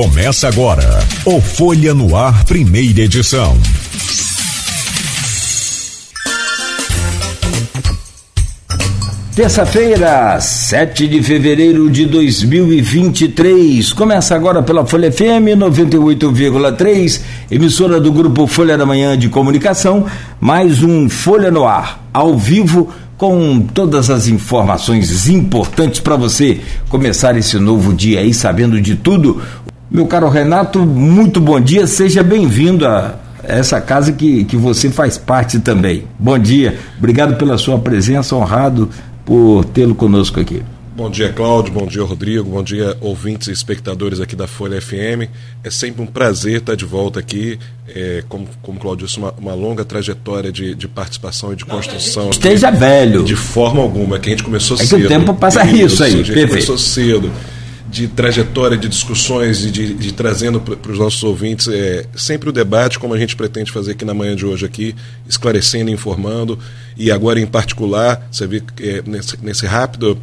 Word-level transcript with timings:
Começa 0.00 0.46
agora 0.46 1.00
o 1.24 1.40
Folha 1.40 1.92
no 1.92 2.14
Ar, 2.14 2.44
primeira 2.44 3.00
edição. 3.00 3.58
Terça-feira, 9.34 10.40
7 10.40 11.08
de 11.08 11.20
fevereiro 11.20 11.90
de 11.90 12.06
2023. 12.06 13.92
Começa 13.92 14.36
agora 14.36 14.62
pela 14.62 14.86
Folha 14.86 15.10
FM 15.10 15.58
98,3, 15.58 17.20
emissora 17.50 18.00
do 18.00 18.12
grupo 18.12 18.46
Folha 18.46 18.78
da 18.78 18.86
Manhã 18.86 19.18
de 19.18 19.28
Comunicação, 19.28 20.06
mais 20.40 20.80
um 20.80 21.08
Folha 21.08 21.50
no 21.50 21.66
Ar, 21.66 22.08
ao 22.12 22.38
vivo 22.38 22.88
com 23.18 23.60
todas 23.60 24.10
as 24.10 24.28
informações 24.28 25.28
importantes 25.28 25.98
para 25.98 26.14
você 26.14 26.60
começar 26.88 27.36
esse 27.36 27.58
novo 27.58 27.92
dia 27.92 28.20
aí 28.20 28.32
sabendo 28.32 28.80
de 28.80 28.94
tudo. 28.94 29.42
Meu 29.90 30.06
caro 30.06 30.28
Renato, 30.28 30.80
muito 30.80 31.40
bom 31.40 31.58
dia, 31.58 31.86
seja 31.86 32.22
bem-vindo 32.22 32.86
a 32.86 33.14
essa 33.42 33.80
casa 33.80 34.12
que, 34.12 34.44
que 34.44 34.54
você 34.54 34.90
faz 34.90 35.16
parte 35.16 35.58
também. 35.60 36.04
Bom 36.18 36.38
dia, 36.38 36.78
obrigado 36.98 37.36
pela 37.36 37.56
sua 37.56 37.78
presença, 37.78 38.36
honrado 38.36 38.90
por 39.24 39.64
tê-lo 39.64 39.94
conosco 39.94 40.38
aqui. 40.38 40.62
Bom 40.94 41.08
dia, 41.08 41.32
Cláudio. 41.32 41.72
Bom 41.72 41.86
dia, 41.86 42.02
Rodrigo. 42.02 42.50
Bom 42.50 42.62
dia, 42.62 42.98
ouvintes 43.00 43.48
e 43.48 43.52
espectadores 43.52 44.20
aqui 44.20 44.36
da 44.36 44.46
Folha 44.48 44.78
FM. 44.78 45.30
É 45.64 45.70
sempre 45.70 46.02
um 46.02 46.06
prazer 46.06 46.58
estar 46.58 46.74
de 46.74 46.84
volta 46.84 47.20
aqui. 47.20 47.58
É, 47.88 48.22
como, 48.28 48.46
como 48.60 48.80
Cláudio 48.80 49.06
disse, 49.06 49.16
uma, 49.16 49.32
uma 49.38 49.54
longa 49.54 49.84
trajetória 49.84 50.52
de, 50.52 50.74
de, 50.74 50.88
participação 50.88 51.52
e 51.52 51.56
de 51.56 51.64
construção. 51.64 52.28
Esteja 52.30 52.68
aqui, 52.68 52.78
velho. 52.78 53.22
De 53.22 53.36
forma 53.36 53.80
alguma, 53.80 54.18
que 54.18 54.28
a 54.28 54.32
gente 54.32 54.42
começou 54.42 54.76
é 54.76 54.80
cedo. 54.84 54.98
Que 54.98 55.06
o 55.06 55.08
tempo 55.08 55.32
passa 55.34 55.64
isso, 55.64 55.94
isso 55.94 56.04
aí. 56.04 56.12
A 56.12 56.16
gente 56.16 56.32
Perfeito. 56.32 56.48
começou 56.48 56.76
cedo 56.76 57.30
de 57.90 58.06
trajetória, 58.06 58.76
de 58.76 58.88
discussões 58.88 59.64
e 59.64 59.70
de, 59.70 59.94
de, 59.94 60.12
trazendo 60.12 60.60
para 60.60 60.92
os 60.92 60.98
nossos 60.98 61.22
ouvintes 61.22 61.68
é, 61.68 62.06
sempre 62.14 62.50
o 62.50 62.52
debate, 62.52 62.98
como 62.98 63.14
a 63.14 63.18
gente 63.18 63.34
pretende 63.34 63.72
fazer 63.72 63.92
aqui 63.92 64.04
na 64.04 64.12
manhã 64.12 64.36
de 64.36 64.44
hoje, 64.44 64.66
aqui, 64.66 64.94
esclarecendo, 65.26 65.90
informando, 65.90 66.58
e 66.96 67.10
agora 67.10 67.40
em 67.40 67.46
particular, 67.46 68.28
você 68.30 68.46
vê 68.46 68.62
é, 68.80 69.02
nesse, 69.06 69.42
nesse 69.42 69.66
rápido 69.66 70.18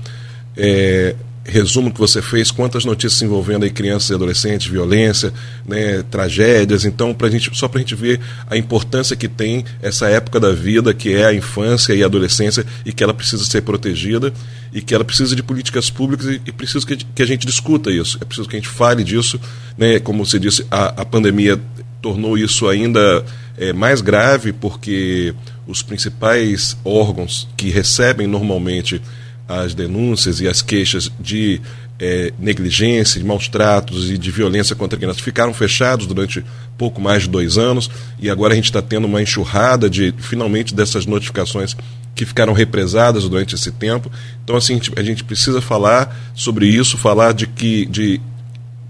é, 0.55 1.15
resumo 1.45 1.93
que 1.93 1.99
você 1.99 2.21
fez, 2.21 2.49
quantas 2.49 2.83
notícias 2.83 3.21
envolvendo 3.21 3.63
aí 3.63 3.69
crianças 3.69 4.09
e 4.09 4.13
adolescentes, 4.15 4.67
violência, 4.67 5.31
né, 5.65 6.03
tragédias. 6.09 6.85
Então, 6.85 7.13
pra 7.13 7.29
gente, 7.29 7.49
só 7.53 7.67
para 7.67 7.79
a 7.79 7.81
gente 7.81 7.93
ver 7.93 8.19
a 8.49 8.57
importância 8.57 9.15
que 9.15 9.27
tem 9.27 9.63
essa 9.81 10.09
época 10.09 10.39
da 10.39 10.51
vida, 10.51 10.93
que 10.93 11.13
é 11.13 11.25
a 11.25 11.33
infância 11.33 11.93
e 11.93 12.01
a 12.01 12.07
adolescência, 12.07 12.65
e 12.83 12.91
que 12.91 13.03
ela 13.03 13.13
precisa 13.13 13.45
ser 13.45 13.61
protegida, 13.61 14.33
e 14.73 14.81
que 14.81 14.95
ela 14.95 15.05
precisa 15.05 15.35
de 15.35 15.43
políticas 15.43 15.89
públicas, 15.89 16.25
e, 16.25 16.41
e 16.45 16.51
precisa 16.51 16.85
que, 16.85 16.97
que, 16.97 17.21
a 17.21 17.27
gente 17.27 17.45
discuta 17.45 17.91
isso, 17.91 18.17
é 18.19 18.25
preciso 18.25 18.49
que 18.49 18.55
a 18.55 18.59
gente 18.59 18.69
fale 18.69 19.03
disso. 19.03 19.39
Né, 19.77 19.99
como 19.99 20.25
você 20.25 20.39
disse, 20.39 20.65
a, 20.71 21.01
a 21.01 21.05
pandemia 21.05 21.61
tornou 22.01 22.37
isso 22.37 22.67
ainda 22.67 23.23
é, 23.57 23.71
mais 23.71 24.01
grave, 24.01 24.51
porque 24.51 25.33
os 25.67 25.83
principais 25.83 26.75
órgãos 26.83 27.47
que 27.55 27.69
recebem 27.69 28.27
normalmente 28.27 29.01
as 29.47 29.73
denúncias 29.73 30.39
e 30.39 30.47
as 30.47 30.61
queixas 30.61 31.11
de 31.19 31.61
é, 31.99 32.33
negligência, 32.39 33.19
de 33.19 33.25
maus 33.25 33.47
tratos 33.47 34.09
e 34.09 34.17
de 34.17 34.31
violência 34.31 34.75
contra 34.75 34.97
crianças 34.97 35.21
ficaram 35.21 35.53
fechados 35.53 36.07
durante 36.07 36.43
pouco 36.77 36.99
mais 36.99 37.23
de 37.23 37.29
dois 37.29 37.57
anos 37.57 37.89
e 38.19 38.29
agora 38.29 38.53
a 38.53 38.55
gente 38.55 38.65
está 38.65 38.81
tendo 38.81 39.05
uma 39.05 39.21
enxurrada 39.21 39.89
de 39.89 40.13
finalmente 40.17 40.73
dessas 40.73 41.05
notificações 41.05 41.75
que 42.13 42.25
ficaram 42.25 42.53
represadas 42.53 43.27
durante 43.27 43.55
esse 43.55 43.71
tempo. 43.71 44.11
Então 44.43 44.55
assim 44.55 44.79
a 44.95 45.03
gente, 45.03 45.23
precisa 45.23 45.61
falar 45.61 46.15
sobre 46.33 46.67
isso, 46.67 46.97
falar 46.97 47.33
de 47.33 47.47
que, 47.47 47.85
de, 47.85 48.21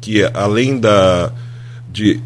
que 0.01 0.23
além 0.33 0.79
da 0.79 1.31
de 1.91 2.19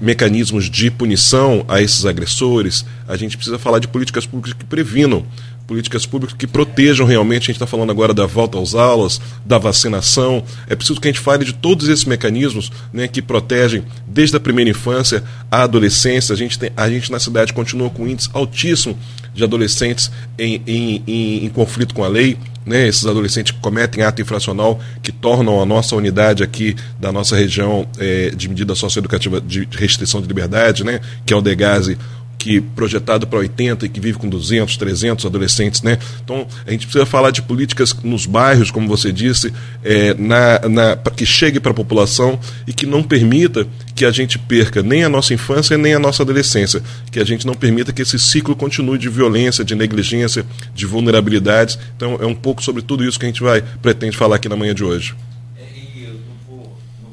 mecanismos 0.00 0.70
de 0.70 0.90
punição 0.90 1.64
a 1.68 1.82
esses 1.82 2.06
agressores, 2.06 2.84
a 3.08 3.16
gente 3.16 3.36
precisa 3.36 3.58
falar 3.58 3.80
de 3.80 3.88
políticas 3.88 4.24
públicas 4.24 4.52
que 4.52 4.64
previnam 4.64 5.26
políticas 5.66 6.06
públicas 6.06 6.36
que 6.38 6.46
protejam 6.46 7.06
realmente. 7.06 7.44
A 7.44 7.46
gente 7.46 7.56
está 7.56 7.66
falando 7.66 7.90
agora 7.90 8.14
da 8.14 8.26
volta 8.26 8.60
às 8.60 8.74
aulas, 8.74 9.20
da 9.44 9.58
vacinação. 9.58 10.42
É 10.68 10.76
preciso 10.76 11.00
que 11.00 11.08
a 11.08 11.10
gente 11.10 11.20
fale 11.20 11.44
de 11.44 11.52
todos 11.52 11.88
esses 11.88 12.04
mecanismos 12.04 12.70
né, 12.92 13.08
que 13.08 13.20
protegem 13.20 13.84
desde 14.06 14.36
a 14.36 14.40
primeira 14.40 14.70
infância 14.70 15.22
à 15.50 15.62
adolescência. 15.62 16.32
A 16.32 16.36
gente, 16.36 16.58
tem, 16.58 16.70
a 16.76 16.88
gente 16.88 17.10
na 17.10 17.18
cidade 17.18 17.52
continua 17.52 17.90
com 17.90 18.04
um 18.04 18.08
índice 18.08 18.30
altíssimo 18.32 18.96
de 19.34 19.42
adolescentes 19.44 20.10
em, 20.38 20.62
em, 20.66 21.02
em, 21.06 21.44
em 21.44 21.48
conflito 21.50 21.94
com 21.94 22.04
a 22.04 22.08
lei. 22.08 22.38
Né, 22.64 22.88
esses 22.88 23.06
adolescentes 23.06 23.52
que 23.52 23.60
cometem 23.60 24.02
ato 24.02 24.20
infracional 24.20 24.80
que 25.00 25.12
tornam 25.12 25.62
a 25.62 25.64
nossa 25.64 25.94
unidade 25.94 26.42
aqui 26.42 26.74
da 26.98 27.12
nossa 27.12 27.36
região 27.36 27.86
é, 27.96 28.30
de 28.30 28.48
medida 28.48 28.74
socioeducativa 28.74 29.40
de 29.40 29.68
restrição 29.70 30.20
de 30.20 30.26
liberdade, 30.26 30.82
né, 30.82 31.00
que 31.24 31.32
é 31.32 31.36
o 31.36 31.40
DEGASE, 31.40 31.96
que 32.38 32.60
projetado 32.60 33.26
para 33.26 33.38
80 33.38 33.86
e 33.86 33.88
que 33.88 34.00
vive 34.00 34.18
com 34.18 34.28
200, 34.28 34.76
300 34.76 35.26
adolescentes, 35.26 35.82
né? 35.82 35.98
Então 36.22 36.46
a 36.66 36.70
gente 36.70 36.86
precisa 36.86 37.06
falar 37.06 37.30
de 37.30 37.42
políticas 37.42 37.94
nos 38.02 38.26
bairros, 38.26 38.70
como 38.70 38.88
você 38.88 39.12
disse, 39.12 39.52
é, 39.84 40.14
na, 40.14 40.60
na, 40.68 40.96
que 40.96 41.26
chegue 41.26 41.58
para 41.58 41.72
a 41.72 41.74
população 41.74 42.38
e 42.66 42.72
que 42.72 42.86
não 42.86 43.02
permita 43.02 43.66
que 43.94 44.04
a 44.04 44.10
gente 44.10 44.38
perca 44.38 44.82
nem 44.82 45.04
a 45.04 45.08
nossa 45.08 45.32
infância 45.32 45.76
nem 45.76 45.94
a 45.94 45.98
nossa 45.98 46.22
adolescência, 46.22 46.82
que 47.10 47.18
a 47.18 47.24
gente 47.24 47.46
não 47.46 47.54
permita 47.54 47.92
que 47.92 48.02
esse 48.02 48.18
ciclo 48.18 48.54
continue 48.54 48.98
de 48.98 49.08
violência, 49.08 49.64
de 49.64 49.74
negligência, 49.74 50.44
de 50.74 50.86
vulnerabilidades. 50.86 51.78
Então 51.96 52.18
é 52.20 52.26
um 52.26 52.34
pouco 52.34 52.62
sobre 52.62 52.82
tudo 52.82 53.04
isso 53.04 53.18
que 53.18 53.24
a 53.24 53.28
gente 53.28 53.42
vai 53.42 53.62
pretende 53.82 54.16
falar 54.16 54.36
aqui 54.36 54.48
na 54.48 54.56
manhã 54.56 54.74
de 54.74 54.84
hoje. 54.84 55.14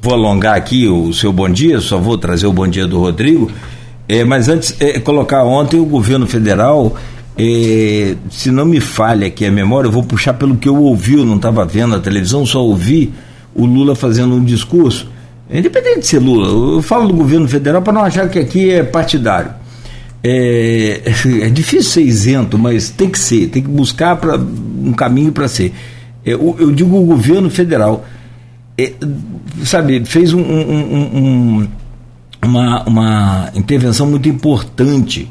Vou 0.04 0.12
alongar 0.12 0.54
aqui 0.54 0.86
o 0.86 1.14
seu 1.14 1.32
bom 1.32 1.48
dia, 1.48 1.80
só 1.80 1.98
vou 1.98 2.18
trazer 2.18 2.46
o 2.46 2.52
bom 2.52 2.68
dia 2.68 2.86
do 2.86 2.98
Rodrigo. 2.98 3.50
É, 4.08 4.24
mas 4.24 4.48
antes, 4.48 4.76
é, 4.80 4.98
colocar 5.00 5.44
ontem 5.44 5.80
o 5.80 5.84
governo 5.84 6.26
federal, 6.26 6.96
é, 7.36 8.14
se 8.30 8.50
não 8.50 8.64
me 8.64 8.80
falha 8.80 9.26
aqui 9.26 9.44
a 9.46 9.50
memória, 9.50 9.88
eu 9.88 9.92
vou 9.92 10.02
puxar 10.02 10.34
pelo 10.34 10.56
que 10.56 10.68
eu 10.68 10.76
ouvi, 10.76 11.14
eu 11.14 11.24
não 11.24 11.36
estava 11.36 11.64
vendo 11.64 11.94
a 11.94 12.00
televisão, 12.00 12.44
só 12.44 12.62
ouvi 12.62 13.12
o 13.54 13.64
Lula 13.64 13.94
fazendo 13.94 14.34
um 14.34 14.44
discurso. 14.44 15.08
Independente 15.50 16.00
de 16.00 16.06
ser 16.06 16.18
Lula, 16.18 16.76
eu 16.76 16.82
falo 16.82 17.08
do 17.08 17.14
governo 17.14 17.48
federal 17.48 17.82
para 17.82 17.92
não 17.92 18.02
achar 18.02 18.28
que 18.28 18.38
aqui 18.38 18.70
é 18.70 18.82
partidário. 18.82 19.50
É, 20.22 21.02
é, 21.42 21.50
difícil 21.50 21.90
ser 21.90 22.02
isento, 22.02 22.58
mas 22.58 22.90
tem 22.90 23.08
que 23.08 23.18
ser, 23.18 23.48
tem 23.48 23.62
que 23.62 23.68
buscar 23.68 24.16
pra, 24.16 24.36
um 24.36 24.92
caminho 24.92 25.32
para 25.32 25.48
ser. 25.48 25.72
É, 26.24 26.32
eu, 26.32 26.56
eu, 26.58 26.70
digo 26.70 26.96
o 26.96 27.04
governo 27.04 27.50
federal, 27.50 28.04
é, 28.76 28.92
sabe, 29.64 30.04
fez 30.04 30.32
um, 30.32 30.40
um, 30.40 31.60
um 31.62 31.68
uma, 32.44 32.82
uma 32.84 33.50
intervenção 33.54 34.06
muito 34.06 34.28
importante, 34.28 35.30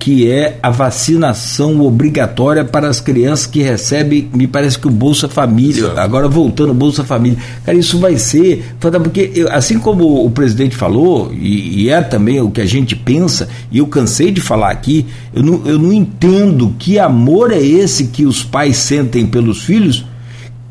que 0.00 0.30
é 0.30 0.58
a 0.62 0.70
vacinação 0.70 1.82
obrigatória 1.82 2.64
para 2.64 2.88
as 2.88 3.00
crianças 3.00 3.46
que 3.46 3.60
recebem, 3.60 4.30
me 4.32 4.46
parece 4.46 4.78
que 4.78 4.88
o 4.88 4.90
Bolsa 4.90 5.28
Família, 5.28 5.84
Exato. 5.84 6.00
agora 6.00 6.26
voltando 6.26 6.70
ao 6.70 6.74
Bolsa 6.74 7.04
Família. 7.04 7.38
Cara, 7.66 7.76
isso 7.76 7.98
vai 7.98 8.16
ser, 8.16 8.74
porque 8.80 9.46
assim 9.50 9.78
como 9.78 10.24
o 10.24 10.30
presidente 10.30 10.74
falou, 10.74 11.30
e, 11.34 11.82
e 11.82 11.90
é 11.90 12.00
também 12.00 12.40
o 12.40 12.50
que 12.50 12.62
a 12.62 12.66
gente 12.66 12.96
pensa, 12.96 13.46
e 13.70 13.76
eu 13.76 13.86
cansei 13.86 14.30
de 14.30 14.40
falar 14.40 14.70
aqui, 14.70 15.04
eu 15.34 15.42
não, 15.42 15.66
eu 15.66 15.78
não 15.78 15.92
entendo 15.92 16.74
que 16.78 16.98
amor 16.98 17.52
é 17.52 17.60
esse 17.60 18.06
que 18.06 18.24
os 18.24 18.42
pais 18.42 18.78
sentem 18.78 19.26
pelos 19.26 19.64
filhos, 19.64 20.06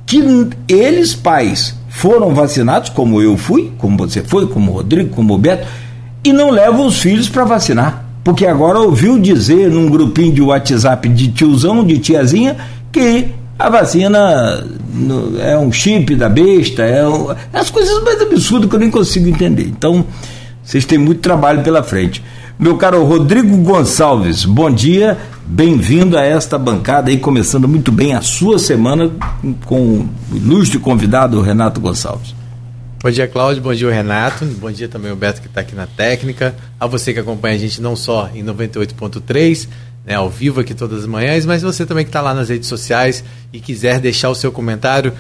que 0.10 0.50
eles, 0.68 1.14
pais, 1.14 1.76
foram 1.88 2.34
vacinados, 2.34 2.90
como 2.90 3.22
eu 3.22 3.38
fui, 3.38 3.72
como 3.78 3.96
você 3.96 4.24
foi, 4.24 4.48
como 4.48 4.72
o 4.72 4.74
Rodrigo, 4.74 5.12
como 5.12 5.36
o 5.36 5.38
Beto, 5.38 5.68
e 6.24 6.34
não 6.34 6.50
levam 6.50 6.88
os 6.88 7.00
filhos 7.00 7.30
para 7.30 7.46
vacinar. 7.46 8.06
Porque 8.24 8.48
agora 8.48 8.80
ouviu 8.80 9.20
dizer 9.20 9.70
num 9.70 9.88
grupinho 9.88 10.34
de 10.34 10.42
WhatsApp 10.42 11.08
de 11.10 11.28
tiozão, 11.28 11.84
de 11.84 12.00
tiazinha, 12.00 12.58
que 12.92 13.28
a 13.60 13.70
vacina 13.70 14.66
é 15.42 15.56
um 15.56 15.72
chip 15.72 16.16
da 16.16 16.28
besta, 16.28 16.82
é 16.82 17.08
um, 17.08 17.28
as 17.54 17.70
coisas 17.70 18.04
mais 18.04 18.20
absurdas 18.20 18.68
que 18.68 18.76
eu 18.76 18.80
nem 18.80 18.90
consigo 18.90 19.30
entender. 19.30 19.68
Então, 19.68 20.04
vocês 20.64 20.86
têm 20.86 20.98
muito 20.98 21.22
trabalho 21.22 21.62
pela 21.62 21.84
frente. 21.84 22.24
Meu 22.58 22.78
caro 22.78 23.04
Rodrigo 23.04 23.56
Gonçalves, 23.58 24.44
bom 24.44 24.72
dia, 24.72 25.20
bem-vindo 25.50 26.16
a 26.16 26.24
esta 26.24 26.60
bancada 26.60 27.10
aí, 27.10 27.18
começando 27.18 27.68
muito 27.68 27.92
bem 27.92 28.14
a 28.14 28.22
sua 28.22 28.60
semana 28.60 29.12
com 29.66 30.08
o 30.32 30.36
ilustre 30.36 30.78
convidado 30.78 31.42
Renato 31.42 31.82
Gonçalves. 31.82 32.36
Bom 33.02 33.10
dia, 33.10 33.28
Cláudio. 33.28 33.64
Bom 33.64 33.74
dia, 33.74 33.92
Renato. 33.92 34.46
Bom 34.46 34.72
dia 34.72 34.88
também 34.88 35.12
o 35.12 35.16
Beto 35.16 35.42
que 35.42 35.48
está 35.48 35.62
aqui 35.62 35.74
na 35.74 35.88
técnica. 35.88 36.56
A 36.80 36.86
você 36.86 37.14
que 37.14 37.20
acompanha 37.20 37.56
a 37.56 37.58
gente 37.58 37.82
não 37.82 37.96
só 37.96 38.30
em 38.32 38.44
98.3, 38.44 39.68
né, 40.06 40.14
ao 40.14 40.30
vivo 40.30 40.60
aqui 40.60 40.76
todas 40.76 41.00
as 41.00 41.08
manhãs, 41.08 41.48
mas 41.48 41.64
você 41.64 41.84
também 41.84 42.06
que 42.06 42.10
está 42.10 42.22
lá 42.22 42.34
nas 42.34 42.50
redes 42.50 42.70
sociais 42.70 43.24
e 43.52 43.60
quiser 43.60 44.00
deixar 44.00 44.30
o 44.30 44.36
seu 44.36 44.52
comentário, 44.52 45.14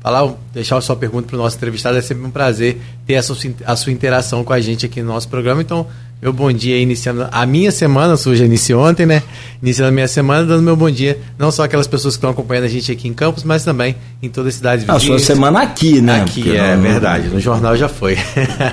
falar, 0.00 0.32
deixar 0.54 0.78
a 0.78 0.80
sua 0.80 0.96
pergunta 0.96 1.28
para 1.28 1.36
o 1.36 1.38
nosso 1.38 1.56
entrevistado, 1.56 1.98
é 1.98 2.00
sempre 2.00 2.24
um 2.24 2.30
prazer 2.30 2.80
ter 3.06 3.16
a 3.16 3.22
sua, 3.22 3.36
a 3.66 3.76
sua 3.76 3.92
interação 3.92 4.42
com 4.44 4.52
a 4.52 4.60
gente 4.60 4.86
aqui 4.86 5.02
no 5.02 5.08
nosso 5.08 5.28
programa. 5.28 5.60
Então, 5.60 5.86
meu 6.20 6.32
bom 6.32 6.52
dia 6.52 6.76
iniciando 6.78 7.28
a 7.30 7.46
minha 7.46 7.70
semana, 7.70 8.16
sua 8.16 8.34
já 8.34 8.44
iniciou 8.44 8.84
ontem, 8.84 9.06
né? 9.06 9.22
Iniciando 9.62 9.90
a 9.90 9.92
minha 9.92 10.08
semana, 10.08 10.44
dando 10.44 10.62
meu 10.62 10.74
bom 10.74 10.90
dia, 10.90 11.18
não 11.38 11.52
só 11.52 11.62
aquelas 11.62 11.86
pessoas 11.86 12.14
que 12.14 12.18
estão 12.18 12.30
acompanhando 12.30 12.64
a 12.64 12.68
gente 12.68 12.90
aqui 12.90 13.06
em 13.06 13.14
Campos, 13.14 13.44
mas 13.44 13.64
também 13.64 13.94
em 14.20 14.28
toda 14.28 14.48
a 14.48 14.52
cidade 14.52 14.84
vizinha. 14.84 14.96
A 14.96 15.00
sua 15.00 15.18
semana 15.20 15.62
aqui, 15.62 16.00
né? 16.00 16.22
Aqui, 16.22 16.42
Porque 16.42 16.56
é 16.56 16.74
não... 16.74 16.82
verdade, 16.82 17.28
no 17.28 17.38
jornal 17.38 17.76
já 17.76 17.88
foi. 17.88 18.16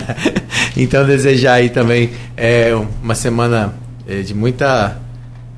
então, 0.76 1.06
desejar 1.06 1.54
aí 1.54 1.70
também 1.70 2.10
é, 2.36 2.76
uma 3.04 3.14
semana 3.14 3.76
é, 4.08 4.22
de 4.22 4.34
muita, 4.34 4.98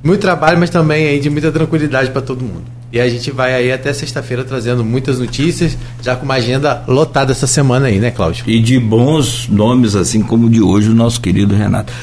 muito 0.03 0.19
trabalho, 0.19 0.59
mas 0.59 0.69
também 0.69 1.07
aí 1.07 1.19
de 1.21 1.29
muita 1.29 1.51
tranquilidade 1.53 2.11
para 2.11 2.21
todo 2.21 2.43
mundo. 2.43 2.76
E 2.97 2.99
a 2.99 3.07
gente 3.07 3.29
vai 3.29 3.53
aí 3.53 3.71
até 3.71 3.93
sexta-feira 3.93 4.43
trazendo 4.43 4.83
muitas 4.83 5.19
notícias, 5.19 5.77
já 6.01 6.15
com 6.15 6.25
uma 6.25 6.33
agenda 6.33 6.83
lotada 6.87 7.31
essa 7.31 7.45
semana 7.45 7.85
aí, 7.85 7.99
né, 7.99 8.09
Cláudio? 8.09 8.43
E 8.47 8.59
de 8.59 8.79
bons 8.79 9.47
nomes, 9.47 9.95
assim 9.95 10.23
como 10.23 10.49
de 10.49 10.63
hoje, 10.63 10.89
o 10.89 10.95
nosso 10.95 11.21
querido 11.21 11.53
Renato. 11.53 11.93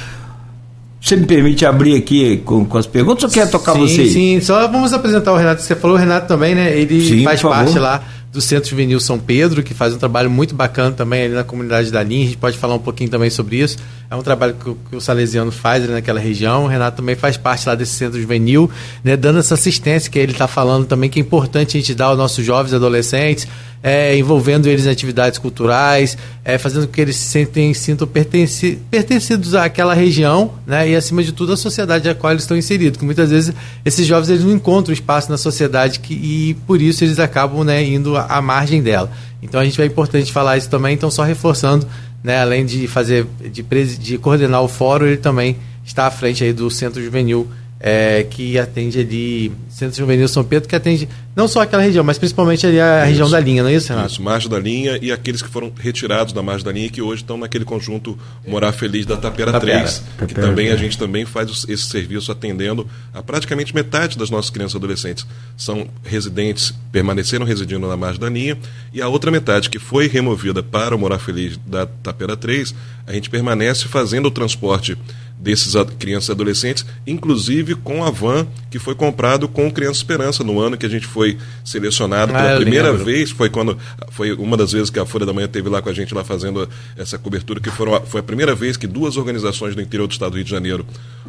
Você 1.00 1.16
me 1.16 1.26
permite 1.26 1.66
abrir 1.66 1.96
aqui 1.96 2.36
com, 2.44 2.64
com 2.64 2.78
as 2.78 2.86
perguntas 2.86 3.24
ou 3.24 3.30
quer 3.30 3.50
tocar 3.50 3.72
sim, 3.72 3.80
você? 3.80 4.06
Sim, 4.06 4.40
só 4.40 4.68
vamos 4.68 4.92
apresentar 4.92 5.32
o 5.32 5.36
Renato. 5.36 5.62
Você 5.62 5.74
falou 5.74 5.96
o 5.96 5.98
Renato 5.98 6.28
também, 6.28 6.54
né? 6.54 6.78
Ele 6.78 7.00
sim, 7.04 7.24
faz 7.24 7.42
parte 7.42 7.76
lá 7.76 8.00
do 8.32 8.40
Centro 8.40 8.70
Juvenil 8.70 9.00
São 9.00 9.18
Pedro, 9.18 9.64
que 9.64 9.74
faz 9.74 9.94
um 9.94 9.98
trabalho 9.98 10.30
muito 10.30 10.54
bacana 10.54 10.92
também 10.92 11.24
ali 11.24 11.34
na 11.34 11.44
comunidade 11.44 11.90
da 11.90 12.04
linha. 12.04 12.22
A 12.22 12.26
gente 12.26 12.36
pode 12.36 12.56
falar 12.56 12.76
um 12.76 12.80
pouquinho 12.80 13.10
também 13.10 13.30
sobre 13.30 13.56
isso. 13.56 13.78
É 14.14 14.16
um 14.16 14.22
trabalho 14.22 14.54
que, 14.54 14.74
que 14.90 14.96
o 14.96 15.00
Salesiano 15.00 15.50
faz 15.50 15.82
ali 15.82 15.92
naquela 15.92 16.20
região. 16.20 16.64
O 16.64 16.66
Renato 16.68 16.98
também 16.98 17.16
faz 17.16 17.36
parte 17.36 17.66
lá 17.66 17.74
desse 17.74 17.94
Centro 17.94 18.20
Juvenil, 18.20 18.70
né, 19.02 19.16
dando 19.16 19.40
essa 19.40 19.54
assistência 19.54 20.08
que 20.08 20.16
ele 20.16 20.30
está 20.30 20.46
falando 20.46 20.86
também, 20.86 21.10
que 21.10 21.18
é 21.18 21.22
importante 21.22 21.76
a 21.76 21.80
gente 21.80 21.96
dar 21.96 22.06
aos 22.06 22.16
nossos 22.16 22.44
jovens 22.44 22.72
adolescentes, 22.72 23.48
é, 23.82 24.16
envolvendo 24.16 24.68
eles 24.68 24.86
em 24.86 24.90
atividades 24.90 25.36
culturais, 25.36 26.16
é, 26.44 26.56
fazendo 26.58 26.86
com 26.86 26.92
que 26.92 27.00
eles 27.00 27.16
se 27.16 27.26
sentem, 27.26 27.74
sintam 27.74 28.06
pertenci, 28.06 28.78
pertencidos 28.88 29.52
àquela 29.56 29.94
região 29.94 30.52
né, 30.64 30.88
e, 30.88 30.94
acima 30.94 31.20
de 31.20 31.32
tudo, 31.32 31.52
à 31.52 31.56
sociedade 31.56 32.08
a 32.08 32.14
qual 32.14 32.32
eles 32.32 32.44
estão 32.44 32.56
inseridos. 32.56 33.00
Que 33.00 33.04
muitas 33.04 33.30
vezes 33.30 33.52
esses 33.84 34.06
jovens 34.06 34.30
eles 34.30 34.44
não 34.44 34.52
encontram 34.52 34.92
espaço 34.94 35.28
na 35.28 35.36
sociedade 35.36 35.98
que, 35.98 36.14
e, 36.14 36.54
por 36.68 36.80
isso, 36.80 37.02
eles 37.02 37.18
acabam 37.18 37.64
né, 37.64 37.82
indo 37.84 38.16
à, 38.16 38.26
à 38.26 38.40
margem 38.40 38.80
dela. 38.80 39.10
Então, 39.42 39.60
a 39.60 39.64
gente 39.64 39.82
é 39.82 39.84
importante 39.84 40.32
falar 40.32 40.56
isso 40.56 40.70
também. 40.70 40.94
Então, 40.94 41.10
só 41.10 41.24
reforçando, 41.24 41.86
né, 42.24 42.40
além 42.40 42.64
de 42.64 42.88
fazer, 42.88 43.26
de, 43.52 43.62
de 43.98 44.16
coordenar 44.16 44.62
o 44.62 44.68
fórum, 44.68 45.04
ele 45.04 45.18
também 45.18 45.58
está 45.84 46.06
à 46.06 46.10
frente 46.10 46.42
aí 46.42 46.54
do 46.54 46.70
Centro 46.70 47.04
Juvenil 47.04 47.46
é, 47.80 48.22
que 48.24 48.58
atende 48.58 49.00
ali, 49.00 49.52
Centro 49.68 49.98
Juvenil 49.98 50.26
São 50.28 50.44
Pedro, 50.44 50.68
que 50.68 50.76
atende 50.76 51.08
não 51.36 51.48
só 51.48 51.60
aquela 51.60 51.82
região, 51.82 52.04
mas 52.04 52.16
principalmente 52.16 52.66
ali 52.66 52.80
a 52.80 53.00
isso, 53.00 53.10
região 53.10 53.30
da 53.30 53.40
linha, 53.40 53.62
não 53.62 53.70
é 53.70 53.74
isso, 53.74 53.88
Renato? 53.88 54.12
Isso, 54.12 54.22
margem 54.22 54.48
da 54.48 54.58
linha 54.58 54.98
e 55.02 55.10
aqueles 55.10 55.42
que 55.42 55.48
foram 55.48 55.72
retirados 55.78 56.32
da 56.32 56.42
margem 56.42 56.64
da 56.64 56.72
linha 56.72 56.88
que 56.88 57.02
hoje 57.02 57.22
estão 57.22 57.36
naquele 57.36 57.64
conjunto 57.64 58.18
Morar 58.46 58.72
Feliz 58.72 59.04
da 59.04 59.16
Tapera, 59.16 59.52
Tapera. 59.52 59.80
3, 59.80 59.98
Tapera. 59.98 60.26
que 60.26 60.34
também 60.34 60.70
a 60.70 60.76
gente 60.76 60.96
também 60.96 61.26
faz 61.26 61.64
esse 61.68 61.84
serviço 61.84 62.30
atendendo 62.30 62.86
a 63.12 63.22
praticamente 63.22 63.74
metade 63.74 64.16
das 64.16 64.30
nossas 64.30 64.50
crianças 64.50 64.74
e 64.74 64.76
adolescentes 64.76 65.26
são 65.56 65.86
residentes, 66.04 66.72
permaneceram 66.92 67.44
residindo 67.44 67.86
na 67.86 67.96
margem 67.96 68.20
da 68.20 68.30
linha, 68.30 68.56
e 68.92 69.02
a 69.02 69.08
outra 69.08 69.30
metade 69.30 69.68
que 69.68 69.78
foi 69.78 70.08
removida 70.08 70.62
para 70.62 70.94
o 70.94 70.98
Morar 70.98 71.18
Feliz 71.18 71.58
da 71.66 71.86
Tapera 71.86 72.36
3, 72.36 72.74
a 73.06 73.12
gente 73.12 73.28
permanece 73.28 73.86
fazendo 73.88 74.26
o 74.26 74.30
transporte 74.30 74.96
desses 75.44 75.74
crianças 75.98 76.30
e 76.30 76.32
adolescentes, 76.32 76.86
inclusive 77.06 77.74
com 77.74 78.02
a 78.02 78.10
van 78.10 78.46
que 78.70 78.78
foi 78.78 78.94
comprado 78.94 79.46
com 79.46 79.70
Criança 79.70 79.98
Esperança 79.98 80.42
no 80.42 80.58
ano 80.58 80.76
que 80.76 80.86
a 80.86 80.88
gente 80.88 81.06
foi 81.06 81.36
selecionado 81.64 82.32
pela 82.32 82.54
ah, 82.54 82.56
primeira 82.56 82.90
lembro. 82.90 83.04
vez, 83.04 83.30
foi 83.30 83.50
quando 83.50 83.78
foi 84.10 84.32
uma 84.32 84.56
das 84.56 84.72
vezes 84.72 84.88
que 84.88 84.98
a 84.98 85.04
Folha 85.04 85.26
da 85.26 85.32
Manhã 85.32 85.46
teve 85.46 85.68
lá 85.68 85.82
com 85.82 85.90
a 85.90 85.92
gente 85.92 86.14
lá 86.14 86.24
fazendo 86.24 86.66
essa 86.96 87.18
cobertura 87.18 87.60
que 87.60 87.70
foram, 87.70 88.00
foi 88.06 88.20
a 88.20 88.22
primeira 88.22 88.54
vez 88.54 88.76
que 88.78 88.86
duas 88.86 89.18
organizações 89.18 89.74
do 89.74 89.82
interior 89.82 90.08
do 90.08 90.12
estado 90.12 90.32
do 90.32 90.36
Rio 90.36 90.44
de 90.44 90.50
Janeiro 90.50 90.86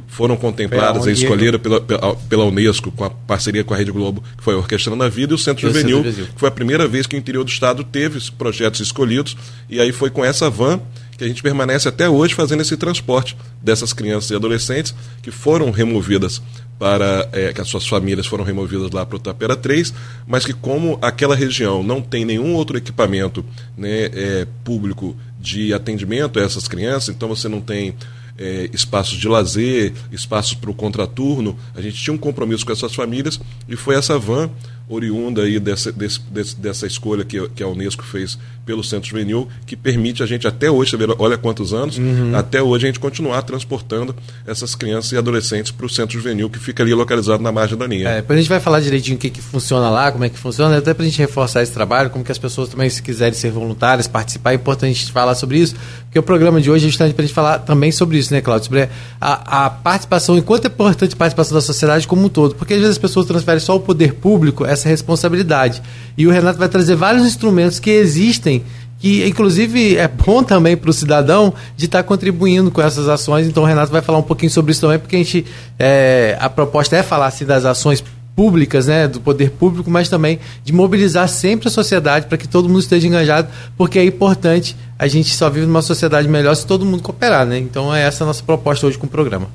foram 0.07 0.37
contempladas 0.37 1.05
e 1.07 1.11
escolheram 1.11 1.59
pela, 1.59 1.81
pela, 1.81 2.15
pela, 2.15 2.45
Unesco 2.45 2.91
com 2.91 3.03
a 3.03 3.09
parceria 3.09 3.63
com 3.63 3.73
a 3.73 3.77
Rede 3.77 3.91
Globo, 3.91 4.23
que 4.37 4.43
foi 4.43 4.55
Orquestrando 4.55 5.03
a 5.03 5.09
Vida 5.09 5.33
e 5.33 5.35
o 5.35 5.37
Centro 5.37 5.67
Juvenil, 5.67 6.03
que 6.03 6.39
foi 6.39 6.47
a 6.47 6.51
primeira 6.51 6.87
vez 6.87 7.05
que 7.05 7.15
o 7.15 7.19
interior 7.19 7.43
do 7.43 7.49
estado 7.49 7.83
teve 7.83 8.19
projetos 8.31 8.79
escolhidos 8.79 9.35
e 9.69 9.81
aí 9.81 9.91
foi 9.91 10.09
com 10.09 10.23
essa 10.23 10.49
van 10.49 10.79
que 11.17 11.23
a 11.23 11.27
gente 11.27 11.41
permanece 11.41 11.87
até 11.87 12.09
hoje 12.09 12.33
fazendo 12.33 12.61
esse 12.61 12.75
transporte 12.75 13.37
dessas 13.61 13.93
crianças 13.93 14.31
e 14.31 14.35
adolescentes 14.35 14.93
que 15.21 15.31
foram 15.31 15.71
removidas 15.71 16.41
para 16.77 17.27
é, 17.31 17.53
que 17.53 17.61
as 17.61 17.69
suas 17.69 17.87
famílias 17.87 18.27
foram 18.27 18.43
removidas 18.43 18.91
lá 18.91 19.05
para 19.05 19.15
o 19.15 19.19
Tapera 19.19 19.55
3, 19.55 19.93
mas 20.27 20.45
que 20.45 20.53
como 20.53 20.99
aquela 21.01 21.35
região 21.35 21.81
não 21.81 22.01
tem 22.01 22.25
nenhum 22.25 22.53
outro 22.53 22.77
equipamento 22.77 23.45
né, 23.77 24.09
é, 24.13 24.47
público 24.63 25.15
de 25.39 25.73
atendimento 25.73 26.39
a 26.39 26.43
essas 26.43 26.67
crianças, 26.67 27.15
então 27.15 27.29
você 27.29 27.47
não 27.47 27.61
tem 27.61 27.95
é, 28.37 28.69
espaços 28.73 29.17
de 29.17 29.27
lazer, 29.27 29.93
espaços 30.11 30.53
para 30.53 30.69
o 30.69 30.73
contraturno, 30.73 31.57
a 31.73 31.81
gente 31.81 32.01
tinha 32.01 32.13
um 32.13 32.17
compromisso 32.17 32.65
com 32.65 32.73
essas 32.73 32.93
famílias 32.93 33.39
e 33.69 33.75
foi 33.75 33.95
essa 33.95 34.19
van 34.19 34.49
oriunda 34.87 35.41
aí 35.41 35.59
dessa, 35.59 35.91
desse, 35.91 36.19
dessa 36.57 36.85
escolha 36.85 37.25
que, 37.25 37.47
que 37.49 37.63
a 37.63 37.67
Unesco 37.67 38.03
fez 38.03 38.37
pelo 38.65 38.83
Centro 38.83 39.09
Juvenil, 39.09 39.47
que 39.65 39.75
permite 39.75 40.23
a 40.23 40.25
gente 40.25 40.47
até 40.47 40.69
hoje, 40.69 40.97
olha 41.19 41.37
quantos 41.37 41.73
anos, 41.73 41.97
uhum. 41.97 42.35
até 42.35 42.61
hoje 42.61 42.85
a 42.85 42.87
gente 42.87 42.99
continuar 42.99 43.43
transportando 43.43 44.15
essas 44.45 44.73
crianças 44.73 45.11
e 45.11 45.17
adolescentes 45.17 45.71
para 45.71 45.85
o 45.85 45.89
Centro 45.89 46.17
Juvenil, 46.17 46.49
que 46.49 46.57
fica 46.57 46.81
ali 46.81 46.93
localizado 46.93 47.43
na 47.43 47.51
margem 47.51 47.77
da 47.77 47.85
linha. 47.85 48.09
É, 48.09 48.15
depois 48.17 48.37
a 48.37 48.41
gente 48.41 48.49
vai 48.49 48.59
falar 48.59 48.79
direitinho 48.79 49.17
o 49.17 49.19
que, 49.19 49.29
que 49.29 49.41
funciona 49.41 49.89
lá, 49.89 50.11
como 50.11 50.23
é 50.23 50.29
que 50.29 50.37
funciona, 50.37 50.77
até 50.77 50.93
para 50.93 51.03
a 51.03 51.05
gente 51.07 51.19
reforçar 51.19 51.61
esse 51.61 51.71
trabalho, 51.71 52.09
como 52.09 52.23
que 52.23 52.31
as 52.31 52.37
pessoas 52.37 52.69
também, 52.69 52.89
se 52.89 53.01
quiserem 53.01 53.33
ser 53.33 53.51
voluntárias, 53.51 54.07
participar, 54.07 54.51
é 54.51 54.55
importante 54.55 54.91
a 54.91 54.93
gente 54.93 55.11
falar 55.11 55.35
sobre 55.35 55.59
isso, 55.59 55.75
porque 56.05 56.17
o 56.17 56.23
programa 56.23 56.59
de 56.59 56.71
hoje 56.71 56.85
é 56.85 56.89
justamente 56.89 57.13
para 57.13 57.23
a 57.23 57.27
gente 57.27 57.35
falar 57.35 57.59
também 57.59 57.91
sobre 57.91 58.17
isso, 58.17 58.33
né, 58.33 58.41
Claudio? 58.41 58.65
Sobre 58.65 58.89
a, 59.21 59.65
a 59.65 59.69
participação, 59.69 60.37
enquanto 60.37 60.65
é 60.65 60.67
importante 60.67 61.13
a 61.13 61.17
participação 61.17 61.53
da 61.53 61.61
sociedade 61.61 62.07
como 62.07 62.25
um 62.25 62.29
todo, 62.29 62.55
porque 62.55 62.73
às 62.73 62.79
vezes 62.79 62.93
as 62.93 63.01
pessoas 63.01 63.27
transferem 63.27 63.59
só 63.59 63.75
o 63.75 63.79
poder 63.79 64.13
público 64.15 64.65
essa 64.75 64.87
responsabilidade. 64.87 65.81
E 66.15 66.27
o 66.27 66.31
Renato 66.31 66.59
vai 66.59 66.69
trazer 66.69 66.95
vários 66.95 67.25
instrumentos 67.25 67.79
que 67.79 67.89
existem 67.89 68.63
que 68.97 69.27
inclusive 69.27 69.97
é 69.97 70.07
bom 70.07 70.41
também 70.41 70.75
para 70.75 70.89
o 70.89 70.93
cidadão 70.93 71.53
de 71.75 71.85
estar 71.85 72.01
tá 72.01 72.03
contribuindo 72.03 72.71
com 72.71 72.81
essas 72.81 73.07
ações. 73.07 73.45
Então 73.47 73.63
o 73.63 73.65
Renato 73.65 73.91
vai 73.91 74.01
falar 74.01 74.17
um 74.17 74.23
pouquinho 74.23 74.51
sobre 74.51 74.71
isso 74.71 74.81
também, 74.81 74.97
porque 74.97 75.15
a 75.15 75.19
gente 75.19 75.45
é, 75.77 76.37
a 76.39 76.49
proposta 76.49 76.95
é 76.95 77.03
falar 77.03 77.27
assim, 77.27 77.45
das 77.45 77.65
ações 77.65 78.03
públicas, 78.35 78.87
né, 78.87 79.07
do 79.07 79.21
poder 79.21 79.51
público, 79.51 79.89
mas 79.89 80.09
também 80.09 80.39
de 80.63 80.73
mobilizar 80.73 81.27
sempre 81.29 81.69
a 81.69 81.71
sociedade 81.71 82.25
para 82.27 82.37
que 82.37 82.47
todo 82.47 82.67
mundo 82.67 82.81
esteja 82.81 83.07
engajado, 83.07 83.47
porque 83.77 83.97
é 83.97 84.05
importante. 84.05 84.75
A 84.99 85.07
gente 85.07 85.33
só 85.33 85.49
vive 85.49 85.65
numa 85.65 85.81
sociedade 85.81 86.27
melhor 86.27 86.55
se 86.55 86.65
todo 86.65 86.85
mundo 86.85 87.01
cooperar, 87.01 87.45
né? 87.45 87.57
Então 87.57 87.93
é 87.93 88.03
essa 88.03 88.23
a 88.23 88.27
nossa 88.27 88.43
proposta 88.43 88.87
hoje 88.87 88.97
com 88.97 89.07
o 89.07 89.09
programa. 89.09 89.47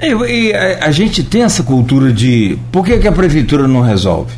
E, 0.00 0.06
e 0.06 0.54
a, 0.54 0.86
a, 0.86 0.90
gente 0.92 1.22
tem 1.22 1.42
essa 1.42 1.62
cultura 1.62 2.12
de 2.12 2.56
por 2.70 2.84
que, 2.84 2.96
que 2.98 3.08
a 3.08 3.12
prefeitura 3.12 3.66
não 3.66 3.80
resolve? 3.80 4.32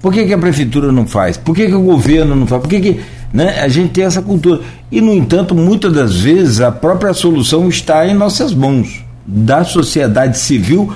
Por 0.00 0.12
que, 0.12 0.24
que 0.24 0.32
a 0.32 0.38
prefeitura 0.38 0.90
não 0.90 1.06
faz? 1.06 1.36
Por 1.36 1.54
que, 1.54 1.66
que 1.66 1.74
o 1.74 1.82
governo 1.82 2.34
não 2.34 2.46
faz? 2.46 2.62
Por 2.62 2.68
que, 2.68 2.80
que 2.80 3.00
né, 3.32 3.60
a 3.60 3.68
gente 3.68 3.90
tem 3.90 4.04
essa 4.04 4.22
cultura? 4.22 4.60
E, 4.90 5.00
no 5.00 5.12
entanto, 5.12 5.54
muitas 5.54 5.92
das 5.92 6.16
vezes 6.16 6.60
a 6.60 6.72
própria 6.72 7.12
solução 7.12 7.68
está 7.68 8.06
em 8.06 8.14
nossas 8.14 8.54
mãos, 8.54 9.04
da 9.26 9.62
sociedade 9.62 10.38
civil, 10.38 10.92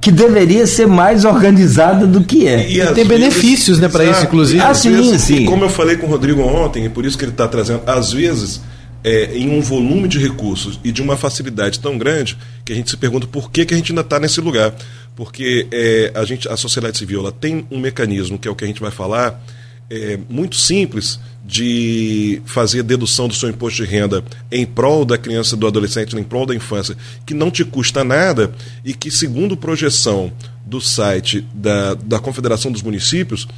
que 0.00 0.10
deveria 0.10 0.66
ser 0.66 0.86
mais 0.86 1.24
organizada 1.26 2.06
do 2.06 2.24
que 2.24 2.48
é. 2.48 2.68
E, 2.70 2.80
e 2.80 2.86
tem 2.94 3.04
benefícios 3.04 3.78
né, 3.78 3.88
para 3.88 4.04
isso, 4.04 4.24
inclusive. 4.24 4.62
Ah, 4.62 4.72
sim, 4.72 4.92
vezes, 4.92 5.22
sim. 5.22 5.44
como 5.44 5.64
eu 5.64 5.68
falei 5.68 5.96
com 5.96 6.06
o 6.06 6.10
Rodrigo 6.10 6.40
ontem, 6.40 6.86
e 6.86 6.88
por 6.88 7.04
isso 7.04 7.18
que 7.18 7.24
ele 7.24 7.32
está 7.32 7.46
trazendo, 7.46 7.82
às 7.86 8.12
vezes. 8.12 8.60
É, 9.08 9.38
em 9.38 9.48
um 9.48 9.62
volume 9.62 10.06
de 10.06 10.18
recursos 10.18 10.78
e 10.84 10.92
de 10.92 11.00
uma 11.00 11.16
facilidade 11.16 11.80
tão 11.80 11.96
grande 11.96 12.36
que 12.62 12.72
a 12.72 12.76
gente 12.76 12.90
se 12.90 12.96
pergunta 12.98 13.26
por 13.26 13.50
que, 13.50 13.64
que 13.64 13.72
a 13.72 13.76
gente 13.76 13.90
ainda 13.90 14.02
está 14.02 14.20
nesse 14.20 14.38
lugar. 14.38 14.74
Porque 15.16 15.66
é, 15.72 16.12
a, 16.14 16.26
gente, 16.26 16.46
a 16.46 16.58
sociedade 16.58 16.98
civil 16.98 17.20
ela 17.20 17.32
tem 17.32 17.66
um 17.70 17.78
mecanismo, 17.78 18.38
que 18.38 18.46
é 18.46 18.50
o 18.50 18.54
que 18.54 18.64
a 18.64 18.66
gente 18.66 18.82
vai 18.82 18.90
falar, 18.90 19.42
é, 19.88 20.18
muito 20.28 20.56
simples 20.56 21.18
de 21.42 22.42
fazer 22.44 22.82
dedução 22.82 23.26
do 23.26 23.34
seu 23.34 23.48
imposto 23.48 23.82
de 23.82 23.90
renda 23.90 24.22
em 24.52 24.66
prol 24.66 25.06
da 25.06 25.16
criança 25.16 25.56
do 25.56 25.66
adolescente, 25.66 26.14
em 26.14 26.22
prol 26.22 26.44
da 26.44 26.54
infância, 26.54 26.94
que 27.24 27.32
não 27.32 27.50
te 27.50 27.64
custa 27.64 28.04
nada 28.04 28.52
e 28.84 28.92
que, 28.92 29.10
segundo 29.10 29.56
projeção 29.56 30.30
do 30.66 30.80
site 30.80 31.40
da, 31.54 31.94
da 31.94 32.18
Confederação 32.18 32.70
dos 32.70 32.82
Municípios, 32.82 33.48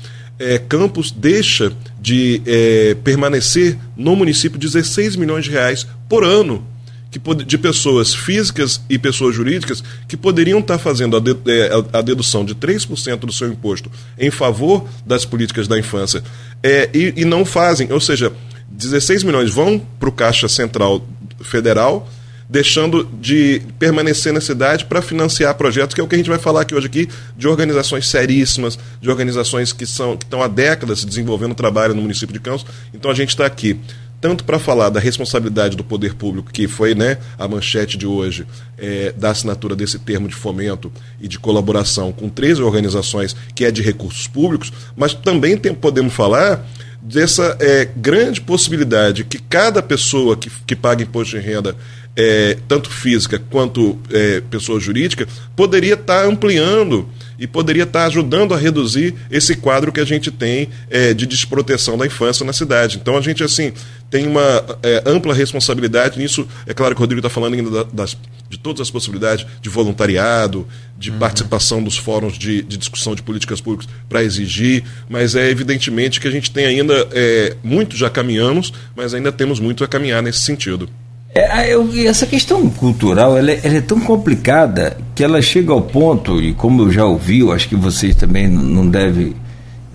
é, 0.40 0.59
Campos 0.59 1.11
deixa 1.11 1.70
de 2.00 2.40
é, 2.47 2.97
permanecer 3.04 3.78
no 3.94 4.16
município 4.16 4.59
16 4.59 5.14
milhões 5.16 5.44
de 5.44 5.50
reais 5.50 5.87
por 6.09 6.25
ano 6.25 6.66
que, 7.11 7.18
de 7.44 7.59
pessoas 7.59 8.14
físicas 8.14 8.80
e 8.88 8.99
pessoas 8.99 9.35
jurídicas 9.35 9.85
que 10.09 10.16
poderiam 10.16 10.61
estar 10.61 10.78
fazendo 10.78 11.16
a, 11.16 11.20
de, 11.20 11.37
é, 11.47 11.70
a 11.92 12.00
dedução 12.00 12.44
de 12.44 12.54
3% 12.54 13.18
do 13.18 13.32
seu 13.32 13.49
imposto 13.49 13.90
em 14.18 14.30
favor 14.30 14.88
das 15.04 15.26
políticas 15.26 15.68
da 15.68 15.78
infância 15.78 16.23
é, 16.62 16.88
e, 16.94 17.12
e 17.18 17.25
não 17.25 17.44
fazem. 17.44 17.92
Ou 17.92 18.00
seja, 18.00 18.32
16 18.70 19.25
milhões 19.25 19.52
vão 19.52 19.78
para 19.99 20.09
o 20.09 20.12
Caixa 20.12 20.49
Central 20.49 21.04
Federal, 21.42 22.09
deixando 22.50 23.09
de 23.21 23.62
permanecer 23.78 24.33
na 24.33 24.40
cidade 24.40 24.85
para 24.85 25.00
financiar 25.00 25.54
projetos, 25.54 25.95
que 25.95 26.00
é 26.00 26.04
o 26.04 26.09
que 26.09 26.16
a 26.16 26.19
gente 26.19 26.28
vai 26.28 26.38
falar 26.38 26.62
aqui 26.62 26.75
hoje 26.75 26.88
aqui, 26.88 27.09
de 27.37 27.47
organizações 27.47 28.09
seríssimas, 28.09 28.76
de 29.00 29.09
organizações 29.09 29.73
que, 29.73 29.87
são, 29.87 30.16
que 30.16 30.25
estão 30.25 30.42
há 30.42 30.49
décadas 30.49 31.04
desenvolvendo 31.04 31.54
trabalho 31.54 31.95
no 31.95 32.02
município 32.02 32.33
de 32.33 32.40
Campos. 32.40 32.66
Então 32.92 33.09
a 33.09 33.14
gente 33.14 33.28
está 33.28 33.47
aqui 33.47 33.78
tanto 34.21 34.45
para 34.45 34.59
falar 34.59 34.90
da 34.90 34.99
responsabilidade 35.00 35.76
do 35.76 35.85
poder 35.85 36.14
público, 36.14 36.52
que 36.52 36.66
foi 36.66 36.95
né, 36.95 37.19
a 37.38 37.49
manchete 37.49 37.97
de 37.97 38.07
hoje, 38.07 38.45
é, 38.76 39.14
da 39.16 39.30
assinatura 39.30 39.75
desse 39.75 39.99
termo 39.99 40.28
de 40.28 40.35
fomento 40.35 40.92
e 41.21 41.28
de 41.28 41.38
colaboração 41.38 42.12
com 42.12 42.28
três 42.28 42.59
organizações 42.59 43.35
que 43.54 43.64
é 43.64 43.71
de 43.71 43.80
recursos 43.80 44.26
públicos, 44.26 44.73
mas 44.97 45.14
também 45.14 45.57
tem, 45.57 45.73
podemos 45.73 46.12
falar 46.12 46.66
dessa 47.00 47.57
é, 47.61 47.88
grande 47.97 48.40
possibilidade 48.42 49.25
que 49.25 49.38
cada 49.38 49.80
pessoa 49.80 50.37
que, 50.37 50.50
que 50.66 50.76
paga 50.76 51.02
imposto 51.02 51.38
de 51.38 51.42
renda, 51.42 51.75
é, 52.21 52.59
tanto 52.69 52.91
física 52.91 53.41
quanto 53.50 53.99
é, 54.11 54.43
pessoa 54.43 54.79
jurídica, 54.79 55.27
poderia 55.57 55.95
estar 55.95 56.21
tá 56.21 56.27
ampliando 56.27 57.09
e 57.39 57.47
poderia 57.47 57.85
estar 57.85 58.05
ajudando 58.05 58.53
a 58.53 58.59
reduzir 58.59 59.15
esse 59.31 59.57
quadro 59.57 59.91
que 59.91 60.00
a 60.00 60.05
gente 60.05 60.31
tem 60.31 60.69
é, 60.91 61.15
de 61.15 61.27
desproteção 61.27 61.97
da 61.97 62.05
infância 62.05 62.45
na 62.45 62.53
cidade. 62.53 62.99
Então 63.00 63.17
a 63.17 63.23
gente 63.23 63.43
assim 63.43 63.73
tem 64.11 64.27
uma 64.27 64.62
é, 64.83 65.03
ampla 65.07 65.33
responsabilidade 65.33 66.19
nisso. 66.19 66.47
É 66.67 66.75
claro 66.75 66.95
que 66.95 67.00
o 67.00 67.05
Rodrigo 67.05 67.21
está 67.21 67.31
falando 67.31 67.55
ainda 67.55 67.85
das, 67.85 68.15
de 68.50 68.59
todas 68.59 68.83
as 68.83 68.91
possibilidades 68.91 69.47
de 69.62 69.71
voluntariado, 69.71 70.69
de 70.99 71.11
uhum. 71.11 71.19
participação 71.19 71.83
dos 71.83 71.97
fóruns 71.97 72.37
de, 72.37 72.61
de, 72.61 72.77
discussão 72.77 73.15
de 73.15 73.23
políticas 73.23 73.62
públicas 73.62 73.89
para 74.11 74.23
exigir, 74.23 74.85
mas 75.09 75.35
é 75.35 75.49
evidentemente 75.49 76.21
que 76.21 76.29
a 76.29 76.31
gente 76.31 76.50
tem 76.50 76.67
ainda 76.67 77.09
é, 77.12 77.57
muito 77.62 77.97
já 77.97 78.11
caminhamos, 78.11 78.75
mas 78.95 79.15
ainda 79.15 79.33
temos 79.33 79.59
muito 79.59 79.83
a 79.83 79.89
caminhar 79.89 80.23
nesse 80.23 80.41
sentido. 80.41 80.87
É, 81.33 81.73
eu, 81.73 81.89
essa 82.09 82.27
questão 82.27 82.69
cultural 82.69 83.39
ela 83.39 83.53
é, 83.53 83.61
ela 83.63 83.77
é, 83.77 83.81
tão 83.81 84.01
complicada 84.01 84.97
que 85.15 85.23
ela 85.23 85.41
chega 85.41 85.73
ao 85.73 85.81
ponto, 85.81 86.41
e 86.43 86.53
como 86.53 86.83
eu 86.83 86.91
já 86.91 87.05
ouvi, 87.05 87.39
eu 87.39 87.53
acho 87.53 87.69
que 87.69 87.77
vocês 87.77 88.17
também 88.17 88.49
não 88.49 88.89
devem 88.89 89.37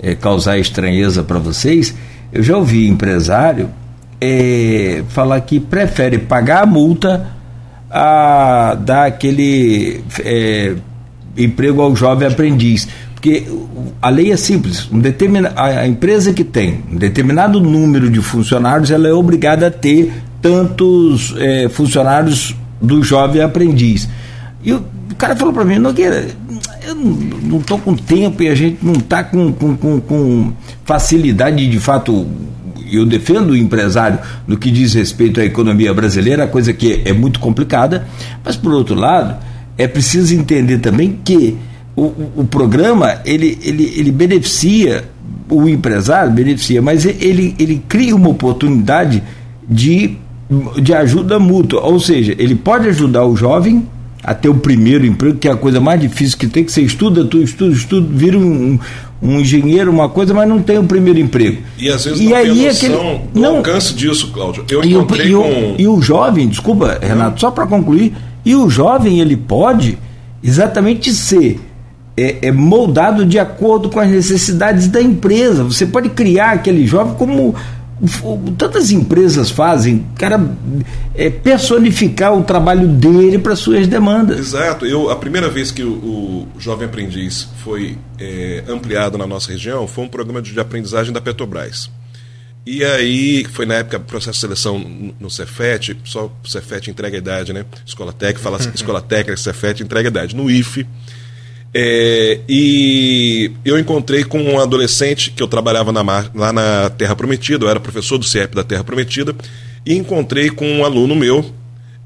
é, 0.01 0.15
causar 0.15 0.58
estranheza 0.58 1.24
para 1.24 1.38
vocês, 1.38 1.94
eu 2.32 2.42
já 2.42 2.56
ouvi 2.56 2.88
empresário 2.88 3.70
é, 4.22 5.04
falar 5.10 5.42
que 5.42 5.60
prefere 5.60 6.20
pagar 6.20 6.63
a 6.63 6.65
multa 6.65 7.27
a 7.92 8.75
dar 8.80 9.06
aquele 9.06 10.04
é, 10.24 10.74
emprego 11.38 11.82
ao 11.82 11.96
jovem 11.96 12.27
aprendiz. 12.27 12.88
Porque 13.13 13.48
a 14.01 14.10
lei 14.10 14.32
é 14.32 14.38
simples, 14.38 14.88
um 14.92 15.00
determina, 15.00 15.51
a 15.56 15.88
empresa 15.88 16.32
que 16.32 16.44
tem 16.44 16.84
um 16.92 16.96
determinado 16.96 17.60
número 17.60 18.10
de 18.10 18.22
funcionários, 18.22 18.92
ela 18.92 19.08
é 19.08 19.13
obrigada 19.13 19.68
a 19.68 19.72
ter 19.72 20.13
tantos 20.45 21.33
é, 21.39 21.67
funcionários 21.69 22.55
do 22.79 23.03
jovem 23.03 23.41
aprendiz. 23.41 24.07
E 24.63 24.71
o, 24.73 24.85
cara 25.17 25.35
falou 25.35 25.51
para 25.51 25.65
mim, 25.65 25.79
Nogueira, 25.79 26.27
eu 26.87 26.93
não 26.93 27.57
estou 27.57 27.79
com 27.79 27.95
tempo 27.95 28.43
e 28.43 28.47
a 28.47 28.53
gente 28.53 28.77
não 28.85 28.93
está 28.93 29.23
com, 29.23 29.51
com, 29.51 29.75
com, 29.75 29.99
com, 29.99 30.53
facilidade 30.83 31.67
de 31.67 31.79
fato. 31.79 32.27
Eu 32.91 33.07
defendo 33.07 33.51
o 33.51 33.57
empresário 33.57 34.19
no 34.45 34.55
que 34.55 34.69
diz 34.69 34.93
respeito 34.93 35.39
à 35.39 35.45
economia 35.45 35.91
brasileira, 35.95 36.45
coisa 36.45 36.71
que 36.71 37.01
é 37.03 37.11
muito 37.11 37.39
complicada, 37.39 38.07
mas 38.43 38.55
por 38.55 38.71
outro 38.71 38.93
lado, 38.93 39.37
é 39.75 39.87
preciso 39.87 40.35
entender 40.35 40.77
também 40.77 41.19
que 41.25 41.57
o, 41.95 42.03
o 42.35 42.47
programa 42.47 43.19
ele, 43.25 43.57
ele, 43.63 43.93
ele 43.97 44.11
beneficia 44.11 45.05
o 45.49 45.67
empresário, 45.67 46.31
beneficia, 46.31 46.83
mas 46.83 47.03
ele, 47.03 47.55
ele 47.57 47.81
cria 47.87 48.15
uma 48.15 48.29
oportunidade 48.29 49.23
de 49.67 50.17
de 50.81 50.93
ajuda 50.93 51.39
mútua, 51.39 51.81
ou 51.81 51.99
seja, 51.99 52.35
ele 52.37 52.55
pode 52.55 52.87
ajudar 52.87 53.25
o 53.25 53.35
jovem 53.35 53.87
a 54.23 54.33
ter 54.33 54.49
o 54.49 54.55
primeiro 54.55 55.05
emprego, 55.05 55.37
que 55.37 55.47
é 55.47 55.51
a 55.51 55.55
coisa 55.55 55.79
mais 55.79 55.99
difícil 56.01 56.37
que 56.37 56.47
tem, 56.47 56.63
que 56.63 56.71
você 56.71 56.81
estuda, 56.81 57.25
tu 57.25 57.37
estuda, 57.37 57.73
estuda, 57.73 58.07
vira 58.11 58.37
um, 58.37 58.79
um 59.21 59.39
engenheiro, 59.39 59.91
uma 59.91 60.09
coisa, 60.09 60.33
mas 60.33 60.49
não 60.49 60.61
tem 60.61 60.77
o 60.77 60.83
primeiro 60.83 61.19
emprego. 61.19 61.61
E 61.77 61.89
às 61.89 62.05
vezes 62.05 62.21
e 62.21 62.29
não 62.29 62.35
aí 62.35 62.45
tem 62.45 62.65
noção 62.65 62.99
aquele, 62.99 63.17
do 63.33 63.39
não, 63.39 63.57
alcance 63.57 63.93
disso, 63.93 64.31
Cláudio. 64.31 64.65
Eu 64.69 64.83
e, 64.83 64.95
o, 64.95 65.01
e, 65.01 65.31
com... 65.31 65.39
o, 65.39 65.75
e 65.77 65.87
o 65.87 66.01
jovem, 66.01 66.47
desculpa, 66.47 66.99
Renato, 67.01 67.39
só 67.39 67.51
para 67.51 67.67
concluir, 67.67 68.13
e 68.43 68.55
o 68.55 68.69
jovem 68.69 69.19
ele 69.19 69.37
pode 69.37 69.97
exatamente 70.43 71.11
ser 71.11 71.59
é, 72.17 72.47
é, 72.47 72.51
moldado 72.51 73.25
de 73.25 73.37
acordo 73.37 73.89
com 73.89 73.99
as 73.99 74.09
necessidades 74.09 74.87
da 74.87 75.01
empresa. 75.01 75.63
Você 75.63 75.85
pode 75.85 76.09
criar 76.09 76.51
aquele 76.51 76.85
jovem 76.87 77.15
como 77.15 77.55
tantas 78.57 78.91
empresas 78.91 79.49
fazem, 79.49 80.05
cara, 80.15 80.39
é, 81.13 81.29
personificar 81.29 82.33
o 82.37 82.43
trabalho 82.43 82.87
dele 82.87 83.39
para 83.39 83.55
suas 83.55 83.87
demandas. 83.87 84.39
Exato. 84.39 84.85
Eu, 84.85 85.09
a 85.09 85.15
primeira 85.15 85.49
vez 85.49 85.71
que 85.71 85.83
o, 85.83 85.93
o 85.93 86.47
Jovem 86.59 86.87
Aprendiz 86.87 87.47
foi 87.63 87.97
é, 88.19 88.63
ampliado 88.67 89.17
na 89.17 89.25
nossa 89.25 89.51
região 89.51 89.87
foi 89.87 90.03
um 90.03 90.09
programa 90.09 90.41
de 90.41 90.59
aprendizagem 90.59 91.13
da 91.13 91.21
Petrobras. 91.21 91.89
E 92.65 92.83
aí, 92.83 93.45
foi 93.45 93.65
na 93.65 93.75
época 93.75 93.99
processo 93.99 94.33
de 94.33 94.41
seleção 94.41 94.79
no 95.19 95.29
Cefet, 95.29 95.95
só 96.03 96.25
o 96.25 96.49
Cefet 96.49 96.89
entrega 96.89 97.15
a 97.15 97.19
idade, 97.19 97.53
né? 97.53 97.63
Escola 97.85 98.11
técnica, 98.11 98.41
fala 98.41 98.57
assim, 98.57 98.71
escola 98.73 99.01
técnica, 99.01 99.37
Cefet 99.37 99.83
entrega 99.83 100.09
a 100.09 100.11
idade. 100.11 100.35
No 100.35 100.49
IFE, 100.49 100.87
é, 101.77 102.39
e 102.48 103.51
eu 103.65 103.77
encontrei 103.77 104.24
com 104.24 104.41
um 104.41 104.58
adolescente 104.58 105.32
que 105.32 105.44
eu 105.44 105.48
trabalhava 105.48 105.91
na, 105.91 106.01
lá 106.34 106.53
na 106.53 106.89
Terra 106.89 107.17
Prometida, 107.17 107.65
eu 107.65 107.70
era 107.70 107.82
professor 107.82 108.17
do 108.17 108.24
CIEP 108.24 108.55
da 108.55 108.63
Terra 108.63 108.82
Prometida, 108.82 109.36
e 109.86 109.94
encontrei 109.94 110.50
com 110.50 110.65
um 110.65 110.86
aluno 110.86 111.13
meu 111.13 111.53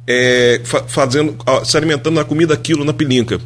é, 0.07 0.59
fazendo, 0.87 1.37
se 1.63 1.77
alimentando 1.77 2.15
na 2.15 2.23
comida 2.23 2.51
aquilo 2.51 2.83
na 2.83 2.93
pilinca. 2.93 3.39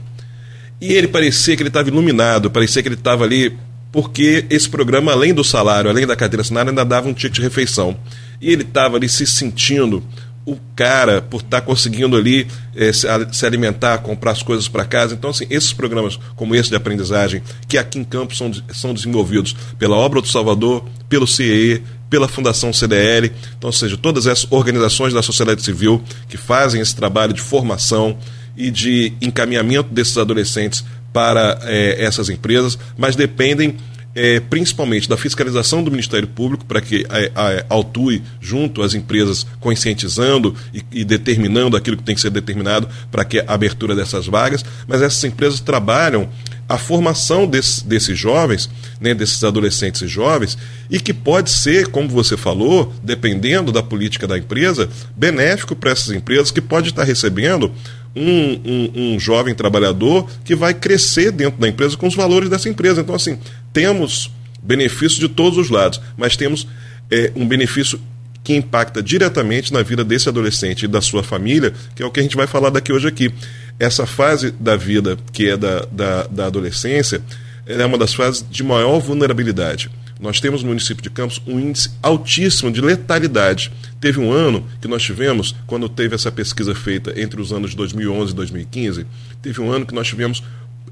E 0.80 0.94
ele 0.94 1.10
parecia 1.10 1.58
que 1.58 1.62
ele 1.62 1.68
estava 1.68 1.90
iluminado, 1.90 2.50
parecia 2.50 2.82
que 2.82 2.88
ele 2.88 2.96
estava 2.96 3.26
ali, 3.26 3.58
porque 3.92 4.46
esse 4.50 4.70
programa, 4.70 5.12
além 5.12 5.34
do 5.34 5.44
salário, 5.44 5.90
além 5.90 6.08
da 6.08 6.16
carteira 6.16 6.42
assinada, 6.42 6.72
ainda 6.72 6.86
dava 6.86 7.10
um 7.10 7.14
ticket 7.14 7.36
de 7.36 7.42
refeição. 7.42 7.98
E 8.40 8.50
ele 8.50 8.64
estava 8.64 8.96
ali 8.96 9.10
se 9.10 9.28
sentindo 9.28 10.02
o 10.46 10.58
cara 10.76 11.22
por 11.22 11.42
estar 11.42 11.62
tá 11.62 11.66
conseguindo 11.66 12.18
ali 12.18 12.48
eh, 12.76 12.92
se 12.94 13.46
alimentar, 13.46 14.00
comprar 14.00 14.32
as 14.32 14.44
coisas 14.44 14.68
para 14.68 14.84
casa. 14.86 15.14
Então, 15.14 15.30
assim, 15.30 15.46
esses 15.50 15.72
programas 15.72 16.20
como 16.36 16.56
esse 16.56 16.70
de 16.70 16.76
aprendizagem, 16.76 17.42
que 17.68 17.78
aqui 17.78 18.00
em 18.00 18.04
Campos 18.04 18.38
são, 18.38 18.52
são 18.74 18.94
desenvolvidos 18.94 19.56
pela 19.80 19.96
Obra 19.96 20.22
do 20.22 20.28
Salvador, 20.28 20.86
pelo 21.08 21.26
CIE, 21.26 21.82
pela 22.10 22.28
Fundação 22.28 22.72
CDL, 22.72 23.32
então, 23.58 23.70
ou 23.70 23.74
seja, 23.74 23.98
todas 23.98 24.28
essas 24.28 24.46
organizações 24.52 25.14
da 25.14 25.24
sociedade 25.24 25.64
civil 25.64 26.04
que 26.30 26.38
fazem 26.38 26.80
esse 26.80 26.96
trabalho 26.96 27.34
de 27.34 27.42
formação 27.42 28.18
e 28.56 28.70
de 28.70 29.14
encaminhamento 29.20 29.90
desses 29.92 30.16
adolescentes 30.18 30.86
para 31.12 31.60
eh, 31.64 31.96
essas 32.00 32.30
empresas, 32.30 32.78
mas 32.98 33.16
dependem 33.16 33.78
é, 34.16 34.40
principalmente 34.40 35.10
da 35.10 35.18
fiscalização 35.18 35.84
do 35.84 35.92
Ministério 35.92 36.28
Público, 36.28 36.66
para 36.66 36.82
que 36.82 37.06
a, 37.10 37.42
a, 37.42 37.66
autue 37.70 38.22
junto 38.40 38.82
às 38.82 38.94
empresas, 38.94 39.46
conscientizando 39.60 40.56
e, 40.74 40.84
e, 40.92 41.04
determinando 41.06 41.76
aquilo 41.76 41.98
que 41.98 42.04
tem 42.04 42.16
que 42.16 42.22
ser 42.22 42.30
determinado 42.30 42.88
para 43.12 43.26
que 43.26 43.40
a 43.40 43.46
abertura 43.48 43.96
dessas 43.96 44.28
vagas, 44.28 44.64
mas 44.88 45.02
essas 45.02 45.24
empresas 45.24 45.60
trabalham 45.60 46.30
a 46.68 46.78
formação 46.78 47.46
desse, 47.46 47.86
desses 47.86 48.18
jovens, 48.18 48.70
né, 49.00 49.14
desses 49.14 49.44
adolescentes 49.44 50.02
e 50.02 50.08
jovens, 50.08 50.58
e 50.90 51.00
que 51.00 51.14
pode 51.14 51.50
ser, 51.50 51.88
como 51.88 52.08
você 52.08 52.38
falou, 52.38 52.94
dependendo 53.04 53.72
da 53.72 53.84
política 53.84 54.28
da 54.28 54.38
empresa, 54.38 54.90
benéfico 55.16 55.76
para 55.76 55.92
essas 55.92 56.16
empresas 56.16 56.52
que 56.52 56.62
pode 56.62 56.90
estar 56.90 57.04
recebendo 57.04 57.72
um, 58.16 58.60
um, 58.66 58.92
um, 58.96 59.20
jovem 59.20 59.56
trabalhador 59.56 60.30
que 60.44 60.56
vai 60.56 60.74
crescer 60.74 61.32
dentro 61.32 61.60
da 61.60 61.68
empresa 61.68 61.98
com 61.98 62.08
os 62.08 62.16
valores 62.16 62.50
dessa 62.50 62.70
empresa. 62.70 63.02
Então, 63.02 63.16
assim, 63.16 63.38
temos 63.72 64.32
benefícios 64.62 65.20
de 65.20 65.28
todos 65.28 65.58
os 65.58 65.70
lados, 65.70 66.00
mas 66.16 66.38
temos 66.38 66.68
é, 67.10 67.32
um 67.36 67.48
benefício 67.48 68.00
que 68.44 68.54
impacta 68.54 69.02
diretamente 69.02 69.72
na 69.72 69.82
vida 69.82 70.04
desse 70.04 70.28
adolescente 70.28 70.84
e 70.84 70.88
da 70.88 71.02
sua 71.02 71.24
família, 71.24 71.74
que 71.96 72.04
é 72.04 72.06
o 72.06 72.12
que 72.12 72.20
a 72.20 72.24
gente 72.24 72.36
vai 72.36 72.46
falar 72.46 72.70
daqui 72.70 72.92
hoje 72.92 73.08
aqui. 73.08 73.32
Essa 73.80 74.06
fase 74.06 74.52
da 74.52 74.76
vida, 74.76 75.18
que 75.32 75.50
é 75.50 75.58
da, 75.58 75.86
da, 75.92 76.24
da 76.28 76.46
adolescência, 76.48 77.22
é 77.66 77.86
uma 77.86 77.98
das 77.98 78.14
fases 78.14 78.46
de 78.50 78.64
maior 78.64 79.00
vulnerabilidade. 79.00 79.90
Nós 80.24 80.40
temos 80.40 80.64
no 80.64 80.70
município 80.70 81.04
de 81.04 81.10
Campos 81.10 81.42
um 81.46 81.60
índice 81.60 81.92
altíssimo 82.02 82.72
de 82.72 82.80
letalidade. 82.80 83.70
Teve 84.00 84.22
um 84.22 84.32
ano 84.32 84.66
que 84.80 84.88
nós 84.88 85.04
tivemos, 85.04 85.54
quando 85.68 85.90
teve 85.90 86.16
essa 86.16 86.32
pesquisa 86.32 86.74
feita 86.74 87.14
entre 87.20 87.42
os 87.42 87.52
anos 87.52 87.72
de 87.72 87.76
2011 87.76 88.32
e 88.32 88.36
2015, 88.36 89.06
teve 89.42 89.60
um 89.60 89.70
ano 89.70 89.86
que 89.86 89.94
nós 89.94 90.08
tivemos 90.08 90.42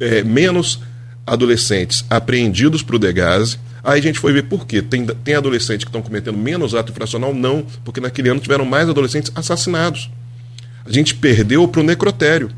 é, 0.01 0.21
menos 0.21 0.81
adolescentes 1.25 2.03
apreendidos 2.09 2.83
para 2.83 2.97
o 2.97 2.99
Degase. 2.99 3.57
Aí 3.81 4.01
a 4.01 4.03
gente 4.03 4.19
foi 4.19 4.33
ver 4.33 4.43
por 4.43 4.67
quê. 4.67 4.81
Tem, 4.81 5.05
tem 5.05 5.33
adolescentes 5.33 5.85
que 5.85 5.89
estão 5.89 6.01
cometendo 6.01 6.37
menos 6.37 6.75
ato 6.75 6.91
infracional? 6.91 7.33
Não, 7.33 7.65
porque 7.85 8.01
naquele 8.01 8.27
ano 8.27 8.41
tiveram 8.41 8.65
mais 8.65 8.89
adolescentes 8.89 9.31
assassinados. 9.33 10.11
A 10.83 10.91
gente 10.91 11.15
perdeu 11.15 11.65
para 11.69 11.79
o 11.79 11.83
necrotério. 11.85 12.51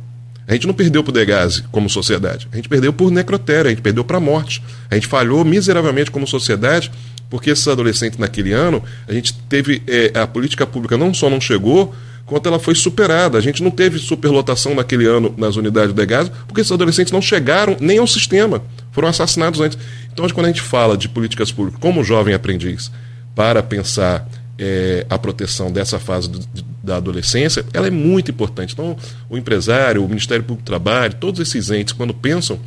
A 0.48 0.54
gente 0.54 0.68
não 0.68 0.74
perdeu 0.74 1.04
para 1.04 1.12
o 1.12 1.14
Degase 1.14 1.64
como 1.72 1.90
sociedade. 1.90 2.48
A 2.52 2.56
gente 2.56 2.68
perdeu 2.68 2.92
por 2.92 3.12
necrotério, 3.12 3.68
a 3.68 3.70
gente 3.70 3.82
perdeu 3.82 4.04
para 4.04 4.18
a 4.18 4.20
morte. 4.20 4.62
A 4.92 4.96
gente 4.96 5.08
falhou 5.08 5.44
miseravelmente 5.46 6.12
como 6.12 6.28
sociedade, 6.28 6.92
porque 7.30 7.50
esses 7.50 7.68
adolescentes 7.68 8.20
naquele 8.20 8.52
ano, 8.52 8.84
a 9.08 9.14
gente 9.14 9.34
teve. 9.50 9.82
É, 9.88 10.12
a 10.20 10.28
política 10.28 10.66
pública 10.66 10.98
não 10.98 11.14
só 11.14 11.30
não 11.30 11.40
chegou, 11.40 11.96
quanto 12.26 12.48
ela 12.48 12.60
foi 12.60 12.76
superada. 12.76 13.38
A 13.38 13.42
gente 13.42 13.64
não 13.64 13.72
teve 13.72 13.98
superlotação 14.00 14.76
naquele 14.76 15.06
ano 15.06 15.34
nas 15.38 15.56
unidades 15.56 15.94
de 15.94 16.06
gás, 16.06 16.30
porque 16.48 16.62
esses 16.62 16.72
adolescentes 16.72 17.14
não 17.14 17.22
chegaram 17.22 17.78
nem 17.80 17.98
ao 17.98 18.08
sistema, 18.08 18.62
foram 18.92 19.08
assassinados 19.08 19.62
antes. 19.62 19.78
Então, 20.12 20.28
quando 20.30 20.46
a 20.46 20.50
gente 20.50 20.62
fala 20.62 20.98
de 20.98 21.08
políticas 21.08 21.52
públicas 21.52 21.80
como 21.80 22.04
jovem 22.04 22.34
aprendiz, 22.34 22.92
para 23.36 23.64
pensar 23.64 24.28
é, 24.58 25.06
a 25.10 25.18
proteção 25.18 25.72
dessa 25.72 26.00
fase 26.00 26.30
do, 26.30 26.40
da 26.84 26.98
adolescência, 26.98 27.66
ela 27.74 27.88
é 27.88 27.92
muito 27.92 28.32
importante. 28.32 28.74
Então, 28.74 28.96
o 29.30 29.38
empresário, 29.38 30.04
o 30.04 30.08
Ministério 30.08 30.44
Público 30.44 30.64
do 30.64 30.68
Trabalho, 30.68 31.16
todos 31.16 31.40
esses 31.40 31.72
entes, 31.72 31.94
quando 31.94 32.14
pensam 32.14 32.60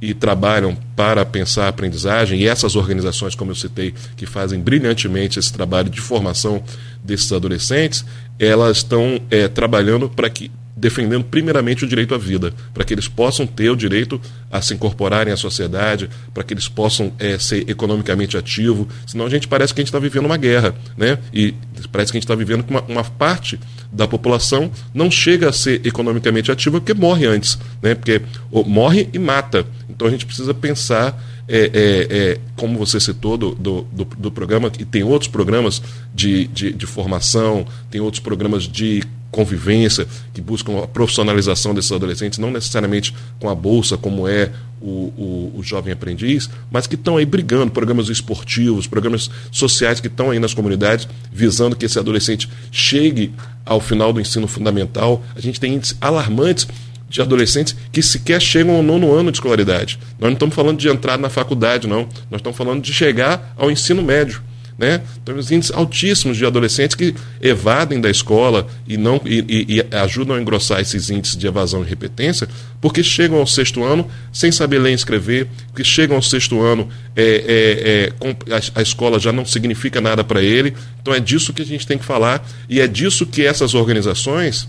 e 0.00 0.12
trabalham 0.12 0.76
para 0.94 1.24
pensar 1.24 1.64
a 1.64 1.68
aprendizagem, 1.68 2.40
e 2.40 2.46
essas 2.46 2.76
organizações, 2.76 3.34
como 3.34 3.50
eu 3.50 3.54
citei, 3.54 3.94
que 4.16 4.26
fazem 4.26 4.60
brilhantemente 4.60 5.38
esse 5.38 5.52
trabalho 5.52 5.88
de 5.88 6.00
formação 6.00 6.62
desses 7.02 7.32
adolescentes, 7.32 8.04
elas 8.38 8.78
estão 8.78 9.20
é, 9.30 9.48
trabalhando 9.48 10.08
para 10.08 10.28
que 10.28 10.50
defendendo 10.76 11.24
primeiramente 11.24 11.84
o 11.84 11.88
direito 11.88 12.14
à 12.14 12.18
vida, 12.18 12.52
para 12.72 12.84
que 12.84 12.92
eles 12.92 13.06
possam 13.06 13.46
ter 13.46 13.70
o 13.70 13.76
direito 13.76 14.20
a 14.50 14.60
se 14.60 14.74
incorporarem 14.74 15.32
à 15.32 15.36
sociedade, 15.36 16.08
para 16.32 16.42
que 16.42 16.52
eles 16.52 16.68
possam 16.68 17.12
é, 17.18 17.38
ser 17.38 17.68
economicamente 17.68 18.36
ativos. 18.36 18.86
Senão 19.06 19.26
a 19.26 19.30
gente 19.30 19.46
parece 19.46 19.72
que 19.72 19.80
a 19.80 19.82
gente 19.82 19.88
está 19.88 19.98
vivendo 19.98 20.26
uma 20.26 20.36
guerra, 20.36 20.74
né? 20.96 21.18
E 21.32 21.54
parece 21.92 22.10
que 22.10 22.18
a 22.18 22.20
gente 22.20 22.24
está 22.24 22.34
vivendo 22.34 22.64
que 22.64 22.70
uma, 22.70 22.82
uma, 22.82 23.04
parte 23.04 23.58
da 23.92 24.08
população 24.08 24.70
não 24.92 25.10
chega 25.10 25.48
a 25.48 25.52
ser 25.52 25.86
economicamente 25.86 26.50
ativa 26.50 26.80
porque 26.80 26.94
morre 26.94 27.26
antes, 27.26 27.58
né? 27.80 27.94
Porque 27.94 28.20
morre 28.66 29.08
e 29.12 29.18
mata. 29.18 29.64
Então 29.88 30.08
a 30.08 30.10
gente 30.10 30.26
precisa 30.26 30.52
pensar 30.52 31.22
é, 31.46 31.58
é, 31.58 32.16
é, 32.18 32.40
como 32.56 32.78
você 32.78 32.98
citou 32.98 33.36
do, 33.36 33.54
do, 33.54 33.82
do, 33.92 34.04
do, 34.04 34.30
programa, 34.30 34.72
e 34.78 34.84
tem 34.84 35.02
outros 35.02 35.30
programas 35.30 35.82
de, 36.14 36.46
de, 36.48 36.72
de 36.72 36.86
formação, 36.86 37.66
tem 37.90 38.00
outros 38.00 38.20
programas 38.20 38.64
de 38.64 39.02
convivência, 39.34 40.06
que 40.32 40.40
buscam 40.40 40.78
a 40.78 40.86
profissionalização 40.86 41.74
desses 41.74 41.90
adolescentes, 41.90 42.38
não 42.38 42.52
necessariamente 42.52 43.12
com 43.40 43.48
a 43.48 43.54
bolsa, 43.54 43.96
como 43.96 44.28
é 44.28 44.52
o, 44.80 44.86
o, 44.86 45.52
o 45.56 45.62
jovem 45.62 45.92
aprendiz, 45.92 46.48
mas 46.70 46.86
que 46.86 46.94
estão 46.94 47.16
aí 47.16 47.26
brigando, 47.26 47.72
programas 47.72 48.08
esportivos, 48.08 48.86
programas 48.86 49.28
sociais 49.50 49.98
que 49.98 50.06
estão 50.06 50.30
aí 50.30 50.38
nas 50.38 50.54
comunidades, 50.54 51.08
visando 51.32 51.74
que 51.74 51.84
esse 51.84 51.98
adolescente 51.98 52.48
chegue 52.70 53.32
ao 53.66 53.80
final 53.80 54.12
do 54.12 54.20
ensino 54.20 54.46
fundamental. 54.46 55.24
A 55.34 55.40
gente 55.40 55.58
tem 55.58 55.74
índices 55.74 55.96
alarmantes 56.00 56.68
de 57.08 57.20
adolescentes 57.20 57.74
que 57.90 58.02
sequer 58.02 58.40
chegam 58.40 58.76
ao 58.76 58.82
nono 58.82 59.12
ano 59.12 59.32
de 59.32 59.38
escolaridade. 59.38 59.98
Nós 60.18 60.28
não 60.28 60.34
estamos 60.34 60.54
falando 60.54 60.78
de 60.78 60.88
entrar 60.88 61.18
na 61.18 61.28
faculdade, 61.28 61.88
não. 61.88 62.08
Nós 62.30 62.40
estamos 62.40 62.56
falando 62.56 62.82
de 62.82 62.92
chegar 62.92 63.52
ao 63.56 63.70
ensino 63.70 64.02
médio. 64.02 64.42
Né? 64.76 65.02
Temos 65.24 65.52
índices 65.52 65.72
altíssimos 65.74 66.36
de 66.36 66.44
adolescentes 66.44 66.96
que 66.96 67.14
evadem 67.40 68.00
da 68.00 68.10
escola 68.10 68.66
e, 68.88 68.96
não, 68.96 69.20
e, 69.24 69.38
e, 69.48 69.76
e, 69.76 69.96
ajudam 69.96 70.34
a 70.34 70.40
engrossar 70.40 70.80
esses 70.80 71.10
índices 71.10 71.36
de 71.36 71.46
evasão 71.46 71.84
e 71.84 71.88
repetência, 71.88 72.48
porque 72.80 73.00
chegam 73.02 73.38
ao 73.38 73.46
sexto 73.46 73.84
ano 73.84 74.10
sem 74.32 74.50
saber 74.50 74.80
ler 74.80 74.90
e 74.90 74.94
escrever, 74.94 75.46
que 75.76 75.84
chegam 75.84 76.16
ao 76.16 76.22
sexto 76.22 76.60
ano, 76.60 76.88
é, 77.14 78.12
é, 78.22 78.28
é, 78.28 78.52
a, 78.52 78.80
a, 78.80 78.82
escola 78.82 79.20
já 79.20 79.30
não 79.30 79.44
significa 79.44 80.00
nada 80.00 80.24
para 80.24 80.42
ele. 80.42 80.74
Então 81.00 81.14
é 81.14 81.20
disso 81.20 81.52
que 81.52 81.62
a 81.62 81.66
gente 81.66 81.86
tem 81.86 81.96
que 81.96 82.04
falar 82.04 82.44
e 82.68 82.80
é 82.80 82.88
disso 82.88 83.24
que 83.26 83.46
essas 83.46 83.74
organizações 83.74 84.68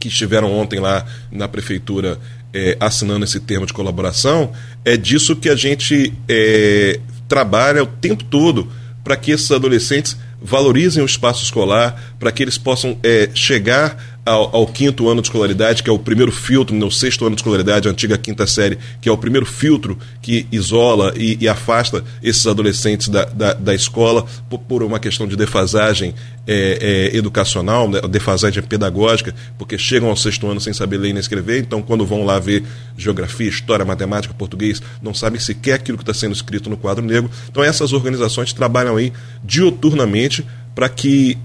que 0.00 0.08
estiveram 0.08 0.52
ontem 0.52 0.80
lá 0.80 1.06
na 1.30 1.46
prefeitura 1.46 2.18
é, 2.52 2.76
assinando 2.80 3.24
esse 3.24 3.38
termo 3.38 3.66
de 3.66 3.72
colaboração, 3.72 4.50
é 4.84 4.96
disso 4.96 5.36
que 5.36 5.48
a 5.48 5.54
gente 5.54 6.12
é, 6.28 6.98
trabalha 7.28 7.82
o 7.82 7.86
tempo 7.86 8.24
todo 8.24 8.68
para 9.06 9.16
que 9.16 9.30
esses 9.30 9.52
adolescentes 9.52 10.16
valorizem 10.42 11.00
o 11.00 11.06
espaço 11.06 11.44
escolar, 11.44 12.16
para 12.18 12.32
que 12.32 12.42
eles 12.42 12.58
possam 12.58 12.98
é, 13.04 13.30
chegar 13.32 14.15
ao, 14.26 14.56
ao, 14.56 14.66
quinto 14.66 15.08
ano 15.08 15.22
de 15.22 15.28
escolaridade, 15.28 15.84
que 15.84 15.88
é 15.88 15.92
o 15.92 15.98
primeiro 15.98 16.32
filtro, 16.32 16.74
no 16.74 16.90
sexto 16.90 17.24
ano 17.24 17.36
de 17.36 17.40
escolaridade, 17.40 17.86
a 17.86 17.92
antiga 17.92 18.18
quinta 18.18 18.44
série, 18.44 18.76
que 19.00 19.08
é 19.08 19.12
o 19.12 19.16
primeiro 19.16 19.46
filtro 19.46 19.96
que 20.20 20.48
isola 20.50 21.14
e, 21.16 21.38
e 21.40 21.48
afasta 21.48 22.02
esses 22.20 22.44
adolescentes 22.44 23.08
da, 23.08 23.24
da, 23.24 23.52
da 23.54 23.72
escola 23.72 24.26
por, 24.50 24.58
por, 24.58 24.82
uma 24.82 24.98
questão 24.98 25.28
de 25.28 25.36
defasagem 25.36 26.12
é, 26.44 27.10
é, 27.12 27.16
educacional, 27.16 27.88
né, 27.88 28.00
defasagem 28.10 28.62
pedagógica, 28.64 29.32
porque 29.56 29.78
chegam 29.78 30.08
ao 30.08 30.16
sexto 30.16 30.48
ano 30.48 30.60
sem 30.60 30.72
saber 30.72 30.96
ler 30.96 31.12
nem 31.12 31.20
escrever, 31.20 31.60
então 31.60 31.80
quando 31.80 32.04
vão 32.04 32.24
lá 32.24 32.38
ver 32.40 32.64
geografia, 32.96 33.48
história, 33.48 33.84
matemática, 33.84 34.34
português, 34.34 34.82
não 35.00 35.14
sabem 35.14 35.38
sequer 35.38 35.74
aquilo 35.74 35.96
que 35.96 36.02
está 36.02 36.12
sendo 36.12 36.34
escrito 36.34 36.68
no 36.68 36.76
quadro 36.76 37.04
negro. 37.04 37.30
Então 37.48 37.62
essas 37.62 37.92
organizações 37.92 38.52
trabalham 38.52 38.96
aí 38.96 39.12
dioturnamente 39.44 40.44
para 40.74 40.88
que 40.88 41.38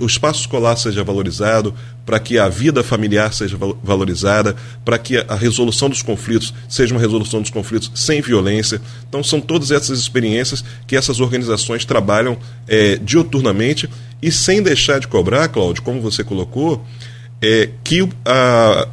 o 0.00 0.06
espaço 0.06 0.40
escolar 0.40 0.76
seja 0.76 1.02
valorizado, 1.02 1.74
para 2.04 2.18
que 2.18 2.38
a 2.38 2.48
vida 2.48 2.82
familiar 2.82 3.32
seja 3.32 3.56
valorizada, 3.82 4.56
para 4.84 4.98
que 4.98 5.16
a 5.16 5.34
resolução 5.34 5.88
dos 5.88 6.02
conflitos 6.02 6.52
seja 6.68 6.94
uma 6.94 7.00
resolução 7.00 7.40
dos 7.40 7.50
conflitos 7.50 7.90
sem 7.94 8.20
violência. 8.20 8.80
Então, 9.08 9.22
são 9.22 9.40
todas 9.40 9.70
essas 9.70 9.98
experiências 9.98 10.64
que 10.86 10.96
essas 10.96 11.20
organizações 11.20 11.84
trabalham 11.84 12.36
é, 12.66 12.96
diuturnamente 12.96 13.88
e 14.20 14.30
sem 14.30 14.62
deixar 14.62 14.98
de 14.98 15.08
cobrar, 15.08 15.48
Cláudio, 15.48 15.82
como 15.82 16.00
você 16.00 16.24
colocou, 16.24 16.84
é, 17.40 17.70
que 17.82 18.08
a, 18.24 18.88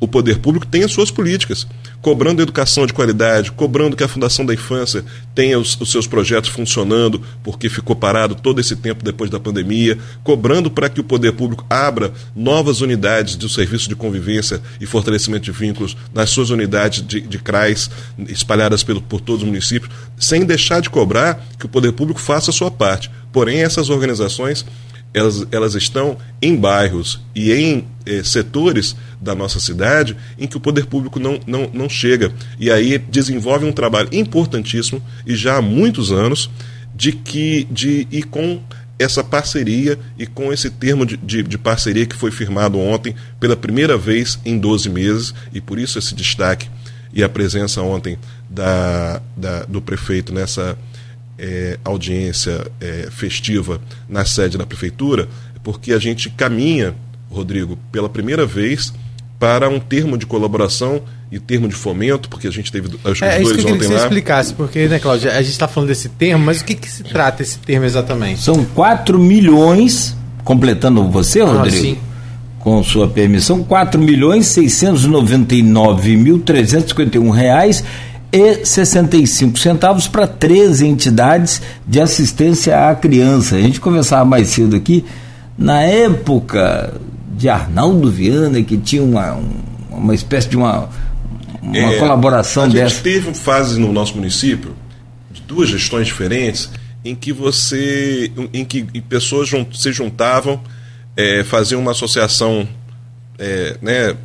o 0.00 0.06
poder 0.06 0.38
público 0.38 0.66
tenha 0.66 0.88
suas 0.88 1.10
políticas 1.10 1.66
cobrando 2.00 2.42
educação 2.42 2.86
de 2.86 2.92
qualidade, 2.92 3.52
cobrando 3.52 3.96
que 3.96 4.04
a 4.04 4.08
Fundação 4.08 4.46
da 4.46 4.54
Infância 4.54 5.04
tenha 5.34 5.58
os, 5.58 5.78
os, 5.80 5.90
seus 5.90 6.06
projetos 6.06 6.50
funcionando, 6.50 7.22
porque 7.42 7.68
ficou 7.68 7.96
parado 7.96 8.34
todo 8.34 8.60
esse 8.60 8.76
tempo 8.76 9.04
depois 9.04 9.30
da 9.30 9.40
pandemia, 9.40 9.98
cobrando 10.22 10.70
para 10.70 10.88
que 10.88 11.00
o 11.00 11.04
poder 11.04 11.32
público 11.32 11.66
abra 11.68 12.12
novas 12.34 12.80
unidades 12.80 13.36
do 13.36 13.48
serviço 13.48 13.88
de 13.88 13.96
convivência 13.96 14.60
e 14.80 14.86
fortalecimento 14.86 15.44
de 15.44 15.52
vínculos 15.52 15.96
nas 16.14 16.30
suas 16.30 16.50
unidades 16.50 17.06
de, 17.06 17.20
de 17.20 17.38
CRAS 17.38 17.90
espalhadas 18.28 18.82
pelo, 18.82 19.02
por 19.02 19.20
todos 19.20 19.42
os 19.42 19.48
municípios, 19.48 19.92
sem 20.18 20.44
deixar 20.44 20.80
de 20.80 20.90
cobrar 20.90 21.44
que 21.58 21.66
o 21.66 21.68
poder 21.68 21.92
público 21.92 22.20
faça 22.20 22.50
a 22.50 22.54
sua 22.54 22.70
parte. 22.70 23.10
Porém, 23.32 23.62
essas 23.62 23.90
organizações 23.90 24.64
elas, 25.12 25.46
elas 25.50 25.74
estão 25.74 26.16
em 26.40 26.54
bairros 26.54 27.20
e 27.34 27.52
em 27.52 27.86
eh, 28.06 28.22
setores 28.22 28.94
da 29.20 29.34
nossa 29.34 29.58
cidade 29.58 30.16
em 30.38 30.46
que 30.46 30.56
o 30.56 30.60
poder 30.60 30.86
público 30.86 31.18
não, 31.18 31.40
não, 31.46 31.70
não 31.72 31.88
chega. 31.88 32.32
E 32.58 32.70
aí 32.70 32.98
desenvolve 32.98 33.64
um 33.64 33.72
trabalho 33.72 34.08
importantíssimo 34.12 35.02
e 35.26 35.34
já 35.34 35.56
há 35.56 35.62
muitos 35.62 36.12
anos 36.12 36.50
de 36.94 37.12
que 37.12 37.66
de 37.70 38.06
ir 38.10 38.24
com 38.24 38.60
essa 38.98 39.22
parceria 39.22 39.98
e 40.18 40.26
com 40.26 40.52
esse 40.52 40.70
termo 40.70 41.06
de, 41.06 41.16
de, 41.16 41.42
de, 41.42 41.56
parceria 41.56 42.04
que 42.04 42.16
foi 42.16 42.32
firmado 42.32 42.78
ontem 42.78 43.14
pela 43.38 43.56
primeira 43.56 43.96
vez 43.96 44.38
em 44.44 44.58
12 44.58 44.90
meses, 44.90 45.34
e 45.52 45.60
por 45.60 45.78
isso 45.78 45.98
esse 45.98 46.14
destaque 46.14 46.68
e 47.12 47.22
a 47.22 47.28
presença 47.28 47.80
ontem 47.80 48.18
da, 48.50 49.22
da 49.36 49.64
do 49.64 49.80
prefeito 49.80 50.32
nessa 50.32 50.76
é, 51.38 51.78
audiência 51.84 52.66
é, 52.80 53.08
festiva 53.10 53.80
na 54.08 54.24
sede 54.24 54.58
da 54.58 54.66
prefeitura, 54.66 55.28
porque 55.62 55.92
a 55.92 55.98
gente 55.98 56.30
caminha, 56.30 56.94
Rodrigo, 57.30 57.78
pela 57.92 58.08
primeira 58.08 58.44
vez 58.44 58.92
para 59.38 59.68
um 59.68 59.78
termo 59.78 60.18
de 60.18 60.26
colaboração 60.26 61.00
e 61.30 61.38
termo 61.38 61.68
de 61.68 61.74
fomento, 61.74 62.28
porque 62.28 62.48
a 62.48 62.50
gente 62.50 62.72
teve 62.72 62.88
os 62.88 63.22
é, 63.22 63.40
dois 63.40 63.48
isso 63.48 63.54
que 63.54 63.60
eu 63.60 63.64
queria 63.64 63.78
que 63.78 63.86
você 63.86 63.94
explicasse, 63.94 64.54
porque, 64.54 64.88
né, 64.88 64.98
Cláudia, 64.98 65.32
a 65.32 65.42
gente 65.42 65.52
está 65.52 65.68
falando 65.68 65.88
desse 65.88 66.08
termo, 66.08 66.44
mas 66.44 66.60
o 66.60 66.64
que, 66.64 66.74
que 66.74 66.90
se 66.90 67.04
trata 67.04 67.42
esse 67.42 67.58
termo 67.58 67.84
exatamente? 67.84 68.40
São 68.40 68.64
4 68.64 69.18
milhões, 69.18 70.16
completando 70.42 71.08
você, 71.10 71.40
ah, 71.40 71.44
Rodrigo, 71.44 71.76
sim. 71.76 71.98
com 72.58 72.82
sua 72.82 73.06
permissão, 73.06 73.62
4 73.62 74.00
milhões 74.00 74.46
699 74.46 76.16
mil 76.16 76.38
351 76.40 77.30
reais 77.30 77.84
e 78.32 78.64
65 78.64 79.58
centavos 79.58 80.06
para 80.06 80.26
13 80.26 80.86
entidades 80.86 81.62
de 81.86 82.00
assistência 82.00 82.88
à 82.88 82.94
criança. 82.94 83.56
A 83.56 83.60
gente 83.60 83.80
conversava 83.80 84.24
mais 84.24 84.48
cedo 84.48 84.76
aqui, 84.76 85.04
na 85.56 85.82
época 85.82 86.94
de 87.34 87.48
Arnaldo 87.48 88.10
Viana, 88.10 88.62
que 88.62 88.76
tinha 88.76 89.02
uma, 89.02 89.40
uma 89.90 90.14
espécie 90.14 90.48
de 90.48 90.56
uma, 90.56 90.88
uma 91.62 91.76
é, 91.76 91.98
colaboração 91.98 92.64
a 92.64 92.66
dessa. 92.66 92.84
A 92.84 92.88
gente 92.88 93.02
teve 93.02 93.34
fases 93.34 93.78
no 93.78 93.92
nosso 93.92 94.14
município, 94.14 94.76
de 95.30 95.40
duas 95.42 95.68
gestões 95.68 96.06
diferentes, 96.06 96.70
em 97.04 97.14
que 97.14 97.32
você. 97.32 98.30
em 98.52 98.64
que 98.64 98.82
pessoas 99.02 99.50
se 99.72 99.92
juntavam, 99.92 100.60
é, 101.16 101.42
faziam 101.44 101.80
uma 101.80 101.92
associação 101.92 102.68
é, 103.38 103.76
né, 103.80 104.16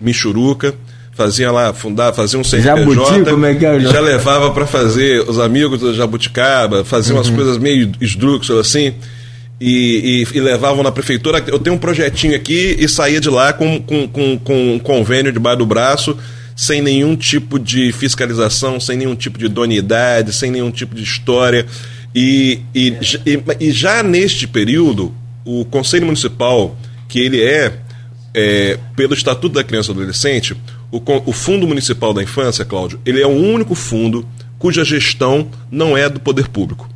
Michuruca 0.00 0.74
fazia 1.18 1.50
lá, 1.50 1.74
fundar, 1.74 2.12
fazia 2.12 2.38
um 2.38 2.44
CNPJ, 2.44 2.94
Jabuti, 2.94 3.30
como 3.30 3.44
é 3.44 3.52
que 3.52 3.66
é, 3.66 3.80
já 3.80 3.98
levava 3.98 4.52
para 4.52 4.64
fazer 4.64 5.28
os 5.28 5.40
amigos 5.40 5.80
do 5.80 5.92
Jabuticaba, 5.92 6.84
fazia 6.84 7.12
uhum. 7.12 7.18
umas 7.18 7.28
coisas 7.28 7.58
meio 7.58 7.90
esdrúxulas 8.00 8.68
assim, 8.68 8.94
e, 9.60 10.24
e, 10.32 10.36
e, 10.36 10.40
levavam 10.40 10.84
na 10.84 10.92
prefeitura. 10.92 11.42
Eu 11.48 11.58
tenho 11.58 11.74
um 11.74 11.78
projetinho 11.78 12.36
aqui 12.36 12.76
e 12.78 12.88
saía 12.88 13.20
de 13.20 13.28
lá 13.28 13.52
com, 13.52 13.82
com, 13.82 14.06
com, 14.06 14.38
com 14.38 14.74
um 14.74 14.78
convênio 14.78 15.32
debaixo 15.32 15.58
do 15.58 15.66
braço, 15.66 16.16
sem 16.54 16.80
nenhum 16.80 17.16
tipo 17.16 17.58
de 17.58 17.90
fiscalização, 17.90 18.78
sem 18.78 18.96
nenhum 18.96 19.16
tipo 19.16 19.40
de 19.40 19.46
idoneidade, 19.46 20.32
sem 20.32 20.52
nenhum 20.52 20.70
tipo 20.70 20.94
de 20.94 21.02
história. 21.02 21.66
E, 22.14 22.60
e, 22.72 22.96
e, 23.58 23.72
já 23.72 24.04
neste 24.04 24.46
período, 24.46 25.12
o 25.44 25.64
Conselho 25.64 26.06
Municipal, 26.06 26.76
que 27.08 27.18
ele 27.18 27.42
é, 27.42 27.72
é 28.32 28.78
pelo 28.94 29.14
Estatuto 29.14 29.56
da 29.56 29.64
Criança 29.64 29.90
e 29.90 29.94
do 29.94 30.00
Adolescente, 30.00 30.56
o, 30.90 31.02
o 31.26 31.32
Fundo 31.32 31.66
Municipal 31.66 32.14
da 32.14 32.22
Infância, 32.22 32.64
Cláudio, 32.64 33.00
ele 33.04 33.20
é 33.20 33.26
o 33.26 33.30
único 33.30 33.74
fundo 33.74 34.26
cuja 34.58 34.84
gestão 34.84 35.48
não 35.70 35.96
é 35.96 36.08
do 36.08 36.18
poder 36.18 36.48
público. 36.48 36.88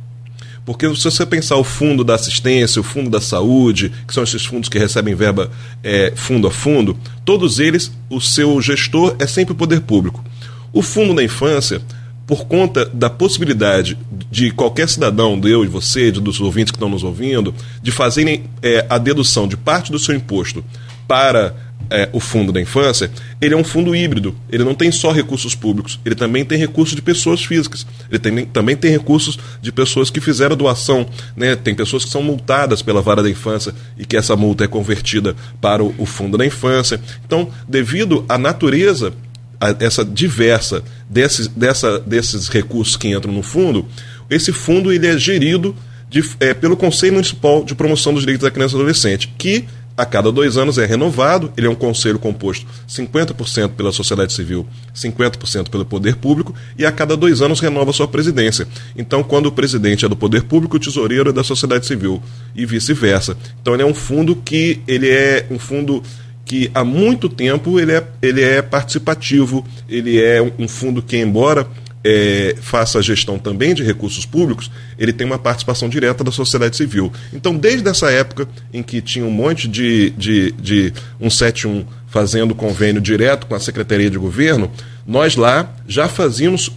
Porque 0.65 0.87
se 0.95 1.03
você 1.03 1.25
pensar 1.25 1.57
o 1.57 1.63
fundo 1.63 2.03
da 2.03 2.15
assistência, 2.15 2.79
o 2.79 2.83
fundo 2.83 3.09
da 3.09 3.19
saúde, 3.19 3.91
que 4.07 4.13
são 4.13 4.23
esses 4.23 4.45
fundos 4.45 4.69
que 4.69 4.79
recebem 4.79 5.13
verba 5.13 5.51
é, 5.83 6.13
fundo 6.15 6.47
a 6.47 6.51
fundo, 6.51 6.97
todos 7.25 7.59
eles, 7.59 7.91
o 8.09 8.21
seu 8.21 8.61
gestor 8.61 9.15
é 9.19 9.27
sempre 9.27 9.53
o 9.53 9.57
poder 9.57 9.81
público. 9.81 10.23
O 10.71 10.81
fundo 10.81 11.13
da 11.13 11.23
infância, 11.23 11.81
por 12.25 12.45
conta 12.45 12.85
da 12.85 13.09
possibilidade 13.09 13.97
de 14.31 14.51
qualquer 14.51 14.87
cidadão, 14.87 15.37
de 15.37 15.49
eu 15.49 15.65
e 15.65 15.67
você, 15.67 16.11
de, 16.11 16.21
dos 16.21 16.39
ouvintes 16.39 16.71
que 16.71 16.77
estão 16.77 16.89
nos 16.89 17.03
ouvindo, 17.03 17.53
de 17.81 17.91
fazerem 17.91 18.45
é, 18.61 18.85
a 18.89 18.97
dedução 18.97 19.47
de 19.47 19.57
parte 19.57 19.91
do 19.91 19.99
seu 19.99 20.15
imposto 20.15 20.63
para 21.05 21.53
é, 21.89 22.09
o 22.11 22.19
fundo 22.19 22.51
da 22.51 22.61
infância, 22.61 23.09
ele 23.41 23.53
é 23.53 23.57
um 23.57 23.63
fundo 23.63 23.95
híbrido. 23.95 24.35
Ele 24.49 24.63
não 24.63 24.73
tem 24.73 24.91
só 24.91 25.11
recursos 25.11 25.55
públicos, 25.55 25.99
ele 26.05 26.15
também 26.15 26.43
tem 26.43 26.57
recursos 26.57 26.95
de 26.95 27.01
pessoas 27.01 27.43
físicas. 27.43 27.85
Ele 28.09 28.19
tem, 28.19 28.45
também 28.45 28.75
tem 28.75 28.91
recursos 28.91 29.37
de 29.61 29.71
pessoas 29.71 30.09
que 30.09 30.21
fizeram 30.21 30.55
doação. 30.55 31.05
Né? 31.35 31.55
Tem 31.55 31.75
pessoas 31.75 32.05
que 32.05 32.11
são 32.11 32.23
multadas 32.23 32.81
pela 32.81 33.01
vara 33.01 33.23
da 33.23 33.29
infância 33.29 33.73
e 33.97 34.05
que 34.05 34.17
essa 34.17 34.35
multa 34.35 34.63
é 34.63 34.67
convertida 34.67 35.35
para 35.61 35.83
o, 35.83 35.93
o 35.97 36.05
fundo 36.05 36.37
da 36.37 36.45
infância. 36.45 36.99
Então, 37.25 37.49
devido 37.67 38.25
à 38.27 38.37
natureza 38.37 39.13
a, 39.59 39.75
essa 39.79 40.03
diversa 40.03 40.83
desses, 41.09 41.47
dessa, 41.47 41.99
desses 41.99 42.47
recursos 42.47 42.97
que 42.97 43.09
entram 43.09 43.33
no 43.33 43.43
fundo, 43.43 43.85
esse 44.29 44.51
fundo 44.51 44.91
ele 44.91 45.07
é 45.07 45.17
gerido 45.17 45.75
de, 46.09 46.23
é, 46.39 46.53
pelo 46.53 46.77
Conselho 46.77 47.13
Municipal 47.13 47.63
de 47.63 47.73
Promoção 47.73 48.13
dos 48.13 48.21
Direitos 48.21 48.43
da 48.43 48.51
Criança 48.51 48.75
e 48.75 48.77
Adolescente, 48.77 49.33
que 49.37 49.65
a 49.95 50.05
cada 50.05 50.31
dois 50.31 50.57
anos 50.57 50.77
é 50.77 50.85
renovado. 50.85 51.51
Ele 51.55 51.67
é 51.67 51.69
um 51.69 51.75
conselho 51.75 52.19
composto 52.19 52.65
50% 52.87 53.69
pela 53.69 53.91
sociedade 53.91 54.33
civil, 54.33 54.65
50% 54.95 55.69
pelo 55.69 55.85
poder 55.85 56.15
público, 56.15 56.53
e 56.77 56.85
a 56.85 56.91
cada 56.91 57.15
dois 57.15 57.41
anos 57.41 57.59
renova 57.59 57.93
sua 57.93 58.07
presidência. 58.07 58.67
Então, 58.97 59.23
quando 59.23 59.47
o 59.47 59.51
presidente 59.51 60.05
é 60.05 60.09
do 60.09 60.15
poder 60.15 60.43
público, 60.43 60.77
o 60.77 60.79
tesoureiro 60.79 61.29
é 61.29 61.33
da 61.33 61.43
sociedade 61.43 61.85
civil, 61.85 62.21
e 62.55 62.65
vice-versa. 62.65 63.37
Então, 63.61 63.73
ele 63.73 63.83
é 63.83 63.85
um 63.85 63.93
fundo 63.93 64.35
que 64.35 64.81
ele 64.87 65.09
é 65.09 65.45
um 65.49 65.59
fundo 65.59 66.03
que 66.45 66.69
há 66.73 66.83
muito 66.83 67.29
tempo 67.29 67.79
ele 67.79 67.93
é, 67.93 68.03
ele 68.21 68.41
é 68.41 68.61
participativo, 68.61 69.65
ele 69.87 70.21
é 70.21 70.41
um 70.41 70.67
fundo 70.67 71.01
que, 71.01 71.17
embora 71.17 71.67
é, 72.03 72.55
faça 72.61 72.99
a 72.99 73.01
gestão 73.01 73.39
também 73.39 73.73
de 73.73 73.83
recursos 73.83 74.25
públicos, 74.25 74.69
ele 74.97 75.13
tem 75.13 75.25
uma 75.25 75.39
participação 75.39 75.87
direta 75.87 76.23
da 76.23 76.31
sociedade 76.31 76.75
civil. 76.75 77.11
Então, 77.31 77.55
desde 77.55 77.87
essa 77.87 78.11
época 78.11 78.47
em 78.73 78.83
que 78.83 79.01
tinha 79.01 79.25
um 79.25 79.31
monte 79.31 79.67
de, 79.67 80.09
de, 80.11 80.51
de 80.51 80.93
171 81.19 81.85
fazendo 82.07 82.53
convênio 82.53 83.01
direto 83.01 83.47
com 83.47 83.55
a 83.55 83.59
Secretaria 83.59 84.09
de 84.09 84.17
Governo, 84.17 84.69
nós 85.07 85.35
lá 85.35 85.73
já 85.87 86.07
fazíamos, 86.07 86.69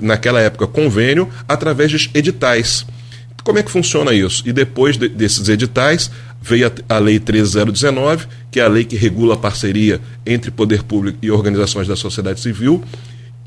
naquela 0.00 0.40
época, 0.40 0.66
convênio 0.66 1.28
através 1.48 1.90
de 1.90 2.10
editais. 2.12 2.84
Como 3.42 3.58
é 3.58 3.62
que 3.62 3.70
funciona 3.70 4.12
isso? 4.12 4.42
E 4.46 4.52
depois 4.52 4.96
de, 4.96 5.08
desses 5.08 5.48
editais, 5.48 6.10
veio 6.40 6.70
a, 6.88 6.96
a 6.96 6.98
Lei 6.98 7.18
13019, 7.18 8.26
que 8.50 8.60
é 8.60 8.64
a 8.64 8.68
lei 8.68 8.84
que 8.84 8.96
regula 8.96 9.34
a 9.34 9.38
parceria 9.38 10.00
entre 10.26 10.50
poder 10.50 10.82
público 10.82 11.18
e 11.22 11.30
organizações 11.30 11.88
da 11.88 11.96
sociedade 11.96 12.40
civil, 12.40 12.84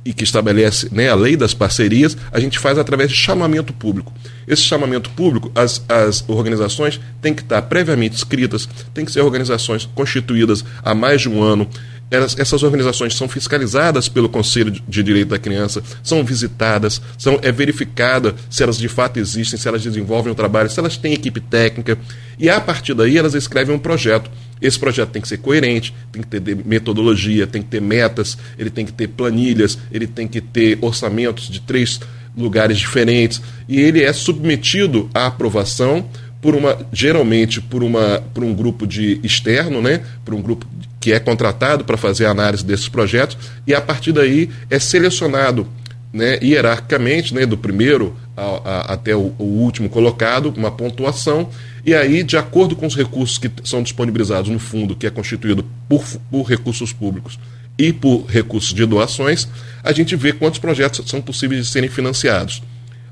e 0.05 0.13
que 0.13 0.23
estabelece 0.23 0.87
né, 0.91 1.09
a 1.09 1.15
lei 1.15 1.35
das 1.35 1.55
parcerias, 1.55 2.15
a 2.31 2.39
gente 2.39 2.59
faz 2.59 2.77
através 2.77 3.09
de 3.09 3.15
chamamento 3.15 3.73
público. 3.73 4.13
Esse 4.47 4.61
chamamento 4.61 5.09
público, 5.09 5.51
as, 5.55 5.83
as 5.89 6.23
organizações 6.27 7.01
têm 7.19 7.33
que 7.33 7.41
estar 7.41 7.63
previamente 7.63 8.15
inscritas, 8.15 8.69
têm 8.93 9.03
que 9.03 9.11
ser 9.11 9.21
organizações 9.21 9.89
constituídas 9.95 10.63
há 10.83 10.93
mais 10.93 11.21
de 11.21 11.29
um 11.29 11.41
ano, 11.41 11.67
elas, 12.11 12.37
essas 12.37 12.61
organizações 12.61 13.15
são 13.15 13.27
fiscalizadas 13.27 14.07
pelo 14.07 14.29
Conselho 14.29 14.69
de 14.69 15.03
Direito 15.03 15.29
da 15.29 15.39
Criança, 15.39 15.81
são 16.03 16.23
visitadas, 16.23 17.01
são, 17.17 17.39
é 17.41 17.51
verificada 17.51 18.35
se 18.49 18.61
elas 18.61 18.77
de 18.77 18.87
fato 18.87 19.17
existem, 19.17 19.57
se 19.57 19.67
elas 19.67 19.81
desenvolvem 19.81 20.31
o 20.31 20.35
trabalho, 20.35 20.69
se 20.69 20.79
elas 20.79 20.97
têm 20.97 21.13
equipe 21.13 21.39
técnica, 21.39 21.97
e 22.37 22.47
a 22.47 22.61
partir 22.61 22.93
daí 22.93 23.17
elas 23.17 23.33
escrevem 23.33 23.75
um 23.75 23.79
projeto. 23.79 24.29
Esse 24.61 24.79
projeto 24.79 25.09
tem 25.09 25.21
que 25.21 25.27
ser 25.27 25.37
coerente, 25.37 25.93
tem 26.11 26.21
que 26.21 26.27
ter 26.27 26.55
metodologia, 26.65 27.45
tem 27.45 27.61
que 27.61 27.67
ter 27.67 27.81
metas, 27.81 28.37
ele 28.57 28.69
tem 28.69 28.85
que 28.85 28.93
ter 28.93 29.07
planilhas, 29.07 29.77
ele 29.91 30.07
tem 30.07 30.27
que 30.27 30.41
ter 30.41 30.77
orçamentos 30.81 31.49
de 31.49 31.59
três 31.61 31.99
lugares 32.37 32.77
diferentes, 32.77 33.41
e 33.67 33.79
ele 33.79 34.03
é 34.03 34.11
submetido 34.11 35.09
à 35.13 35.27
aprovação 35.27 36.05
por 36.41 36.53
uma 36.53 36.77
geralmente 36.91 37.61
por 37.61 37.83
uma 37.83 38.21
por 38.33 38.43
um 38.43 38.53
grupo 38.53 38.85
de 38.85 39.19
externo, 39.23 39.81
né, 39.81 40.01
por 40.23 40.33
um 40.33 40.41
grupo 40.41 40.65
que 40.99 41.13
é 41.13 41.19
contratado 41.19 41.83
para 41.83 41.97
fazer 41.97 42.25
a 42.25 42.31
análise 42.31 42.65
desses 42.65 42.89
projetos, 42.89 43.37
e 43.65 43.73
a 43.73 43.81
partir 43.81 44.11
daí 44.11 44.49
é 44.69 44.79
selecionado 44.79 45.67
né, 46.15 46.39
hierarquicamente, 46.41 47.33
né, 47.33 47.45
do 47.45 47.57
primeiro 47.57 48.15
a, 48.37 48.93
até 48.93 49.15
o, 49.15 49.33
o, 49.37 49.43
último 49.43 49.89
colocado, 49.89 50.53
uma 50.55 50.71
pontuação, 50.71 51.49
e 51.85 51.93
aí, 51.93 52.23
de 52.23 52.35
acordo 52.35 52.75
com 52.75 52.87
os 52.87 52.95
recursos 52.95 53.37
que 53.37 53.51
são 53.63 53.83
disponibilizados 53.83 54.49
no 54.49 54.57
fundo, 54.57 54.95
que 54.95 55.05
é 55.05 55.09
constituído 55.11 55.63
por, 55.87 56.03
por 56.31 56.43
recursos 56.43 56.91
públicos 56.91 57.37
e 57.77 57.93
por 57.93 58.25
recursos 58.25 58.73
de 58.73 58.85
doações, 58.85 59.47
a 59.83 59.91
gente 59.91 60.15
vê 60.15 60.33
quantos 60.33 60.59
projetos 60.59 61.07
são 61.07 61.21
possíveis 61.21 61.65
de 61.65 61.71
serem 61.71 61.89
financiados. 61.89 62.63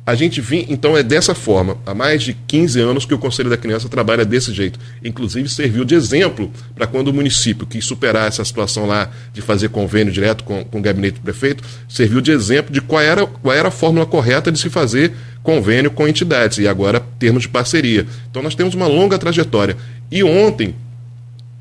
A 0.05 0.15
gente 0.15 0.41
vem, 0.41 0.65
então 0.67 0.97
é 0.97 1.03
dessa 1.03 1.33
forma, 1.33 1.77
há 1.85 1.93
mais 1.93 2.23
de 2.23 2.33
15 2.33 2.79
anos 2.81 3.05
que 3.05 3.13
o 3.13 3.17
Conselho 3.17 3.49
da 3.49 3.55
Criança 3.55 3.87
trabalha 3.87 4.25
desse 4.25 4.51
jeito. 4.51 4.77
Inclusive 5.01 5.47
serviu 5.47 5.85
de 5.85 5.95
exemplo 5.95 6.51
para 6.75 6.85
quando 6.85 7.07
o 7.07 7.13
município 7.13 7.65
quis 7.65 7.85
superar 7.85 8.27
essa 8.27 8.43
situação 8.43 8.85
lá 8.85 9.09
de 9.31 9.41
fazer 9.41 9.69
convênio 9.69 10.11
direto 10.11 10.43
com, 10.43 10.65
com 10.65 10.79
o 10.79 10.81
gabinete 10.81 11.19
do 11.19 11.21
prefeito, 11.21 11.63
serviu 11.87 12.19
de 12.19 12.31
exemplo 12.31 12.73
de 12.73 12.81
qual 12.81 13.01
era, 13.01 13.25
qual 13.25 13.55
era 13.55 13.69
a 13.69 13.71
fórmula 13.71 14.05
correta 14.05 14.51
de 14.51 14.59
se 14.59 14.69
fazer 14.69 15.13
convênio 15.43 15.91
com 15.91 16.07
entidades 16.07 16.57
e 16.57 16.67
agora 16.67 17.05
termos 17.19 17.43
de 17.43 17.49
parceria. 17.49 18.07
Então 18.31 18.41
nós 18.41 18.55
temos 18.55 18.73
uma 18.73 18.87
longa 18.87 19.19
trajetória. 19.19 19.77
E 20.09 20.23
ontem 20.23 20.73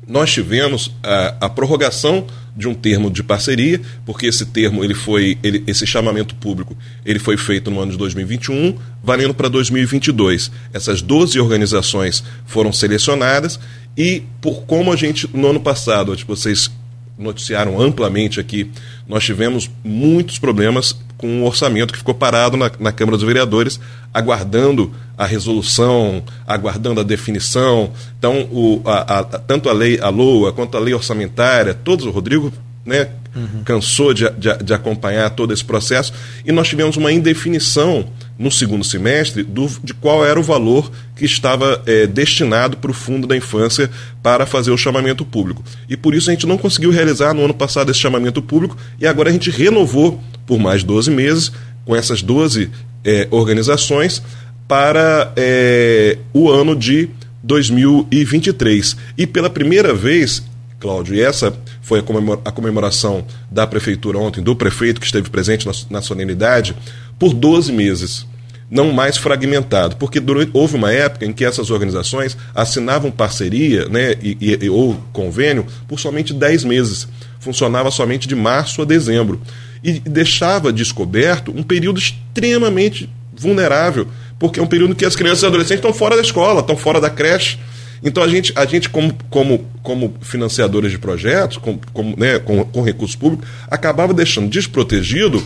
nós 0.07 0.31
tivemos 0.31 0.91
a, 1.03 1.35
a 1.41 1.49
prorrogação 1.49 2.25
de 2.55 2.67
um 2.67 2.73
termo 2.73 3.09
de 3.09 3.23
parceria, 3.23 3.81
porque 4.05 4.27
esse 4.27 4.45
termo, 4.45 4.83
ele 4.83 4.93
foi, 4.93 5.37
ele, 5.41 5.63
esse 5.65 5.87
chamamento 5.87 6.35
público, 6.35 6.77
ele 7.05 7.19
foi 7.19 7.35
feito 7.35 7.71
no 7.71 7.79
ano 7.79 7.91
de 7.91 7.97
2021, 7.97 8.77
valendo 9.03 9.33
para 9.33 9.47
2022. 9.49 10.51
Essas 10.71 11.01
12 11.01 11.39
organizações 11.39 12.23
foram 12.45 12.71
selecionadas 12.71 13.59
e 13.97 14.23
por 14.39 14.63
como 14.63 14.91
a 14.91 14.95
gente 14.95 15.29
no 15.33 15.47
ano 15.47 15.59
passado, 15.59 16.15
que 16.15 16.25
vocês 16.25 16.69
noticiaram 17.17 17.79
amplamente 17.81 18.39
aqui, 18.39 18.69
nós 19.07 19.23
tivemos 19.23 19.69
muitos 19.83 20.39
problemas 20.39 20.95
com 21.23 21.29
um 21.29 21.45
orçamento 21.45 21.93
que 21.93 21.99
ficou 21.99 22.13
parado 22.13 22.57
na, 22.57 22.69
na 22.77 22.91
Câmara 22.91 23.15
dos 23.15 23.25
Vereadores, 23.25 23.79
aguardando 24.13 24.91
a 25.17 25.25
resolução, 25.25 26.21
aguardando 26.45 26.99
a 26.99 27.03
definição. 27.03 27.93
Então, 28.19 28.41
o, 28.51 28.81
a, 28.83 29.19
a, 29.19 29.23
tanto 29.23 29.69
a 29.69 29.71
lei, 29.71 29.97
a 30.01 30.09
LOA, 30.09 30.51
quanto 30.51 30.75
a 30.75 30.81
lei 30.81 30.93
orçamentária, 30.93 31.73
todos, 31.73 32.05
o 32.05 32.11
Rodrigo 32.11 32.51
né, 32.85 33.07
uhum. 33.33 33.63
cansou 33.63 34.13
de, 34.13 34.29
de, 34.31 34.53
de, 34.61 34.73
acompanhar 34.73 35.29
todo 35.29 35.53
esse 35.53 35.63
processo, 35.63 36.13
e 36.45 36.51
nós 36.51 36.67
tivemos 36.67 36.97
uma 36.97 37.09
indefinição 37.09 38.05
no 38.37 38.51
segundo 38.51 38.83
semestre 38.83 39.43
do, 39.43 39.67
de 39.81 39.93
qual 39.93 40.25
era 40.25 40.37
o 40.37 40.43
valor 40.43 40.91
que 41.15 41.23
estava 41.23 41.81
é, 41.85 42.05
destinado 42.05 42.75
para 42.75 42.91
o 42.91 42.93
Fundo 42.93 43.25
da 43.27 43.37
Infância 43.37 43.89
para 44.21 44.45
fazer 44.45 44.71
o 44.71 44.77
chamamento 44.77 45.23
público. 45.23 45.63
E 45.87 45.95
por 45.95 46.13
isso 46.13 46.29
a 46.29 46.33
gente 46.33 46.45
não 46.45 46.57
conseguiu 46.57 46.91
realizar 46.91 47.33
no 47.33 47.45
ano 47.45 47.53
passado 47.53 47.89
esse 47.89 47.99
chamamento 48.01 48.41
público, 48.41 48.75
e 48.99 49.07
agora 49.07 49.29
a 49.29 49.31
gente 49.31 49.49
renovou 49.49 50.21
por 50.45 50.59
mais 50.59 50.83
12 50.83 51.11
meses 51.11 51.51
com 51.85 51.95
essas 51.95 52.21
12 52.21 52.69
é, 53.03 53.27
organizações 53.31 54.21
para 54.67 55.31
é, 55.35 56.17
o 56.33 56.49
ano 56.49 56.75
de 56.75 57.09
2023. 57.43 58.95
E 59.17 59.27
pela 59.27 59.49
primeira 59.49 59.93
vez, 59.93 60.43
Cláudio, 60.79 61.15
e 61.15 61.21
essa 61.21 61.53
foi 61.81 62.03
a 62.45 62.51
comemoração 62.51 63.25
da 63.51 63.67
prefeitura 63.67 64.17
ontem, 64.17 64.41
do 64.41 64.55
prefeito 64.55 64.99
que 64.99 65.05
esteve 65.05 65.29
presente 65.29 65.65
na, 65.65 65.73
na 65.89 66.01
solenidade, 66.01 66.75
por 67.19 67.33
12 67.33 67.71
meses 67.71 68.25
não 68.73 68.91
mais 68.91 69.17
fragmentado, 69.17 69.95
porque 69.97 70.19
durante, 70.19 70.49
houve 70.51 70.75
uma 70.75 70.91
época 70.91 71.25
em 71.25 71.31
que 71.31 71.45
essas 71.45 71.69
organizações 71.69 72.35
assinavam 72.55 73.11
parceria 73.11 73.87
né, 73.87 74.15
e, 74.19 74.57
e, 74.59 74.67
ou 74.67 74.95
convênio 75.13 75.67
por 75.87 75.99
somente 75.99 76.33
10 76.33 76.63
meses. 76.63 77.07
Funcionava 77.39 77.91
somente 77.91 78.27
de 78.27 78.35
março 78.35 78.81
a 78.81 78.85
dezembro. 78.85 79.39
E 79.83 79.99
deixava 79.99 80.71
descoberto 80.71 81.51
um 81.55 81.63
período 81.63 81.99
extremamente 81.99 83.09
vulnerável, 83.35 84.07
porque 84.39 84.59
é 84.59 84.63
um 84.63 84.67
período 84.67 84.95
que 84.95 85.05
as 85.05 85.15
crianças 85.15 85.43
e 85.43 85.45
adolescentes 85.45 85.79
estão 85.79 85.93
fora 85.93 86.15
da 86.15 86.21
escola, 86.21 86.61
estão 86.61 86.77
fora 86.77 87.01
da 87.01 87.09
creche. 87.09 87.59
Então 88.03 88.21
a 88.23 88.27
gente, 88.27 88.51
a 88.55 88.65
gente 88.65 88.89
como, 88.89 89.13
como, 89.29 89.65
como 89.81 90.15
financiadores 90.21 90.91
de 90.91 90.97
projetos, 90.97 91.57
com, 91.57 91.79
com, 91.93 92.15
né, 92.17 92.39
com, 92.39 92.63
com 92.65 92.81
recursos 92.81 93.15
públicos, 93.15 93.47
acabava 93.69 94.13
deixando 94.13 94.49
desprotegido 94.49 95.43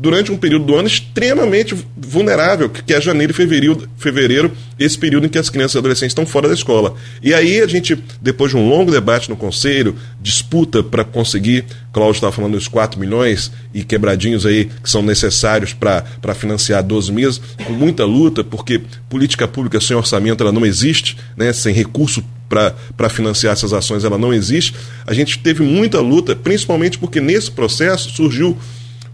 durante 0.00 0.32
um 0.32 0.36
período 0.38 0.64
do 0.64 0.74
ano 0.74 0.88
extremamente 0.88 1.76
vulnerável, 1.94 2.70
que 2.70 2.94
é 2.94 2.98
janeiro 2.98 3.32
e 3.32 3.36
fevereiro, 3.36 3.86
fevereiro, 3.98 4.50
esse 4.78 4.96
período 4.96 5.26
em 5.26 5.28
que 5.28 5.36
as 5.36 5.50
crianças 5.50 5.74
e 5.74 5.78
adolescentes 5.78 6.12
estão 6.12 6.24
fora 6.24 6.48
da 6.48 6.54
escola. 6.54 6.94
E 7.22 7.34
aí 7.34 7.60
a 7.60 7.66
gente, 7.66 8.02
depois 8.18 8.50
de 8.50 8.56
um 8.56 8.66
longo 8.66 8.90
debate 8.90 9.28
no 9.28 9.36
Conselho, 9.36 9.94
disputa 10.18 10.82
para 10.82 11.04
conseguir, 11.04 11.66
Cláudio 11.92 12.14
estava 12.14 12.32
falando 12.32 12.52
dos 12.54 12.66
4 12.66 12.98
milhões 12.98 13.52
e 13.74 13.84
quebradinhos 13.84 14.46
aí 14.46 14.70
que 14.82 14.88
são 14.88 15.02
necessários 15.02 15.74
para 15.74 16.34
financiar 16.34 16.82
12 16.82 17.12
meses, 17.12 17.38
com 17.66 17.74
muita 17.74 18.06
luta, 18.06 18.42
porque 18.42 18.80
política 19.06 19.46
pública 19.46 19.82
sem 19.82 19.94
orçamento 19.94 20.42
ela 20.42 20.52
não 20.52 20.64
existe, 20.64 21.18
né, 21.36 21.52
sem 21.52 21.74
recurso 21.74 22.24
para 22.48 23.08
financiar 23.10 23.52
essas 23.52 23.74
ações 23.74 24.02
ela 24.02 24.16
não 24.16 24.32
existe. 24.32 24.74
A 25.06 25.12
gente 25.12 25.38
teve 25.40 25.62
muita 25.62 26.00
luta, 26.00 26.34
principalmente 26.34 26.98
porque 26.98 27.20
nesse 27.20 27.50
processo 27.50 28.08
surgiu 28.10 28.56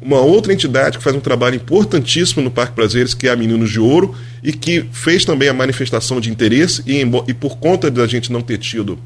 uma 0.00 0.20
outra 0.20 0.52
entidade 0.52 0.98
que 0.98 1.04
faz 1.04 1.16
um 1.16 1.20
trabalho 1.20 1.56
importantíssimo 1.56 2.42
no 2.42 2.50
Parque 2.50 2.74
Prazeres, 2.74 3.14
que 3.14 3.28
é 3.28 3.30
a 3.30 3.36
Meninos 3.36 3.70
de 3.70 3.80
Ouro, 3.80 4.14
e 4.42 4.52
que 4.52 4.84
fez 4.92 5.24
também 5.24 5.48
a 5.48 5.54
manifestação 5.54 6.20
de 6.20 6.30
interesse, 6.30 6.82
e, 6.86 7.00
e 7.28 7.34
por 7.34 7.58
conta 7.58 7.90
da 7.90 8.06
gente 8.06 8.30
não 8.30 8.40
ter 8.40 8.58
tido 8.58 8.98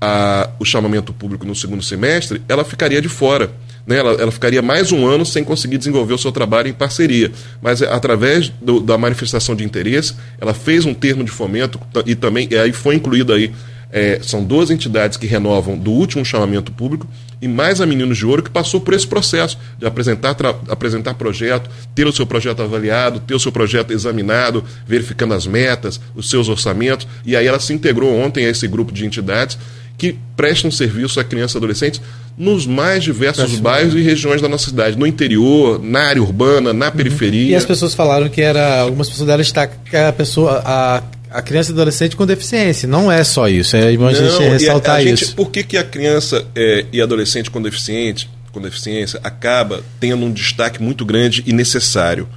a, 0.00 0.50
o 0.58 0.64
chamamento 0.64 1.12
público 1.12 1.46
no 1.46 1.54
segundo 1.54 1.82
semestre, 1.82 2.42
ela 2.48 2.64
ficaria 2.64 3.00
de 3.00 3.08
fora. 3.08 3.50
Né? 3.86 3.98
Ela, 3.98 4.12
ela, 4.12 4.30
ficaria 4.30 4.62
mais 4.62 4.92
um 4.92 5.06
ano 5.06 5.24
sem 5.24 5.42
conseguir 5.44 5.78
desenvolver 5.78 6.14
o 6.14 6.18
seu 6.18 6.30
trabalho 6.32 6.68
em 6.68 6.72
parceria. 6.72 7.32
Mas 7.60 7.80
é, 7.82 7.92
através 7.92 8.48
do, 8.48 8.80
da 8.80 8.98
manifestação 8.98 9.54
de 9.54 9.64
interesse, 9.64 10.14
ela 10.40 10.54
fez 10.54 10.84
um 10.84 10.94
termo 10.94 11.24
de 11.24 11.30
fomento 11.30 11.80
e 12.06 12.14
também 12.14 12.48
e 12.50 12.56
aí 12.56 12.72
foi 12.72 12.94
incluído 12.94 13.32
aí. 13.32 13.52
É, 13.96 14.18
são 14.20 14.42
duas 14.42 14.72
entidades 14.72 15.16
que 15.16 15.24
renovam 15.24 15.78
do 15.78 15.92
último 15.92 16.24
chamamento 16.24 16.72
público 16.72 17.06
e 17.40 17.46
mais 17.46 17.80
a 17.80 17.86
Meninos 17.86 18.18
de 18.18 18.26
Ouro 18.26 18.42
que 18.42 18.50
passou 18.50 18.80
por 18.80 18.92
esse 18.92 19.06
processo 19.06 19.56
de 19.78 19.86
apresentar, 19.86 20.34
apresentar 20.68 21.14
projeto, 21.14 21.70
ter 21.94 22.04
o 22.04 22.12
seu 22.12 22.26
projeto 22.26 22.60
avaliado, 22.60 23.20
ter 23.20 23.36
o 23.36 23.38
seu 23.38 23.52
projeto 23.52 23.92
examinado, 23.92 24.64
verificando 24.84 25.32
as 25.32 25.46
metas, 25.46 26.00
os 26.12 26.28
seus 26.28 26.48
orçamentos, 26.48 27.06
e 27.24 27.36
aí 27.36 27.46
ela 27.46 27.60
se 27.60 27.72
integrou 27.72 28.12
ontem 28.12 28.44
a 28.46 28.48
esse 28.48 28.66
grupo 28.66 28.92
de 28.92 29.06
entidades 29.06 29.56
que 29.96 30.18
prestam 30.36 30.72
serviço 30.72 31.20
a 31.20 31.24
crianças 31.24 31.54
e 31.54 31.58
adolescentes 31.58 32.00
nos 32.36 32.66
mais 32.66 33.04
diversos 33.04 33.60
bairros 33.60 33.94
e 33.94 34.00
regiões 34.00 34.42
da 34.42 34.48
nossa 34.48 34.70
cidade, 34.70 34.98
no 34.98 35.06
interior, 35.06 35.80
na 35.80 36.00
área 36.00 36.20
urbana, 36.20 36.72
na 36.72 36.86
uhum. 36.86 36.92
periferia. 36.92 37.52
E 37.52 37.54
as 37.54 37.64
pessoas 37.64 37.94
falaram 37.94 38.28
que 38.28 38.40
era 38.40 38.80
algumas 38.80 39.08
pessoas 39.08 39.28
deram 39.28 39.40
destaque 39.40 39.76
que 39.88 39.96
a 39.96 40.12
pessoa 40.12 40.60
a, 40.64 41.02
a 41.34 41.42
criança 41.42 41.72
e 41.72 41.74
adolescente 41.74 42.14
com 42.16 42.24
deficiência. 42.24 42.88
Não 42.88 43.10
é 43.10 43.24
só 43.24 43.48
isso, 43.48 43.76
é 43.76 43.96
bom 43.96 44.06
a 44.06 44.14
gente 44.14 44.38
ressaltar 44.38 44.94
a, 44.94 44.98
a 44.98 45.02
isso. 45.02 45.26
Gente, 45.26 45.34
por 45.34 45.50
que, 45.50 45.64
que 45.64 45.76
a 45.76 45.82
criança 45.82 46.46
é, 46.54 46.86
e 46.92 47.02
adolescente 47.02 47.50
com 47.50 47.60
deficiente, 47.60 48.30
com 48.52 48.60
deficiência 48.60 49.18
acaba 49.24 49.82
tendo 49.98 50.24
um 50.24 50.32
destaque 50.32 50.80
muito 50.80 51.04
grande 51.04 51.42
e 51.46 51.52
necessário? 51.52 52.28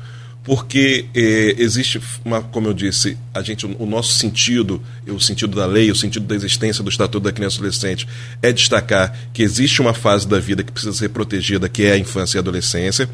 porque 0.43 1.07
eh, 1.13 1.55
existe 1.57 1.99
uma, 2.23 2.41
como 2.41 2.69
eu 2.69 2.73
disse, 2.73 3.17
a 3.33 3.41
gente, 3.41 3.65
o, 3.65 3.85
nosso 3.85 4.13
sentido, 4.13 4.81
o 5.05 5.19
sentido 5.19 5.57
da 5.57 5.65
lei, 5.65 5.91
o 5.91 5.95
sentido 5.95 6.25
da 6.25 6.35
existência 6.35 6.81
do 6.81 6.89
Estatuto 6.89 7.19
da 7.19 7.33
Criança 7.33 7.57
e 7.57 7.59
Adolescente 7.59 8.07
é 8.41 8.53
destacar 8.53 9.13
que 9.33 9.43
existe 9.43 9.81
uma 9.81 9.93
fase 9.93 10.25
da 10.25 10.39
vida 10.39 10.63
que 10.63 10.71
precisa 10.71 10.93
ser 10.93 11.09
protegida, 11.09 11.67
que 11.67 11.83
é 11.83 11.91
a 11.91 11.97
infância 11.97 12.37
e 12.37 12.39
a 12.39 12.41
adolescência. 12.41 13.09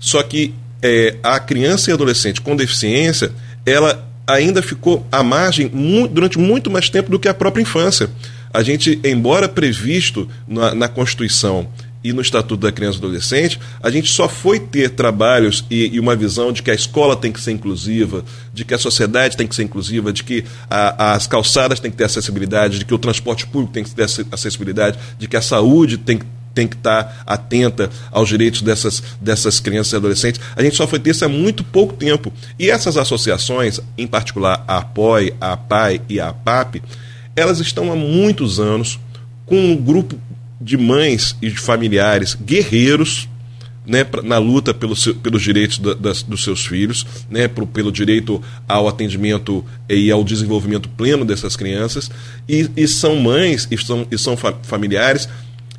Só 0.00 0.24
que 0.24 0.56
eh, 0.82 1.14
a 1.22 1.38
criança 1.38 1.88
e 1.88 1.94
adolescente 1.94 2.40
com 2.40 2.56
deficiência, 2.56 3.30
ela 3.64 4.11
ainda 4.32 4.62
ficou 4.62 5.06
à 5.10 5.22
margem 5.22 5.70
durante 6.10 6.38
muito 6.38 6.70
mais 6.70 6.88
tempo 6.88 7.10
do 7.10 7.18
que 7.18 7.28
a 7.28 7.34
própria 7.34 7.62
infância. 7.62 8.10
A 8.52 8.62
gente, 8.62 9.00
embora 9.04 9.48
previsto 9.48 10.28
na, 10.46 10.74
na 10.74 10.88
Constituição 10.88 11.68
e 12.04 12.12
no 12.12 12.20
Estatuto 12.20 12.56
da 12.56 12.72
Criança 12.72 12.98
e 12.98 13.00
Adolescente, 13.00 13.60
a 13.80 13.88
gente 13.88 14.10
só 14.10 14.28
foi 14.28 14.58
ter 14.58 14.90
trabalhos 14.90 15.64
e, 15.70 15.94
e, 15.94 16.00
uma 16.00 16.16
visão 16.16 16.52
de 16.52 16.62
que 16.62 16.70
a 16.70 16.74
escola 16.74 17.14
tem 17.14 17.30
que 17.30 17.40
ser 17.40 17.52
inclusiva, 17.52 18.24
de 18.52 18.64
que 18.64 18.74
a 18.74 18.78
sociedade 18.78 19.36
tem 19.36 19.46
que 19.46 19.54
ser 19.54 19.62
inclusiva, 19.62 20.12
de 20.12 20.24
que 20.24 20.44
a, 20.68 21.14
as 21.14 21.26
calçadas 21.26 21.78
têm 21.78 21.90
que 21.90 21.96
ter 21.96 22.04
acessibilidade, 22.04 22.80
de 22.80 22.84
que 22.84 22.94
o 22.94 22.98
transporte 22.98 23.46
público 23.46 23.72
tem 23.72 23.84
que 23.84 23.94
ter 23.94 24.06
acessibilidade, 24.32 24.98
de 25.18 25.28
que 25.28 25.36
a 25.36 25.42
saúde 25.42 25.96
tem 25.96 26.18
que 26.18 26.26
tem 26.54 26.66
que 26.66 26.76
estar 26.76 27.22
atenta 27.26 27.90
aos 28.10 28.28
direitos 28.28 28.62
dessas, 28.62 29.02
dessas 29.20 29.60
crianças 29.60 29.92
e 29.92 29.96
adolescentes. 29.96 30.40
A 30.54 30.62
gente 30.62 30.76
só 30.76 30.86
foi 30.86 30.98
ter 30.98 31.10
isso 31.10 31.24
há 31.24 31.28
muito 31.28 31.64
pouco 31.64 31.94
tempo. 31.94 32.32
E 32.58 32.70
essas 32.70 32.96
associações, 32.96 33.80
em 33.96 34.06
particular 34.06 34.64
a 34.66 34.78
APOI, 34.78 35.34
a 35.40 35.52
APAI 35.52 36.00
e 36.08 36.20
a 36.20 36.28
APAP, 36.28 36.82
elas 37.34 37.60
estão 37.60 37.90
há 37.90 37.96
muitos 37.96 38.60
anos 38.60 38.98
com 39.46 39.56
um 39.56 39.76
grupo 39.76 40.18
de 40.60 40.76
mães 40.76 41.36
e 41.42 41.50
de 41.50 41.58
familiares 41.58 42.34
guerreiros 42.34 43.28
né, 43.86 44.06
na 44.22 44.38
luta 44.38 44.72
pelo 44.72 44.94
seu, 44.94 45.14
pelos 45.14 45.42
direitos 45.42 45.78
da, 45.78 45.94
das, 45.94 46.22
dos 46.22 46.44
seus 46.44 46.64
filhos, 46.64 47.06
né, 47.28 47.48
pro, 47.48 47.66
pelo 47.66 47.90
direito 47.90 48.40
ao 48.68 48.88
atendimento 48.88 49.64
e 49.88 50.10
ao 50.10 50.22
desenvolvimento 50.22 50.88
pleno 50.88 51.24
dessas 51.24 51.56
crianças, 51.56 52.10
e, 52.48 52.70
e 52.76 52.86
são 52.86 53.16
mães 53.16 53.66
e 53.70 53.76
são, 53.76 54.06
e 54.10 54.16
são 54.16 54.36
fa 54.36 54.54
familiares 54.62 55.28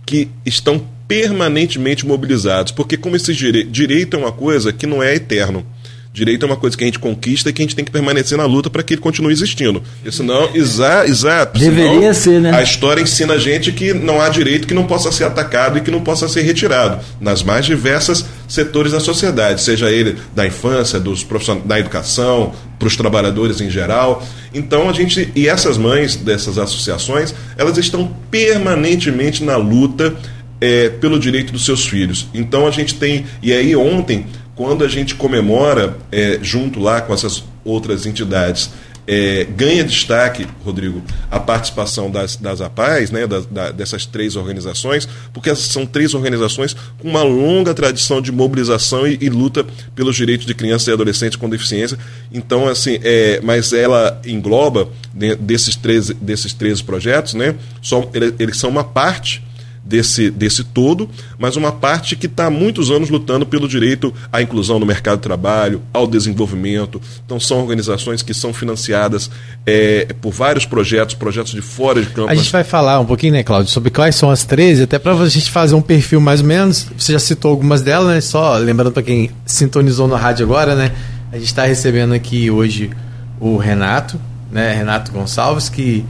que 0.06 0.30
estão 0.46 0.84
permanentemente 1.08 2.06
mobilizados, 2.06 2.72
porque 2.72 2.98
como 2.98 3.16
esse 3.16 3.34
dire 3.34 3.64
direito 3.64 4.16
é 4.16 4.20
uma 4.20 4.32
coisa 4.32 4.74
que 4.74 4.88
não 4.88 5.02
é 5.04 5.14
eterno. 5.16 5.66
Direito 6.14 6.44
é 6.44 6.46
uma 6.46 6.56
coisa 6.56 6.78
que 6.78 6.84
a 6.84 6.86
gente 6.86 7.00
conquista 7.00 7.50
e 7.50 7.54
que 7.54 7.60
a 7.60 7.66
gente 7.66 7.76
tem 7.76 7.84
que 7.84 7.90
permanecer 7.90 8.38
na 8.38 8.46
luta 8.46 8.70
para 8.70 8.84
que 8.84 8.94
ele 8.94 9.02
continue 9.02 9.34
existindo. 9.34 9.82
E 10.06 10.12
senão, 10.12 10.48
exa, 10.54 11.08
exato. 11.08 11.60
Deveria 11.60 12.14
ser, 12.14 12.40
né? 12.40 12.52
A 12.56 12.62
história 12.62 13.02
ensina 13.02 13.34
a 13.34 13.40
gente 13.40 13.72
que 13.72 13.94
não 13.94 14.22
há 14.22 14.30
direito 14.30 14.68
que 14.68 14.76
não 14.76 14.86
possa 14.86 15.12
ser 15.12 15.24
atacado 15.24 15.80
e 15.80 15.82
que 15.82 15.90
não 15.90 16.02
possa 16.02 16.28
ser 16.30 16.44
retirado 16.44 17.04
nas 17.20 17.42
mais 17.42 17.66
diversas 17.66 18.24
setores 18.48 18.92
da 18.92 19.00
sociedade, 19.00 19.60
seja 19.64 19.90
ele 19.90 20.16
da 20.36 20.46
infância, 20.46 21.00
dos 21.00 21.24
profissionais 21.24 21.66
da 21.66 21.80
educação, 21.80 22.54
para 22.78 22.88
os 22.88 22.96
trabalhadores 22.96 23.60
em 23.60 23.72
geral. 23.72 24.24
Então 24.54 24.88
a 24.88 24.94
gente 24.94 25.32
e 25.36 25.48
essas 25.48 25.80
mães 25.80 26.16
dessas 26.16 26.60
associações, 26.60 27.34
elas 27.58 27.76
estão 27.80 28.16
permanentemente 28.30 29.44
na 29.44 29.58
luta 29.58 30.14
é, 30.62 30.90
pelo 30.90 31.20
direito 31.20 31.52
dos 31.52 31.66
seus 31.66 31.88
filhos. 31.88 32.28
Então 32.34 32.68
a 32.68 32.72
gente 32.72 32.94
tem 32.96 33.26
e 33.42 33.52
aí 33.52 33.76
ontem 33.76 34.28
quando 34.56 34.84
a 34.84 34.88
gente 34.88 35.16
comemora 35.16 35.98
é, 36.12 36.40
junto 36.42 36.80
lá 36.80 37.02
com 37.02 37.14
essas 37.14 37.44
outras 37.66 38.06
entidades, 38.06 38.70
é, 39.06 39.44
ganha 39.44 39.84
destaque, 39.84 40.48
Rodrigo, 40.64 41.02
a 41.30 41.40
participação 41.40 42.10
das, 42.10 42.38
das 42.38 42.62
APAES, 42.62 43.12
né, 43.12 43.28
da, 43.28 43.40
da, 43.42 43.72
dessas 43.72 44.06
três 44.06 44.36
organizações, 44.36 45.08
porque 45.34 45.50
essas 45.50 45.66
são 45.66 45.86
três 45.86 46.14
organizações 46.14 46.76
com 47.00 47.10
uma 47.10 47.24
longa 47.24 47.74
tradição 47.74 48.22
de 48.22 48.32
mobilização 48.32 49.06
e, 49.06 49.18
e 49.20 49.30
luta 49.30 49.66
pelos 49.94 50.16
direitos 50.16 50.46
de 50.46 50.54
crianças 50.54 50.88
e 50.88 50.92
adolescentes 50.92 51.36
com 51.36 51.50
deficiência. 51.50 51.98
Então, 52.32 52.68
assim, 52.68 52.98
é, 53.04 53.42
mas 53.44 53.74
ela 53.74 54.22
engloba 54.26 54.88
né, 55.14 55.36
desses 55.36 55.76
três, 55.76 56.10
desses 56.10 56.54
três 56.54 56.82
projetos, 56.82 57.34
né, 57.34 57.56
só, 57.82 58.10
eles, 58.14 58.34
eles 58.40 58.58
são 58.58 58.70
uma 58.70 58.84
parte 58.84 59.44
desse, 59.84 60.32
desse 60.32 60.64
todo, 60.64 61.10
mas 61.38 61.58
uma 61.58 61.72
parte 61.72 62.16
que 62.16 62.26
está 62.26 62.46
há 62.46 62.50
muitos 62.50 62.90
anos 62.90 63.10
lutando 63.10 63.46
pelo 63.46 63.68
direito 63.68 64.14
à 64.32 64.42
inclusão 64.42 64.80
no 64.80 64.86
mercado 64.86 65.18
de 65.18 65.24
trabalho, 65.24 65.82
ao 65.92 66.08
desenvolvimento. 66.08 67.02
Então, 67.26 67.40
são 67.40 67.60
organizações 67.60 68.22
que 68.22 68.34
são 68.34 68.54
financiadas 68.54 69.30
é, 69.66 70.08
por 70.22 70.32
vários 70.32 70.66
projetos, 70.66 71.16
projetos 71.16 71.52
de 71.52 71.62
fora 71.62 72.02
de 72.02 72.10
campo. 72.10 72.30
A 72.30 72.36
gente 72.36 72.52
vai 72.52 72.64
falar 72.64 73.00
um 73.00 73.06
pouquinho, 73.06 73.34
né, 73.34 73.44
Cláudio, 73.44 73.72
sobre 73.72 73.90
quais 73.90 74.16
são 74.16 74.30
as 74.30 74.46
13, 74.46 74.84
até 74.84 74.98
para 74.98 75.14
a 75.14 75.30
gente 75.30 75.52
fazer 75.52 75.76
um 75.76 75.82
perfil 75.82 76.22
mais 76.22 76.40
ou 76.40 76.48
menos. 76.48 76.88
Você 76.98 77.12
já 77.12 77.20
citou 77.20 77.52
algumas 77.52 77.82
delas, 77.82 78.08
né? 78.08 78.22
Só 78.22 78.56
lembrando 78.58 78.94
para 78.94 79.04
quem 79.04 79.32
sintonizou 79.46 80.08
no 80.08 80.16
rádio 80.16 80.46
agora, 80.46 80.76
né? 80.76 80.92
A 81.32 81.36
gente 81.36 81.48
está 81.48 81.66
recebendo 81.66 82.14
aqui 82.14 82.50
hoje 82.50 82.92
o 83.40 83.58
Renato, 83.58 84.20
né? 84.52 84.74
Renato 84.74 85.12
Gonçalves, 85.12 85.68
que 85.68 86.06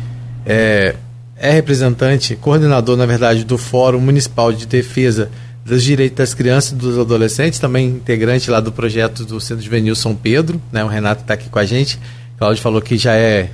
é 0.46 0.96
é 1.44 1.52
representante, 1.52 2.38
coordenador, 2.38 2.96
na 2.96 3.06
verdade, 3.06 3.44
do 3.44 3.58
Fórum 3.58 4.00
Municipal 4.00 4.54
de 4.54 4.66
Defesa 4.66 5.30
dos 5.66 5.84
Direitos 5.84 6.16
das 6.16 6.34
Crianças 6.34 6.72
e 6.72 6.76
dos 6.76 6.98
Adolescentes, 6.98 7.60
também 7.60 7.88
integrante 7.88 8.50
lá 8.50 8.62
do 8.62 8.72
projeto 8.72 9.26
do 9.26 9.42
Centro 9.42 9.62
Juvenil 9.62 9.94
São 9.94 10.16
Pedro, 10.16 10.62
né? 10.72 10.86
O 10.86 10.88
Renato 10.88 11.22
está 11.22 11.34
aqui 11.34 11.50
com 11.50 11.60
a 11.60 11.66
gente. 11.66 11.98
O 12.36 12.40
Cláudio 12.40 12.64
falou 12.64 12.82
que 12.82 12.98
já 12.98 13.14
é 13.14 13.50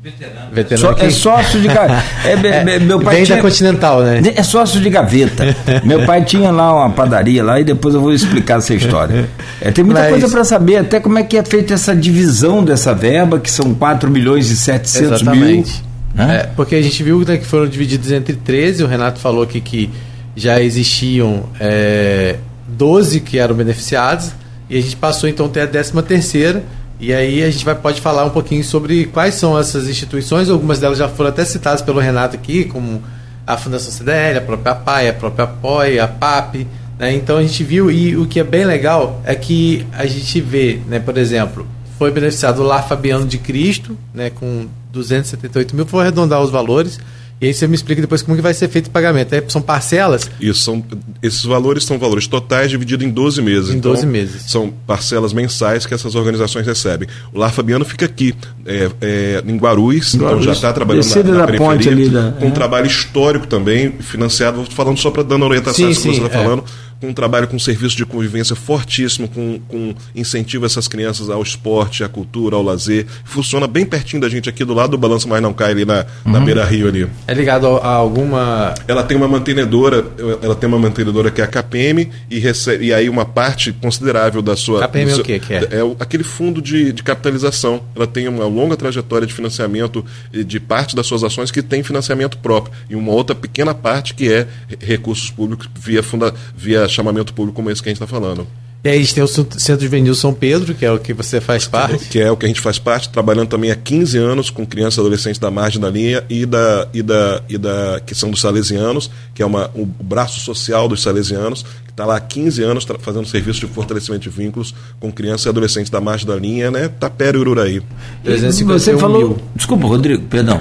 Veterano. 0.00 0.50
Veterano 0.52 0.96
é 1.00 1.10
sócio 1.10 1.60
de 1.60 1.66
gaveta. 1.66 2.04
É, 2.24 2.74
é, 2.74 2.78
meu 2.78 3.00
pai 3.00 3.22
tinha, 3.24 3.36
da 3.36 3.42
Continental, 3.42 4.02
né? 4.02 4.20
É 4.36 4.42
sócio 4.44 4.80
de 4.80 4.88
gaveta. 4.88 5.44
meu 5.82 6.06
pai 6.06 6.24
tinha 6.24 6.50
lá 6.52 6.72
uma 6.72 6.90
padaria 6.90 7.42
lá 7.42 7.58
e 7.58 7.64
depois 7.64 7.94
eu 7.94 8.00
vou 8.00 8.12
explicar 8.12 8.58
essa 8.58 8.74
história. 8.74 9.28
É, 9.60 9.70
tem 9.72 9.84
muita 9.84 10.00
Mas... 10.00 10.10
coisa 10.10 10.28
para 10.28 10.44
saber, 10.44 10.76
até 10.76 11.00
como 11.00 11.18
é 11.18 11.24
que 11.24 11.36
é 11.36 11.44
feita 11.44 11.74
essa 11.74 11.94
divisão 11.94 12.64
dessa 12.64 12.94
verba, 12.94 13.40
que 13.40 13.50
são 13.50 13.74
4 13.74 14.10
milhões 14.10 14.50
e 14.50 14.56
700 14.56 15.22
Exatamente. 15.22 15.72
mil. 15.72 15.91
Né? 16.14 16.40
É, 16.40 16.46
porque 16.54 16.74
a 16.74 16.82
gente 16.82 17.02
viu 17.02 17.20
né, 17.20 17.38
que 17.38 17.46
foram 17.46 17.66
divididos 17.66 18.10
entre 18.12 18.34
13, 18.36 18.84
o 18.84 18.86
Renato 18.86 19.18
falou 19.18 19.42
aqui 19.42 19.60
que 19.60 19.90
já 20.36 20.60
existiam 20.60 21.44
é, 21.58 22.36
12 22.68 23.20
que 23.20 23.38
eram 23.38 23.54
beneficiados, 23.54 24.32
e 24.68 24.76
a 24.76 24.80
gente 24.80 24.96
passou 24.96 25.28
então 25.28 25.46
até 25.46 25.62
a 25.62 25.66
13 25.66 26.02
terceira, 26.02 26.64
e 27.00 27.12
aí 27.12 27.42
a 27.42 27.50
gente 27.50 27.64
vai, 27.64 27.74
pode 27.74 28.00
falar 28.00 28.24
um 28.24 28.30
pouquinho 28.30 28.62
sobre 28.62 29.06
quais 29.06 29.34
são 29.34 29.58
essas 29.58 29.88
instituições, 29.88 30.48
algumas 30.48 30.78
delas 30.78 30.98
já 30.98 31.08
foram 31.08 31.30
até 31.30 31.44
citadas 31.44 31.82
pelo 31.82 32.00
Renato 32.00 32.36
aqui, 32.36 32.64
como 32.64 33.02
a 33.46 33.56
Fundação 33.56 33.90
CDL, 33.90 34.38
a 34.38 34.40
própria 34.40 34.74
PAI, 34.74 35.08
a 35.08 35.12
própria 35.12 35.46
POI, 35.46 35.98
a 35.98 36.06
PAP, 36.06 36.66
Né? 36.98 37.14
Então 37.14 37.38
a 37.38 37.42
gente 37.42 37.64
viu, 37.64 37.90
e 37.90 38.16
o 38.16 38.26
que 38.26 38.38
é 38.38 38.44
bem 38.44 38.64
legal 38.64 39.20
é 39.24 39.34
que 39.34 39.84
a 39.92 40.06
gente 40.06 40.40
vê, 40.40 40.80
né, 40.86 41.00
por 41.00 41.18
exemplo, 41.18 41.66
foi 42.02 42.10
beneficiado 42.10 42.58
o 42.58 42.64
Lar 42.64 42.88
Fabiano 42.88 43.24
de 43.24 43.38
Cristo, 43.38 43.96
né, 44.12 44.28
com 44.28 44.66
278 44.90 45.76
mil, 45.76 45.84
vou 45.84 46.00
arredondar 46.00 46.42
os 46.42 46.50
valores, 46.50 46.98
e 47.40 47.46
aí 47.46 47.54
você 47.54 47.68
me 47.68 47.76
explica 47.76 48.00
depois 48.00 48.22
como 48.22 48.34
que 48.34 48.42
vai 48.42 48.52
ser 48.54 48.68
feito 48.68 48.88
o 48.88 48.90
pagamento. 48.90 49.32
É, 49.32 49.44
são 49.46 49.62
parcelas? 49.62 50.28
Isso, 50.40 50.60
são, 50.62 50.84
esses 51.22 51.44
valores 51.44 51.84
são 51.84 52.00
valores 52.00 52.26
totais 52.26 52.70
divididos 52.70 53.06
em 53.06 53.10
12 53.10 53.40
meses. 53.40 53.70
Em 53.70 53.78
12 53.78 54.00
então, 54.00 54.12
meses. 54.12 54.42
São 54.50 54.72
parcelas 54.84 55.32
mensais 55.32 55.86
que 55.86 55.94
essas 55.94 56.16
organizações 56.16 56.66
recebem. 56.66 57.06
O 57.32 57.38
Lar 57.38 57.52
Fabiano 57.52 57.84
fica 57.84 58.06
aqui, 58.06 58.34
é, 58.66 58.90
é, 59.00 59.44
em 59.46 59.56
Guarulhos, 59.56 60.12
então 60.12 60.42
já 60.42 60.52
está 60.52 60.72
trabalhando 60.72 61.06
na, 61.24 61.34
na 61.34 61.46
periferia, 61.46 62.10
da, 62.10 62.32
com 62.32 62.46
um 62.46 62.50
trabalho 62.50 62.88
histórico 62.88 63.46
também, 63.46 63.92
financiado, 63.92 64.64
falando 64.70 64.98
só 64.98 65.12
para 65.12 65.22
dando 65.22 65.44
orientação 65.44 65.86
sim, 65.86 65.94
que 65.94 66.16
você 66.16 66.24
está 66.24 66.30
falando 66.30 66.62
com 66.62 66.91
um 67.06 67.12
trabalho 67.12 67.48
com 67.48 67.58
serviço 67.58 67.96
de 67.96 68.04
convivência 68.04 68.54
fortíssimo, 68.54 69.28
com, 69.28 69.60
com 69.68 69.94
incentivo 70.14 70.64
a 70.64 70.66
essas 70.66 70.88
crianças 70.88 71.30
ao 71.30 71.42
esporte, 71.42 72.04
à 72.04 72.08
cultura, 72.08 72.56
ao 72.56 72.62
lazer. 72.62 73.06
Funciona 73.24 73.66
bem 73.66 73.84
pertinho 73.84 74.20
da 74.20 74.28
gente 74.28 74.48
aqui 74.48 74.64
do 74.64 74.74
lado 74.74 74.92
do 74.92 74.98
Balanço 74.98 75.28
Mais 75.28 75.42
Não 75.42 75.52
Cai, 75.52 75.72
ali 75.72 75.84
na, 75.84 76.06
uhum. 76.24 76.32
na 76.32 76.40
Beira 76.40 76.64
Rio 76.64 76.88
ali. 76.88 77.08
É 77.26 77.34
ligado 77.34 77.66
a 77.66 77.88
alguma. 77.88 78.74
Ela 78.86 79.02
tem 79.02 79.16
uma 79.16 79.28
mantenedora, 79.28 80.04
ela 80.42 80.54
tem 80.54 80.68
uma 80.68 80.78
mantenedora 80.78 81.30
que 81.30 81.40
é 81.40 81.44
a 81.44 81.46
KPM 81.46 82.10
e, 82.30 82.38
recebe, 82.38 82.86
e 82.86 82.94
aí 82.94 83.08
uma 83.08 83.24
parte 83.24 83.72
considerável 83.72 84.42
da 84.42 84.56
sua. 84.56 84.80
KPM 84.80 85.10
é 85.10 85.14
o 85.16 85.22
que, 85.22 85.38
que 85.38 85.54
é? 85.54 85.58
É 85.58 85.96
aquele 85.98 86.24
fundo 86.24 86.60
de, 86.60 86.92
de 86.92 87.02
capitalização. 87.02 87.82
Ela 87.94 88.06
tem 88.06 88.28
uma 88.28 88.46
longa 88.46 88.76
trajetória 88.76 89.26
de 89.26 89.32
financiamento 89.32 90.04
de 90.32 90.60
parte 90.60 90.94
das 90.94 91.06
suas 91.06 91.24
ações 91.24 91.50
que 91.50 91.62
tem 91.62 91.82
financiamento 91.82 92.38
próprio. 92.38 92.74
E 92.88 92.94
uma 92.94 93.12
outra 93.12 93.34
pequena 93.34 93.74
parte 93.74 94.14
que 94.14 94.32
é 94.32 94.46
recursos 94.80 95.30
públicos 95.30 95.68
via, 95.74 96.02
funda, 96.02 96.34
via 96.56 96.88
chamamento 96.92 97.34
público 97.34 97.56
como 97.56 97.70
esse 97.70 97.82
que 97.82 97.88
a 97.88 97.92
gente 97.92 98.02
está 98.02 98.06
falando. 98.06 98.46
E 98.84 98.88
aí 98.88 98.96
a 98.96 98.98
gente 98.98 99.14
tem 99.14 99.22
o 99.22 99.28
Centro 99.28 99.80
Juvenil 99.80 100.12
São 100.12 100.34
Pedro, 100.34 100.74
que 100.74 100.84
é 100.84 100.90
o 100.90 100.98
que 100.98 101.14
você 101.14 101.40
faz 101.40 101.68
parte. 101.68 102.08
Que 102.08 102.18
é 102.18 102.28
o 102.28 102.36
que 102.36 102.46
a 102.46 102.48
gente 102.48 102.60
faz 102.60 102.80
parte, 102.80 103.08
trabalhando 103.10 103.46
também 103.46 103.70
há 103.70 103.76
15 103.76 104.18
anos 104.18 104.50
com 104.50 104.66
crianças 104.66 104.96
e 104.96 105.00
adolescentes 105.00 105.38
da 105.38 105.52
margem 105.52 105.80
da 105.80 105.88
linha 105.88 106.24
e 106.28 106.44
da, 106.44 106.88
e 106.92 107.00
da, 107.00 107.42
e 107.48 107.56
da 107.56 108.00
que 108.04 108.12
são 108.12 108.28
dos 108.28 108.40
salesianos, 108.40 109.08
que 109.32 109.40
é 109.40 109.46
uma, 109.46 109.70
o 109.72 109.86
braço 109.86 110.40
social 110.40 110.88
dos 110.88 111.00
salesianos, 111.00 111.62
que 111.84 111.92
está 111.92 112.04
lá 112.04 112.16
há 112.16 112.20
15 112.20 112.60
anos 112.64 112.84
fazendo 112.98 113.24
serviço 113.24 113.60
de 113.60 113.68
fortalecimento 113.68 114.22
de 114.22 114.30
vínculos 114.30 114.74
com 114.98 115.12
crianças 115.12 115.46
e 115.46 115.48
adolescentes 115.48 115.88
da 115.88 116.00
margem 116.00 116.26
da 116.26 116.34
linha, 116.34 116.68
né? 116.68 116.88
Tapera 116.88 117.36
e 117.36 117.40
Ururaí. 117.40 117.80
E 118.24 118.36
você 118.64 118.98
falou. 118.98 119.18
Mil. 119.28 119.38
Desculpa, 119.54 119.86
Rodrigo, 119.86 120.24
perdão. 120.24 120.60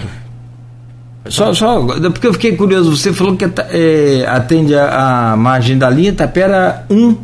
Só, 1.30 1.54
só, 1.54 1.86
porque 2.12 2.28
eu 2.28 2.34
fiquei 2.34 2.56
curioso, 2.56 2.96
você 2.96 3.14
falou 3.14 3.36
que 3.38 3.46
é, 3.46 4.26
atende 4.28 4.74
a, 4.76 5.34
a, 5.34 5.38
margem 5.38 5.78
da 5.78 5.90
linha, 5.90 6.12
Tapera 6.14 6.84
1 6.90 7.16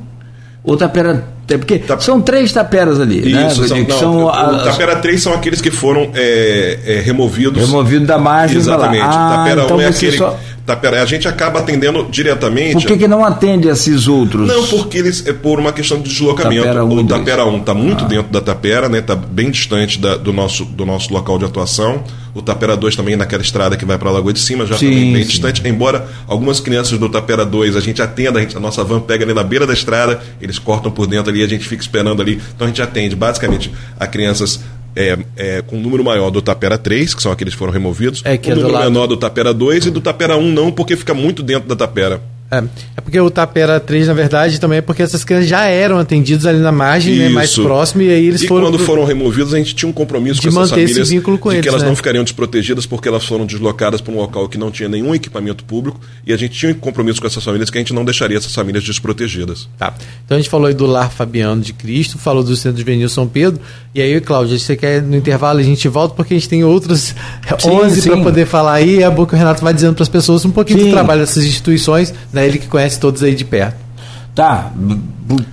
ou 0.64 0.78
Tapera. 0.78 1.26
É 1.50 1.58
porque 1.58 1.80
Tap... 1.80 2.02
são 2.02 2.22
três 2.22 2.52
taperas 2.52 3.00
ali, 3.00 3.22
né, 3.22 3.48
Isso, 3.48 3.62
né? 3.62 3.68
São, 3.68 3.78
não, 3.78 3.98
são 3.98 4.30
a, 4.30 4.60
tapera 4.66 4.98
3 4.98 5.24
são 5.24 5.34
aqueles 5.34 5.62
que 5.62 5.72
foram 5.72 6.12
é, 6.14 6.78
é, 6.86 7.00
removidos. 7.00 7.66
Removidos 7.66 8.06
da 8.06 8.18
margem. 8.18 8.58
Exatamente. 8.58 9.06
Ah, 9.06 9.38
tapera 9.38 9.64
então 9.64 9.78
1 9.78 9.82
é 9.82 9.88
aquele. 9.88 10.18
Só... 10.18 10.38
Tapera, 10.68 11.02
a 11.02 11.06
gente 11.06 11.30
acaba 11.30 11.60
atendendo 11.60 12.10
diretamente. 12.12 12.74
Por 12.74 12.84
que, 12.84 12.98
que 12.98 13.08
não 13.08 13.24
atende 13.24 13.70
esses 13.70 14.06
outros? 14.06 14.50
Não, 14.50 14.68
porque 14.68 14.98
eles 14.98 15.26
é 15.26 15.32
por 15.32 15.62
uma 15.62 15.72
questão 15.72 16.02
de 16.02 16.10
deslocamento. 16.10 16.62
Tapera 16.62 16.84
1, 16.84 16.94
o 16.94 17.08
Tapera 17.08 17.46
1 17.46 17.58
está 17.60 17.74
muito 17.74 18.04
ah. 18.04 18.08
dentro 18.10 18.34
da 18.34 18.42
Tapera, 18.42 18.90
né? 18.90 18.98
Está 18.98 19.16
bem 19.16 19.50
distante 19.50 19.98
da, 19.98 20.18
do, 20.18 20.34
nosso, 20.34 20.66
do 20.66 20.86
nosso 20.86 21.14
local 21.14 21.40
de 21.40 21.46
atuação. 21.46 22.04
O 22.36 22.42
Tapera 22.42 22.76
2 22.76 22.98
também 22.98 23.16
naquela 23.16 23.42
estrada 23.42 23.78
que 23.78 23.86
vai 23.86 23.98
para 23.98 24.10
a 24.10 24.12
Lagoa 24.12 24.34
de 24.34 24.42
Cima, 24.42 24.66
já 24.66 24.78
sim, 24.78 24.90
também 24.90 25.14
bem 25.14 25.24
sim. 25.24 25.30
distante. 25.30 25.62
Embora 25.66 26.06
algumas 26.28 26.60
crianças 26.60 27.00
do 27.00 27.08
Tapera 27.08 27.46
2 27.46 27.78
a 27.78 27.80
gente 27.80 28.02
atenda, 28.02 28.38
a, 28.38 28.42
gente, 28.42 28.58
a 28.58 28.60
nossa 28.60 28.84
van 28.84 29.00
pega 29.00 29.24
ali 29.24 29.34
na 29.34 29.46
beira 29.46 29.66
da 29.66 29.74
estrada, 29.74 30.20
eles 30.42 30.60
cortam 30.60 30.92
por 30.92 31.08
dentro 31.08 31.32
ali, 31.32 31.42
a 31.42 31.48
gente 31.48 31.66
fica 31.66 31.82
esperando 31.82 32.22
ali. 32.22 32.42
Então 32.54 32.66
a 32.66 32.68
gente 32.68 32.82
atende 32.82 33.16
basicamente 33.16 33.72
a 33.98 34.06
crianças 34.06 34.60
é, 34.98 35.18
é, 35.38 35.62
com 35.62 35.78
um 35.78 35.82
número 35.82 36.04
maior 36.04 36.32
do 36.32 36.42
Tapera 36.42 36.78
3, 36.78 37.14
que 37.14 37.22
são 37.22 37.32
aqueles 37.32 37.54
que 37.54 37.60
foram 37.60 37.72
removidos, 37.72 38.24
é, 38.26 38.36
que 38.36 38.50
um 38.50 38.54
é 38.54 38.56
número 38.56 38.74
do 38.74 38.80
menor 38.80 39.08
do 39.08 39.16
Tapera 39.16 39.54
2 39.54 39.86
e 39.86 39.92
do 39.92 40.02
Tapera 40.02 40.36
1 40.36 40.52
não, 40.52 40.72
porque 40.72 40.98
fica 40.98 41.14
muito 41.14 41.44
dentro 41.44 41.70
da 41.70 41.76
Tapera. 41.76 42.20
É, 42.50 42.64
é 42.96 43.02
porque 43.02 43.20
o 43.20 43.30
Tapera 43.30 43.80
3, 43.80 44.08
na 44.08 44.14
verdade, 44.14 44.60
também 44.60 44.78
é 44.78 44.82
porque 44.82 45.04
essas 45.04 45.24
crianças 45.24 45.50
já 45.50 45.66
eram 45.66 46.00
atendidas 46.00 46.46
ali 46.46 46.60
na 46.60 46.72
margem, 46.72 47.16
né, 47.16 47.30
mais 47.30 47.54
próximo, 47.56 48.04
e 48.04 48.10
aí 48.10 48.26
eles 48.26 48.42
e 48.44 48.48
foram. 48.48 48.68
quando 48.68 48.80
foram 48.80 49.04
removidos, 49.04 49.54
a 49.54 49.58
gente 49.58 49.76
tinha 49.76 49.90
um 49.90 49.94
compromisso 49.94 50.40
de 50.40 50.50
com 50.50 50.58
essas 50.58 50.70
famílias 50.70 50.98
esse 50.98 51.14
vínculo 51.14 51.38
com 51.38 51.50
de 51.50 51.56
eles, 51.56 51.64
que 51.64 51.70
elas 51.70 51.82
né? 51.82 51.90
não 51.90 51.96
ficariam 51.96 52.24
desprotegidas 52.24 52.86
porque 52.86 53.08
elas 53.08 53.26
foram 53.26 53.46
deslocadas 53.46 54.00
para 54.00 54.14
um 54.14 54.18
local 54.18 54.48
que 54.48 54.58
não 54.58 54.72
tinha 54.72 54.88
nenhum 54.88 55.14
equipamento 55.14 55.66
público, 55.66 56.00
e 56.26 56.32
a 56.32 56.38
gente 56.38 56.58
tinha 56.58 56.72
um 56.72 56.76
compromisso 56.76 57.20
com 57.20 57.28
essas 57.28 57.44
famílias 57.44 57.70
que 57.70 57.78
a 57.78 57.82
gente 57.82 57.94
não 57.94 58.06
deixaria 58.06 58.38
essas 58.38 58.54
famílias 58.56 58.84
desprotegidas. 58.84 59.68
Tá. 59.78 59.94
Então 60.26 60.38
a 60.38 60.40
gente 60.40 60.50
falou 60.50 60.68
aí 60.68 60.74
do 60.74 60.86
Lar 60.86 61.12
Fabiano 61.12 61.62
de 61.62 61.74
Cristo, 61.74 62.18
falou 62.18 62.44
do 62.44 62.56
Centro 62.56 62.80
Juvenil 62.80 63.10
São 63.10 63.28
Pedro, 63.28 63.60
e 63.94 64.02
aí, 64.02 64.22
Cláudio, 64.22 64.60
você 64.60 64.76
quer 64.76 65.02
no 65.02 65.18
intervalo 65.18 65.60
a 65.60 65.64
gente 65.64 65.88
volta 65.88 66.14
porque 66.14 66.34
a 66.34 66.38
gente 66.38 66.48
tem 66.48 66.64
outros 66.64 67.16
sim, 67.60 67.70
11 67.70 68.04
para 68.04 68.22
poder 68.22 68.46
falar 68.46 68.74
aí, 68.74 69.02
é 69.02 69.10
bom 69.10 69.26
que 69.26 69.34
o 69.34 69.38
Renato 69.38 69.64
vai 69.64 69.74
dizendo 69.74 69.96
para 69.96 70.04
as 70.04 70.10
pessoas 70.10 70.46
um 70.46 70.52
pouquinho 70.52 70.80
sim. 70.80 70.86
do 70.86 70.92
trabalho 70.92 71.22
dessas 71.22 71.44
instituições, 71.44 72.14
né, 72.38 72.47
ele 72.47 72.60
que 72.60 72.67
conhece 72.67 73.00
todos 73.00 73.23
aí 73.23 73.34
de 73.34 73.43
perto. 73.43 73.88
Tá, 74.34 74.71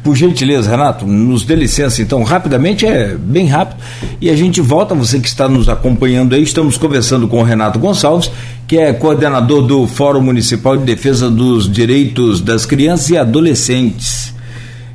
por 0.03 0.15
gentileza, 0.15 0.71
Renato, 0.71 1.07
nos 1.07 1.43
dê 1.43 1.55
licença 1.55 2.03
então, 2.03 2.23
rapidamente, 2.23 2.85
é 2.85 3.17
bem 3.17 3.47
rápido, 3.47 3.81
e 4.21 4.29
a 4.29 4.37
gente 4.37 4.61
volta, 4.61 4.95
você 4.95 5.19
que 5.19 5.27
está 5.27 5.49
nos 5.49 5.71
acompanhando 5.71 6.35
aí, 6.35 6.43
estamos 6.43 6.77
conversando 6.77 7.27
com 7.27 7.41
o 7.41 7.43
Renato 7.43 7.79
Gonçalves, 7.79 8.31
que 8.69 8.77
é 8.77 8.93
coordenador 8.93 9.63
do 9.63 9.87
Fórum 9.87 10.21
Municipal 10.21 10.77
de 10.77 10.85
Defesa 10.85 11.31
dos 11.31 11.71
Direitos 11.71 12.43
das 12.43 12.67
Crianças 12.67 13.09
e 13.09 13.17
Adolescentes. 13.17 14.35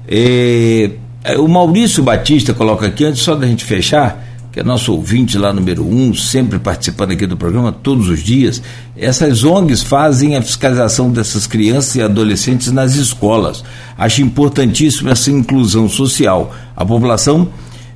É, 0.08 0.92
o 1.40 1.48
Maurício 1.48 2.04
Batista 2.04 2.54
coloca 2.54 2.86
aqui, 2.86 3.04
antes 3.06 3.24
só 3.24 3.36
da 3.36 3.48
gente 3.48 3.66
fechar, 3.66 4.24
que 4.52 4.60
é 4.60 4.64
nosso 4.64 4.92
ouvinte 4.94 5.38
lá 5.38 5.54
número 5.54 5.86
um, 5.86 6.14
sempre 6.14 6.58
participando 6.58 7.12
aqui 7.12 7.28
do 7.28 7.38
programa 7.38 7.72
todos 7.72 8.08
os 8.10 8.22
dias, 8.22 8.62
essas 8.98 9.44
ONGs 9.44 9.84
fazem 9.84 10.36
a 10.36 10.42
fiscalização 10.42 11.12
dessas 11.12 11.46
crianças 11.46 11.96
e 11.96 12.02
adolescentes 12.02 12.72
nas 12.72 12.96
escolas. 12.96 13.64
Acho 13.98 14.22
importantíssimo 14.22 15.10
essa 15.10 15.30
inclusão 15.32 15.88
social. 15.88 16.54
A 16.76 16.84
população 16.84 17.50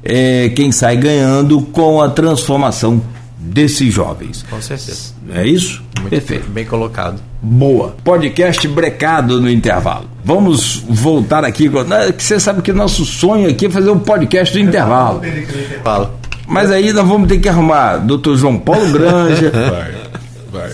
é 0.03 0.49
quem 0.49 0.71
sai 0.71 0.97
ganhando 0.97 1.61
com 1.61 2.01
a 2.01 2.09
transformação 2.09 3.01
desses 3.37 3.93
jovens. 3.93 4.45
Com 4.49 4.61
certeza. 4.61 5.13
É 5.33 5.45
isso? 5.45 5.83
Muito 5.99 6.09
Perfeito. 6.09 6.49
Bem 6.49 6.65
colocado. 6.65 7.21
Boa. 7.41 7.95
Podcast 8.03 8.65
brecado 8.67 9.41
no 9.41 9.49
intervalo. 9.49 10.09
Vamos 10.23 10.83
voltar 10.87 11.43
aqui. 11.43 11.69
Você 12.17 12.39
sabe 12.39 12.61
que 12.61 12.71
nosso 12.71 13.05
sonho 13.05 13.49
aqui 13.49 13.65
é 13.65 13.69
fazer 13.69 13.89
um 13.89 13.99
podcast 13.99 14.53
do 14.53 14.59
intervalo. 14.59 15.21
Fala. 15.83 16.22
Mas 16.47 16.71
aí 16.71 16.91
nós 16.91 17.07
vamos 17.07 17.27
ter 17.27 17.39
que 17.39 17.49
arrumar 17.49 17.97
Dr. 17.97 18.35
João 18.35 18.57
Paulo 18.57 18.91
Granja. 18.91 19.51
Vai, 20.51 20.69
vai. 20.69 20.71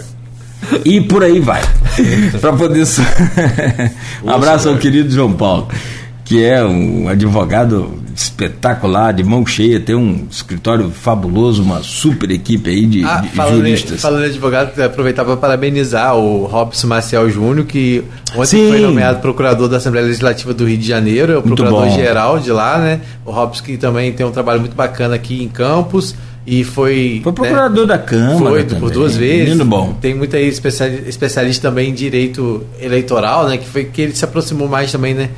E 0.86 1.02
por 1.02 1.24
aí 1.24 1.40
vai. 1.40 1.62
Para 2.42 2.54
poder. 2.54 2.86
um 4.24 4.30
abraço 4.30 4.70
ao 4.70 4.78
querido 4.78 5.10
João 5.10 5.32
Paulo, 5.34 5.68
que 6.26 6.44
é 6.44 6.64
um 6.64 7.08
advogado 7.08 8.00
espetacular, 8.20 9.14
de 9.14 9.24
mão 9.24 9.46
cheia, 9.46 9.80
tem 9.80 9.96
um 9.96 10.28
escritório 10.30 10.90
fabuloso, 10.92 11.64
uma 11.64 11.82
super 11.82 12.30
equipe 12.30 12.70
aí 12.70 12.86
de, 12.86 13.04
ah, 13.04 13.22
de 13.22 13.30
falando 13.30 13.58
juristas. 13.58 13.94
Em, 13.94 13.98
falando 13.98 14.24
advogado, 14.26 14.82
aproveitar 14.82 15.24
para 15.24 15.38
parabenizar 15.38 16.16
o 16.18 16.46
Robson 16.46 16.88
Maciel 16.88 17.30
Júnior, 17.30 17.66
que 17.66 18.04
ontem 18.36 18.46
Sim. 18.46 18.70
foi 18.70 18.82
nomeado 18.82 19.20
procurador 19.20 19.70
da 19.70 19.78
Assembleia 19.78 20.06
Legislativa 20.06 20.54
do 20.54 20.66
Rio 20.66 20.78
de 20.78 20.88
Janeiro, 20.88 21.32
é 21.32 21.38
o 21.38 21.42
procurador-geral 21.42 22.40
de 22.40 22.52
lá, 22.52 22.78
né? 22.78 23.02
O 23.26 23.32
Robson 23.32 23.64
que 23.64 23.78
também 23.78 24.12
tem 24.12 24.26
um 24.26 24.32
trabalho 24.32 24.60
muito 24.60 24.76
bacana 24.76 25.16
aqui 25.16 25.42
em 25.42 25.48
Campos 25.48 26.16
e 26.46 26.64
foi. 26.64 27.22
Foi 27.24 27.32
procurador 27.32 27.88
né, 27.88 27.94
da 27.94 28.00
Câmara. 28.00 28.50
Foi 28.50 28.64
também. 28.64 28.80
por 28.82 28.92
duas 28.92 29.16
vezes. 29.16 29.46
Menino 29.46 29.66
bom. 29.66 29.94
Tem 30.02 30.14
muita 30.14 30.40
especialista 30.40 31.70
também 31.70 31.92
em 31.92 31.94
direito 31.94 32.66
eleitoral, 32.82 33.48
né? 33.48 33.58
Que 33.58 33.68
foi 33.68 33.86
que 33.86 34.02
ele 34.02 34.16
se 34.16 34.26
aproximou 34.26 34.68
mais 34.68 34.92
também, 34.92 35.14
né? 35.14 35.30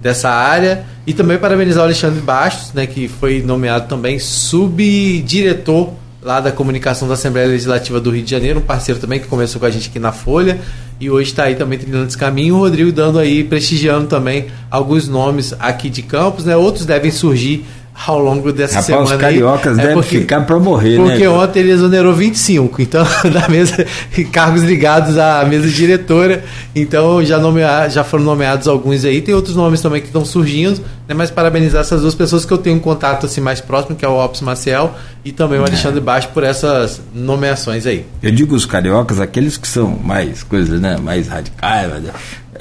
Dessa 0.00 0.30
área 0.30 0.84
e 1.06 1.12
também 1.12 1.38
parabenizar 1.38 1.82
o 1.82 1.84
Alexandre 1.84 2.20
Bastos, 2.20 2.72
né, 2.72 2.86
que 2.86 3.08
foi 3.08 3.42
nomeado 3.42 3.88
também 3.88 4.18
subdiretor 4.18 5.90
lá 6.22 6.40
da 6.40 6.52
comunicação 6.52 7.08
da 7.08 7.14
Assembleia 7.14 7.48
Legislativa 7.48 8.00
do 8.00 8.10
Rio 8.10 8.22
de 8.22 8.30
Janeiro, 8.30 8.60
um 8.60 8.62
parceiro 8.62 9.00
também 9.00 9.18
que 9.18 9.26
começou 9.26 9.58
com 9.58 9.66
a 9.66 9.70
gente 9.70 9.88
aqui 9.88 9.98
na 9.98 10.12
Folha 10.12 10.60
e 11.00 11.10
hoje 11.10 11.30
está 11.30 11.44
aí 11.44 11.54
também 11.54 11.78
trilhando 11.78 12.08
esse 12.08 12.18
caminho. 12.18 12.56
O 12.56 12.58
Rodrigo 12.58 12.92
dando 12.92 13.18
aí, 13.18 13.42
prestigiando 13.42 14.06
também 14.06 14.48
alguns 14.70 15.08
nomes 15.08 15.54
aqui 15.58 15.88
de 15.88 16.02
Campos, 16.02 16.44
né? 16.44 16.54
Outros 16.54 16.84
devem 16.84 17.10
surgir 17.10 17.64
ao 18.06 18.18
longo 18.18 18.52
dessa 18.52 18.74
Rapaz, 18.80 18.86
semana. 18.86 19.04
Os 19.04 19.20
cariocas 19.20 19.78
aí, 19.78 19.86
devem 19.86 20.00
é 20.00 20.02
ficar 20.02 20.40
para 20.42 20.58
morrer, 20.58 20.96
porque 20.96 21.08
né? 21.08 21.14
Porque 21.16 21.28
ontem 21.28 21.60
ele 21.60 21.72
exonerou 21.72 22.14
25, 22.14 22.82
então, 22.82 23.04
da 23.32 23.48
mesa, 23.48 23.86
cargos 24.32 24.62
ligados 24.62 25.18
à 25.18 25.44
mesa 25.44 25.68
diretora. 25.68 26.42
Então 26.74 27.22
já, 27.24 27.38
nomea, 27.38 27.88
já 27.88 28.02
foram 28.02 28.24
nomeados 28.24 28.66
alguns 28.66 29.04
aí. 29.04 29.20
Tem 29.20 29.34
outros 29.34 29.54
nomes 29.54 29.80
também 29.80 30.00
que 30.00 30.06
estão 30.06 30.24
surgindo, 30.24 30.80
né? 31.06 31.14
Mas 31.14 31.30
parabenizar 31.30 31.82
essas 31.82 32.00
duas 32.00 32.14
pessoas 32.14 32.44
que 32.44 32.52
eu 32.52 32.58
tenho 32.58 32.76
um 32.76 32.80
contato 32.80 33.26
assim 33.26 33.40
mais 33.40 33.60
próximo, 33.60 33.94
que 33.96 34.04
é 34.04 34.08
o 34.08 34.18
Ops 34.18 34.40
Maciel 34.40 34.94
e 35.24 35.32
também 35.32 35.58
o 35.58 35.64
Alexandre 35.64 35.98
é. 35.98 36.02
Baixo 36.02 36.28
por 36.32 36.42
essas 36.42 37.00
nomeações 37.14 37.86
aí. 37.86 38.06
Eu 38.22 38.30
digo 38.30 38.54
os 38.54 38.64
cariocas, 38.64 39.20
aqueles 39.20 39.56
que 39.56 39.68
são 39.68 39.88
mais 40.02 40.42
coisas, 40.42 40.80
né? 40.80 40.96
Mais 40.96 41.28
radicais, 41.28 41.90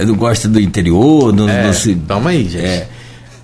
não 0.05 0.15
gosta 0.15 0.47
do 0.47 0.59
interior, 0.59 1.33
não, 1.33 1.47
É, 1.49 1.65
não 1.65 1.73
se. 1.73 1.95
toma 1.95 2.29
aí, 2.31 2.43
gente. 2.43 2.65
É. 2.65 2.87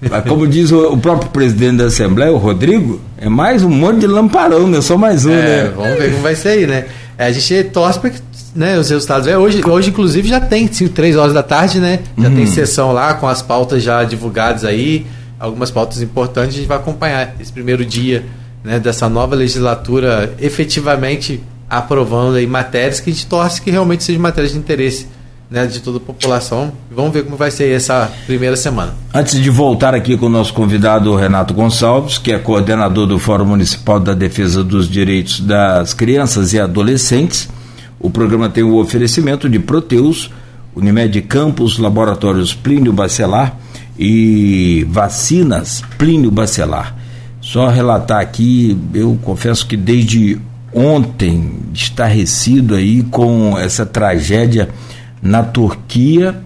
Mas 0.10 0.24
como 0.26 0.48
diz 0.48 0.72
o, 0.72 0.94
o 0.94 0.98
próprio 0.98 1.30
presidente 1.32 1.78
da 1.78 1.86
Assembleia, 1.86 2.32
o 2.32 2.38
Rodrigo, 2.38 3.00
é 3.18 3.30
mais 3.30 3.64
um 3.64 3.70
monte 3.70 4.00
de 4.02 4.08
lamparão, 4.08 4.68
né? 4.68 4.82
Só 4.82 4.98
mais 4.98 5.26
um, 5.26 5.32
É, 5.32 5.64
né? 5.66 5.74
vamos 5.76 5.98
ver 5.98 6.12
como 6.12 6.22
vai 6.24 6.36
ser 6.36 6.50
aí, 6.50 6.68
né? 6.68 6.86
É, 7.18 7.26
a 7.28 7.32
gente 7.32 7.64
torce 7.66 8.00
para 8.00 8.10
que 8.10 8.20
né, 8.56 8.78
os 8.78 8.90
resultados. 8.90 9.28
É, 9.28 9.38
hoje, 9.38 9.62
hoje, 9.68 9.90
inclusive, 9.90 10.28
já 10.28 10.40
tem, 10.40 10.68
3 10.68 11.16
horas 11.16 11.34
da 11.34 11.44
tarde, 11.44 11.80
né? 11.80 12.00
Já 12.18 12.30
Uhum. 12.30 12.36
tem 12.36 12.46
sessão 12.46 12.92
lá 12.92 13.14
com 13.16 13.28
as 13.28 13.42
pautas 13.42 13.82
já 13.84 14.04
divulgadas 14.04 14.64
aí, 14.66 15.06
algumas 15.40 15.72
pautas 15.72 16.02
importantes. 16.02 16.56
A 16.56 16.58
gente 16.60 16.68
vai 16.68 16.78
acompanhar 16.78 17.36
esse 17.40 17.52
primeiro 17.52 17.86
dia 17.86 18.24
né, 18.64 18.80
dessa 18.80 19.08
nova 19.10 19.36
legislatura 19.36 20.34
efetivamente 20.40 21.42
aprovando 21.70 22.36
aí 22.36 22.46
matérias 22.48 23.00
que 23.00 23.10
a 23.10 23.14
gente 23.14 23.26
torce 23.28 23.62
que 23.62 23.72
realmente 23.72 24.04
sejam 24.04 24.22
matérias 24.22 24.54
de 24.54 24.60
interesse 24.60 25.08
né, 25.56 25.66
de 25.66 25.80
toda 25.80 25.98
a 25.98 26.02
população. 26.02 26.74
Vamos 26.92 27.14
ver 27.14 27.24
como 27.24 27.38
vai 27.38 27.50
ser 27.50 27.74
essa 27.74 28.12
primeira 28.26 28.58
semana. 28.58 28.94
Antes 29.14 29.42
de 29.42 29.50
voltar 29.50 29.96
aqui 29.96 30.18
com 30.18 30.26
o 30.26 30.30
nosso 30.30 30.54
convidado 30.54 31.16
Renato 31.16 31.54
Gonçalves, 31.54 32.18
que 32.18 32.34
é 32.34 32.38
coordenador 32.38 33.08
do 33.08 33.18
Fórum 33.18 33.46
Municipal 33.46 33.98
da 33.98 34.14
Defesa 34.14 34.62
dos 34.62 34.90
Direitos 34.90 35.40
das 35.40 35.94
Crianças 35.94 36.52
e 36.52 36.60
Adolescentes, 36.60 37.48
o 37.98 38.10
programa 38.10 38.50
tem 38.50 38.66
o 38.66 38.76
oferecimento 38.76 39.48
de 39.48 39.58
Proteus, 39.58 40.30
Unimed 40.76 41.22
Campos, 41.22 41.78
Laboratórios 41.78 42.54
Plínio 42.54 42.92
Bacelar 42.92 43.58
e 43.98 44.86
Vacinas 44.90 45.82
Plínio 45.98 46.32
Bacelar. 46.32 46.94
Só 47.40 47.70
relatar 47.70 48.20
aqui, 48.20 48.78
eu 48.94 49.18
confesso 49.24 49.66
que 49.66 49.78
desde 49.78 50.38
ontem 50.74 51.54
estarrecido 51.74 52.76
aí 52.76 53.04
com 53.04 53.58
essa 53.58 53.86
tragédia 53.86 54.68
na 55.22 55.44
Turquia 55.44 56.42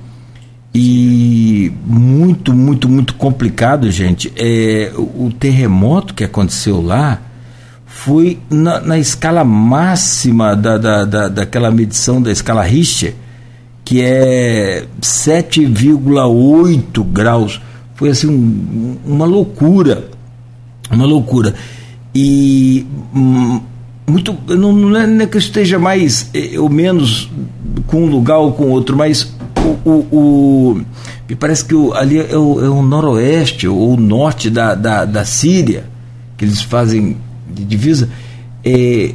e 0.73 1.71
muito, 1.85 2.53
muito, 2.53 2.87
muito 2.87 3.15
complicado, 3.15 3.89
gente. 3.89 4.31
É, 4.35 4.91
o 4.95 5.31
terremoto 5.37 6.13
que 6.13 6.23
aconteceu 6.23 6.81
lá 6.81 7.19
foi 7.85 8.39
na, 8.49 8.79
na 8.79 8.97
escala 8.97 9.43
máxima 9.43 10.55
da, 10.55 10.77
da, 10.77 11.05
da, 11.05 11.27
daquela 11.27 11.71
medição 11.71 12.21
da 12.21 12.31
escala 12.31 12.63
Richter, 12.63 13.15
que 13.83 14.01
é 14.01 14.85
7,8 15.01 17.03
graus. 17.03 17.59
Foi 17.95 18.09
assim 18.09 18.27
um, 18.27 18.97
uma 19.05 19.25
loucura, 19.25 20.07
uma 20.91 21.05
loucura. 21.05 21.55
E 22.13 22.85
hum, 23.13 23.59
muito, 24.07 24.37
não, 24.47 24.71
não 24.71 24.97
é, 24.97 25.23
é 25.23 25.27
que 25.27 25.37
eu 25.37 25.39
esteja 25.39 25.77
mais 25.77 26.29
eh, 26.33 26.59
ou 26.59 26.69
menos 26.69 27.29
com 27.87 28.03
um 28.03 28.07
lugar 28.07 28.37
ou 28.37 28.53
com 28.53 28.69
outro, 28.69 28.95
mas 28.95 29.33
o, 29.57 29.89
o, 29.89 30.07
o 30.11 30.81
me 31.29 31.35
parece 31.35 31.63
que 31.63 31.75
o, 31.75 31.93
ali 31.93 32.19
é 32.19 32.35
o, 32.35 32.65
é 32.65 32.69
o 32.69 32.81
noroeste 32.81 33.67
ou 33.67 33.93
o 33.93 33.97
norte 33.97 34.49
da, 34.49 34.73
da, 34.73 35.05
da 35.05 35.23
Síria, 35.23 35.85
que 36.35 36.43
eles 36.43 36.61
fazem 36.61 37.17
de 37.47 37.63
divisa, 37.63 38.09
é, 38.65 39.13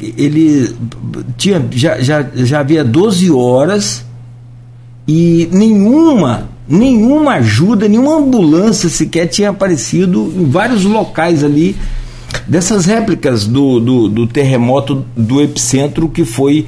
ele 0.00 0.74
tinha, 1.38 1.66
já, 1.70 1.98
já, 2.00 2.26
já 2.34 2.60
havia 2.60 2.84
12 2.84 3.30
horas 3.30 4.04
e 5.08 5.48
nenhuma, 5.50 6.48
nenhuma 6.68 7.34
ajuda, 7.34 7.88
nenhuma 7.88 8.18
ambulância 8.18 8.88
sequer 8.88 9.26
tinha 9.26 9.50
aparecido 9.50 10.32
em 10.36 10.44
vários 10.44 10.84
locais 10.84 11.42
ali 11.42 11.74
dessas 12.46 12.84
réplicas 12.84 13.46
do, 13.46 13.80
do, 13.80 14.08
do 14.08 14.26
terremoto 14.26 15.06
do 15.16 15.40
epicentro 15.40 16.08
que 16.08 16.24
foi 16.24 16.66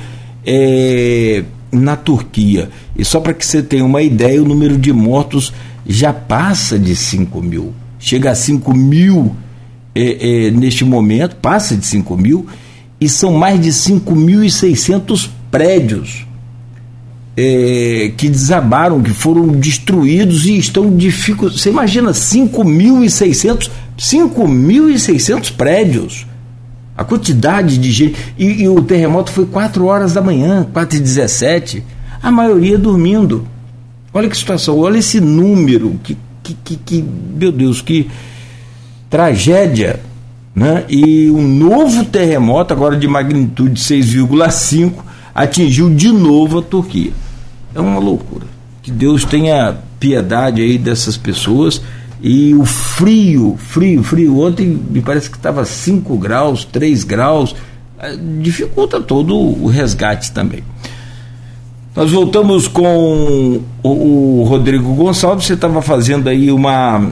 é, 0.49 1.45
na 1.71 1.95
Turquia. 1.95 2.71
E 2.97 3.05
só 3.05 3.21
para 3.21 3.35
que 3.35 3.45
você 3.45 3.63
tenha 3.63 3.85
uma 3.85 4.01
ideia, 4.01 4.43
o 4.43 4.49
número 4.49 4.79
de 4.79 4.91
mortos 4.93 5.53
já 5.87 6.13
passa 6.13 6.79
de 6.79 6.97
5 6.97 7.43
mil. 7.43 7.75
Chega 7.99 8.31
a 8.31 8.35
5 8.35 8.73
mil 8.75 9.37
é, 9.95 10.47
é, 10.47 10.51
neste 10.51 10.85
momento, 10.85 11.37
passa 11.37 11.77
de 11.77 11.85
5 11.85 12.17
mil, 12.17 12.47
e 12.99 13.09
são 13.09 13.33
mais 13.33 13.61
de 13.61 13.69
5.600 13.69 15.29
prédios 15.51 16.27
é, 17.37 18.13
que 18.17 18.29
desabaram, 18.29 19.03
que 19.03 19.11
foram 19.11 19.49
destruídos 19.49 20.47
e 20.47 20.57
estão 20.57 20.97
dificultando. 20.97 21.59
Você 21.59 21.69
imagina 21.69 22.11
5.600 22.11 23.71
5.600 23.99 25.53
prédios. 25.53 26.27
A 26.99 27.05
quantidade 27.05 27.79
de 27.79 27.93
gente. 27.93 28.35
E, 28.37 28.65
e, 28.65 28.69
o 28.69 28.83
terremoto 28.83 29.31
foi 29.31 29.47
4 29.47 29.87
horas 29.87 30.13
da 30.13 30.21
manhã, 30.21 30.67
4 30.73 30.97
e 30.97 31.01
17 31.01 31.85
A 32.21 32.29
maioria 32.29 32.77
dormindo. 32.77 33.47
Olha 34.13 34.29
que 34.29 34.37
situação, 34.37 34.77
olha 34.81 34.99
esse 34.99 35.21
número. 35.21 36.01
Que, 36.03 36.19
que, 36.43 36.55
que, 36.65 36.77
que 36.77 37.05
meu 37.37 37.53
Deus, 37.53 37.81
que 37.81 38.11
tragédia. 39.09 40.01
Né? 40.53 40.85
E 40.89 41.31
um 41.31 41.47
novo 41.47 42.05
terremoto, 42.05 42.75
agora 42.75 42.97
de 42.97 43.07
magnitude 43.07 43.81
6,5, 43.81 44.95
atingiu 45.33 45.95
de 45.95 46.11
novo 46.11 46.59
a 46.59 46.63
Turquia. 46.63 47.13
É 47.77 47.81
uma 47.81 48.01
loucura. 48.01 48.47
Que 48.83 48.91
Deus 48.91 49.25
tenha 49.25 49.77
piedade 50.01 50.61
aí 50.63 50.77
dessas 50.77 51.17
pessoas. 51.17 51.81
E 52.21 52.55
o 52.55 52.65
frio, 52.65 53.57
frio, 53.59 54.03
frio. 54.03 54.41
Ontem 54.41 54.67
me 54.67 55.01
parece 55.01 55.31
que 55.31 55.37
estava 55.37 55.65
5 55.65 56.17
graus, 56.17 56.65
3 56.65 57.05
graus. 57.05 57.55
Dificulta 58.41 59.01
todo 59.01 59.37
o 59.37 59.67
resgate 59.67 60.33
também. 60.33 60.63
Nós 61.95 62.13
voltamos 62.13 62.69
com 62.69 63.61
o, 63.83 64.45
Rodrigo 64.49 64.95
Gonçalves. 64.95 65.47
Você 65.47 65.55
estava 65.55 65.83
fazendo 65.83 66.29
aí 66.29 66.51
uma, 66.53 67.11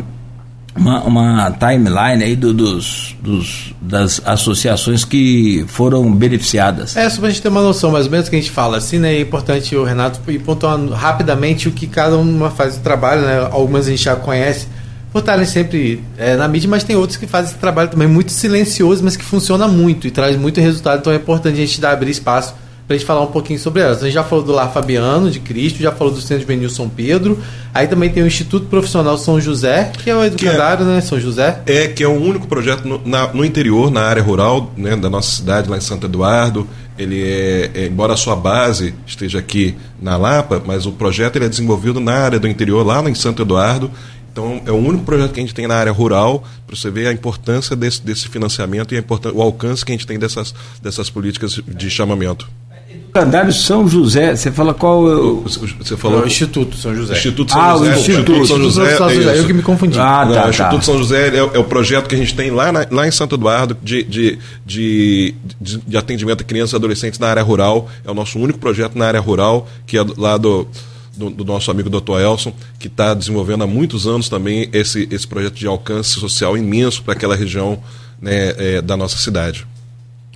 uma, 0.77 1.03
uma, 1.03 1.51
timeline 1.51 2.23
aí 2.23 2.37
do, 2.37 2.55
dos, 2.55 3.17
dos, 3.21 3.75
das 3.81 4.23
associações 4.25 5.05
que 5.05 5.65
foram 5.67 6.13
beneficiadas. 6.13 6.97
É, 6.97 7.09
só 7.11 7.19
para 7.19 7.29
a 7.29 7.31
gente 7.31 7.43
ter 7.43 7.49
uma 7.49 7.63
noção 7.63 7.91
mais 7.91 8.07
ou 8.07 8.13
menos 8.13 8.29
que 8.29 8.37
a 8.37 8.39
gente 8.39 8.51
fala 8.53 8.77
assim, 8.77 8.99
né? 8.99 9.15
É 9.15 9.21
importante 9.21 9.75
o 9.75 9.83
Renato 9.83 10.21
ir 10.31 10.39
pontuando 10.39 10.93
rapidamente 10.93 11.69
o 11.69 11.73
que 11.73 11.89
cada 11.89 12.17
uma 12.17 12.51
faz 12.51 12.77
o 12.77 12.81
trabalho, 12.81 13.23
né? 13.23 13.49
Algumas 13.51 13.89
a 13.89 13.91
gente 13.91 14.05
já 14.05 14.15
conhece 14.15 14.69
por 15.17 15.21
estarem 15.21 15.47
sempre 15.47 16.05
é, 16.19 16.37
na 16.37 16.47
mídia, 16.47 16.69
mas 16.69 16.85
tem 16.85 16.95
outros 16.95 17.17
que 17.17 17.27
fazem 17.27 17.51
esse 17.51 17.59
trabalho 17.59 17.89
também 17.89 18.07
muito 18.07 18.31
silencioso, 18.33 19.03
mas 19.03 19.17
que 19.17 19.25
funciona 19.25 19.67
muito 19.67 20.07
e 20.07 20.11
traz 20.11 20.37
muito 20.37 20.61
resultado. 20.61 21.01
Então 21.01 21.11
é 21.11 21.17
importante 21.17 21.55
a 21.55 21.57
gente 21.57 21.81
dar 21.81 21.93
abrir 21.93 22.11
espaço 22.11 22.55
para 22.87 22.95
a 22.95 22.99
gente 22.99 23.07
falar 23.07 23.23
um 23.23 23.33
pouquinho 23.33 23.59
sobre 23.59 23.81
elas. 23.81 24.03
A 24.03 24.05
gente 24.05 24.13
já 24.13 24.23
falou 24.23 24.45
do 24.45 24.53
Lar 24.53 24.71
Fabiano, 24.71 25.31
de 25.31 25.41
Cristo, 25.41 25.81
já 25.81 25.91
falou 25.91 26.13
do 26.13 26.21
Centro 26.21 26.47
Benil 26.47 26.69
São 26.69 26.87
Pedro. 26.87 27.39
Aí 27.73 27.89
também 27.89 28.11
tem 28.11 28.23
o 28.23 28.27
Instituto 28.27 28.67
Profissional 28.67 29.17
São 29.17 29.41
José, 29.41 29.91
que 30.05 30.11
é 30.11 30.15
o 30.15 30.23
educandário, 30.23 30.85
é, 30.85 30.97
né? 30.97 31.01
São 31.01 31.19
José. 31.19 31.63
É, 31.65 31.89
que 31.89 32.05
é 32.05 32.07
o 32.07 32.13
único 32.13 32.47
projeto 32.47 32.87
no, 32.87 33.01
na, 33.05 33.27
no 33.33 33.43
interior, 33.43 33.91
na 33.91 34.03
área 34.03 34.23
rural 34.23 34.71
né, 34.77 34.95
da 34.95 35.09
nossa 35.09 35.35
cidade, 35.35 35.71
lá 35.71 35.79
em 35.79 35.81
Santo 35.81 36.07
Eduardo. 36.07 36.69
Ele 36.99 37.23
é, 37.23 37.71
é, 37.75 37.87
embora 37.87 38.15
a 38.15 38.17
sua 38.17 38.37
base 38.37 38.95
esteja 39.07 39.39
aqui 39.39 39.75
na 40.01 40.17
Lapa, 40.17 40.63
mas 40.65 40.87
o 40.87 40.93
projeto 40.93 41.37
ele 41.37 41.47
é 41.47 41.49
desenvolvido 41.49 42.01
na 42.01 42.13
área 42.13 42.39
do 42.39 42.49
interior, 42.49 42.87
lá 42.87 43.03
em 43.09 43.15
Santo 43.15 43.43
Eduardo. 43.43 43.91
Então, 44.37 44.61
é 44.67 44.71
o 44.71 44.77
único 44.77 45.03
projeto 45.03 45.33
que 45.33 45.41
a 45.41 45.43
gente 45.43 45.55
tem 45.55 45.67
na 45.67 45.77
área 45.77 45.91
rural, 45.91 46.45
para 46.67 46.77
você 46.77 46.91
ver 46.91 47.07
a 47.07 47.13
importância 47.13 47.75
desse, 47.75 48.03
desse 48.03 48.29
financiamento 48.29 48.95
e 48.95 48.99
a 48.99 49.05
o 49.33 49.41
alcance 49.41 49.83
que 49.83 49.93
a 49.93 49.95
gente 49.95 50.07
tem 50.07 50.19
dessas, 50.19 50.55
dessas 50.83 51.09
políticas 51.09 51.59
de 51.67 51.89
chamamento. 51.89 52.47
Educandário 52.91 53.51
São 53.51 53.89
José, 53.89 54.37
você 54.37 54.53
fala 54.53 54.75
qual. 54.75 55.09
Eu... 55.09 55.43
Você 55.79 55.97
falou. 55.97 56.19
Não, 56.19 56.25
o 56.25 56.29
Instituto 56.29 56.77
São 56.77 56.95
José. 56.95 57.15
Instituto 57.15 57.51
São 57.51 57.63
ah, 57.63 57.73
José. 57.79 57.85
o 57.85 57.99
Instituto, 57.99 58.33
Instituto 58.33 58.47
São 58.47 58.59
José. 58.59 58.97
São 58.97 59.11
José. 59.11 59.37
É 59.37 59.39
eu 59.39 59.47
que 59.47 59.53
me 59.55 59.63
confundi. 59.63 59.99
Ah, 59.99 60.29
tá, 60.31 60.47
o 60.47 60.51
Instituto 60.51 60.77
tá. 60.77 60.83
São 60.83 60.99
José 60.99 61.29
é, 61.29 61.39
é, 61.39 61.59
o 61.59 61.65
projeto 61.65 62.07
que 62.07 62.15
a 62.15 62.19
gente 62.19 62.35
tem 62.35 62.51
lá, 62.51 62.71
na, 62.71 62.87
lá 62.91 63.09
em 63.09 63.11
Santo 63.11 63.37
Eduardo 63.37 63.75
de, 63.83 64.03
de, 64.03 64.39
de, 64.67 65.35
de, 65.59 65.79
de 65.79 65.97
atendimento 65.97 66.43
a 66.43 66.45
crianças 66.45 66.75
e 66.75 66.77
adolescentes 66.77 67.19
na 67.19 67.29
área 67.29 67.43
rural. 67.43 67.89
É 68.05 68.11
o 68.11 68.15
nosso 68.15 68.39
único 68.39 68.59
projeto 68.59 68.99
na 68.99 69.07
área 69.07 69.21
rural, 69.21 69.67
que 69.87 69.97
é 69.97 70.05
lá 70.19 70.37
do 70.37 70.69
do, 71.17 71.31
do, 71.31 71.45
nosso 71.45 71.71
amigo 71.71 71.89
Dr. 71.89 72.21
Elson, 72.21 72.53
que 72.79 72.87
está 72.87 73.15
desenvolvendo 73.15 73.65
há 73.65 73.67
muitos 73.67 74.07
anos 74.07 74.29
também 74.29 74.69
esse, 74.73 75.09
esse 75.11 75.27
projeto 75.27 75.55
de 75.55 75.67
alcance 75.67 76.21
social 76.21 76.57
imenso 76.57 77.03
para 77.03 77.15
aquela 77.15 77.35
região 77.35 77.83
né, 78.21 78.55
é, 78.57 78.83
da 78.83 78.97
nossa 78.97 79.17
cidade. 79.19 79.67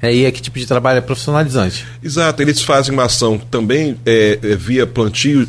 É, 0.02 0.14
e 0.14 0.24
é 0.24 0.30
que 0.30 0.40
tipo 0.40 0.58
de 0.58 0.66
trabalho 0.66 0.98
é 0.98 1.00
profissionalizante? 1.00 1.86
Exato, 2.02 2.40
eles 2.40 2.62
fazem 2.62 2.92
uma 2.92 3.04
ação 3.04 3.38
também 3.38 3.98
é, 4.06 4.38
é, 4.42 4.56
via 4.56 4.86
plantio, 4.86 5.46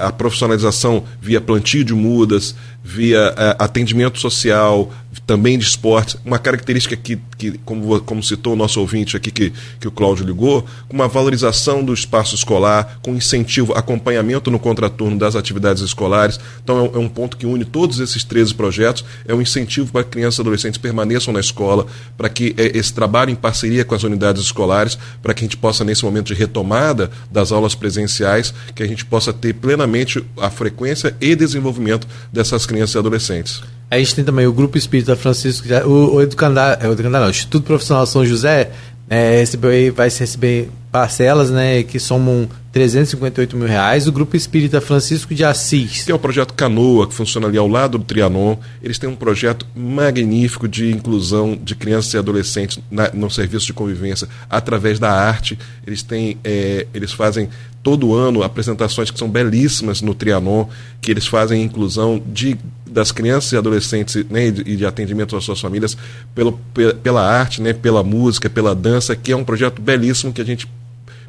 a 0.00 0.12
profissionalização 0.12 1.02
via 1.20 1.40
plantio 1.40 1.84
de 1.84 1.92
mudas, 1.92 2.54
via 2.86 3.34
atendimento 3.58 4.16
social, 4.20 4.92
também 5.26 5.58
de 5.58 5.64
esportes, 5.64 6.16
uma 6.24 6.38
característica 6.38 6.96
que, 6.96 7.18
que 7.36 7.58
como, 7.64 8.00
como 8.02 8.22
citou 8.22 8.52
o 8.52 8.56
nosso 8.56 8.80
ouvinte 8.80 9.16
aqui, 9.16 9.30
que, 9.30 9.52
que 9.80 9.88
o 9.88 9.90
Cláudio 9.90 10.24
ligou, 10.24 10.64
uma 10.88 11.08
valorização 11.08 11.84
do 11.84 11.92
espaço 11.92 12.36
escolar, 12.36 13.00
com 13.02 13.14
incentivo, 13.14 13.72
acompanhamento 13.72 14.50
no 14.50 14.58
contraturno 14.58 15.18
das 15.18 15.34
atividades 15.34 15.82
escolares. 15.82 16.38
Então 16.62 16.78
é 16.78 16.82
um, 16.82 16.94
é 16.94 16.98
um 16.98 17.08
ponto 17.08 17.36
que 17.36 17.44
une 17.44 17.64
todos 17.64 17.98
esses 17.98 18.22
13 18.22 18.54
projetos, 18.54 19.04
é 19.26 19.34
um 19.34 19.42
incentivo 19.42 19.90
para 19.90 20.04
que 20.04 20.10
crianças 20.10 20.38
e 20.38 20.40
adolescentes 20.42 20.78
permaneçam 20.78 21.34
na 21.34 21.40
escola, 21.40 21.86
para 22.16 22.28
que 22.28 22.54
é, 22.56 22.78
esse 22.78 22.92
trabalho 22.92 23.30
em 23.30 23.34
parceria 23.36 23.84
com 23.84 23.96
as 23.96 24.04
unidades 24.04 24.42
escolares, 24.42 24.96
para 25.22 25.34
que 25.34 25.40
a 25.40 25.44
gente 25.46 25.56
possa, 25.56 25.84
nesse 25.84 26.04
momento 26.04 26.26
de 26.26 26.34
retomada 26.34 27.10
das 27.30 27.50
aulas 27.50 27.74
presenciais, 27.74 28.54
que 28.74 28.82
a 28.82 28.86
gente 28.86 29.04
possa 29.04 29.32
ter 29.32 29.54
plenamente 29.54 30.24
a 30.38 30.50
frequência 30.50 31.16
e 31.20 31.34
desenvolvimento 31.34 32.06
dessas 32.32 32.64
crianças 32.64 32.75
e 32.78 32.98
adolescentes. 32.98 33.62
A 33.90 33.98
gente 33.98 34.14
tem 34.14 34.24
também 34.24 34.46
o 34.46 34.52
Grupo 34.52 34.76
Espírita 34.76 35.14
Francisco, 35.14 35.66
o, 35.86 36.16
o 36.16 36.22
Educandário, 36.22 36.84
é, 36.84 36.88
o 36.88 36.92
Educandário 36.92 37.26
não, 37.26 37.28
o 37.28 37.30
Instituto 37.30 37.64
Profissional 37.64 38.04
São 38.06 38.24
José, 38.24 38.70
é, 39.08 39.38
recebeu, 39.38 39.94
vai 39.94 40.08
receber 40.08 40.68
parcelas 40.96 41.50
né, 41.50 41.82
que 41.82 42.00
somam 42.00 42.48
358 42.72 43.54
mil 43.54 43.68
reais. 43.68 44.08
O 44.08 44.12
Grupo 44.12 44.34
Espírita 44.34 44.80
Francisco 44.80 45.34
de 45.34 45.44
Assis. 45.44 46.06
Tem 46.06 46.14
o 46.14 46.18
projeto 46.18 46.54
Canoa, 46.54 47.06
que 47.06 47.12
funciona 47.12 47.46
ali 47.46 47.58
ao 47.58 47.68
lado 47.68 47.98
do 47.98 48.04
Trianon. 48.04 48.56
Eles 48.82 48.98
têm 48.98 49.06
um 49.06 49.14
projeto 49.14 49.66
magnífico 49.76 50.66
de 50.66 50.90
inclusão 50.90 51.54
de 51.62 51.74
crianças 51.74 52.14
e 52.14 52.16
adolescentes 52.16 52.78
na, 52.90 53.10
no 53.12 53.30
serviço 53.30 53.66
de 53.66 53.74
convivência 53.74 54.26
através 54.48 54.98
da 54.98 55.12
arte. 55.12 55.58
Eles 55.86 56.02
têm, 56.02 56.38
é, 56.42 56.86
eles 56.94 57.12
fazem 57.12 57.50
todo 57.82 58.14
ano 58.14 58.42
apresentações 58.42 59.10
que 59.10 59.18
são 59.18 59.28
belíssimas 59.28 60.00
no 60.00 60.14
Trianon, 60.14 60.66
que 61.02 61.10
eles 61.10 61.26
fazem 61.26 61.62
inclusão 61.62 62.22
de 62.26 62.56
das 62.86 63.12
crianças 63.12 63.52
e 63.52 63.56
adolescentes 63.58 64.24
né, 64.30 64.46
e 64.46 64.76
de 64.76 64.86
atendimento 64.86 65.36
às 65.36 65.44
suas 65.44 65.60
famílias 65.60 65.94
pelo, 66.34 66.58
pela 67.02 67.22
arte, 67.22 67.60
né, 67.60 67.74
pela 67.74 68.02
música, 68.02 68.48
pela 68.48 68.74
dança, 68.74 69.14
que 69.14 69.32
é 69.32 69.36
um 69.36 69.44
projeto 69.44 69.82
belíssimo 69.82 70.32
que 70.32 70.40
a 70.40 70.44
gente 70.44 70.66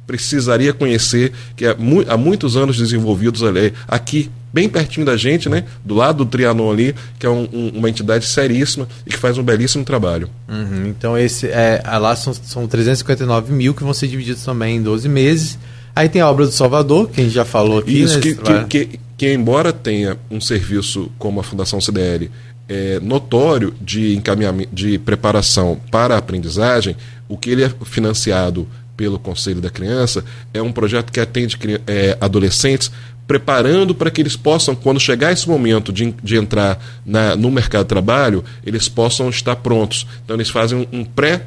precisaria 0.08 0.74
conhecer, 0.74 1.34
que 1.56 1.66
é 1.66 1.76
há 2.08 2.18
muitos 2.18 2.56
anos 2.56 2.78
desenvolvidos 2.78 3.44
ali, 3.44 3.74
aqui, 3.88 4.32
bem 4.54 4.70
pertinho 4.70 5.06
da 5.06 5.18
gente, 5.18 5.50
né? 5.50 5.66
Do 5.84 5.94
lado 5.94 6.24
do 6.24 6.26
Trianon 6.26 6.72
ali, 6.72 6.96
que 7.20 7.26
é 7.26 7.30
um, 7.30 7.48
um, 7.52 7.70
uma 7.76 7.90
entidade 7.90 8.26
seríssima 8.26 8.88
e 9.06 9.12
que 9.12 9.18
faz 9.18 9.38
um 9.38 9.44
belíssimo 9.44 9.84
trabalho. 9.84 10.30
Uhum, 10.48 10.88
então, 10.88 11.18
esse 11.18 11.48
é, 11.48 11.82
lá 12.00 12.16
são, 12.16 12.34
são 12.34 12.66
359 12.66 13.54
mil 13.54 13.74
que 13.74 13.84
vão 13.84 13.94
ser 13.94 14.08
divididos 14.08 14.44
também 14.44 14.78
em 14.78 14.82
12 14.82 15.10
meses. 15.10 15.60
Aí 15.94 16.08
tem 16.08 16.22
a 16.22 16.30
obra 16.30 16.46
do 16.46 16.52
Salvador, 16.52 17.10
que 17.10 17.20
a 17.20 17.24
gente 17.24 17.34
já 17.34 17.46
falou 17.46 17.80
aqui. 17.80 18.02
Isso, 18.02 18.16
né, 18.16 18.22
que, 18.22 18.36
que, 18.36 18.64
que, 18.66 19.00
que, 19.18 19.34
embora 19.34 19.74
tenha 19.74 20.18
um 20.32 20.40
serviço 20.40 21.12
como 21.18 21.40
a 21.40 21.44
Fundação 21.44 21.82
CDL 21.82 22.32
é, 22.70 23.00
notório 23.00 23.74
de 23.82 24.16
encaminhamento, 24.16 24.70
de 24.74 24.98
preparação 25.00 25.80
para 25.92 26.16
a 26.16 26.18
aprendizagem, 26.18 26.96
o 27.28 27.38
que 27.38 27.50
ele 27.50 27.64
é 27.64 27.72
financiado 27.86 28.68
pelo 28.98 29.20
Conselho 29.20 29.62
da 29.62 29.70
Criança 29.70 30.26
é 30.54 30.62
um 30.62 30.72
projeto 30.72 31.12
que 31.12 31.20
atende 31.20 31.58
é, 31.86 32.18
adolescentes 32.20 32.92
preparando 33.28 33.94
para 33.94 34.10
que 34.10 34.22
eles 34.22 34.38
possam, 34.38 34.74
quando 34.74 35.00
chegar 35.00 35.34
esse 35.34 35.48
momento 35.48 35.92
de, 35.92 36.14
de 36.24 36.38
entrar 36.38 36.82
na, 37.06 37.36
no 37.36 37.52
mercado 37.52 37.84
de 37.84 37.90
trabalho, 37.90 38.44
eles 38.66 38.88
possam 38.88 39.30
estar 39.30 39.58
prontos. 39.58 40.08
Então 40.24 40.36
eles 40.36 40.50
fazem 40.50 40.88
um, 40.92 41.00
um 41.00 41.06
pré 41.06 41.44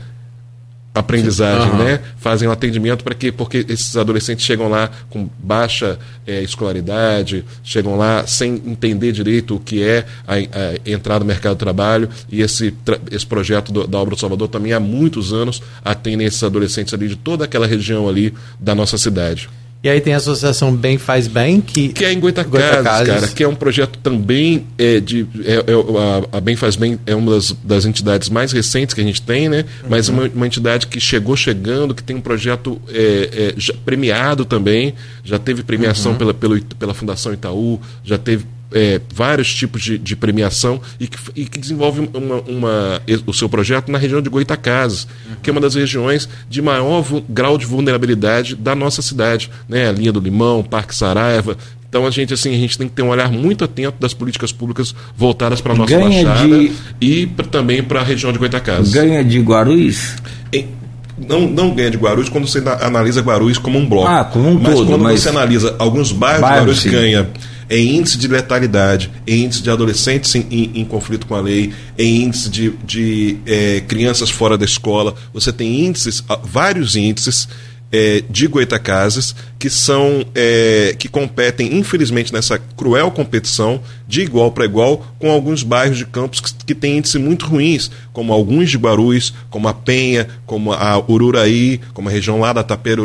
aprendizagem, 0.95 1.70
uhum. 1.70 1.78
né? 1.84 2.01
Fazem 2.16 2.49
um 2.49 2.51
atendimento 2.51 3.05
para 3.05 3.14
que 3.14 3.30
porque 3.30 3.64
esses 3.68 3.97
adolescentes 3.97 4.45
chegam 4.45 4.68
lá 4.68 4.91
com 5.09 5.28
baixa 5.38 5.99
é, 6.26 6.43
escolaridade, 6.43 7.45
chegam 7.62 7.97
lá 7.97 8.26
sem 8.26 8.55
entender 8.66 9.12
direito 9.12 9.55
o 9.55 9.61
que 9.61 9.82
é 9.82 10.05
a, 10.26 10.34
a 10.34 10.91
entrar 10.91 11.20
no 11.20 11.24
mercado 11.24 11.53
de 11.53 11.61
trabalho 11.61 12.09
e 12.30 12.43
esse 12.43 12.74
esse 13.11 13.26
projeto 13.26 13.72
do, 13.72 13.86
da 13.86 13.99
obra 13.99 14.14
do 14.14 14.20
Salvador 14.20 14.49
também 14.49 14.72
há 14.72 14.80
muitos 14.80 15.32
anos 15.32 15.62
atende 15.84 16.24
esses 16.24 16.43
adolescentes 16.43 16.93
ali 16.93 17.09
de 17.09 17.16
toda 17.16 17.45
aquela 17.45 17.66
região 17.66 18.09
ali 18.09 18.34
da 18.59 18.74
nossa 18.74 18.99
cidade. 18.99 19.49
E 19.83 19.89
aí 19.89 19.99
tem 19.99 20.12
a 20.12 20.18
associação 20.18 20.76
Bem 20.76 20.99
Faz 20.99 21.26
Bem, 21.26 21.61
que. 21.61 21.89
Que 21.89 22.05
é 22.05 22.12
em 22.12 22.20
Goitacazes, 22.20 23.07
cara, 23.07 23.28
que 23.28 23.43
é 23.43 23.49
um 23.49 23.55
projeto 23.55 23.99
também 24.03 24.66
é, 24.76 25.01
de. 25.01 25.26
É, 25.43 25.55
é, 25.55 26.37
a, 26.37 26.41
Bem 26.41 26.55
Faz 26.55 26.76
Bem 26.76 26.99
é 27.07 27.14
uma 27.14 27.33
das, 27.33 27.53
das, 27.64 27.87
entidades 27.87 28.28
mais 28.28 28.53
recentes 28.53 28.95
que 28.95 29.01
a 29.01 29.05
gente 29.05 29.22
tem, 29.22 29.49
né? 29.49 29.64
Mas 29.89 30.09
uhum. 30.09 30.16
uma, 30.16 30.28
uma 30.28 30.47
entidade 30.47 30.87
que 30.87 31.01
chegou 31.01 31.35
chegando, 31.35 31.95
que 31.95 32.03
tem 32.03 32.14
um 32.14 32.20
projeto 32.20 32.81
é, 32.91 33.55
é 33.57 33.72
premiado 33.85 34.45
também, 34.45 34.95
já 35.24 35.39
teve 35.39 35.62
premiação 35.62 36.12
uhum. 36.12 36.18
pela, 36.18 36.35
pelo, 36.35 36.61
pela 36.62 36.93
Fundação 36.93 37.33
Itaú, 37.33 37.81
já 38.05 38.18
teve 38.18 38.45
é, 38.73 39.01
vários 39.14 39.55
tipos 39.55 39.83
de, 39.83 39.99
de 39.99 40.16
premiação 40.16 40.81
e 40.99 41.07
que, 41.07 41.18
e 41.35 41.45
que, 41.45 41.59
desenvolve 41.59 42.09
uma, 42.14 42.37
uma, 42.43 43.03
o 43.27 43.33
seu 43.33 43.49
projeto 43.49 43.91
na 43.91 43.99
região 43.99 44.21
de 44.23 44.31
Goitacazes, 44.31 45.05
uhum. 45.05 45.37
que 45.43 45.51
é 45.51 45.53
uma 45.53 45.61
das 45.61 45.75
regiões 45.75 46.29
de 46.49 46.62
maior 46.62 47.05
grau 47.29 47.59
de 47.59 47.66
vulnerabilidade 47.66 48.55
da 48.55 48.75
nossa 48.75 49.03
cidade. 49.03 49.51
Né? 49.68 49.89
A 49.89 49.93
linha 49.93 50.12
do 50.12 50.21
Limão, 50.21 50.62
Parque 50.62 50.95
Saraiva. 50.95 51.57
Então 51.89 52.07
a 52.07 52.11
gente 52.11 52.33
assim 52.33 52.55
a 52.55 52.59
gente 52.59 52.79
tem 52.79 52.89
que 52.89 52.95
ter 52.95 53.03
um 53.03 53.09
olhar 53.09 53.33
muito 53.33 53.64
atento 53.64 53.97
das 53.99 54.14
políticas 54.14 54.53
públicas 54.53 54.95
voltadas 55.16 55.61
para 55.61 55.73
a 55.73 55.77
nossa 55.77 55.93
Ganha 55.93 56.25
baixada 56.25 56.49
de... 56.49 56.73
e 57.01 57.27
pra, 57.27 57.45
também 57.45 57.83
para 57.83 58.01
a 58.01 58.05
região 58.05 58.33
de 58.33 58.39
Goitacazes. 58.39 58.93
Ganha 58.93 59.25
de 59.25 59.41
Guarulhos? 59.41 60.14
não, 61.29 61.43
não 61.43 61.75
ganha 61.75 61.91
de 61.91 61.97
Guarulhos 61.97 62.29
quando 62.29 62.47
você 62.47 62.62
analisa 62.81 63.21
Guarulhos 63.21 63.59
como 63.59 63.79
um 63.79 63.87
bloco. 63.87 64.09
Ah, 64.09 64.25
como 64.25 64.49
um 64.49 64.55
mas 64.55 64.75
todo. 64.75 64.87
Quando 64.87 65.03
mas... 65.03 65.21
você 65.21 65.29
analisa 65.29 65.75
alguns 65.79 66.12
bairros, 66.12 66.41
bairros 66.41 66.59
Guarulhos 66.61 66.81
sim. 66.81 66.91
ganha 66.91 67.29
em 67.71 67.97
índice 67.97 68.18
de 68.18 68.27
letalidade, 68.27 69.11
em 69.25 69.45
índice 69.45 69.62
de 69.62 69.71
adolescentes 69.71 70.35
em, 70.35 70.45
em, 70.51 70.81
em 70.81 70.85
conflito 70.85 71.27
com 71.27 71.37
a 71.37 71.41
lei, 71.41 71.73
em 71.97 72.25
índice 72.25 72.51
de, 72.51 72.71
de 72.85 73.39
é, 73.47 73.81
crianças 73.81 74.29
fora 74.29 74.59
da 74.59 74.64
escola. 74.64 75.14
Você 75.33 75.53
tem 75.53 75.87
índices, 75.87 76.23
vários 76.43 76.97
índices 76.97 77.47
é, 77.93 78.22
de 78.28 78.47
Goitacazes 78.47 79.34
que 79.59 79.68
são 79.68 80.24
é, 80.34 80.95
que 80.99 81.09
competem 81.09 81.76
infelizmente 81.76 82.32
nessa 82.32 82.59
cruel 82.76 83.11
competição 83.11 83.80
de 84.07 84.22
igual 84.22 84.53
para 84.53 84.64
igual 84.64 85.05
com 85.18 85.30
alguns 85.30 85.62
bairros 85.62 85.99
de 85.99 86.07
Campos 86.07 86.41
que, 86.41 86.55
que 86.66 86.74
têm 86.74 86.99
índices 86.99 87.20
muito 87.20 87.47
ruins 87.47 87.91
como 88.12 88.32
alguns 88.32 88.70
de 88.70 88.78
Guarulhos 88.78 89.34
como 89.51 89.68
a 89.68 89.74
Penha 89.74 90.28
como 90.47 90.72
a 90.72 90.99
Ururaí 90.99 91.80
como 91.93 92.09
a 92.09 92.12
região 92.12 92.41
lá 92.41 92.53
da 92.53 92.62
Tapera 92.62 93.01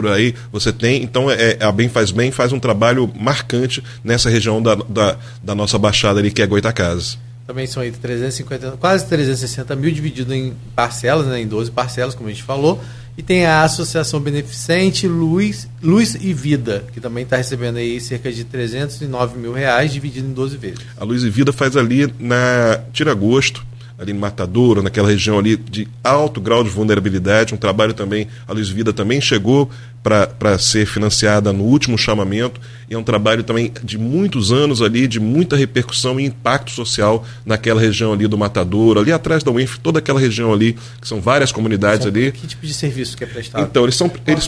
você 0.51 0.71
tem 0.71 1.03
então 1.03 1.29
é, 1.31 1.57
a 1.59 1.71
Bem 1.71 1.89
Faz 1.89 2.11
Bem 2.11 2.31
faz 2.31 2.51
um 2.51 2.59
trabalho 2.59 3.11
marcante 3.17 3.83
nessa 4.03 4.29
região 4.29 4.61
da, 4.61 4.75
da, 4.75 5.17
da 5.43 5.55
nossa 5.55 5.77
baixada 5.77 6.19
ali 6.19 6.31
que 6.31 6.41
é 6.41 6.47
Goitacazes 6.47 7.17
também 7.45 7.67
são 7.67 7.83
aí 7.83 7.91
350, 7.91 8.71
quase 8.77 9.05
360 9.05 9.75
mil 9.75 9.91
dividido 9.91 10.33
em 10.33 10.55
parcelas, 10.75 11.27
né, 11.27 11.39
em 11.39 11.47
12 11.47 11.69
parcelas, 11.69 12.15
como 12.15 12.27
a 12.27 12.31
gente 12.31 12.41
falou. 12.41 12.81
E 13.17 13.23
tem 13.23 13.45
a 13.45 13.63
Associação 13.63 14.19
Beneficente 14.19 15.07
Luz, 15.07 15.69
Luz 15.81 16.15
e 16.19 16.33
Vida, 16.33 16.85
que 16.93 16.99
também 16.99 17.23
está 17.23 17.37
recebendo 17.37 17.77
aí 17.77 17.99
cerca 18.01 18.31
de 18.31 18.43
309 18.43 19.39
mil 19.39 19.53
reais, 19.53 19.93
dividido 19.93 20.27
em 20.27 20.33
12 20.33 20.57
vezes. 20.57 20.79
A 20.97 21.03
Luz 21.05 21.23
e 21.23 21.29
Vida 21.29 21.53
faz 21.53 21.77
ali 21.77 22.13
na 22.19 22.81
Tiragosto, 22.91 23.65
ali 23.97 24.13
no 24.13 24.19
Matadouro, 24.19 24.83
naquela 24.83 25.07
região 25.07 25.39
ali 25.39 25.55
de 25.55 25.87
alto 26.03 26.41
grau 26.41 26.63
de 26.63 26.69
vulnerabilidade. 26.69 27.53
Um 27.53 27.57
trabalho 27.57 27.93
também, 27.93 28.27
a 28.47 28.53
Luz 28.53 28.69
Vida 28.69 28.91
também 28.91 29.21
chegou 29.21 29.69
para 30.03 30.57
ser 30.59 30.85
financiada 30.85 31.51
no 31.51 31.63
último 31.63 31.97
chamamento, 31.97 32.61
e 32.87 32.93
é 32.93 32.97
um 32.97 33.03
trabalho 33.03 33.43
também 33.43 33.71
de 33.83 33.97
muitos 33.97 34.51
anos 34.51 34.81
ali, 34.81 35.07
de 35.07 35.19
muita 35.19 35.55
repercussão 35.55 36.19
e 36.19 36.25
impacto 36.25 36.69
social 36.69 37.25
naquela 37.43 37.81
região 37.81 38.13
ali 38.13 38.27
do 38.27 38.37
Matadouro, 38.37 38.99
ali 38.99 39.11
atrás 39.11 39.43
da 39.43 39.51
UENF, 39.51 39.79
toda 39.79 39.97
aquela 39.97 40.19
região 40.19 40.53
ali, 40.53 40.77
que 41.01 41.07
são 41.07 41.19
várias 41.19 41.51
comunidades 41.51 42.03
são, 42.03 42.11
ali. 42.11 42.31
Que 42.31 42.45
tipo 42.45 42.65
de 42.67 42.73
serviço 42.73 43.17
que 43.17 43.23
é 43.23 43.27
prestado? 43.27 43.63
Então, 43.63 43.83
eles 43.83 43.95
são. 43.95 44.11
Eles, 44.27 44.47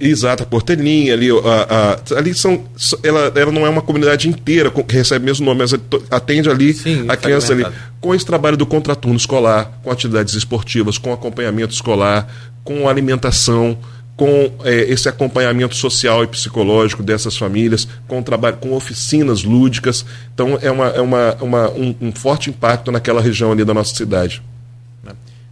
Exato, 0.00 0.42
a 0.42 0.46
Portelinha 0.46 1.12
ali, 1.12 1.28
a, 1.30 1.96
a, 2.14 2.18
ali 2.18 2.34
são, 2.34 2.64
ela, 3.02 3.32
ela 3.34 3.52
não 3.52 3.66
é 3.66 3.68
uma 3.68 3.82
comunidade 3.82 4.28
inteira 4.28 4.70
que 4.70 4.94
recebe 4.94 5.24
o 5.24 5.26
mesmo 5.26 5.46
nome, 5.46 5.60
mas 5.60 5.74
atende 6.10 6.48
ali 6.48 6.74
Sim, 6.74 7.04
a 7.08 7.16
criança 7.16 7.52
ali. 7.52 7.66
Com 8.00 8.14
esse 8.14 8.24
trabalho 8.24 8.56
do 8.56 8.66
contraturno 8.66 9.16
escolar, 9.16 9.80
com 9.82 9.90
atividades 9.90 10.34
esportivas, 10.34 10.98
com 10.98 11.12
acompanhamento 11.12 11.72
escolar, 11.72 12.26
com 12.62 12.88
alimentação, 12.88 13.78
com 14.16 14.50
é, 14.64 14.74
esse 14.90 15.08
acompanhamento 15.08 15.76
social 15.76 16.24
e 16.24 16.26
psicológico 16.26 17.02
dessas 17.02 17.36
famílias, 17.36 17.86
com 18.08 18.22
trabalho, 18.22 18.56
com 18.56 18.72
oficinas 18.72 19.44
lúdicas. 19.44 20.04
Então 20.34 20.58
é, 20.60 20.70
uma, 20.70 20.86
é 20.88 21.00
uma, 21.00 21.34
uma 21.40 21.70
um, 21.70 21.94
um 22.00 22.12
forte 22.12 22.48
impacto 22.48 22.90
naquela 22.90 23.20
região 23.20 23.52
ali 23.52 23.64
da 23.64 23.74
nossa 23.74 23.94
cidade. 23.94 24.42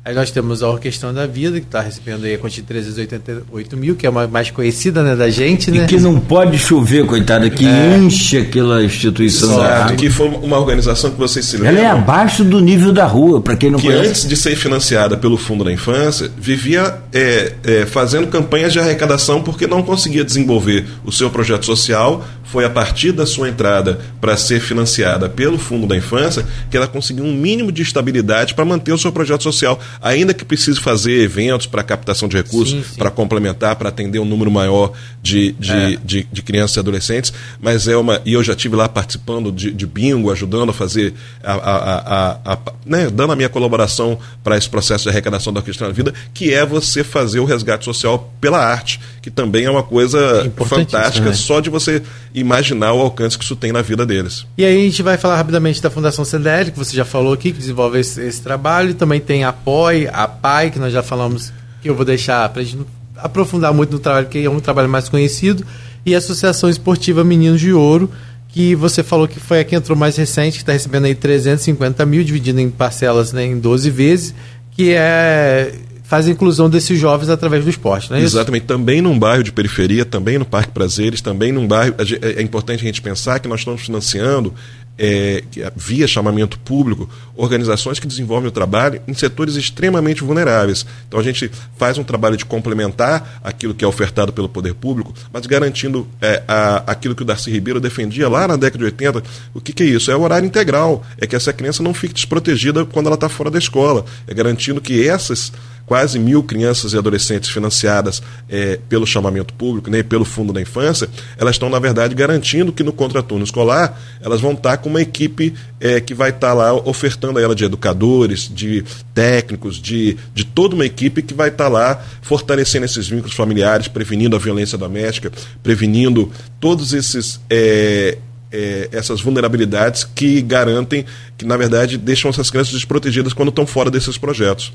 Aí 0.06 0.14
nós 0.14 0.30
temos 0.30 0.62
a 0.62 0.68
Orquestrão 0.68 1.14
da 1.14 1.26
Vida, 1.26 1.58
que 1.58 1.64
está 1.64 1.80
recebendo 1.80 2.26
aí 2.26 2.34
a 2.34 2.38
quantia 2.38 2.62
de 2.62 2.68
388 2.68 3.74
mil, 3.74 3.96
que 3.96 4.06
é 4.06 4.10
uma 4.10 4.26
mais 4.26 4.50
conhecida 4.50 5.02
né, 5.02 5.16
da 5.16 5.30
gente, 5.30 5.70
né? 5.70 5.84
E 5.84 5.86
que 5.86 5.98
não 5.98 6.20
pode 6.20 6.58
chover, 6.58 7.06
coitada, 7.06 7.48
que 7.48 7.66
é. 7.66 7.96
enche 7.96 8.36
aquela 8.36 8.84
instituição 8.84 9.54
Exato, 9.54 9.92
da 9.92 9.96
que 9.96 10.10
foi 10.10 10.28
uma 10.28 10.58
organização 10.58 11.10
que 11.10 11.16
vocês 11.18 11.46
se 11.46 11.56
lembram. 11.56 11.78
Ela 11.78 11.80
é 11.80 11.90
abaixo 11.90 12.44
do 12.44 12.60
nível 12.60 12.92
da 12.92 13.06
rua, 13.06 13.40
para 13.40 13.56
quem 13.56 13.70
não 13.70 13.78
que 13.78 13.86
conhece. 13.86 14.02
Que 14.02 14.08
antes 14.10 14.28
de 14.28 14.36
ser 14.36 14.54
financiada 14.56 15.16
pelo 15.16 15.38
Fundo 15.38 15.64
da 15.64 15.72
Infância, 15.72 16.30
vivia 16.36 16.98
é, 17.10 17.54
é, 17.64 17.86
fazendo 17.86 18.26
campanhas 18.26 18.74
de 18.74 18.78
arrecadação 18.78 19.42
porque 19.42 19.66
não 19.66 19.82
conseguia 19.82 20.22
desenvolver 20.22 20.84
o 21.02 21.10
seu 21.10 21.30
projeto 21.30 21.64
social 21.64 22.22
foi 22.44 22.64
a 22.64 22.70
partir 22.70 23.12
da 23.12 23.26
sua 23.26 23.48
entrada 23.48 24.00
para 24.20 24.36
ser 24.36 24.60
financiada 24.60 25.28
pelo 25.28 25.58
Fundo 25.58 25.86
da 25.86 25.96
Infância 25.96 26.46
que 26.70 26.76
ela 26.76 26.86
conseguiu 26.86 27.24
um 27.24 27.34
mínimo 27.34 27.72
de 27.72 27.82
estabilidade 27.82 28.54
para 28.54 28.64
manter 28.64 28.92
o 28.92 28.98
seu 28.98 29.10
projeto 29.10 29.42
social, 29.42 29.80
ainda 30.00 30.34
que 30.34 30.44
precise 30.44 30.80
fazer 30.80 31.22
eventos 31.22 31.66
para 31.66 31.82
captação 31.82 32.28
de 32.28 32.36
recursos, 32.36 32.96
para 32.96 33.10
complementar, 33.10 33.76
para 33.76 33.88
atender 33.88 34.18
um 34.18 34.24
número 34.24 34.50
maior 34.50 34.92
de, 35.22 35.52
de, 35.52 35.72
é. 35.72 35.98
de, 36.04 36.26
de, 36.30 36.42
crianças 36.42 36.76
e 36.76 36.80
adolescentes, 36.80 37.32
mas 37.60 37.88
é 37.88 37.96
uma. 37.96 38.20
E 38.24 38.32
eu 38.34 38.42
já 38.42 38.54
tive 38.54 38.76
lá 38.76 38.88
participando 38.88 39.50
de, 39.50 39.70
de 39.70 39.86
bingo, 39.86 40.30
ajudando 40.30 40.70
a 40.70 40.72
fazer, 40.72 41.14
a, 41.42 41.52
a, 41.52 42.32
a, 42.44 42.52
a 42.52 42.58
né, 42.84 43.08
dando 43.10 43.32
a 43.32 43.36
minha 43.36 43.48
colaboração 43.48 44.18
para 44.42 44.56
esse 44.56 44.68
processo 44.68 45.04
de 45.04 45.10
arrecadação 45.10 45.52
da 45.52 45.62
Cristã 45.62 45.86
na 45.86 45.92
Vida, 45.92 46.12
que 46.32 46.52
é 46.52 46.64
você 46.64 47.02
fazer 47.02 47.40
o 47.40 47.44
resgate 47.44 47.84
social 47.84 48.32
pela 48.40 48.58
arte, 48.58 49.00
que 49.22 49.30
também 49.30 49.64
é 49.64 49.70
uma 49.70 49.82
coisa 49.82 50.50
fantástica, 50.66 51.28
né? 51.28 51.34
só 51.34 51.60
de 51.60 51.70
você 51.70 52.02
imaginar 52.44 52.92
o 52.92 53.00
alcance 53.00 53.36
que 53.36 53.44
isso 53.44 53.56
tem 53.56 53.72
na 53.72 53.82
vida 53.82 54.04
deles. 54.04 54.46
E 54.56 54.64
aí 54.64 54.82
a 54.82 54.84
gente 54.84 55.02
vai 55.02 55.16
falar 55.16 55.36
rapidamente 55.36 55.82
da 55.82 55.90
Fundação 55.90 56.24
CDL, 56.24 56.70
que 56.70 56.78
você 56.78 56.94
já 56.94 57.04
falou 57.04 57.32
aqui, 57.32 57.52
que 57.52 57.58
desenvolve 57.58 57.98
esse, 57.98 58.20
esse 58.20 58.40
trabalho, 58.40 58.94
também 58.94 59.20
tem 59.20 59.44
a 59.44 59.52
POI, 59.52 60.08
a 60.12 60.28
PAI, 60.28 60.70
que 60.70 60.78
nós 60.78 60.92
já 60.92 61.02
falamos, 61.02 61.52
que 61.82 61.88
eu 61.88 61.94
vou 61.94 62.04
deixar 62.04 62.48
para 62.50 62.62
a 62.62 62.64
gente 62.64 62.86
aprofundar 63.16 63.72
muito 63.72 63.92
no 63.92 63.98
trabalho, 63.98 64.26
que 64.26 64.44
é 64.44 64.50
um 64.50 64.60
trabalho 64.60 64.88
mais 64.88 65.08
conhecido, 65.08 65.64
e 66.04 66.14
a 66.14 66.18
Associação 66.18 66.68
Esportiva 66.68 67.24
Meninos 67.24 67.60
de 67.60 67.72
Ouro, 67.72 68.10
que 68.48 68.74
você 68.74 69.02
falou 69.02 69.26
que 69.26 69.40
foi 69.40 69.60
a 69.60 69.64
que 69.64 69.74
entrou 69.74 69.96
mais 69.96 70.16
recente, 70.16 70.58
que 70.58 70.62
está 70.62 70.72
recebendo 70.72 71.06
aí 71.06 71.14
350 71.14 72.04
mil, 72.06 72.22
dividido 72.22 72.60
em 72.60 72.70
parcelas 72.70 73.32
né, 73.32 73.44
em 73.44 73.58
12 73.58 73.90
vezes, 73.90 74.34
que 74.72 74.92
é 74.92 75.72
faz 76.04 76.28
a 76.28 76.30
inclusão 76.30 76.70
desses 76.70 76.98
jovens 76.98 77.30
através 77.30 77.64
do 77.64 77.70
esporte, 77.70 78.10
não 78.10 78.18
é 78.18 78.20
Exatamente. 78.20 78.62
Isso? 78.62 78.68
Também 78.68 79.00
num 79.00 79.18
bairro 79.18 79.42
de 79.42 79.50
periferia, 79.50 80.04
também 80.04 80.38
no 80.38 80.44
Parque 80.44 80.70
Prazeres, 80.70 81.20
também 81.20 81.50
num 81.50 81.66
bairro. 81.66 81.94
É, 82.22 82.40
é 82.40 82.42
importante 82.42 82.82
a 82.82 82.86
gente 82.86 83.02
pensar 83.02 83.40
que 83.40 83.48
nós 83.48 83.60
estamos 83.60 83.80
financiando 83.80 84.54
é, 84.98 85.42
via 85.74 86.06
chamamento 86.06 86.58
público, 86.58 87.08
organizações 87.34 87.98
que 87.98 88.06
desenvolvem 88.06 88.48
o 88.48 88.52
trabalho 88.52 89.00
em 89.08 89.14
setores 89.14 89.56
extremamente 89.56 90.22
vulneráveis. 90.22 90.86
Então 91.08 91.18
a 91.18 91.22
gente 91.22 91.50
faz 91.76 91.98
um 91.98 92.04
trabalho 92.04 92.36
de 92.36 92.44
complementar 92.44 93.40
aquilo 93.42 93.74
que 93.74 93.84
é 93.84 93.88
ofertado 93.88 94.32
pelo 94.32 94.48
poder 94.48 94.74
público, 94.74 95.12
mas 95.32 95.46
garantindo 95.46 96.06
é, 96.20 96.42
a, 96.46 96.84
aquilo 96.86 97.14
que 97.14 97.22
o 97.22 97.24
Darcy 97.24 97.50
Ribeiro 97.50 97.80
defendia 97.80 98.28
lá 98.28 98.46
na 98.46 98.56
década 98.56 98.78
de 98.78 98.84
80. 98.84 99.22
O 99.52 99.60
que, 99.60 99.72
que 99.72 99.82
é 99.82 99.86
isso? 99.86 100.10
É 100.10 100.16
o 100.16 100.20
horário 100.20 100.46
integral. 100.46 101.04
É 101.18 101.26
que 101.26 101.34
essa 101.34 101.52
criança 101.52 101.82
não 101.82 101.94
fique 101.94 102.14
desprotegida 102.14 102.84
quando 102.84 103.06
ela 103.06 103.16
está 103.16 103.28
fora 103.28 103.50
da 103.50 103.58
escola. 103.58 104.04
É 104.26 104.34
garantindo 104.34 104.80
que 104.80 105.06
essas 105.08 105.52
quase 105.86 106.18
mil 106.18 106.42
crianças 106.42 106.92
e 106.92 106.98
adolescentes 106.98 107.50
financiadas 107.50 108.22
é, 108.48 108.78
pelo 108.88 109.06
chamamento 109.06 109.52
público, 109.54 109.90
né, 109.90 110.02
pelo 110.02 110.24
Fundo 110.24 110.52
da 110.52 110.60
Infância, 110.60 111.08
elas 111.36 111.54
estão, 111.54 111.68
na 111.68 111.78
verdade, 111.78 112.14
garantindo 112.14 112.72
que 112.72 112.82
no 112.82 112.92
contraturno 112.92 113.44
escolar 113.44 114.00
elas 114.20 114.40
vão 114.40 114.52
estar 114.52 114.78
com 114.78 114.88
uma 114.88 115.02
equipe 115.02 115.54
é, 115.80 116.00
que 116.00 116.14
vai 116.14 116.30
estar 116.30 116.54
lá 116.54 116.72
ofertando 116.72 117.38
a 117.38 117.42
ela 117.42 117.54
de 117.54 117.64
educadores, 117.64 118.50
de 118.52 118.84
técnicos, 119.12 119.76
de, 119.76 120.16
de 120.34 120.44
toda 120.44 120.74
uma 120.74 120.86
equipe 120.86 121.22
que 121.22 121.34
vai 121.34 121.48
estar 121.48 121.68
lá 121.68 122.02
fortalecendo 122.22 122.84
esses 122.84 123.08
vínculos 123.08 123.34
familiares, 123.34 123.88
prevenindo 123.88 124.36
a 124.36 124.38
violência 124.38 124.78
doméstica, 124.78 125.30
prevenindo 125.62 126.30
todos 126.60 126.92
esses. 126.92 127.40
É, 127.50 128.18
é, 128.54 128.88
essas 128.92 129.20
vulnerabilidades 129.20 130.04
que 130.04 130.40
garantem, 130.40 131.04
que 131.36 131.44
na 131.44 131.56
verdade 131.56 131.98
deixam 131.98 132.30
essas 132.30 132.50
crianças 132.50 132.72
desprotegidas 132.72 133.32
quando 133.32 133.48
estão 133.48 133.66
fora 133.66 133.90
desses 133.90 134.16
projetos. 134.16 134.72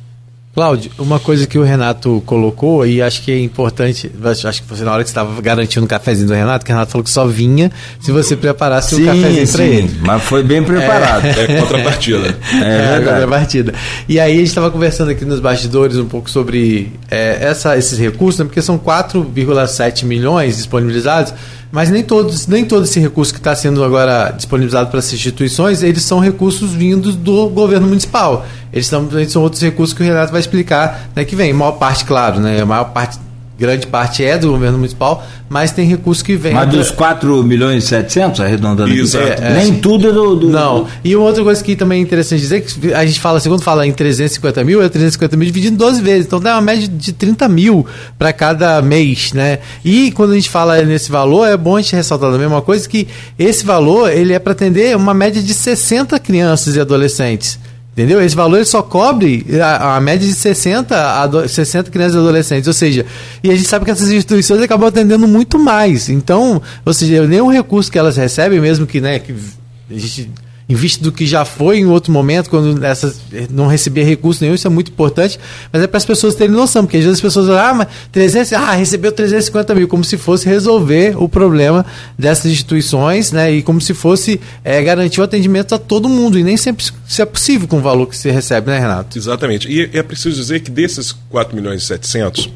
Cláudio, 0.59 0.91
uma 0.99 1.21
coisa 1.21 1.47
que 1.47 1.57
o 1.57 1.63
Renato 1.63 2.21
colocou, 2.25 2.85
e 2.85 3.01
acho 3.01 3.21
que 3.21 3.31
é 3.31 3.39
importante, 3.39 4.11
acho 4.43 4.61
que 4.61 4.67
você 4.67 4.83
na 4.83 4.91
hora 4.91 5.03
que 5.03 5.09
estava 5.09 5.41
garantindo 5.41 5.85
o 5.85 5.87
cafezinho 5.87 6.27
do 6.27 6.33
Renato, 6.33 6.65
que 6.65 6.71
o 6.73 6.75
Renato 6.75 6.91
falou 6.91 7.05
que 7.05 7.09
só 7.09 7.25
vinha 7.25 7.71
se 7.97 8.11
você 8.11 8.35
preparasse 8.35 8.93
sim, 8.93 9.03
o 9.03 9.05
cafezinho 9.05 9.47
para 9.47 9.63
ele. 9.63 9.99
Mas 10.01 10.21
foi 10.23 10.43
bem 10.43 10.61
preparado. 10.61 11.23
É, 11.27 11.43
é 11.43 11.61
contrapartida. 11.61 12.37
É, 12.61 12.97
é 12.97 13.01
contrapartida. 13.05 13.73
E 14.09 14.19
aí 14.19 14.33
a 14.33 14.35
gente 14.35 14.47
estava 14.47 14.69
conversando 14.69 15.11
aqui 15.11 15.23
nos 15.23 15.39
bastidores 15.39 15.95
um 15.95 16.07
pouco 16.07 16.29
sobre 16.29 16.91
é, 17.09 17.37
essa, 17.39 17.77
esses 17.77 17.97
recursos, 17.97 18.39
né, 18.39 18.45
porque 18.45 18.61
são 18.61 18.77
4,7 18.77 20.03
milhões 20.03 20.57
disponibilizados 20.57 21.33
mas 21.71 21.89
nem 21.89 22.03
todos, 22.03 22.47
nem 22.47 22.65
todo 22.65 22.85
esse 22.85 22.99
recurso 22.99 23.31
que 23.33 23.39
está 23.39 23.55
sendo 23.55 23.83
agora 23.83 24.31
disponibilizado 24.31 24.89
para 24.89 24.99
essas 24.99 25.13
instituições, 25.13 25.83
eles 25.83 26.03
são 26.03 26.19
recursos 26.19 26.71
vindos 26.71 27.15
do 27.15 27.47
governo 27.49 27.87
municipal. 27.87 28.45
Eles 28.73 28.87
são, 28.87 29.07
eles 29.11 29.31
são 29.31 29.43
outros 29.43 29.61
recursos 29.61 29.95
que 29.95 30.01
o 30.01 30.05
Renato 30.05 30.31
vai 30.31 30.41
explicar 30.41 31.09
né, 31.15 31.23
que 31.23 31.35
vem. 31.35 31.51
A 31.51 31.53
maior 31.53 31.73
parte, 31.73 32.05
claro, 32.05 32.39
né, 32.39 32.61
a 32.61 32.65
maior 32.65 32.85
parte 32.85 33.19
grande 33.59 33.85
parte 33.85 34.23
é 34.23 34.37
do 34.37 34.51
governo 34.51 34.77
municipal, 34.77 35.27
mas 35.49 35.71
tem 35.71 35.85
recursos 35.85 36.23
que 36.23 36.35
vêm. 36.35 36.53
Mas 36.53 36.69
dos 36.69 36.91
4 36.91 37.43
milhões 37.43 37.83
e 37.83 37.87
700, 37.87 38.39
arredondando 38.39 38.89
aqui, 38.89 39.17
é, 39.17 39.53
nem 39.53 39.75
tudo 39.75 40.07
é 40.07 40.11
do, 40.13 40.35
do, 40.35 40.49
Não. 40.49 40.87
E 41.03 41.15
uma 41.15 41.25
outra 41.25 41.43
coisa 41.43 41.61
que 41.61 41.75
também 41.75 41.99
é 41.99 42.01
interessante 42.01 42.39
dizer, 42.39 42.61
que 42.61 42.93
a 42.93 43.05
gente 43.05 43.19
fala, 43.19 43.39
segundo 43.39 43.61
fala 43.61 43.85
em 43.85 43.91
350 43.91 44.63
mil, 44.63 44.81
é 44.81 44.87
350 44.87 45.35
mil 45.35 45.45
dividido 45.45 45.75
em 45.75 45.77
12 45.77 46.01
vezes, 46.01 46.25
então 46.25 46.39
dá 46.39 46.55
uma 46.55 46.61
média 46.61 46.87
de 46.87 47.11
30 47.11 47.49
mil 47.49 47.85
para 48.17 48.31
cada 48.31 48.81
mês, 48.81 49.33
né? 49.33 49.59
E 49.83 50.11
quando 50.11 50.31
a 50.31 50.35
gente 50.35 50.49
fala 50.49 50.81
nesse 50.83 51.11
valor, 51.11 51.45
é 51.45 51.57
bom 51.57 51.75
a 51.75 51.81
gente 51.81 51.95
ressaltar 51.95 52.31
também 52.31 52.47
uma 52.47 52.61
coisa, 52.61 52.87
que 52.87 53.07
esse 53.37 53.65
valor, 53.65 54.09
ele 54.09 54.33
é 54.33 54.39
para 54.39 54.53
atender 54.53 54.95
uma 54.95 55.13
média 55.13 55.41
de 55.41 55.53
60 55.53 56.17
crianças 56.19 56.75
e 56.75 56.79
adolescentes. 56.79 57.59
Entendeu? 57.99 58.21
Esse 58.21 58.33
valor 58.33 58.65
só 58.65 58.81
cobre 58.81 59.45
a, 59.61 59.97
a, 59.97 59.99
média 59.99 60.25
de 60.25 60.33
60, 60.33 60.95
a 60.95 61.47
60 61.49 61.91
crianças 61.91 62.15
e 62.15 62.17
adolescentes. 62.17 62.65
Ou 62.65 62.73
seja, 62.73 63.05
e 63.43 63.51
a 63.51 63.55
gente 63.57 63.67
sabe 63.67 63.83
que 63.83 63.91
essas 63.91 64.09
instituições 64.09 64.61
acabam 64.61 64.87
atendendo 64.87 65.27
muito 65.27 65.59
mais. 65.59 66.07
Então, 66.07 66.61
ou 66.85 66.93
seja, 66.93 67.27
nenhum 67.27 67.51
recurso 67.51 67.91
que 67.91 67.99
elas 67.99 68.15
recebem, 68.15 68.61
mesmo 68.61 68.87
que, 68.87 69.01
né, 69.01 69.19
que 69.19 69.33
a 69.33 69.99
gente 69.99 70.31
em 70.69 70.75
vista 70.75 71.03
do 71.03 71.11
que 71.11 71.25
já 71.25 71.43
foi 71.43 71.79
em 71.79 71.87
outro 71.87 72.13
momento, 72.13 72.47
quando 72.47 72.85
essas 72.85 73.19
não 73.49 73.65
recebia 73.65 74.05
recurso 74.05 74.43
nenhum, 74.43 74.53
isso 74.53 74.67
é 74.67 74.69
muito 74.69 74.91
importante, 74.91 75.39
mas 75.73 75.81
é 75.81 75.87
para 75.87 75.97
as 75.97 76.05
pessoas 76.05 76.35
terem 76.35 76.53
noção, 76.55 76.83
porque 76.83 76.97
às 76.97 77.03
vezes 77.03 77.17
as 77.17 77.21
pessoas 77.21 77.47
falam, 77.47 77.65
ah, 77.65 77.73
mas 77.73 77.87
300, 78.11 78.53
ah, 78.53 78.73
recebeu 78.73 79.11
350 79.11 79.73
mil, 79.73 79.87
como 79.87 80.03
se 80.03 80.15
fosse 80.15 80.47
resolver 80.47 81.15
o 81.17 81.27
problema 81.27 81.83
dessas 82.15 82.51
instituições, 82.51 83.31
né, 83.31 83.51
e 83.51 83.63
como 83.63 83.81
se 83.81 83.95
fosse 83.95 84.39
é, 84.63 84.79
garantir 84.83 85.19
o 85.19 85.23
atendimento 85.23 85.73
a 85.73 85.79
todo 85.79 86.07
mundo, 86.07 86.37
e 86.37 86.43
nem 86.43 86.55
sempre 86.55 86.85
isso 87.07 87.21
é 87.21 87.25
possível 87.25 87.67
com 87.67 87.79
o 87.79 87.81
valor 87.81 88.05
que 88.05 88.15
você 88.15 88.29
recebe, 88.29 88.69
né, 88.69 88.77
Renato? 88.77 89.17
Exatamente, 89.17 89.67
e 89.67 89.89
é 89.91 90.03
preciso 90.03 90.35
dizer 90.35 90.59
que 90.59 90.69
desses 90.69 91.11
4 91.31 91.55
milhões 91.55 91.81
e 91.81 91.85
700, 91.87 92.47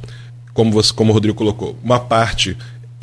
como, 0.53 0.71
você, 0.71 0.93
como 0.93 1.09
o 1.09 1.13
Rodrigo 1.15 1.35
colocou, 1.35 1.75
uma 1.83 1.99
parte 1.99 2.55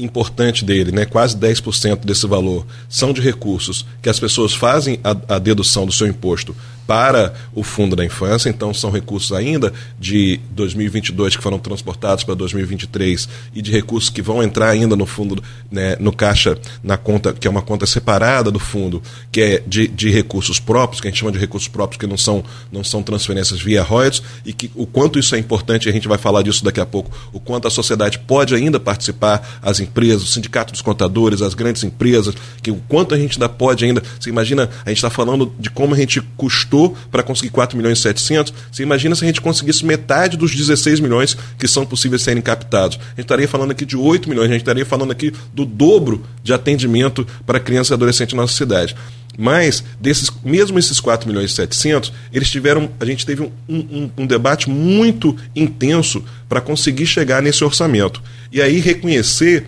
importante 0.02 0.64
dele, 0.64 0.92
né, 0.92 1.04
quase 1.04 1.36
10% 1.36 2.04
desse 2.04 2.26
valor, 2.26 2.66
são 2.88 3.12
de 3.12 3.20
recursos 3.20 3.86
que 4.02 4.08
as 4.08 4.18
pessoas 4.18 4.54
fazem 4.54 4.98
a, 5.04 5.36
a 5.36 5.38
dedução 5.38 5.86
do 5.86 5.92
seu 5.92 6.06
imposto 6.06 6.54
para 6.90 7.34
o 7.54 7.62
Fundo 7.62 7.94
da 7.94 8.04
Infância, 8.04 8.48
então 8.48 8.74
são 8.74 8.90
recursos 8.90 9.30
ainda 9.30 9.72
de 9.96 10.40
2022 10.50 11.36
que 11.36 11.40
foram 11.40 11.56
transportados 11.56 12.24
para 12.24 12.34
2023 12.34 13.28
e 13.54 13.62
de 13.62 13.70
recursos 13.70 14.10
que 14.10 14.20
vão 14.20 14.42
entrar 14.42 14.70
ainda 14.70 14.96
no 14.96 15.06
fundo, 15.06 15.40
né, 15.70 15.94
no 16.00 16.12
caixa, 16.12 16.58
na 16.82 16.96
conta, 16.96 17.32
que 17.32 17.46
é 17.46 17.50
uma 17.50 17.62
conta 17.62 17.86
separada 17.86 18.50
do 18.50 18.58
fundo, 18.58 19.00
que 19.30 19.40
é 19.40 19.62
de, 19.64 19.86
de 19.86 20.10
recursos 20.10 20.58
próprios, 20.58 21.00
que 21.00 21.06
a 21.06 21.12
gente 21.12 21.20
chama 21.20 21.30
de 21.30 21.38
recursos 21.38 21.68
próprios 21.68 21.96
que 21.96 22.08
não 22.08 22.16
são, 22.16 22.42
não 22.72 22.82
são 22.82 23.04
transferências 23.04 23.60
via 23.60 23.84
royalties, 23.84 24.20
e 24.44 24.52
que 24.52 24.68
o 24.74 24.84
quanto 24.84 25.16
isso 25.16 25.36
é 25.36 25.38
importante, 25.38 25.88
a 25.88 25.92
gente 25.92 26.08
vai 26.08 26.18
falar 26.18 26.42
disso 26.42 26.64
daqui 26.64 26.80
a 26.80 26.86
pouco, 26.86 27.16
o 27.32 27.38
quanto 27.38 27.68
a 27.68 27.70
sociedade 27.70 28.18
pode 28.18 28.52
ainda 28.52 28.80
participar, 28.80 29.60
as 29.62 29.78
empresas, 29.78 30.24
o 30.24 30.26
sindicato 30.26 30.72
dos 30.72 30.82
contadores, 30.82 31.40
as 31.40 31.54
grandes 31.54 31.84
empresas, 31.84 32.34
que 32.60 32.72
o 32.72 32.82
quanto 32.88 33.14
a 33.14 33.16
gente 33.16 33.34
ainda 33.34 33.48
pode 33.48 33.84
ainda, 33.84 34.02
você 34.18 34.28
imagina, 34.28 34.68
a 34.84 34.88
gente 34.88 34.98
está 34.98 35.08
falando 35.08 35.54
de 35.56 35.70
como 35.70 35.94
a 35.94 35.96
gente 35.96 36.20
custou 36.36 36.79
para 37.10 37.22
conseguir 37.22 37.50
4 37.50 37.76
milhões 37.76 37.98
e 37.98 38.02
700, 38.02 38.52
você 38.70 38.82
imagina 38.82 39.14
se 39.14 39.24
a 39.24 39.26
gente 39.26 39.40
conseguisse 39.40 39.84
metade 39.84 40.36
dos 40.36 40.54
16 40.54 41.00
milhões 41.00 41.36
que 41.58 41.68
são 41.68 41.84
possíveis 41.84 42.22
serem 42.22 42.42
captados. 42.42 42.98
A 42.98 43.10
gente 43.10 43.20
estaria 43.20 43.48
falando 43.48 43.72
aqui 43.72 43.84
de 43.84 43.96
8 43.96 44.28
milhões, 44.28 44.48
a 44.48 44.52
gente 44.52 44.62
estaria 44.62 44.86
falando 44.86 45.10
aqui 45.10 45.32
do 45.52 45.64
dobro 45.64 46.24
de 46.42 46.52
atendimento 46.52 47.26
para 47.44 47.60
criança 47.60 47.92
e 47.92 47.94
adolescente 47.94 48.34
na 48.34 48.42
nossa 48.42 48.54
cidade. 48.54 48.96
Mas, 49.38 49.82
desses, 50.00 50.30
mesmo 50.44 50.78
esses 50.78 51.00
4 51.00 51.28
milhões 51.28 51.50
e 51.50 51.54
700, 51.54 52.12
eles 52.32 52.50
tiveram, 52.50 52.90
a 52.98 53.04
gente 53.04 53.24
teve 53.24 53.42
um, 53.42 53.50
um, 53.68 54.10
um 54.18 54.26
debate 54.26 54.68
muito 54.68 55.36
intenso 55.54 56.22
para 56.48 56.60
conseguir 56.60 57.06
chegar 57.06 57.40
nesse 57.40 57.64
orçamento. 57.64 58.22
E 58.52 58.60
aí 58.60 58.80
reconhecer 58.80 59.66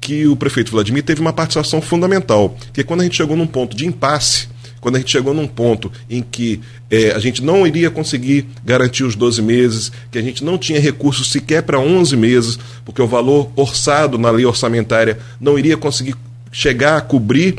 que 0.00 0.26
o 0.26 0.34
prefeito 0.34 0.72
Vladimir 0.72 1.04
teve 1.04 1.20
uma 1.20 1.32
participação 1.32 1.80
fundamental, 1.80 2.56
que 2.72 2.82
quando 2.82 3.02
a 3.02 3.04
gente 3.04 3.16
chegou 3.16 3.36
num 3.36 3.46
ponto 3.46 3.76
de 3.76 3.86
impasse, 3.86 4.48
quando 4.82 4.96
a 4.96 4.98
gente 4.98 5.12
chegou 5.12 5.32
num 5.32 5.46
ponto 5.46 5.90
em 6.10 6.20
que 6.20 6.60
é, 6.90 7.12
a 7.12 7.20
gente 7.20 7.40
não 7.40 7.64
iria 7.64 7.88
conseguir 7.88 8.48
garantir 8.64 9.04
os 9.04 9.14
12 9.14 9.40
meses, 9.40 9.92
que 10.10 10.18
a 10.18 10.22
gente 10.22 10.42
não 10.42 10.58
tinha 10.58 10.80
recursos 10.80 11.30
sequer 11.30 11.62
para 11.62 11.78
11 11.78 12.16
meses, 12.16 12.58
porque 12.84 13.00
o 13.00 13.06
valor 13.06 13.48
orçado 13.54 14.18
na 14.18 14.28
lei 14.28 14.44
orçamentária 14.44 15.20
não 15.40 15.56
iria 15.56 15.76
conseguir 15.76 16.16
chegar 16.50 16.96
a 16.96 17.00
cobrir 17.00 17.56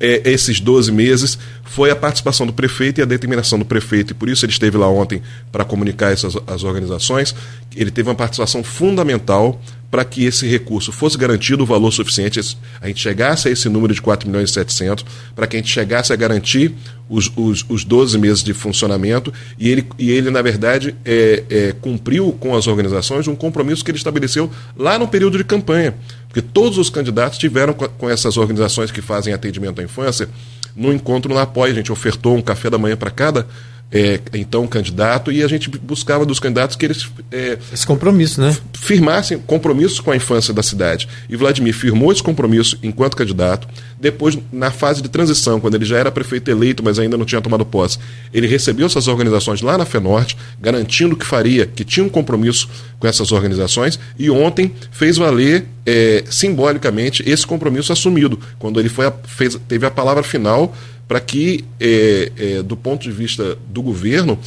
é, 0.00 0.22
esses 0.24 0.58
12 0.58 0.90
meses, 0.90 1.38
foi 1.64 1.90
a 1.90 1.96
participação 1.96 2.46
do 2.46 2.52
prefeito 2.52 3.00
e 3.00 3.02
a 3.02 3.06
determinação 3.06 3.58
do 3.58 3.64
prefeito, 3.64 4.12
e 4.12 4.14
por 4.14 4.28
isso 4.28 4.44
ele 4.44 4.52
esteve 4.52 4.76
lá 4.76 4.88
ontem 4.88 5.22
para 5.50 5.64
comunicar 5.64 6.12
essas 6.12 6.36
as 6.46 6.62
organizações. 6.62 7.34
Ele 7.74 7.90
teve 7.90 8.08
uma 8.08 8.14
participação 8.14 8.62
fundamental 8.62 9.60
para 9.94 10.04
que 10.04 10.24
esse 10.24 10.44
recurso 10.44 10.90
fosse 10.90 11.16
garantido 11.16 11.62
o 11.62 11.66
valor 11.66 11.92
suficiente, 11.92 12.40
a 12.80 12.88
gente 12.88 13.00
chegasse 13.00 13.46
a 13.46 13.50
esse 13.52 13.68
número 13.68 13.94
de 13.94 14.02
4 14.02 14.28
milhões 14.28 14.50
e 14.50 14.52
700, 14.52 15.06
para 15.36 15.46
que 15.46 15.56
a 15.56 15.60
gente 15.60 15.70
chegasse 15.70 16.12
a 16.12 16.16
garantir 16.16 16.74
os, 17.08 17.30
os, 17.36 17.64
os 17.68 17.84
12 17.84 18.18
meses 18.18 18.42
de 18.42 18.52
funcionamento, 18.52 19.32
e 19.56 19.68
ele, 19.68 19.86
e 19.96 20.10
ele 20.10 20.32
na 20.32 20.42
verdade, 20.42 20.96
é, 21.04 21.44
é, 21.48 21.74
cumpriu 21.80 22.32
com 22.40 22.56
as 22.56 22.66
organizações 22.66 23.28
um 23.28 23.36
compromisso 23.36 23.84
que 23.84 23.90
ele 23.92 23.98
estabeleceu 23.98 24.50
lá 24.76 24.98
no 24.98 25.06
período 25.06 25.38
de 25.38 25.44
campanha, 25.44 25.94
porque 26.26 26.42
todos 26.42 26.76
os 26.76 26.90
candidatos 26.90 27.38
tiveram 27.38 27.72
com, 27.72 28.10
essas 28.10 28.36
organizações 28.36 28.90
que 28.90 29.00
fazem 29.00 29.32
atendimento 29.32 29.80
à 29.80 29.84
infância 29.84 30.28
no 30.76 30.92
encontro 30.92 31.32
no 31.32 31.38
apoio, 31.38 31.72
a 31.72 31.76
gente 31.76 31.92
ofertou 31.92 32.36
um 32.36 32.42
café 32.42 32.68
da 32.68 32.78
manhã 32.78 32.96
para 32.96 33.10
cada 33.10 33.46
é, 33.92 34.20
então 34.32 34.66
candidato 34.66 35.30
e 35.30 35.42
a 35.42 35.46
gente 35.46 35.70
buscava 35.70 36.26
dos 36.26 36.40
candidatos 36.40 36.74
que 36.74 36.84
eles 36.84 37.08
é, 37.30 37.58
esse 37.72 37.86
compromisso, 37.86 38.40
né? 38.40 38.56
Firmassem 38.72 39.38
compromissos 39.38 40.00
com 40.00 40.10
a 40.10 40.16
infância 40.16 40.52
da 40.52 40.62
cidade. 40.62 41.08
E 41.28 41.36
Vladimir 41.36 41.72
firmou 41.72 42.10
esse 42.10 42.22
compromisso 42.22 42.76
enquanto 42.82 43.16
candidato. 43.16 43.68
Depois, 43.98 44.36
na 44.52 44.70
fase 44.70 45.00
de 45.00 45.08
transição, 45.08 45.60
quando 45.60 45.76
ele 45.76 45.84
já 45.84 45.96
era 45.96 46.10
prefeito 46.10 46.50
eleito, 46.50 46.82
mas 46.82 46.98
ainda 46.98 47.16
não 47.16 47.24
tinha 47.24 47.40
tomado 47.40 47.64
posse, 47.64 47.98
ele 48.32 48.46
recebeu 48.46 48.86
essas 48.86 49.06
organizações 49.06 49.62
lá 49.62 49.78
na 49.78 49.84
FENORTE, 49.84 50.36
garantindo 50.60 51.16
que 51.16 51.24
faria, 51.24 51.64
que 51.64 51.84
tinha 51.84 52.04
um 52.04 52.08
compromisso 52.08 52.68
com 52.98 53.06
essas 53.06 53.32
organizações, 53.32 53.98
e 54.18 54.28
ontem 54.28 54.72
fez 54.90 55.16
valer 55.16 55.66
é, 55.86 56.24
simbolicamente 56.28 57.22
esse 57.26 57.46
compromisso 57.46 57.92
assumido, 57.92 58.38
quando 58.58 58.80
ele 58.80 58.88
foi 58.88 59.06
a, 59.06 59.12
fez, 59.24 59.58
teve 59.68 59.86
a 59.86 59.90
palavra 59.90 60.22
final 60.22 60.74
para 61.06 61.20
que, 61.20 61.64
é, 61.78 62.32
é, 62.36 62.62
do 62.62 62.76
ponto 62.76 63.02
de 63.02 63.10
vista 63.10 63.56
do 63.68 63.82
governo, 63.82 64.38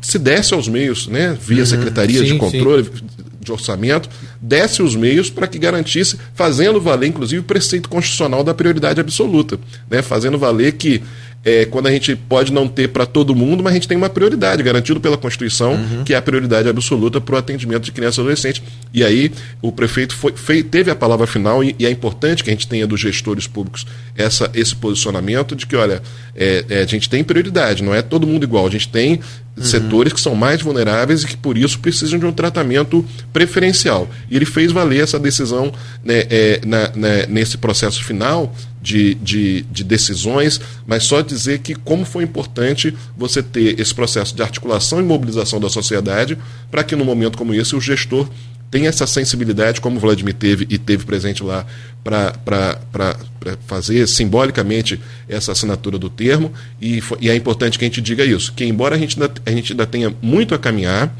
se 0.00 0.18
desse 0.18 0.52
aos 0.54 0.66
meios, 0.66 1.06
né, 1.06 1.36
via 1.40 1.60
uhum, 1.60 1.66
Secretaria 1.66 2.20
sim, 2.20 2.32
de 2.32 2.38
Controle 2.38 2.84
sim. 2.84 3.04
de 3.40 3.52
Orçamento, 3.52 4.08
desse 4.40 4.82
os 4.82 4.96
meios 4.96 5.30
para 5.30 5.46
que 5.46 5.58
garantisse, 5.58 6.18
fazendo 6.34 6.80
valer, 6.80 7.08
inclusive, 7.08 7.40
o 7.40 7.44
preceito 7.44 7.88
constitucional 7.88 8.42
da 8.42 8.52
prioridade 8.52 9.00
absoluta, 9.00 9.58
né, 9.88 10.02
fazendo 10.02 10.38
valer 10.38 10.72
que 10.72 11.02
é, 11.44 11.64
quando 11.64 11.88
a 11.88 11.90
gente 11.90 12.14
pode 12.14 12.52
não 12.52 12.68
ter 12.68 12.88
para 12.88 13.04
todo 13.04 13.34
mundo, 13.34 13.62
mas 13.62 13.72
a 13.72 13.74
gente 13.74 13.88
tem 13.88 13.96
uma 13.96 14.08
prioridade, 14.08 14.62
garantido 14.62 15.00
pela 15.00 15.16
Constituição, 15.16 15.72
uhum. 15.72 16.04
que 16.04 16.14
é 16.14 16.16
a 16.16 16.22
prioridade 16.22 16.68
absoluta 16.68 17.20
para 17.20 17.34
o 17.34 17.38
atendimento 17.38 17.82
de 17.82 17.90
crianças 17.90 18.18
e 18.18 18.20
adolescentes. 18.20 18.62
E 18.94 19.02
aí 19.02 19.32
o 19.60 19.72
prefeito 19.72 20.14
foi, 20.14 20.32
foi, 20.36 20.62
teve 20.62 20.90
a 20.90 20.94
palavra 20.94 21.26
final 21.26 21.64
e, 21.64 21.74
e, 21.78 21.86
é 21.86 21.90
importante 21.90 22.44
que 22.44 22.50
a 22.50 22.52
gente 22.52 22.68
tenha 22.68 22.86
dos 22.86 23.00
gestores 23.00 23.48
públicos 23.48 23.84
essa, 24.16 24.50
esse 24.54 24.74
posicionamento 24.76 25.56
de 25.56 25.66
que, 25.66 25.74
olha, 25.74 26.00
é, 26.36 26.64
é, 26.68 26.82
a 26.82 26.86
gente 26.86 27.08
tem 27.10 27.24
prioridade, 27.24 27.82
não 27.82 27.94
é 27.94 28.02
todo 28.02 28.26
mundo 28.26 28.44
igual, 28.44 28.66
a 28.66 28.70
gente 28.70 28.88
tem 28.88 29.18
uhum. 29.56 29.64
setores 29.64 30.12
que 30.12 30.20
são 30.20 30.36
mais 30.36 30.62
vulneráveis 30.62 31.24
e 31.24 31.26
que 31.26 31.36
por 31.36 31.58
isso 31.58 31.80
precisam 31.80 32.20
de 32.20 32.26
um 32.26 32.32
tratamento 32.32 33.04
preferencial. 33.32 34.08
E 34.30 34.36
ele 34.36 34.46
fez 34.46 34.70
valer 34.70 35.02
essa 35.02 35.18
decisão 35.18 35.72
né, 36.04 36.24
é, 36.30 36.60
na, 36.64 36.92
na, 36.94 37.26
nesse 37.26 37.58
processo 37.58 38.04
final 38.04 38.54
de, 38.82 39.14
de, 39.14 39.62
de, 39.62 39.84
decisões, 39.84 40.60
mas 40.84 41.04
só 41.04 41.20
dizer 41.20 41.60
que 41.60 41.72
como 41.72 42.04
foi 42.04 42.24
importante 42.24 42.92
você 43.16 43.40
ter 43.40 43.78
esse 43.78 43.94
processo 43.94 44.34
de 44.34 44.42
articulação 44.42 44.98
e 44.98 45.04
mobilização 45.04 45.60
da 45.60 45.70
sociedade 45.70 46.36
para 46.68 46.82
que 46.82 46.96
num 46.96 47.04
momento 47.04 47.38
como 47.38 47.54
esse 47.54 47.76
o 47.76 47.80
gestor 47.80 48.28
tenha 48.72 48.88
essa 48.88 49.06
sensibilidade, 49.06 49.82
como 49.82 49.98
o 49.98 50.00
Vladimir 50.00 50.32
teve 50.32 50.66
e 50.70 50.78
teve 50.78 51.04
presente 51.04 51.42
lá, 51.42 51.66
para 52.02 53.18
fazer 53.66 54.08
simbolicamente 54.08 54.98
essa 55.28 55.52
assinatura 55.52 55.98
do 55.98 56.08
termo, 56.08 56.50
e, 56.80 57.02
e, 57.20 57.28
é 57.28 57.36
importante 57.36 57.78
que 57.78 57.84
a 57.84 57.88
gente 57.88 58.00
diga 58.00 58.24
isso, 58.24 58.50
que 58.54 58.64
embora 58.64 58.96
a 58.96 58.98
gente 58.98 59.20
ainda, 59.20 59.34
a 59.44 59.50
gente 59.50 59.72
ainda 59.74 59.86
tenha 59.86 60.12
muito 60.22 60.54
a 60.54 60.58
caminhar, 60.58 61.14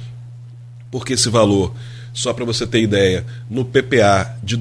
porque 0.91 1.13
esse 1.13 1.29
valor, 1.29 1.75
só 2.15 2.33
para 2.33 2.47
você 2.47 2.67
ter 2.67 2.81
ideia, 2.81 3.23
no 3.51 3.67
PPA 3.67 4.35
de 4.43 4.57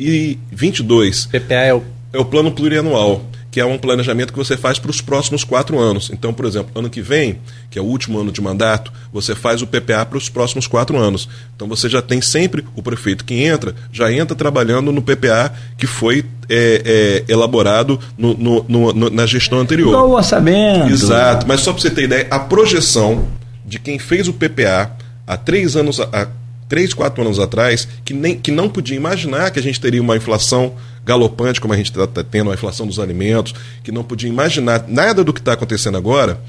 2022... 0.00 1.26
PPA 1.26 1.54
é 1.54 1.74
o... 1.74 1.82
É 2.12 2.18
o 2.18 2.24
plano 2.24 2.50
plurianual 2.50 3.24
que 3.50 3.60
é 3.60 3.64
um 3.64 3.76
planejamento 3.76 4.32
que 4.32 4.38
você 4.38 4.56
faz 4.56 4.78
para 4.78 4.90
os 4.90 5.00
próximos 5.00 5.42
quatro 5.42 5.78
anos. 5.78 6.10
Então, 6.12 6.32
por 6.32 6.44
exemplo, 6.44 6.70
ano 6.78 6.88
que 6.88 7.02
vem, 7.02 7.40
que 7.68 7.78
é 7.78 7.82
o 7.82 7.84
último 7.84 8.18
ano 8.20 8.30
de 8.30 8.40
mandato, 8.40 8.92
você 9.12 9.34
faz 9.34 9.60
o 9.60 9.66
PPA 9.66 10.06
para 10.06 10.16
os 10.16 10.28
próximos 10.28 10.66
quatro 10.66 10.96
anos. 10.96 11.28
Então, 11.56 11.66
você 11.66 11.88
já 11.88 12.00
tem 12.00 12.20
sempre 12.20 12.64
o 12.76 12.82
prefeito 12.82 13.24
que 13.24 13.42
entra, 13.42 13.74
já 13.92 14.12
entra 14.12 14.36
trabalhando 14.36 14.92
no 14.92 15.02
PPA 15.02 15.52
que 15.76 15.86
foi 15.86 16.24
é, 16.48 17.24
é, 17.28 17.32
elaborado 17.32 17.98
no, 18.16 18.34
no, 18.34 18.64
no, 18.68 19.10
na 19.10 19.26
gestão 19.26 19.58
anterior. 19.58 19.88
Igual 19.88 20.10
o 20.10 20.14
orçamento. 20.14 20.90
Exato. 20.90 21.46
Mas 21.48 21.60
só 21.60 21.72
para 21.72 21.82
você 21.82 21.90
ter 21.90 22.04
ideia, 22.04 22.28
a 22.30 22.38
projeção 22.38 23.26
de 23.66 23.80
quem 23.80 23.98
fez 23.98 24.28
o 24.28 24.32
PPA 24.32 24.92
há 25.26 25.36
três 25.36 25.74
anos, 25.76 25.98
há 26.00 26.28
três, 26.70 26.94
quatro 26.94 27.22
anos 27.22 27.40
atrás, 27.40 27.86
que, 28.04 28.14
nem, 28.14 28.38
que 28.38 28.52
não 28.52 28.68
podia 28.68 28.96
imaginar 28.96 29.50
que 29.50 29.58
a 29.58 29.62
gente 29.62 29.80
teria 29.80 30.00
uma 30.00 30.16
inflação 30.16 30.74
galopante, 31.04 31.60
como 31.60 31.74
a 31.74 31.76
gente 31.76 31.90
está 31.90 32.06
tá 32.06 32.22
tendo, 32.22 32.50
a 32.50 32.54
inflação 32.54 32.86
dos 32.86 33.00
alimentos, 33.00 33.52
que 33.82 33.90
não 33.90 34.04
podia 34.04 34.28
imaginar 34.28 34.84
nada 34.86 35.24
do 35.24 35.32
que 35.32 35.40
está 35.40 35.54
acontecendo 35.54 35.98
agora, 35.98 36.40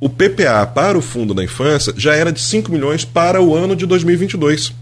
o 0.00 0.08
PPA 0.08 0.64
para 0.64 0.96
o 0.96 1.02
Fundo 1.02 1.34
da 1.34 1.42
Infância 1.42 1.92
já 1.96 2.14
era 2.14 2.30
de 2.30 2.40
5 2.40 2.70
milhões 2.70 3.04
para 3.04 3.42
o 3.42 3.52
ano 3.52 3.74
de 3.74 3.84
2022. 3.84 4.72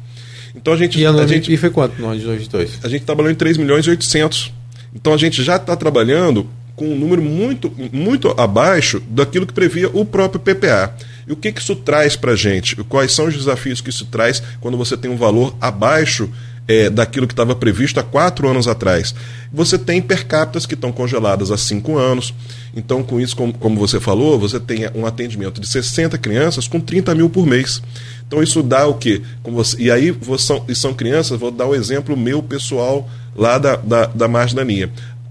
Então 0.55 0.74
a 0.74 0.77
gente. 0.77 1.01
E, 1.01 1.07
a 1.07 1.27
gente, 1.27 1.51
e 1.51 1.57
foi 1.57 1.70
quanto 1.70 1.99
no 1.99 2.09
ano 2.09 2.18
de 2.18 2.27
2022? 2.27 2.85
A 2.85 2.89
gente 2.89 3.05
trabalhou 3.07 3.33
em 3.33 3.35
3 3.35 3.57
milhões 3.57 3.87
e 3.87 3.91
800. 3.91 4.53
Então 4.95 5.14
a 5.14 5.16
gente 5.16 5.43
já 5.43 5.57
está 5.57 5.74
trabalhando 5.74 6.47
com 6.77 6.87
um 6.89 6.97
número 6.97 7.22
muito, 7.22 7.72
muito 7.91 8.29
abaixo 8.39 9.03
daquilo 9.09 9.47
que 9.47 9.53
previa 9.55 9.89
o 9.89 10.05
próprio 10.05 10.41
PPA. 10.41 10.95
E 11.27 11.33
o 11.33 11.37
que, 11.37 11.51
que 11.51 11.61
isso 11.61 11.74
traz 11.74 12.14
para 12.14 12.33
a 12.33 12.37
gente? 12.37 12.77
Quais 12.85 13.12
são 13.12 13.27
os 13.27 13.35
desafios 13.35 13.81
que 13.81 13.91
isso 13.91 14.05
traz 14.07 14.43
quando 14.61 14.77
você 14.77 14.97
tem 14.97 15.11
um 15.11 15.16
valor 15.16 15.57
abaixo 15.61 16.31
é, 16.68 16.91
daquilo 16.91 17.27
que 17.27 17.33
estava 17.33 17.55
previsto 17.55 18.01
há 18.01 18.03
quatro 18.03 18.49
anos 18.49 18.66
atrás. 18.66 19.14
Você 19.53 19.79
tem 19.79 20.03
per 20.03 20.27
capita 20.27 20.66
que 20.66 20.74
estão 20.74 20.91
congeladas 20.91 21.51
há 21.51 21.57
cinco 21.57 21.97
anos. 21.97 22.35
Então, 22.74 23.03
com 23.03 23.20
isso, 23.20 23.37
como, 23.37 23.53
como 23.55 23.79
você 23.79 24.01
falou, 24.01 24.39
você 24.39 24.59
tem 24.59 24.89
um 24.95 25.07
atendimento 25.07 25.61
de 25.61 25.68
60 25.68 26.18
crianças 26.18 26.66
com 26.66 26.81
30 26.81 27.14
mil 27.14 27.31
por 27.31 27.47
mês. 27.47 27.83
Então, 28.27 28.43
isso 28.43 28.62
dá 28.62 28.87
o 28.87 28.95
quê? 28.95 29.22
Você, 29.45 29.81
e 29.81 29.91
aí, 29.91 30.11
você, 30.11 30.61
e 30.68 30.74
são 30.74 30.93
crianças, 30.93 31.39
vou 31.39 31.51
dar 31.51 31.66
o 31.66 31.70
um 31.70 31.74
exemplo 31.74 32.16
meu 32.16 32.43
pessoal 32.43 33.09
lá 33.35 33.59
da, 33.59 33.77
da, 33.77 34.07
da 34.07 34.29
Margem 34.29 34.57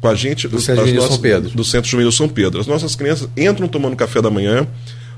Com 0.05 0.09
a 0.09 0.15
gente, 0.15 0.47
do, 0.47 0.59
Centro 0.59 0.83
nossas, 0.83 1.07
São 1.07 1.17
Pedro. 1.17 1.49
do 1.49 1.63
Centro 1.63 1.89
Juvenil 1.89 2.11
São 2.11 2.29
Pedro. 2.29 2.59
As 2.59 2.67
nossas 2.67 2.95
crianças 2.95 3.29
entram 3.35 3.67
tomando 3.67 3.95
café 3.95 4.21
da 4.21 4.29
manhã, 4.29 4.67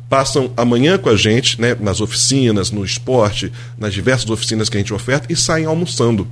passam 0.10 0.52
amanhã 0.56 0.98
com 0.98 1.10
a 1.10 1.16
gente, 1.16 1.60
né, 1.60 1.76
nas 1.80 2.02
oficinas, 2.02 2.72
no 2.72 2.84
esporte, 2.86 3.52
nas 3.78 3.94
diversas 3.94 4.30
oficinas 4.30 4.70
que 4.70 4.78
a 4.78 4.80
gente 4.80 4.94
oferta, 4.94 5.32
e 5.32 5.36
saem 5.36 5.66
almoçando. 5.66 6.28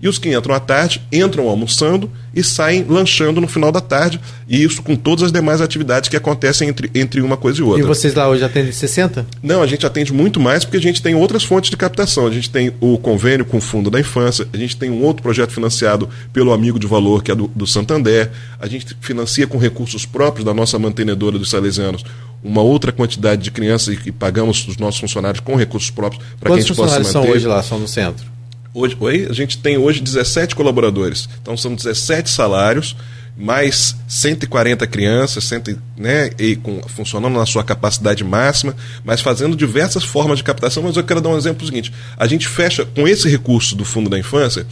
E 0.00 0.08
os 0.08 0.18
que 0.18 0.34
entram 0.34 0.54
à 0.54 0.60
tarde 0.60 1.00
entram 1.12 1.48
almoçando 1.48 2.10
e 2.34 2.42
saem 2.42 2.84
lanchando 2.88 3.40
no 3.40 3.48
final 3.48 3.72
da 3.72 3.80
tarde, 3.80 4.20
e 4.46 4.62
isso 4.62 4.82
com 4.82 4.94
todas 4.94 5.24
as 5.24 5.32
demais 5.32 5.60
atividades 5.60 6.08
que 6.08 6.16
acontecem 6.16 6.68
entre, 6.68 6.90
entre 6.94 7.20
uma 7.20 7.36
coisa 7.36 7.60
e 7.60 7.62
outra. 7.62 7.82
E 7.82 7.86
vocês 7.86 8.14
lá 8.14 8.28
hoje 8.28 8.44
atendem 8.44 8.70
60? 8.70 9.26
Não, 9.42 9.60
a 9.60 9.66
gente 9.66 9.84
atende 9.84 10.12
muito 10.12 10.38
mais 10.38 10.64
porque 10.64 10.76
a 10.76 10.80
gente 10.80 11.02
tem 11.02 11.14
outras 11.14 11.42
fontes 11.42 11.70
de 11.70 11.76
captação. 11.76 12.26
A 12.26 12.30
gente 12.30 12.48
tem 12.48 12.72
o 12.80 12.96
convênio 12.98 13.44
com 13.44 13.58
o 13.58 13.60
Fundo 13.60 13.90
da 13.90 13.98
Infância, 13.98 14.46
a 14.52 14.56
gente 14.56 14.76
tem 14.76 14.90
um 14.90 15.02
outro 15.02 15.22
projeto 15.22 15.52
financiado 15.52 16.08
pelo 16.32 16.52
Amigo 16.52 16.78
de 16.78 16.86
Valor, 16.86 17.22
que 17.22 17.32
é 17.32 17.34
do, 17.34 17.48
do 17.48 17.66
Santander, 17.66 18.30
a 18.60 18.66
gente 18.66 18.96
financia 19.00 19.46
com 19.46 19.58
recursos 19.58 20.06
próprios 20.06 20.44
da 20.44 20.54
nossa 20.54 20.78
mantenedora 20.78 21.38
dos 21.38 21.50
salesianos 21.50 22.04
uma 22.42 22.62
outra 22.62 22.92
quantidade 22.92 23.42
de 23.42 23.50
crianças 23.50 23.98
e 24.06 24.12
pagamos 24.12 24.66
os 24.68 24.76
nossos 24.76 25.00
funcionários 25.00 25.40
com 25.40 25.56
recursos 25.56 25.90
próprios 25.90 26.22
para 26.38 26.50
que 26.52 26.58
a 26.58 26.60
gente 26.60 26.74
possa 26.74 26.98
manter. 26.98 27.10
são 27.10 27.28
hoje 27.28 27.46
lá, 27.46 27.62
são 27.62 27.78
no 27.78 27.88
centro? 27.88 28.37
Hoje, 28.74 28.96
hoje, 29.00 29.26
a 29.30 29.32
gente 29.32 29.58
tem 29.58 29.78
hoje 29.78 30.00
17 30.00 30.54
colaboradores. 30.54 31.28
Então 31.40 31.56
são 31.56 31.74
17 31.74 32.30
salários, 32.30 32.94
mais 33.36 33.96
140 34.08 34.86
crianças, 34.86 35.44
100, 35.44 35.76
né, 35.96 36.30
e 36.38 36.56
com, 36.56 36.80
funcionando 36.88 37.34
na 37.34 37.46
sua 37.46 37.64
capacidade 37.64 38.24
máxima, 38.24 38.74
mas 39.04 39.20
fazendo 39.20 39.56
diversas 39.56 40.04
formas 40.04 40.38
de 40.38 40.44
captação. 40.44 40.82
Mas 40.82 40.96
eu 40.96 41.04
quero 41.04 41.20
dar 41.20 41.30
um 41.30 41.38
exemplo 41.38 41.66
seguinte: 41.66 41.92
a 42.16 42.26
gente 42.26 42.46
fecha, 42.46 42.84
com 42.84 43.06
esse 43.06 43.28
recurso 43.28 43.74
do 43.74 43.84
Fundo 43.84 44.10
da 44.10 44.18
Infância, 44.18 44.66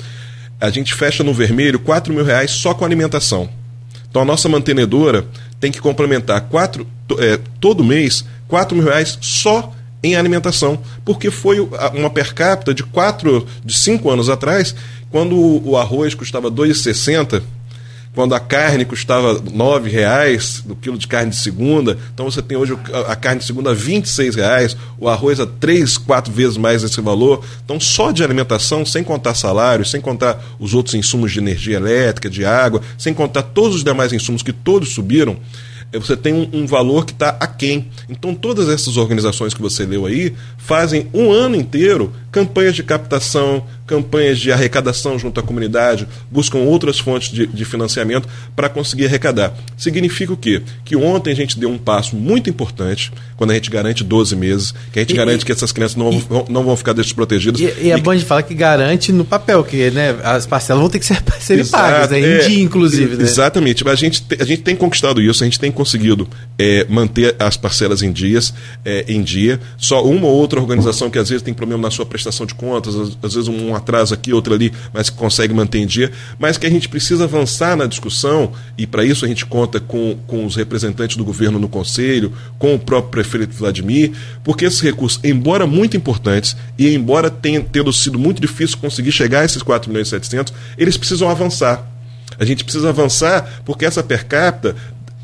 a 0.60 0.70
gente 0.70 0.94
fecha 0.94 1.22
no 1.22 1.32
vermelho 1.32 1.78
4 1.78 2.12
mil 2.12 2.24
reais 2.24 2.50
só 2.50 2.74
com 2.74 2.84
alimentação. 2.84 3.48
Então 4.08 4.22
a 4.22 4.24
nossa 4.24 4.48
mantenedora 4.48 5.26
tem 5.60 5.70
que 5.70 5.80
complementar 5.80 6.42
quatro, 6.42 6.86
é, 7.18 7.38
todo 7.60 7.84
mês 7.84 8.24
4 8.48 8.76
mil 8.76 8.86
reais 8.86 9.18
só 9.20 9.72
em 10.06 10.16
alimentação, 10.16 10.78
porque 11.04 11.30
foi 11.30 11.60
uma 11.94 12.10
per 12.10 12.34
capita 12.34 12.72
de 12.72 12.82
quatro, 12.82 13.46
de 13.64 13.76
cinco 13.76 14.10
anos 14.10 14.28
atrás, 14.28 14.74
quando 15.10 15.36
o 15.36 15.76
arroz 15.76 16.14
custava 16.14 16.50
2,60, 16.50 17.42
quando 18.16 18.34
a 18.34 18.40
carne 18.40 18.86
custava 18.86 19.34
R$ 19.34 19.90
reais 19.90 20.62
do 20.64 20.74
quilo 20.74 20.96
de 20.96 21.06
carne 21.06 21.30
de 21.30 21.36
segunda, 21.36 21.98
então 22.14 22.24
você 22.24 22.40
tem 22.40 22.56
hoje 22.56 22.72
a 23.06 23.14
carne 23.14 23.40
de 23.40 23.46
segunda 23.46 23.70
a 23.70 23.74
R$ 23.74 24.02
reais, 24.34 24.74
o 24.98 25.06
arroz 25.06 25.38
a 25.38 25.46
três, 25.46 25.98
quatro 25.98 26.32
vezes 26.32 26.56
mais 26.56 26.82
esse 26.82 26.98
valor. 27.02 27.44
Então, 27.62 27.78
só 27.78 28.10
de 28.10 28.24
alimentação, 28.24 28.86
sem 28.86 29.04
contar 29.04 29.34
salários, 29.34 29.90
sem 29.90 30.00
contar 30.00 30.42
os 30.58 30.72
outros 30.72 30.94
insumos 30.94 31.30
de 31.30 31.40
energia 31.40 31.76
elétrica, 31.76 32.30
de 32.30 32.42
água, 32.42 32.80
sem 32.96 33.12
contar 33.12 33.42
todos 33.42 33.76
os 33.76 33.84
demais 33.84 34.14
insumos 34.14 34.42
que 34.42 34.52
todos 34.52 34.94
subiram, 34.94 35.36
você 35.92 36.16
tem 36.16 36.32
um, 36.32 36.62
um 36.62 36.66
valor 36.66 37.04
que 37.06 37.12
está 37.12 37.36
aquém. 37.40 37.88
Então, 38.08 38.34
todas 38.34 38.68
essas 38.68 38.96
organizações 38.96 39.54
que 39.54 39.62
você 39.62 39.84
leu 39.84 40.06
aí 40.06 40.34
fazem 40.58 41.08
um 41.14 41.30
ano 41.30 41.56
inteiro 41.56 42.12
campanhas 42.30 42.74
de 42.74 42.82
captação, 42.82 43.64
campanhas 43.86 44.38
de 44.38 44.50
arrecadação 44.50 45.18
junto 45.18 45.38
à 45.38 45.42
comunidade, 45.42 46.08
buscam 46.30 46.58
outras 46.58 46.98
fontes 46.98 47.30
de, 47.30 47.46
de 47.46 47.64
financiamento 47.64 48.28
para 48.54 48.68
conseguir 48.68 49.06
arrecadar. 49.06 49.54
Significa 49.76 50.32
o 50.32 50.36
quê? 50.36 50.62
Que 50.84 50.96
ontem 50.96 51.30
a 51.30 51.36
gente 51.36 51.58
deu 51.58 51.70
um 51.70 51.78
passo 51.78 52.16
muito 52.16 52.50
importante, 52.50 53.12
quando 53.36 53.52
a 53.52 53.54
gente 53.54 53.70
garante 53.70 54.02
12 54.02 54.34
meses, 54.34 54.74
que 54.92 54.98
a 54.98 55.02
gente 55.02 55.12
e, 55.12 55.16
garante 55.16 55.44
que 55.44 55.52
essas 55.52 55.70
crianças 55.70 55.96
não, 55.96 56.12
e, 56.12 56.18
vão, 56.18 56.46
não 56.48 56.64
vão 56.64 56.76
ficar 56.76 56.92
desprotegidas. 56.92 57.60
E, 57.60 57.86
e 57.86 57.90
é 57.90 57.96
bom 57.96 58.14
de 58.14 58.24
falar 58.24 58.42
que 58.42 58.54
garante 58.54 59.12
no 59.12 59.24
papel, 59.24 59.62
que 59.62 59.90
né, 59.90 60.16
as 60.24 60.46
parcelas 60.46 60.80
vão 60.80 60.90
ter 60.90 60.98
que 60.98 61.06
ser, 61.06 61.22
ser 61.38 61.64
pagas, 61.68 62.10
né, 62.10 62.20
em 62.20 62.24
é, 62.24 62.38
dia, 62.38 62.62
inclusive. 62.62 63.16
Né? 63.16 63.22
Exatamente. 63.22 63.86
A 63.88 63.94
gente, 63.94 64.24
a 64.38 64.44
gente 64.44 64.62
tem 64.62 64.74
conquistado 64.74 65.22
isso, 65.22 65.44
a 65.44 65.46
gente 65.46 65.60
tem 65.60 65.70
conseguido 65.70 66.28
é, 66.58 66.84
manter 66.88 67.36
as 67.38 67.56
parcelas 67.56 68.02
em 68.02 68.10
dias, 68.10 68.52
é, 68.84 69.04
em 69.06 69.22
dia. 69.22 69.60
Só 69.76 70.04
uma 70.04 70.26
ou 70.26 70.34
outra 70.34 70.60
organização 70.60 71.08
que 71.08 71.18
às 71.18 71.28
vezes 71.28 71.42
tem 71.42 71.54
problema 71.54 71.82
na 71.82 71.90
sua 71.90 72.04
prestação 72.04 72.46
de 72.46 72.54
contas, 72.54 72.96
às, 72.96 73.18
às 73.22 73.34
vezes 73.34 73.48
um 73.48 73.75
atraso 73.76 74.14
aqui, 74.14 74.32
outro 74.32 74.54
ali, 74.54 74.72
mas 74.92 75.10
que 75.10 75.16
consegue 75.16 75.52
manter 75.54 75.78
em 75.78 75.86
dia, 75.86 76.10
mas 76.38 76.58
que 76.58 76.66
a 76.66 76.70
gente 76.70 76.88
precisa 76.88 77.24
avançar 77.24 77.76
na 77.76 77.86
discussão, 77.86 78.52
e 78.76 78.86
para 78.86 79.04
isso 79.04 79.24
a 79.24 79.28
gente 79.28 79.46
conta 79.46 79.78
com, 79.78 80.18
com 80.26 80.44
os 80.44 80.56
representantes 80.56 81.16
do 81.16 81.24
governo 81.24 81.58
no 81.58 81.68
Conselho, 81.68 82.32
com 82.58 82.74
o 82.74 82.78
próprio 82.78 83.10
prefeito 83.10 83.54
Vladimir, 83.54 84.12
porque 84.42 84.64
esses 84.64 84.80
recursos, 84.80 85.20
embora 85.22 85.66
muito 85.66 85.96
importantes, 85.96 86.56
e 86.78 86.94
embora 86.94 87.30
tenha 87.30 87.60
tendo 87.60 87.92
sido 87.92 88.18
muito 88.18 88.40
difícil 88.40 88.78
conseguir 88.78 89.12
chegar 89.12 89.40
a 89.40 89.44
esses 89.44 89.62
4 89.62 89.90
milhões 89.90 90.08
e 90.08 90.10
700, 90.10 90.52
eles 90.76 90.96
precisam 90.96 91.28
avançar. 91.28 91.86
A 92.38 92.44
gente 92.44 92.64
precisa 92.64 92.88
avançar 92.88 93.62
porque 93.64 93.84
essa 93.84 94.02
per 94.02 94.26
capita, 94.26 94.76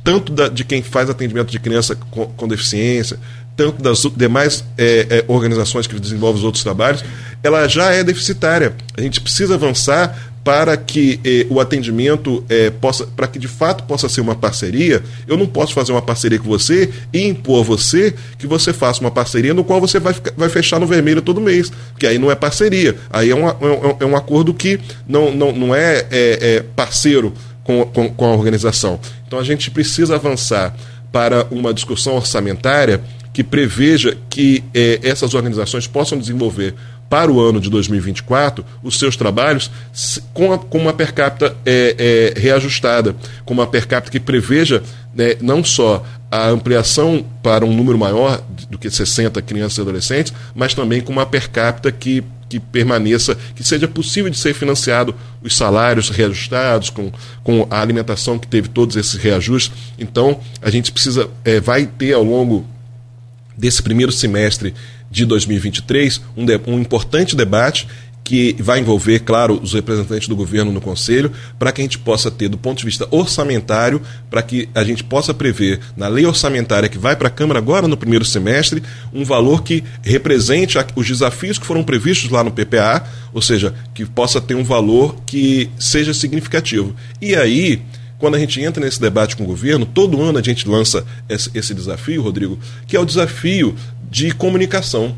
tanto 0.05 0.32
da, 0.32 0.48
de 0.48 0.64
quem 0.64 0.82
faz 0.82 1.09
atendimento 1.09 1.50
de 1.50 1.61
criança 1.61 1.94
com, 1.94 2.26
com 2.26 2.48
deficiência, 2.48 3.18
tanto 3.57 3.82
das 3.82 4.03
demais 4.16 4.64
é, 4.78 5.07
é, 5.11 5.24
organizações 5.28 5.86
que 5.86 5.98
desenvolvem 5.98 6.38
os 6.38 6.44
outros 6.44 6.62
trabalhos, 6.62 7.05
ela 7.42 7.66
já 7.68 7.90
é 7.92 8.03
deficitária. 8.03 8.74
A 8.96 9.00
gente 9.00 9.20
precisa 9.20 9.55
avançar 9.55 10.32
para 10.44 10.76
que 10.76 11.20
eh, 11.24 11.46
o 11.48 11.61
atendimento 11.61 12.44
eh, 12.48 12.70
possa, 12.70 13.07
para 13.07 13.28
que 13.28 13.38
de 13.38 13.46
fato 13.46 13.84
possa 13.84 14.09
ser 14.09 14.20
uma 14.20 14.34
parceria, 14.34 15.03
eu 15.26 15.36
não 15.36 15.46
posso 15.46 15.72
fazer 15.72 15.92
uma 15.92 16.03
parceria 16.03 16.38
com 16.38 16.48
você 16.48 16.90
e 17.12 17.28
impor 17.28 17.61
a 17.61 17.64
você 17.64 18.12
que 18.38 18.46
você 18.46 18.72
faça 18.72 19.00
uma 19.00 19.11
parceria 19.11 19.55
no 19.55 19.62
qual 19.62 19.80
você 19.80 20.00
vai, 20.00 20.14
vai 20.36 20.48
fechar 20.48 20.80
no 20.80 20.86
vermelho 20.86 21.22
todo 21.22 21.40
mês, 21.40 21.70
porque 21.92 22.07
aí 22.09 22.18
não 22.18 22.30
é 22.30 22.34
parceria, 22.34 22.96
aí 23.09 23.30
é, 23.30 23.34
é, 23.34 23.96
é 24.00 24.05
um 24.05 24.16
acordo 24.16 24.53
que 24.53 24.80
não, 25.07 25.32
não, 25.32 25.53
não 25.53 25.74
é, 25.74 26.07
é, 26.11 26.38
é 26.57 26.64
parceiro 26.74 27.32
com, 27.62 27.84
com, 27.86 28.09
com 28.12 28.24
a 28.26 28.34
organização. 28.34 28.98
Então 29.26 29.38
a 29.38 29.44
gente 29.44 29.70
precisa 29.70 30.16
avançar 30.16 30.74
para 31.12 31.46
uma 31.50 31.72
discussão 31.72 32.16
orçamentária 32.16 33.00
que 33.32 33.42
preveja 33.42 34.16
que 34.28 34.62
eh, 34.74 35.00
essas 35.02 35.34
organizações 35.34 35.86
possam 35.86 36.18
desenvolver 36.18 36.74
para 37.12 37.30
o 37.30 37.38
ano 37.38 37.60
de 37.60 37.68
2024 37.68 38.64
os 38.82 38.98
seus 38.98 39.18
trabalhos 39.18 39.70
com, 40.32 40.50
a, 40.50 40.58
com 40.58 40.78
uma 40.78 40.94
per 40.94 41.12
capita 41.12 41.54
é, 41.66 42.32
é, 42.34 42.40
reajustada, 42.40 43.14
com 43.44 43.52
uma 43.52 43.66
per 43.66 43.86
capita 43.86 44.10
que 44.10 44.18
preveja 44.18 44.82
né, 45.14 45.36
não 45.42 45.62
só 45.62 46.02
a 46.30 46.48
ampliação 46.48 47.22
para 47.42 47.66
um 47.66 47.76
número 47.76 47.98
maior 47.98 48.42
do 48.70 48.78
que 48.78 48.90
60 48.90 49.42
crianças 49.42 49.76
e 49.76 49.80
adolescentes, 49.82 50.32
mas 50.54 50.72
também 50.72 51.02
com 51.02 51.12
uma 51.12 51.26
per 51.26 51.50
capita 51.50 51.92
que, 51.92 52.24
que 52.48 52.58
permaneça, 52.58 53.36
que 53.54 53.62
seja 53.62 53.86
possível 53.86 54.30
de 54.30 54.38
ser 54.38 54.54
financiado 54.54 55.14
os 55.42 55.54
salários 55.54 56.08
reajustados, 56.08 56.88
com, 56.88 57.12
com 57.44 57.66
a 57.68 57.82
alimentação 57.82 58.38
que 58.38 58.46
teve 58.46 58.68
todos 58.68 58.96
esses 58.96 59.16
reajustes. 59.16 59.76
Então, 59.98 60.40
a 60.62 60.70
gente 60.70 60.90
precisa, 60.90 61.28
é, 61.44 61.60
vai 61.60 61.84
ter 61.84 62.14
ao 62.14 62.24
longo 62.24 62.66
desse 63.62 63.80
primeiro 63.80 64.10
semestre 64.10 64.74
de 65.08 65.24
2023, 65.24 66.20
um, 66.36 66.44
de, 66.44 66.60
um 66.66 66.80
importante 66.80 67.36
debate 67.36 67.86
que 68.24 68.56
vai 68.58 68.80
envolver, 68.80 69.20
claro, 69.20 69.60
os 69.62 69.72
representantes 69.72 70.26
do 70.26 70.34
governo 70.34 70.72
no 70.72 70.80
Conselho, 70.80 71.30
para 71.60 71.70
que 71.70 71.80
a 71.80 71.84
gente 71.84 71.98
possa 71.98 72.28
ter, 72.28 72.48
do 72.48 72.58
ponto 72.58 72.78
de 72.78 72.84
vista 72.84 73.06
orçamentário, 73.10 74.02
para 74.28 74.42
que 74.42 74.68
a 74.74 74.82
gente 74.82 75.04
possa 75.04 75.32
prever 75.32 75.78
na 75.96 76.08
lei 76.08 76.26
orçamentária 76.26 76.88
que 76.88 76.98
vai 76.98 77.14
para 77.14 77.28
a 77.28 77.30
Câmara 77.30 77.60
agora 77.60 77.86
no 77.86 77.96
primeiro 77.96 78.24
semestre, 78.24 78.82
um 79.12 79.24
valor 79.24 79.62
que 79.62 79.84
represente 80.02 80.76
os 80.96 81.06
desafios 81.06 81.56
que 81.56 81.66
foram 81.66 81.84
previstos 81.84 82.30
lá 82.30 82.42
no 82.42 82.50
PPA, 82.50 83.04
ou 83.32 83.42
seja, 83.42 83.74
que 83.94 84.04
possa 84.04 84.40
ter 84.40 84.56
um 84.56 84.64
valor 84.64 85.16
que 85.24 85.70
seja 85.78 86.12
significativo. 86.12 86.96
E 87.20 87.36
aí. 87.36 87.80
Quando 88.22 88.36
a 88.36 88.38
gente 88.38 88.60
entra 88.60 88.84
nesse 88.84 89.00
debate 89.00 89.34
com 89.34 89.42
o 89.42 89.46
governo, 89.48 89.84
todo 89.84 90.22
ano 90.22 90.38
a 90.38 90.42
gente 90.42 90.68
lança 90.68 91.04
esse, 91.28 91.74
desafio, 91.74 92.22
Rodrigo, 92.22 92.56
que 92.86 92.96
é 92.96 93.00
o 93.00 93.04
desafio 93.04 93.74
de 94.08 94.30
comunicação. 94.30 95.16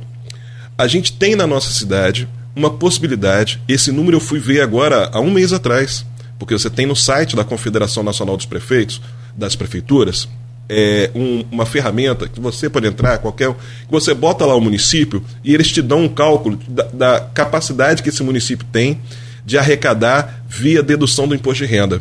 A 0.79 0.87
gente 0.87 1.13
tem 1.13 1.37
na 1.37 1.47
nossa 1.47 1.71
cidade 1.71 2.27
uma 2.57 2.71
possibilidade, 2.71 3.61
esse 3.69 3.93
número 3.93 4.17
eu 4.17 4.21
fui 4.23 4.39
ver 4.39 4.63
agora 4.63 5.11
há 5.13 5.21
um 5.21 5.31
mês 5.31 5.53
atrás, 5.53 6.03
porque 6.39 6.55
você 6.55 6.71
tem 6.71 6.87
no 6.87 6.97
site 6.97 7.37
da 7.37 7.45
Confederação 7.45 8.03
Nacional 8.03 8.39
dos 8.39 8.47
Prefeitos, 8.47 9.03
das 9.37 9.55
prefeituras, 9.55 10.27
é, 10.67 11.11
um, 11.15 11.45
uma 11.53 11.67
ferramenta 11.67 12.27
que 12.27 12.41
você 12.41 12.71
pode 12.71 12.87
entrar, 12.87 13.19
qualquer. 13.19 13.53
que 13.53 13.91
você 13.91 14.15
bota 14.15 14.47
lá 14.47 14.55
o 14.55 14.63
município 14.63 15.23
e 15.45 15.53
eles 15.53 15.71
te 15.71 15.83
dão 15.83 16.05
um 16.05 16.09
cálculo 16.09 16.59
da, 16.67 16.85
da 16.85 17.21
capacidade 17.21 18.03
que 18.03 18.09
esse 18.09 18.23
município 18.23 18.67
tem 18.73 18.99
de 19.45 19.59
arrecadar 19.59 20.43
via 20.49 20.83
dedução 20.83 21.29
do 21.29 21.35
imposto 21.35 21.67
de 21.67 21.71
renda. 21.71 22.01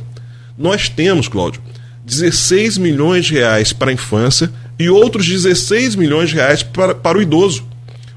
Nós 0.58 0.90
temos, 0.90 1.28
Cláudio, 1.28 1.62
16 2.06 2.78
milhões 2.78 3.26
de 3.26 3.34
reais 3.34 3.74
para 3.74 3.92
a 3.92 3.94
infância 3.94 4.52
e 4.78 4.90
outros 4.90 5.28
16 5.28 5.96
milhões 5.96 6.30
de 6.30 6.36
reais 6.36 6.64
para, 6.64 6.94
para 6.94 7.18
o 7.18 7.22
idoso. 7.22 7.64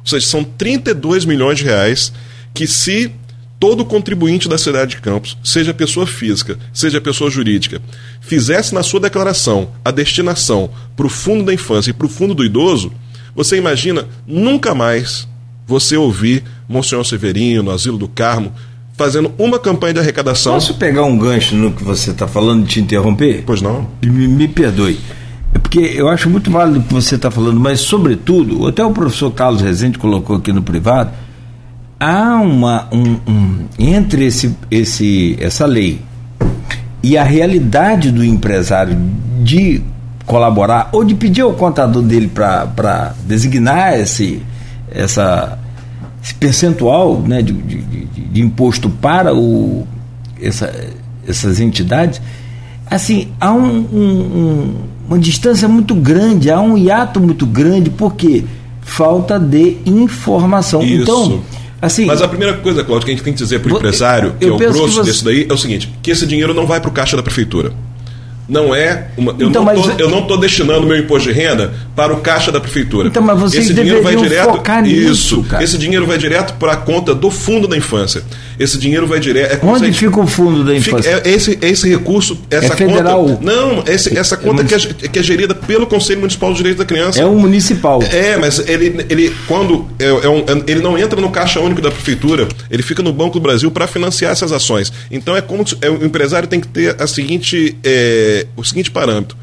Ou 0.00 0.06
seja, 0.06 0.26
são 0.26 0.44
32 0.44 1.24
milhões 1.24 1.58
de 1.58 1.64
reais 1.64 2.12
que 2.52 2.66
se 2.66 3.12
todo 3.58 3.84
contribuinte 3.84 4.48
da 4.48 4.58
cidade 4.58 4.92
de 4.92 5.00
Campos, 5.00 5.36
seja 5.42 5.72
pessoa 5.72 6.06
física, 6.06 6.58
seja 6.72 7.00
pessoa 7.00 7.30
jurídica, 7.30 7.80
fizesse 8.20 8.74
na 8.74 8.82
sua 8.82 9.00
declaração 9.00 9.70
a 9.84 9.90
destinação 9.90 10.70
para 10.94 11.06
o 11.06 11.10
fundo 11.10 11.44
da 11.44 11.54
infância 11.54 11.90
e 11.90 11.94
para 11.94 12.06
o 12.06 12.10
fundo 12.10 12.34
do 12.34 12.44
idoso, 12.44 12.92
você 13.34 13.56
imagina 13.56 14.06
nunca 14.26 14.74
mais 14.74 15.26
você 15.66 15.96
ouvir 15.96 16.44
Monsenhor 16.68 17.04
Severino, 17.04 17.64
no 17.64 17.70
Asilo 17.70 17.98
do 17.98 18.08
Carmo, 18.08 18.52
fazendo 18.96 19.30
uma 19.38 19.58
campanha 19.58 19.94
de 19.94 20.00
arrecadação. 20.00 20.54
Posso 20.54 20.74
pegar 20.74 21.04
um 21.04 21.18
gancho 21.18 21.54
no 21.54 21.72
que 21.72 21.84
você 21.84 22.10
está 22.10 22.26
falando 22.26 22.64
e 22.64 22.66
te 22.66 22.80
interromper? 22.80 23.42
Pois 23.46 23.60
não. 23.60 23.86
Me, 24.02 24.26
me 24.26 24.48
perdoe. 24.48 24.98
É 25.54 25.58
porque 25.58 25.78
eu 25.78 26.08
acho 26.08 26.28
muito 26.28 26.50
válido 26.50 26.80
o 26.80 26.82
que 26.82 26.94
você 26.94 27.14
está 27.14 27.30
falando, 27.30 27.60
mas, 27.60 27.80
sobretudo, 27.80 28.66
até 28.66 28.84
o 28.84 28.90
professor 28.90 29.30
Carlos 29.30 29.62
Rezende 29.62 29.98
colocou 29.98 30.36
aqui 30.36 30.52
no 30.52 30.62
privado, 30.62 31.10
há 32.00 32.36
uma. 32.36 32.88
Um, 32.92 33.18
um, 33.30 33.66
entre 33.78 34.26
esse, 34.26 34.54
esse, 34.70 35.36
essa 35.40 35.66
lei 35.66 36.00
e 37.02 37.16
a 37.16 37.22
realidade 37.22 38.10
do 38.10 38.24
empresário 38.24 38.98
de 39.42 39.82
colaborar 40.26 40.88
ou 40.92 41.04
de 41.04 41.14
pedir 41.14 41.42
ao 41.42 41.52
contador 41.52 42.02
dele 42.02 42.26
para 42.26 43.14
designar 43.24 43.98
esse, 43.98 44.42
essa, 44.90 45.58
esse 46.26 46.34
percentual 46.34 47.20
né, 47.20 47.40
de, 47.40 47.52
de, 47.52 47.82
de, 47.82 48.06
de 48.06 48.40
imposto 48.42 48.90
para 48.90 49.32
o, 49.32 49.86
essa, 50.42 50.74
essas 51.26 51.60
entidades, 51.60 52.20
assim, 52.90 53.28
há 53.40 53.52
um, 53.52 53.78
um 53.78 54.74
uma 55.08 55.20
distância 55.20 55.68
muito 55.68 55.94
grande, 55.94 56.50
há 56.50 56.60
um 56.60 56.76
hiato 56.76 57.20
muito 57.20 57.46
grande, 57.46 57.90
porque 57.90 58.44
falta 58.80 59.38
de 59.38 59.76
informação. 59.86 60.82
Isso. 60.82 61.02
Então, 61.02 61.42
assim. 61.80 62.06
Mas 62.06 62.20
a 62.20 62.26
primeira 62.26 62.54
coisa, 62.56 62.82
Cláudio, 62.82 63.06
que 63.06 63.12
a 63.12 63.14
gente 63.14 63.22
tem 63.22 63.32
que 63.32 63.38
dizer 63.38 63.60
para 63.60 63.72
o 63.72 63.76
empresário, 63.76 64.34
que 64.36 64.46
é 64.46 64.50
o 64.50 64.56
grosso 64.56 64.88
você... 64.88 65.10
disso 65.10 65.24
daí, 65.24 65.46
é 65.48 65.52
o 65.52 65.56
seguinte: 65.56 65.92
que 66.02 66.10
esse 66.10 66.26
dinheiro 66.26 66.52
não 66.52 66.66
vai 66.66 66.80
para 66.80 66.90
o 66.90 66.92
caixa 66.92 67.16
da 67.16 67.22
prefeitura. 67.22 67.72
Não 68.48 68.74
é 68.74 69.08
uma. 69.16 69.32
Eu, 69.38 69.48
Então, 69.48 69.64
não, 69.64 69.74
mas- 69.74 69.80
tô, 69.84 69.90
eu 70.02 70.08
não 70.10 70.20
estou 70.20 70.38
destinando 70.38 70.86
meu 70.86 70.96
imposto 70.96 71.28
de 71.28 71.34
renda 71.34 71.74
para 71.94 72.12
o 72.12 72.20
caixa 72.20 72.52
da 72.52 72.60
prefeitura. 72.60 73.08
Então, 73.08 73.22
mas 73.22 73.38
vocês 73.38 73.64
esse 73.64 73.74
dinheiro 73.74 74.02
vai 74.02 74.14
direto. 74.16 74.52
focar 74.52 74.82
nisso, 74.82 75.10
isso. 75.10 75.42
cara. 75.44 75.62
Esse 75.64 75.76
dinheiro 75.76 76.06
vai 76.06 76.16
direto 76.18 76.54
para 76.54 76.72
a 76.72 76.76
conta 76.76 77.14
do 77.14 77.30
fundo 77.30 77.66
da 77.66 77.76
infância. 77.76 78.22
Esse 78.58 78.78
dinheiro 78.78 79.06
vai 79.06 79.20
direto. 79.20 79.64
É 79.64 79.66
Onde 79.68 79.86
gente- 79.86 79.98
fica 79.98 80.20
o 80.20 80.26
fundo 80.26 80.64
da 80.64 80.74
Fica- 80.80 80.96
infância? 80.98 81.22
é, 81.24 81.30
esse, 81.30 81.58
esse 81.60 81.88
recurso, 81.88 82.38
essa 82.50 82.72
É 82.72 82.76
federal? 82.76 83.24
conta. 83.26 83.44
Não, 83.44 83.84
esse- 83.86 84.16
essa 84.18 84.36
conta 84.36 84.64
que 84.64 84.74
é, 84.74 84.78
que 84.78 85.18
é 85.18 85.22
gerida 85.22 85.54
pelo 85.54 85.86
Conselho 85.86 86.20
Municipal 86.20 86.48
dos 86.50 86.56
Direitos 86.58 86.78
da 86.78 86.84
Criança. 86.86 87.20
É 87.20 87.24
o 87.26 87.34
municipal. 87.34 88.02
É, 88.02 88.36
mas 88.36 88.58
ele, 88.68 89.04
ele 89.10 89.34
quando 89.46 89.86
é, 89.98 90.06
é 90.06 90.28
um- 90.28 90.40
é- 90.40 90.70
ele 90.70 90.80
não 90.80 90.96
entra 90.98 91.20
no 91.20 91.30
caixa 91.30 91.60
único 91.60 91.80
da 91.82 91.90
prefeitura, 91.90 92.48
ele 92.70 92.82
fica 92.82 93.02
no 93.02 93.12
Banco 93.12 93.34
do 93.34 93.42
Brasil 93.42 93.70
para 93.70 93.86
financiar 93.86 94.32
essas 94.32 94.52
ações. 94.52 94.92
Então 95.10 95.36
é 95.36 95.40
como 95.42 95.64
é, 95.82 95.90
o 95.90 96.04
empresário 96.04 96.48
tem 96.48 96.60
que 96.60 96.68
ter 96.68 96.96
a 97.00 97.06
seguinte, 97.06 97.76
é, 97.84 98.46
o 98.56 98.64
seguinte 98.64 98.90
parâmetro: 98.90 99.36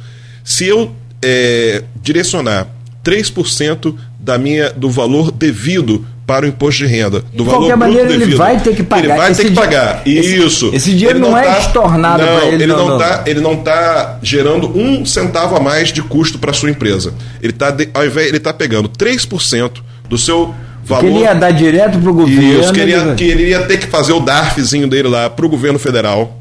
se 0.43 0.66
eu 0.66 0.91
é, 1.22 1.84
direcionar 2.01 2.68
3% 3.03 3.95
da 4.20 4.38
minha 4.38 4.72
do 4.72 4.89
valor 4.89 5.32
devido 5.32 6.05
para 6.26 6.45
o 6.45 6.49
imposto 6.49 6.80
de 6.84 6.88
renda, 6.88 7.19
do 7.19 7.26
De 7.32 7.43
valor 7.43 7.57
qualquer 7.59 7.76
maneira, 7.76 8.09
ele 8.09 8.17
devido, 8.19 8.38
vai 8.38 8.59
ter 8.59 8.76
que 8.76 8.84
pagar. 8.84 9.03
Ele 9.03 9.13
vai 9.17 9.32
Esse 9.32 9.41
ter 9.43 9.49
que 9.49 9.55
pagar. 9.55 10.01
esse- 10.05 10.36
Isso. 10.45 10.71
esse 10.74 10.91
dinheiro 10.95 11.19
não 11.19 11.38
é 11.38 11.59
estornado 11.59 12.24
não, 12.26 12.36
pra 12.39 12.45
ele, 12.47 12.55
Ele 12.63 12.67
não, 12.67 12.78
não 12.78 12.88
não. 12.89 12.97
tá 12.97 13.24
ele 13.26 13.39
não 13.41 13.53
está 13.53 14.19
gerando 14.24 14.67
um 14.78 15.05
centavo 15.05 15.55
a 15.55 15.59
mais 15.59 15.91
de 15.91 16.01
custo 16.01 16.39
para 16.39 16.53
sua 16.53 16.69
empresa. 16.69 17.13
Ele 17.41 17.51
está 17.51 17.76
ao 17.93 18.05
invés 18.05 18.28
ele 18.30 18.39
tá 18.39 18.53
pegando 18.53 18.88
3% 18.89 19.82
do 20.09 20.17
seu 20.17 20.53
valor. 20.86 21.01
Que 21.03 21.07
ele 21.09 21.19
ia 21.19 21.34
dar 21.34 21.51
direto 21.51 21.97
pro 21.99 22.13
governo. 22.13 22.59
Isso, 22.61 22.71
que 22.74 22.80
ele, 22.80 22.91
ia, 22.91 22.97
ele- 22.97 23.15
que 23.15 23.24
ele 23.26 23.49
ia 23.49 23.61
ter 23.63 23.78
que 23.78 23.88
fazer 23.88 24.13
o 24.13 24.19
DARFzinho 24.19 24.88
dele 24.88 25.07
lá 25.09 25.30
para 25.30 25.45
o 25.45 25.49
governo 25.49 25.78
federal. 25.80 26.39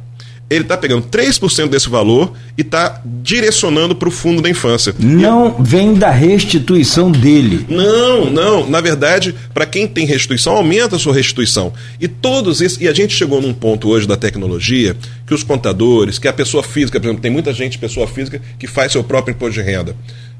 Ele 0.55 0.64
está 0.64 0.76
pegando 0.76 1.07
3% 1.07 1.68
desse 1.68 1.88
valor 1.88 2.32
e 2.57 2.62
está 2.62 3.00
direcionando 3.05 3.94
para 3.94 4.09
o 4.09 4.12
fundo 4.12 4.42
da 4.42 4.50
infância. 4.50 4.94
Não 4.98 5.57
vem 5.62 5.94
da 5.94 6.11
restituição 6.11 7.11
dele. 7.11 7.64
Não, 7.68 8.30
não. 8.30 8.68
Na 8.68 8.80
verdade, 8.80 9.34
para 9.55 9.66
quem 9.66 9.86
tem 9.86 10.07
restituição, 10.07 10.55
aumenta 10.57 10.96
a 10.96 10.98
sua 10.98 11.14
restituição. 11.14 11.72
E 12.00 12.07
todos 12.09 12.61
esses. 12.61 12.80
E 12.80 12.88
a 12.88 12.92
gente 12.92 13.14
chegou 13.14 13.40
num 13.40 13.55
ponto 13.55 13.88
hoje 13.88 14.07
da 14.07 14.16
tecnologia 14.16 14.96
que 15.26 15.34
os 15.34 15.42
contadores, 15.42 16.18
que 16.18 16.28
a 16.28 16.32
pessoa 16.32 16.62
física, 16.62 17.00
por 17.00 17.07
exemplo, 17.07 17.22
tem 17.22 17.30
muita 17.30 17.53
gente, 17.53 17.78
pessoa 17.78 18.07
física, 18.07 18.40
que 18.59 18.66
faz 18.66 18.92
seu 18.92 19.03
próprio 19.03 19.32
imposto 19.32 19.55
de 19.55 19.62
renda. 19.62 19.96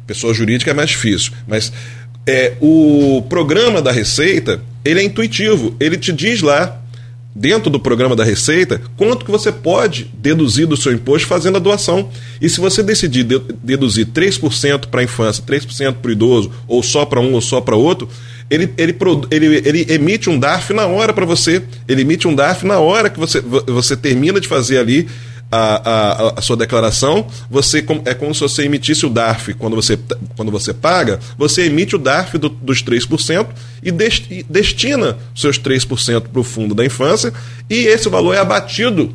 Pessoa 0.07 0.35
jurídica 0.35 0.71
é 0.71 0.75
mais 0.75 0.91
difícil. 0.91 1.33
Mas 1.47 1.73
é, 2.27 2.55
o 2.61 3.25
programa 3.29 3.81
da 3.81 3.91
Receita, 3.91 4.61
ele 4.85 5.01
é 5.01 5.03
intuitivo. 5.05 5.75
Ele 5.81 5.97
te 5.97 6.13
diz 6.13 6.43
lá 6.43 6.82
dentro 7.35 7.71
do 7.71 7.81
programa 7.81 8.15
da 8.15 8.25
Receita, 8.25 8.81
quanto 8.97 9.25
que 9.25 9.31
você 9.31 9.51
pode 9.51 10.11
deduzir 10.15 10.67
do 10.67 10.77
seu 10.77 10.93
imposto 10.93 11.27
fazendo 11.27 11.57
a 11.57 11.61
doação. 11.61 12.11
E 12.41 12.49
se 12.49 12.61
você 12.61 12.83
decidir 12.83 13.25
de- 13.25 13.41
deduzir 13.63 14.07
3% 14.07 14.89
para 14.89 15.01
a 15.01 15.05
infância, 15.05 15.43
3% 15.47 15.95
para 15.95 16.09
o 16.09 16.13
idoso, 16.13 16.53
ou 16.69 16.83
só 16.83 17.05
para 17.07 17.21
um 17.21 17.33
ou 17.33 17.41
só 17.41 17.61
para 17.61 17.75
outro, 17.75 18.09
ele, 18.51 18.71
ele, 18.77 18.95
ele, 19.31 19.63
ele 19.65 19.87
emite 19.95 20.29
um 20.29 20.39
DARF 20.39 20.75
na 20.75 20.87
hora 20.87 21.13
para 21.15 21.25
você. 21.25 21.63
Ele 21.89 22.03
emite 22.03 22.29
um 22.29 22.35
DARF 22.35 22.67
na 22.67 22.79
hora 22.79 23.09
que 23.09 23.19
você, 23.19 23.41
vo- 23.41 23.65
você 23.67 23.97
termina 23.97 24.39
de 24.39 24.47
fazer 24.47 24.77
ali 24.79 25.09
a, 25.53 25.91
a, 26.31 26.39
a 26.39 26.41
sua 26.41 26.57
declaração, 26.57 27.27
você 27.51 27.85
é 28.07 28.15
como 28.15 28.35
se 28.35 28.41
você 28.41 28.65
emitisse 28.65 29.05
o 29.05 29.11
DARF 29.11 29.53
quando 29.55 29.77
você, 29.77 29.99
quando 30.35 30.51
você 30.51 30.73
paga, 30.73 31.21
você 31.37 31.67
emite 31.67 31.95
o 31.95 31.99
DARF 31.99 32.39
do- 32.39 32.49
dos 32.49 32.83
3% 32.83 33.47
e, 33.83 33.93
des- 33.93 34.23
e 34.31 34.43
destina 34.49 35.19
seus 35.37 35.59
3% 35.59 36.23
para 36.23 36.41
o 36.41 36.45
fundo 36.45 36.75
da 36.75 36.85
infância 36.87 37.33
e 37.69 37.87
esse 37.87 38.09
valor 38.09 38.33
é 38.35 38.39
abatido 38.39 39.15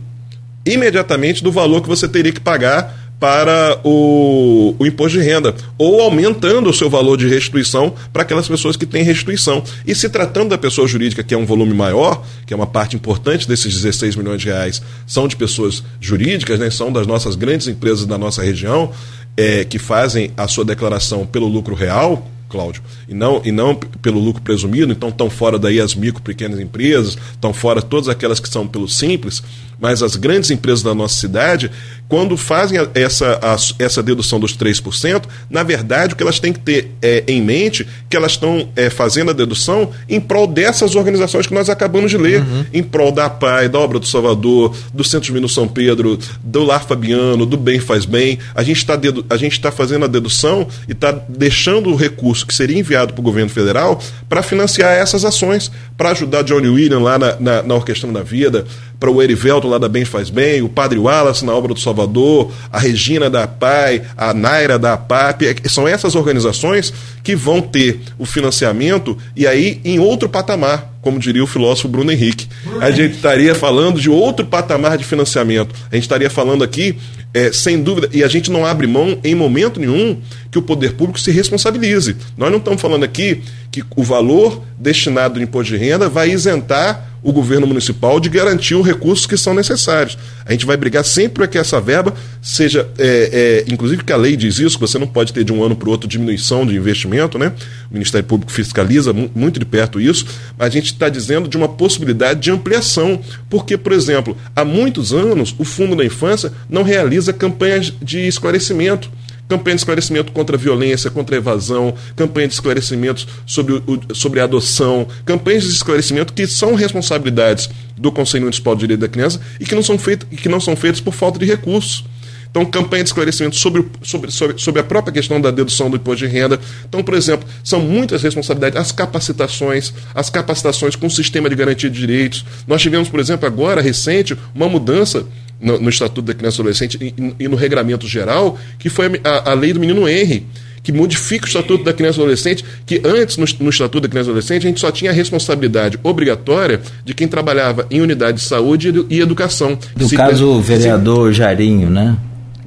imediatamente 0.65 1.43
do 1.43 1.51
valor 1.51 1.81
que 1.81 1.88
você 1.88 2.07
teria 2.07 2.31
que 2.31 2.39
pagar 2.39 3.06
para 3.20 3.80
o, 3.84 4.76
o 4.78 4.86
imposto 4.86 5.18
de 5.18 5.24
renda, 5.24 5.55
ou 5.78 6.01
aumentando 6.01 6.70
o 6.70 6.74
seu 6.74 6.89
valor 6.89 7.18
de 7.18 7.28
restituição 7.28 7.93
para 8.13 8.22
aquelas 8.22 8.47
pessoas 8.47 8.76
que 8.76 8.86
têm 8.86 9.03
restituição. 9.03 9.63
E 9.86 9.95
se 9.95 10.09
tratando 10.09 10.49
da 10.49 10.57
pessoa 10.57 10.88
jurídica, 10.88 11.24
que 11.24 11.34
é 11.34 11.38
um 11.38 11.45
volume 11.45 11.74
maior, 11.74 12.24
que 12.45 12.53
é 12.53 12.55
uma 12.55 12.68
parte 12.68 12.95
importante 12.95 13.47
desses 13.47 13.74
16 13.74 14.15
milhões 14.15 14.41
de 14.41 14.47
reais, 14.47 14.82
são 15.05 15.28
de 15.28 15.36
pessoas 15.36 15.84
jurídicas, 15.99 16.59
né, 16.59 16.70
são 16.70 16.91
das 16.91 17.07
nossas 17.07 17.36
grandes 17.36 17.68
empresas 17.68 18.05
da 18.05 18.18
nossa 18.18 18.43
região, 18.43 18.91
é, 19.36 19.63
que 19.63 19.80
fazem 19.80 20.32
a 20.38 20.47
sua 20.47 20.65
declaração 20.65 21.26
pelo 21.26 21.47
lucro 21.47 21.76
real, 21.76 22.28
Cláudio, 22.49 22.81
e 23.07 23.13
não, 23.13 23.41
e 23.43 23.51
não 23.51 23.75
pelo 23.75 24.19
lucro 24.19 24.41
presumido, 24.41 24.91
então 24.91 25.09
estão 25.09 25.29
fora 25.29 25.59
daí 25.59 25.79
as 25.79 25.95
micro, 25.95 26.21
pequenas 26.21 26.59
empresas, 26.59 27.17
estão 27.31 27.53
fora 27.53 27.81
todas 27.81 28.07
aquelas 28.07 28.39
que 28.39 28.49
são 28.49 28.67
pelo 28.67 28.87
simples, 28.87 29.43
mas 29.79 30.01
as 30.01 30.15
grandes 30.15 30.49
empresas 30.49 30.81
da 30.81 30.95
nossa 30.95 31.15
cidade, 31.15 31.69
quando 32.07 32.35
fazem 32.35 32.79
essa, 32.93 33.39
essa 33.77 34.01
dedução 34.01 34.39
dos 34.39 34.57
3%, 34.57 35.23
na 35.49 35.61
verdade 35.61 36.13
o 36.13 36.17
que 36.17 36.23
elas 36.23 36.39
têm 36.39 36.53
que 36.53 36.59
ter 36.59 36.91
é, 37.01 37.23
em 37.27 37.41
mente 37.41 37.85
que 38.09 38.15
elas 38.15 38.31
estão 38.31 38.69
é, 38.75 38.89
fazendo 38.89 39.31
a 39.31 39.33
dedução 39.33 39.91
em 40.09 40.19
prol 40.19 40.47
dessas 40.47 40.95
organizações 40.95 41.45
que 41.45 41.53
nós 41.53 41.69
acabamos 41.69 42.09
de 42.09 42.17
ler, 42.17 42.43
em 42.73 42.81
prol 42.81 43.11
da 43.11 43.29
PAI, 43.29 43.69
da 43.69 43.79
Obra 43.79 43.99
do 43.99 44.07
Salvador, 44.07 44.75
do 44.93 45.03
Centro 45.03 45.27
Divino 45.27 45.49
São 45.49 45.67
Pedro, 45.67 46.17
do 46.43 46.63
Lar 46.63 46.85
Fabiano, 46.85 47.45
do 47.45 47.57
Bem 47.57 47.79
Faz 47.79 48.05
Bem. 48.05 48.39
A 48.55 48.63
gente 48.63 48.77
está 48.77 48.97
a 49.29 49.37
gente 49.37 49.53
está 49.53 49.71
fazendo 49.71 50.05
a 50.05 50.07
dedução 50.07 50.67
e 50.87 50.93
está 50.93 51.11
deixando 51.11 51.91
o 51.91 51.95
recurso 51.95 52.36
que 52.43 52.53
seria 52.53 52.79
enviado 52.79 53.13
para 53.13 53.21
o 53.21 53.23
governo 53.23 53.49
federal 53.49 53.99
para 54.27 54.43
financiar 54.43 54.93
essas 54.93 55.23
ações, 55.25 55.71
para 55.97 56.11
ajudar 56.11 56.43
Johnny 56.43 56.67
William 56.67 56.99
lá 56.99 57.17
na, 57.17 57.35
na, 57.39 57.63
na 57.63 57.75
Orquestrando 57.75 58.13
da 58.13 58.23
Vida, 58.23 58.65
para 58.99 59.11
o 59.11 59.21
Erivelto 59.21 59.67
lá 59.67 59.77
da 59.77 59.88
Bem 59.88 60.05
Faz 60.05 60.29
Bem, 60.29 60.61
o 60.61 60.69
Padre 60.69 60.97
Wallace 60.97 61.45
na 61.45 61.53
Obra 61.53 61.73
do 61.73 61.79
Salvador, 61.79 62.51
a 62.71 62.79
Regina 62.79 63.29
da 63.29 63.47
PAI, 63.47 64.01
a 64.17 64.33
Naira 64.33 64.79
da 64.79 64.93
APAP. 64.93 65.43
É- 65.45 65.69
São 65.69 65.88
essas 65.88 66.15
organizações 66.15 66.93
que 67.23 67.35
vão 67.35 67.61
ter 67.61 68.01
o 68.17 68.25
financiamento 68.25 69.17
e 69.35 69.45
aí 69.45 69.79
em 69.85 69.99
outro 69.99 70.27
patamar, 70.27 70.93
como 71.07 71.19
diria 71.19 71.41
o 71.41 71.47
filósofo 71.47 71.87
Bruno 71.87 72.11
Henrique. 72.11 72.49
A 72.81 72.91
gente 72.91 73.15
estaria 73.15 73.55
falando 73.55 73.97
de 73.97 74.09
outro 74.09 74.45
patamar 74.45 74.97
de 74.97 75.05
financiamento. 75.05 75.73
A 75.89 75.95
gente 75.95 76.03
estaria 76.03 76.29
falando 76.29 76.65
aqui, 76.65 76.97
é, 77.33 77.49
sem 77.49 77.81
dúvida, 77.81 78.09
e 78.11 78.25
a 78.25 78.27
gente 78.27 78.51
não 78.51 78.65
abre 78.65 78.85
mão 78.87 79.17
em 79.23 79.33
momento 79.33 79.79
nenhum 79.79 80.19
que 80.51 80.59
o 80.59 80.61
poder 80.61 80.95
público 80.95 81.17
se 81.17 81.31
responsabilize. 81.31 82.17
Nós 82.37 82.51
não 82.51 82.57
estamos 82.57 82.81
falando 82.81 83.05
aqui 83.05 83.41
que 83.71 83.85
o 83.95 84.03
valor 84.03 84.61
destinado 84.77 85.35
do 85.35 85.41
imposto 85.41 85.71
de 85.71 85.79
renda 85.79 86.09
vai 86.09 86.29
isentar 86.29 87.16
o 87.28 87.34
governo 87.34 87.67
municipal 87.67 88.21
de 88.21 88.30
garantir 88.30 88.73
os 88.73 88.86
recursos 88.88 89.25
que 89.25 89.36
são 89.36 89.53
necessários. 89.53 90.17
A 90.45 90.53
gente 90.53 90.65
vai 90.65 90.78
brigar 90.78 91.03
sempre 91.03 91.34
para 91.34 91.47
que 91.47 91.57
essa 91.57 91.82
verba 91.82 92.13
seja, 92.41 92.88
é, 92.97 93.65
é, 93.67 93.71
inclusive 93.73 94.01
que 94.01 94.13
a 94.13 94.15
lei 94.15 94.38
diz 94.38 94.59
isso, 94.59 94.78
que 94.78 94.82
você 94.88 94.97
não 94.97 95.07
pode 95.07 95.34
ter 95.34 95.43
de 95.43 95.51
um 95.51 95.61
ano 95.61 95.75
para 95.75 95.89
o 95.89 95.91
outro 95.91 96.07
diminuição 96.07 96.65
de 96.65 96.73
investimento, 96.73 97.38
né? 97.38 97.51
O 97.91 97.93
Ministério 97.95 98.25
Público 98.25 98.49
fiscaliza 98.49 99.11
mu- 99.11 99.30
muito 99.36 99.59
de 99.59 99.65
perto 99.65 99.99
isso, 99.99 100.25
a 100.57 100.69
gente 100.69 100.86
está 100.86 101.09
dizendo 101.09 101.49
de 101.49 101.57
uma 101.57 101.67
possibilidade 101.67 102.39
de 102.39 102.49
ampliação, 102.49 103.19
porque, 103.49 103.75
por 103.75 103.91
exemplo, 103.91 104.38
há 104.55 104.63
muitos 104.63 105.11
anos 105.11 105.53
o 105.59 105.65
Fundo 105.65 105.97
da 105.97 106.05
Infância 106.05 106.53
não 106.69 106.82
realiza 106.82 107.34
campanhas 107.34 107.91
de 108.01 108.25
esclarecimento 108.25 109.11
campanha 109.47 109.75
de 109.75 109.81
esclarecimento 109.81 110.31
contra 110.31 110.55
a 110.55 110.59
violência, 110.59 111.09
contra 111.09 111.35
a 111.35 111.37
evasão, 111.37 111.93
campanha 112.15 112.47
de 112.47 112.53
esclarecimentos 112.53 113.27
sobre, 113.45 113.73
o, 113.73 114.15
sobre 114.15 114.39
a 114.39 114.43
adoção, 114.43 115.07
campanhas 115.25 115.63
de 115.63 115.69
esclarecimento 115.69 116.33
que 116.33 116.45
são 116.45 116.75
responsabilidades 116.75 117.69
do 117.97 118.11
Conselho 118.11 118.43
Municipal 118.43 118.75
de 118.75 118.81
Direito 118.81 118.99
da 118.99 119.07
Criança 119.07 119.39
e 119.59 119.65
que 119.65 119.73
não 119.73 119.83
são, 119.83 119.97
feitas, 119.97 120.27
e 120.31 120.35
que 120.35 120.49
não 120.49 120.59
são 120.59 120.75
feitas 120.75 121.01
por 121.01 121.13
falta 121.13 121.39
de 121.39 121.45
recursos. 121.45 122.03
Então, 122.49 122.65
campanha 122.65 123.03
de 123.03 123.09
esclarecimento 123.09 123.55
sobre, 123.55 123.85
sobre, 124.01 124.31
sobre, 124.31 124.57
sobre 124.57 124.81
a 124.81 124.83
própria 124.83 125.13
questão 125.13 125.39
da 125.39 125.51
dedução 125.51 125.89
do 125.89 125.97
imposto 125.97 126.25
de 126.25 126.31
renda. 126.31 126.59
Então, 126.87 127.03
por 127.03 127.13
exemplo, 127.13 127.47
são 127.63 127.79
muitas 127.79 128.23
responsabilidades, 128.23 128.79
as 128.79 128.91
capacitações, 128.91 129.93
as 130.15 130.29
capacitações 130.29 130.95
com 130.95 131.07
o 131.07 131.11
sistema 131.11 131.49
de 131.49 131.55
garantia 131.55 131.89
de 131.89 131.99
direitos. 131.99 132.45
Nós 132.65 132.81
tivemos, 132.81 133.09
por 133.09 133.19
exemplo, 133.19 133.45
agora, 133.45 133.81
recente, 133.81 134.35
uma 134.55 134.69
mudança 134.69 135.25
no, 135.59 135.79
no 135.79 135.89
Estatuto 135.89 136.21
da 136.21 136.33
Criança 136.33 136.57
e 136.57 136.61
Adolescente 136.61 136.97
e, 137.01 137.33
e 137.43 137.47
no 137.47 137.55
Regramento 137.55 138.07
Geral, 138.07 138.57
que 138.79 138.89
foi 138.89 139.19
a, 139.23 139.51
a 139.51 139.53
lei 139.53 139.73
do 139.73 139.79
menino 139.79 140.07
Henry, 140.07 140.45
que 140.83 140.91
modifica 140.91 141.45
o 141.45 141.47
Estatuto 141.47 141.83
da 141.83 141.91
Criança 141.93 142.19
e 142.19 142.21
Adolescente, 142.21 142.63
que 142.85 143.01
antes, 143.03 143.35
no, 143.37 143.45
no 143.59 143.69
Estatuto 143.69 144.01
da 144.01 144.07
Criança 144.07 144.29
e 144.29 144.31
Adolescente, 144.31 144.65
a 144.65 144.69
gente 144.69 144.79
só 144.79 144.89
tinha 144.91 145.11
a 145.11 145.13
responsabilidade 145.13 145.99
obrigatória 146.03 146.79
de 147.03 147.13
quem 147.13 147.27
trabalhava 147.27 147.85
em 147.91 148.01
unidade 148.01 148.37
de 148.37 148.43
saúde 148.43 148.93
e 149.09 149.17
e 149.17 149.19
educação. 149.19 149.77
Do 149.95 150.07
Se- 150.07 150.15
caso 150.15 150.47
o 150.49 150.61
se- 150.61 150.67
vereador 150.69 151.33
Jarinho, 151.33 151.89
né? 151.89 152.15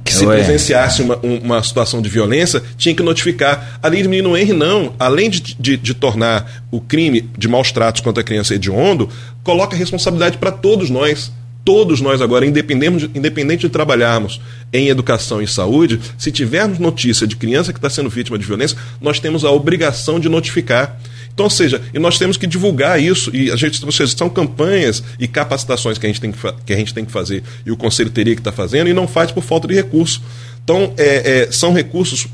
que 0.03 0.11
se 0.15 0.25
Ué. 0.25 0.35
presenciasse 0.37 1.01
uma, 1.03 1.17
um- 1.23 1.37
uma 1.37 1.63
situação 1.63 2.01
de 2.01 2.09
violência, 2.09 2.61
tinha 2.75 2.93
que 2.93 3.03
notificar. 3.03 3.79
A 3.81 3.87
lei 3.87 4.01
do 4.03 4.09
menino 4.09 4.35
Henry, 4.35 4.51
não. 4.51 4.93
Além 4.99 5.29
de, 5.29 5.55
de, 5.59 5.77
de 5.77 5.93
tornar 5.93 6.63
o 6.71 6.81
crime 6.81 7.29
de 7.37 7.47
maus 7.47 7.71
tratos 7.71 8.01
contra 8.01 8.21
a 8.21 8.23
criança 8.23 8.55
hediondo, 8.55 9.07
coloca 9.43 9.75
a 9.75 9.79
responsabilidade 9.79 10.37
para 10.39 10.51
todos 10.51 10.89
nós. 10.89 11.31
Todos 11.63 12.01
nós 12.01 12.21
agora, 12.21 12.45
independente 12.45 13.07
de, 13.07 13.17
independente 13.17 13.61
de 13.61 13.69
trabalharmos 13.69 14.41
em 14.73 14.87
educação 14.87 15.41
e 15.41 15.47
saúde, 15.47 15.99
se 16.17 16.31
tivermos 16.31 16.79
notícia 16.79 17.27
de 17.27 17.35
criança 17.35 17.71
que 17.71 17.77
está 17.77 17.89
sendo 17.89 18.09
vítima 18.09 18.37
de 18.37 18.45
violência, 18.45 18.77
nós 18.99 19.19
temos 19.19 19.45
a 19.45 19.51
obrigação 19.51 20.19
de 20.19 20.27
notificar. 20.27 20.99
Então, 21.33 21.45
ou 21.45 21.49
seja, 21.49 21.81
e 21.93 21.99
nós 21.99 22.17
temos 22.17 22.35
que 22.35 22.47
divulgar 22.47 23.01
isso, 23.01 23.33
e 23.35 23.51
a 23.51 23.55
gente, 23.55 23.83
ou 23.85 23.91
seja, 23.91 24.15
são 24.17 24.29
campanhas 24.29 25.03
e 25.19 25.27
capacitações 25.27 25.97
que 25.97 26.05
a 26.05 26.09
gente 26.09 26.19
tem 26.19 26.31
que, 26.31 26.39
que, 26.65 26.73
a 26.73 26.77
gente 26.77 26.93
tem 26.93 27.05
que 27.05 27.11
fazer, 27.11 27.43
e 27.65 27.71
o 27.71 27.77
Conselho 27.77 28.09
teria 28.09 28.33
que 28.33 28.41
estar 28.41 28.51
tá 28.51 28.57
fazendo, 28.57 28.89
e 28.89 28.93
não 28.93 29.07
faz 29.07 29.31
por 29.31 29.43
falta 29.43 29.67
de 29.67 29.75
recurso. 29.75 30.21
Então, 30.63 30.93
é, 30.97 31.43
é, 31.47 31.51
são 31.51 31.73
recursos 31.73 32.27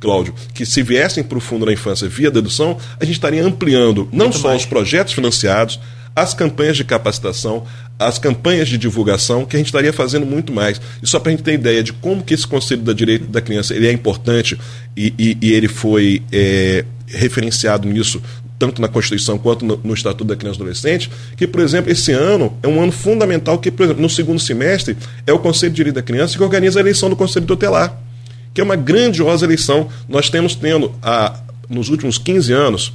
Cláudio, 0.00 0.34
que 0.52 0.66
se 0.66 0.82
viessem 0.82 1.22
para 1.22 1.38
o 1.38 1.40
Fundo 1.40 1.64
da 1.64 1.72
Infância 1.72 2.08
via 2.08 2.28
dedução, 2.28 2.76
a 2.98 3.04
gente 3.04 3.14
estaria 3.14 3.44
ampliando 3.46 4.08
não 4.12 4.26
Muito 4.26 4.38
só 4.38 4.48
mais. 4.48 4.62
os 4.62 4.66
projetos 4.66 5.12
financiados, 5.12 5.78
as 6.14 6.34
campanhas 6.34 6.76
de 6.76 6.82
capacitação, 6.82 7.64
as 8.06 8.18
campanhas 8.18 8.68
de 8.68 8.78
divulgação, 8.78 9.44
que 9.44 9.56
a 9.56 9.58
gente 9.58 9.66
estaria 9.66 9.92
fazendo 9.92 10.26
muito 10.26 10.52
mais. 10.52 10.80
E 11.02 11.06
só 11.06 11.18
para 11.18 11.30
a 11.30 11.34
gente 11.34 11.44
ter 11.44 11.54
ideia 11.54 11.82
de 11.82 11.92
como 11.92 12.22
que 12.22 12.34
esse 12.34 12.46
Conselho 12.46 12.82
da 12.82 12.92
Direito 12.92 13.26
da 13.26 13.40
Criança 13.40 13.74
ele 13.74 13.86
é 13.86 13.92
importante 13.92 14.58
e, 14.96 15.12
e, 15.18 15.38
e 15.40 15.52
ele 15.52 15.68
foi 15.68 16.22
é, 16.32 16.84
referenciado 17.06 17.88
nisso 17.88 18.22
tanto 18.62 18.80
na 18.80 18.86
Constituição 18.86 19.38
quanto 19.38 19.64
no, 19.64 19.80
no, 19.82 19.92
Estatuto 19.92 20.24
da 20.24 20.36
Criança 20.36 20.58
e 20.58 20.62
Adolescente, 20.62 21.10
que, 21.36 21.48
por 21.48 21.60
exemplo, 21.60 21.90
esse 21.90 22.12
ano 22.12 22.56
é 22.62 22.68
um 22.68 22.80
ano 22.80 22.92
fundamental 22.92 23.58
que, 23.58 23.72
por 23.72 23.82
exemplo, 23.82 24.00
no 24.00 24.08
segundo 24.08 24.38
semestre, 24.38 24.96
é 25.26 25.32
o 25.32 25.38
Conselho 25.40 25.72
de 25.72 25.76
Direito 25.76 25.96
da 25.96 26.02
Criança 26.02 26.36
que 26.36 26.44
organiza 26.44 26.78
a 26.78 26.80
eleição 26.80 27.10
do 27.10 27.16
Conselho 27.16 27.44
Tutelar, 27.44 28.00
que 28.54 28.60
é 28.60 28.64
uma 28.64 28.76
grandiosa 28.76 29.44
eleição. 29.44 29.88
Nós 30.08 30.30
temos 30.30 30.54
tendo, 30.54 30.94
a, 31.02 31.40
nos 31.68 31.88
últimos 31.88 32.18
15 32.18 32.52
anos, 32.52 32.92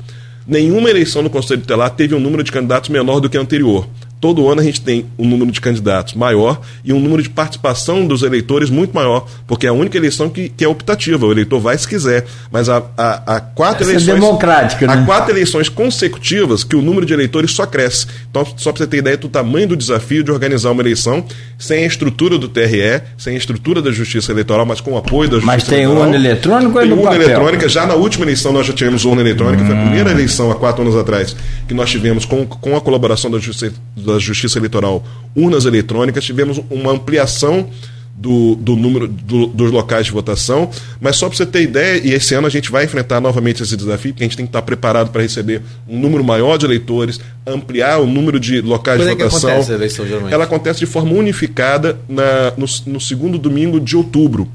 nenhuma 0.47 0.89
eleição 0.89 1.21
no 1.21 1.29
Conselho 1.29 1.59
Tutelar 1.59 1.89
teve 1.89 2.15
um 2.15 2.19
número 2.19 2.43
de 2.43 2.51
candidatos 2.51 2.89
menor 2.89 3.19
do 3.19 3.29
que 3.29 3.35
a 3.35 3.41
anterior 3.41 3.89
todo 4.19 4.49
ano 4.49 4.61
a 4.61 4.63
gente 4.63 4.81
tem 4.81 5.05
um 5.17 5.27
número 5.27 5.51
de 5.51 5.61
candidatos 5.61 6.13
maior 6.13 6.59
e 6.83 6.91
um 6.91 6.99
número 6.99 7.21
de 7.21 7.29
participação 7.29 8.05
dos 8.05 8.23
eleitores 8.23 8.69
muito 8.69 8.93
maior, 8.93 9.27
porque 9.45 9.67
é 9.67 9.69
a 9.69 9.73
única 9.73 9.97
eleição 9.97 10.29
que, 10.29 10.49
que 10.49 10.63
é 10.63 10.67
optativa, 10.67 11.25
o 11.25 11.31
eleitor 11.31 11.59
vai 11.59 11.77
se 11.77 11.87
quiser. 11.87 12.25
Mas 12.51 12.69
há, 12.69 12.83
há, 12.97 13.35
há 13.35 13.39
quatro 13.39 13.83
Essa 13.83 13.91
é 13.91 13.95
eleições. 13.95 14.17
É 14.17 14.19
democrática, 14.19 14.87
né? 14.87 14.93
Há 14.93 15.05
quatro 15.05 15.31
eleições 15.31 15.69
consecutivas 15.69 16.63
que 16.63 16.75
o 16.75 16.81
número 16.81 17.05
de 17.05 17.13
eleitores 17.13 17.51
só 17.51 17.65
cresce. 17.65 18.07
Então, 18.29 18.45
só 18.57 18.71
para 18.71 18.83
você 18.83 18.87
ter 18.87 18.97
ideia 18.97 19.17
do 19.17 19.29
tamanho 19.29 19.67
do 19.67 19.77
desafio 19.77 20.23
de 20.23 20.31
organizar 20.31 20.71
uma 20.71 20.81
eleição 20.81 21.23
sem 21.57 21.83
a 21.83 21.87
estrutura 21.87 22.37
do 22.37 22.47
TRE, 22.47 23.01
sem 23.17 23.35
a 23.35 23.37
estrutura 23.37 23.81
da 23.81 23.91
Justiça 23.91 24.31
Eleitoral, 24.31 24.65
mas 24.65 24.81
com 24.81 24.93
o 24.93 24.97
apoio 24.97 25.29
da 25.29 25.35
Justiça 25.37 25.53
Mas 25.53 25.63
tem 25.63 25.83
Eleitoral. 25.83 26.03
urna 26.03 26.15
eletrônica 26.15 26.79
tem 26.79 26.91
ou 26.91 26.99
urna 26.99 27.15
eletrônica. 27.15 27.69
Já 27.69 27.85
na 27.85 27.93
última 27.93 28.25
eleição 28.25 28.51
nós 28.51 28.65
já 28.65 28.73
tivemos 28.73 29.05
urna 29.05 29.21
eletrônica, 29.21 29.63
hum. 29.63 29.67
foi 29.67 29.75
a 29.75 29.81
primeira 29.81 30.11
eleição 30.11 30.51
há 30.51 30.55
quatro 30.55 30.81
anos 30.81 30.95
atrás 30.95 31.35
que 31.67 31.73
nós 31.73 31.89
tivemos 31.89 32.25
com, 32.25 32.45
com 32.45 32.75
a 32.75 32.81
colaboração 32.81 33.29
da 33.29 33.39
Justiça, 33.39 33.73
da 34.13 34.19
Justiça 34.19 34.57
Eleitoral 34.57 35.03
urnas 35.35 35.65
eletrônicas, 35.65 36.23
tivemos 36.23 36.59
uma 36.69 36.91
ampliação 36.91 37.69
do, 38.17 38.55
do 38.55 38.75
número 38.75 39.07
do, 39.07 39.45
dos 39.45 39.71
locais 39.71 40.07
de 40.07 40.11
votação, 40.11 40.71
mas 40.99 41.15
só 41.15 41.27
para 41.27 41.37
você 41.37 41.45
ter 41.45 41.61
ideia, 41.61 42.01
e 42.03 42.11
esse 42.13 42.33
ano 42.33 42.47
a 42.47 42.49
gente 42.49 42.71
vai 42.71 42.83
enfrentar 42.83 43.21
novamente 43.21 43.61
esse 43.61 43.77
desafio, 43.77 44.11
porque 44.11 44.23
a 44.23 44.27
gente 44.27 44.35
tem 44.35 44.45
que 44.45 44.49
estar 44.49 44.63
preparado 44.63 45.11
para 45.11 45.21
receber 45.21 45.61
um 45.87 45.99
número 45.99 46.23
maior 46.23 46.57
de 46.57 46.65
eleitores, 46.65 47.19
ampliar 47.45 47.99
o 47.99 48.07
número 48.07 48.39
de 48.39 48.59
locais 48.59 48.99
Quando 48.99 49.15
de 49.15 49.23
votação. 49.23 49.49
É 49.49 49.53
acontece 49.53 49.71
a 49.71 49.75
eleição? 49.75 50.05
Ela 50.31 50.45
acontece 50.45 50.79
de 50.79 50.87
forma 50.87 51.11
unificada 51.11 51.99
na, 52.09 52.53
no, 52.57 52.65
no 52.87 52.99
segundo 52.99 53.37
domingo 53.37 53.79
de 53.79 53.95
outubro. 53.95 54.49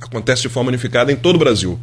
Acontece 0.00 0.42
de 0.42 0.48
forma 0.48 0.68
unificada 0.68 1.12
em 1.12 1.16
todo 1.16 1.36
o 1.36 1.38
Brasil. 1.38 1.78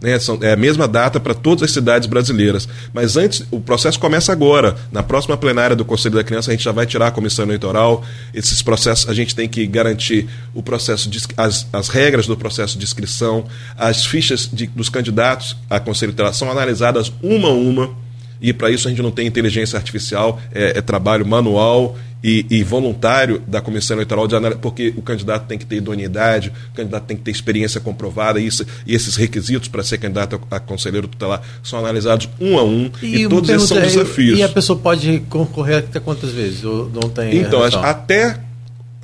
Né? 0.00 0.18
São, 0.18 0.38
é 0.42 0.52
a 0.52 0.56
mesma 0.56 0.86
data 0.86 1.18
para 1.18 1.34
todas 1.34 1.62
as 1.62 1.70
cidades 1.70 2.08
brasileiras. 2.08 2.68
Mas 2.92 3.16
antes, 3.16 3.44
o 3.50 3.60
processo 3.60 3.98
começa 3.98 4.32
agora. 4.32 4.76
Na 4.92 5.02
próxima 5.02 5.36
plenária 5.36 5.74
do 5.74 5.84
Conselho 5.84 6.14
da 6.16 6.24
Criança, 6.24 6.50
a 6.50 6.54
gente 6.54 6.64
já 6.64 6.72
vai 6.72 6.86
tirar 6.86 7.08
a 7.08 7.10
comissão 7.10 7.44
eleitoral. 7.44 8.04
Esses 8.34 8.60
processos, 8.62 9.08
a 9.08 9.14
gente 9.14 9.34
tem 9.34 9.48
que 9.48 9.66
garantir 9.66 10.28
o 10.54 10.62
processo 10.62 11.08
de, 11.08 11.20
as, 11.36 11.66
as 11.72 11.88
regras 11.88 12.26
do 12.26 12.36
processo 12.36 12.78
de 12.78 12.84
inscrição, 12.84 13.46
as 13.76 14.04
fichas 14.04 14.48
de, 14.52 14.66
dos 14.66 14.88
candidatos 14.88 15.56
a 15.68 15.80
Conselho 15.80 16.10
Eleitoral 16.10 16.34
são 16.34 16.50
analisadas 16.50 17.12
uma 17.22 17.48
a 17.48 17.52
uma 17.52 17.90
e 18.40 18.52
para 18.52 18.70
isso 18.70 18.86
a 18.86 18.90
gente 18.90 19.02
não 19.02 19.10
tem 19.10 19.26
inteligência 19.26 19.76
artificial, 19.76 20.40
é, 20.52 20.78
é 20.78 20.82
trabalho 20.82 21.26
manual 21.26 21.96
e, 22.26 22.44
e, 22.50 22.64
voluntário 22.64 23.40
da 23.46 23.60
comissão 23.60 23.96
eleitoral, 23.96 24.26
de 24.26 24.34
análise, 24.34 24.60
porque 24.60 24.92
o 24.96 25.02
candidato 25.02 25.46
tem 25.46 25.56
que 25.56 25.64
ter 25.64 25.76
idoneidade, 25.76 26.52
o 26.72 26.74
candidato 26.74 27.04
tem 27.04 27.16
que 27.16 27.22
ter 27.22 27.30
experiência 27.30 27.80
comprovada, 27.80 28.40
e, 28.40 28.46
isso, 28.48 28.66
e 28.84 28.96
esses 28.96 29.14
requisitos 29.14 29.68
para 29.68 29.84
ser 29.84 29.98
candidato 29.98 30.40
a, 30.50 30.56
a 30.56 30.58
conselheiro 30.58 31.06
tutelar 31.06 31.40
são 31.62 31.78
analisados 31.78 32.28
um 32.40 32.58
a 32.58 32.64
um, 32.64 32.90
e, 33.00 33.22
e 33.22 33.28
todos 33.28 33.48
esses 33.48 33.68
são 33.68 33.80
desafios. 33.80 34.40
E 34.40 34.42
a 34.42 34.48
pessoa 34.48 34.76
pode 34.76 35.20
concorrer 35.30 35.78
até 35.78 36.00
quantas 36.00 36.32
vezes? 36.32 36.64
Ou 36.64 36.90
não 36.90 37.08
tem 37.08 37.36
então, 37.36 37.62
até 37.62 38.40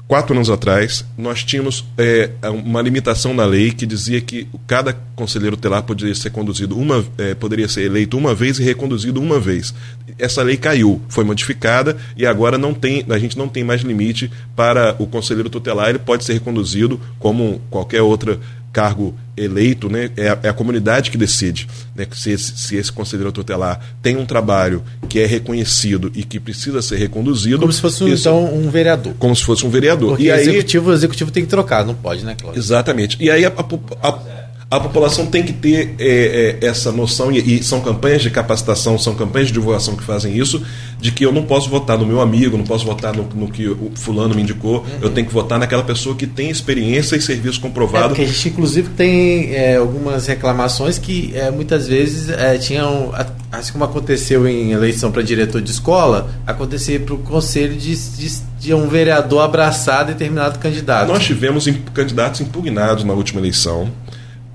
quatro 0.07 0.35
anos 0.35 0.51
atrás, 0.51 1.05
nós 1.17 1.43
tínhamos 1.43 1.85
é, 1.97 2.31
uma 2.65 2.83
limitação 2.83 3.33
na 3.33 3.45
lei 3.45 3.71
que 3.71 3.87
dizia 3.87 4.21
que 4.21 4.47
cada 4.67 4.93
conselheiro 5.17 5.57
tutelar 5.57 5.83
poderia 5.83 6.15
ser 6.15 6.31
conduzido 6.31 6.79
uma, 6.79 7.05
é, 7.17 7.35
poderia 7.35 7.69
ser 7.69 7.83
eleito 7.83 8.19
uma 8.19 8.35
vez 8.35 8.59
e 8.59 8.63
reconduzido 8.63 9.21
uma 9.21 9.41
vez. 9.41 9.75
Essa 10.19 10.43
lei 10.43 10.57
caiu, 10.57 11.01
foi 11.09 11.25
modificada 11.25 11.97
e 12.17 12.27
agora 12.27 12.59
não 12.59 12.75
tem, 12.75 13.05
a 13.09 13.19
gente 13.19 13.39
não 13.39 13.49
tem 13.49 13.65
mais 13.65 13.81
limite 13.83 14.31
para 14.55 14.95
o 14.99 15.07
conselheiro 15.07 15.49
tutelar, 15.49 15.89
ele 15.89 15.99
pode 15.99 16.25
ser 16.25 16.35
reconduzido 16.35 17.01
como 17.19 17.61
qualquer 17.71 18.03
outra 18.03 18.39
cargo 18.73 19.15
eleito, 19.37 19.89
né, 19.89 20.11
é, 20.17 20.29
a, 20.29 20.39
é 20.43 20.49
a 20.49 20.53
comunidade 20.53 21.11
que 21.11 21.17
decide 21.17 21.69
né, 21.95 22.07
se, 22.13 22.31
esse, 22.31 22.57
se 22.57 22.77
esse 22.77 22.93
conselheiro 22.93 23.33
tutelar 23.33 23.81
tem 24.03 24.17
um 24.17 24.27
trabalho 24.27 24.83
que 25.09 25.21
é 25.21 25.27
reconhecido 25.27 26.11
e 26.15 26.23
que 26.23 26.41
precisa 26.41 26.81
ser 26.83 26.97
reconduzido. 26.97 27.59
Como 27.59 27.73
se 27.73 27.81
fosse 27.81 28.05
isso, 28.11 28.29
então 28.29 28.55
um 28.55 28.71
vereador. 28.71 29.15
Como 29.19 29.35
se 29.35 29.45
fosse 29.45 29.67
um 29.67 29.71
vereador. 29.71 30.11
Porque 30.11 30.25
e 30.25 30.31
aí, 30.31 30.43
executivo, 30.43 30.91
o 30.91 30.93
executivo 30.93 31.31
tem 31.31 31.45
que 31.45 31.51
trocar, 31.51 31.85
não 31.85 31.95
pode, 31.95 32.25
né, 32.25 32.35
Cláudio? 32.39 32.59
Exatamente. 32.59 33.17
E 33.21 33.31
aí 33.31 33.45
a, 33.45 33.49
a, 33.49 34.09
a 34.09 34.42
a 34.73 34.81
população 34.81 35.27
tem 35.27 35.43
que 35.43 35.53
ter 35.53 35.95
é, 35.99 36.59
é, 36.63 36.67
essa 36.67 36.91
noção, 36.91 37.31
e, 37.31 37.59
e, 37.59 37.63
são 37.63 37.83
campanhas 37.83 38.23
de 38.23 38.31
capacitação, 38.31 38.99
são 38.99 39.15
campanhas 39.15 39.49
de 39.49 39.53
divulgação 39.53 39.95
que 39.95 40.03
fazem 40.03 40.35
isso, 40.35 40.63
de 40.99 41.13
que 41.13 41.27
eu 41.27 41.31
não 41.31 41.43
posso 41.43 41.69
votar 41.69 41.99
no 41.99 42.07
meu 42.07 42.23
amigo, 42.23 42.57
não 42.57 42.65
posso 42.65 42.87
votar 42.87 43.15
no, 43.15 43.25
no 43.35 43.51
que 43.51 43.69
o 43.69 43.93
fulano 43.95 44.35
me 44.35 44.41
indicou, 44.41 44.79
uhum. 44.79 44.87
eu 45.03 45.11
tenho 45.11 45.27
que 45.27 45.33
votar 45.33 45.59
naquela 45.59 45.83
pessoa 45.83 46.17
que 46.17 46.27
tem 46.27 46.49
experiência 46.49 47.17
e 47.17 47.21
serviço 47.21 47.61
comprovado. 47.61 48.07
É 48.07 48.09
porque 48.09 48.23
a 48.23 48.27
gente, 48.27 48.49
inclusive, 48.49 48.89
tem 48.97 49.55
é, 49.55 49.77
algumas 49.77 50.27
reclamações 50.27 50.97
que 50.97 51.33
é, 51.35 51.51
muitas 51.51 51.87
vezes 51.87 52.31
é, 52.31 52.57
tinham, 52.57 53.13
assim 53.53 53.73
como 53.73 53.85
aconteceu 53.85 54.49
em 54.49 54.73
eleição 54.73 55.13
para 55.13 55.21
diretor 55.21 55.61
de 55.61 55.71
escola, 55.71 56.31
acontecia 56.47 56.99
para 56.99 57.15
o 57.15 57.19
conselho 57.19 57.77
de, 57.77 57.95
de, 57.95 58.39
de, 58.59 58.73
um 58.73 58.89
vereador 58.89 59.43
abraçar 59.43 60.07
determinado 60.07 60.59
candidato. 60.59 61.09
Nós 61.09 61.25
tivemos 61.25 61.69
candidatos 61.93 62.41
impugnados 62.41 63.05
na 63.05 63.13
última 63.13 63.39
eleição 63.39 63.91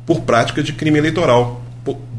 por 0.07 0.21
prática 0.21 0.63
de 0.63 0.73
crime 0.73 0.97
eleitoral. 0.97 1.61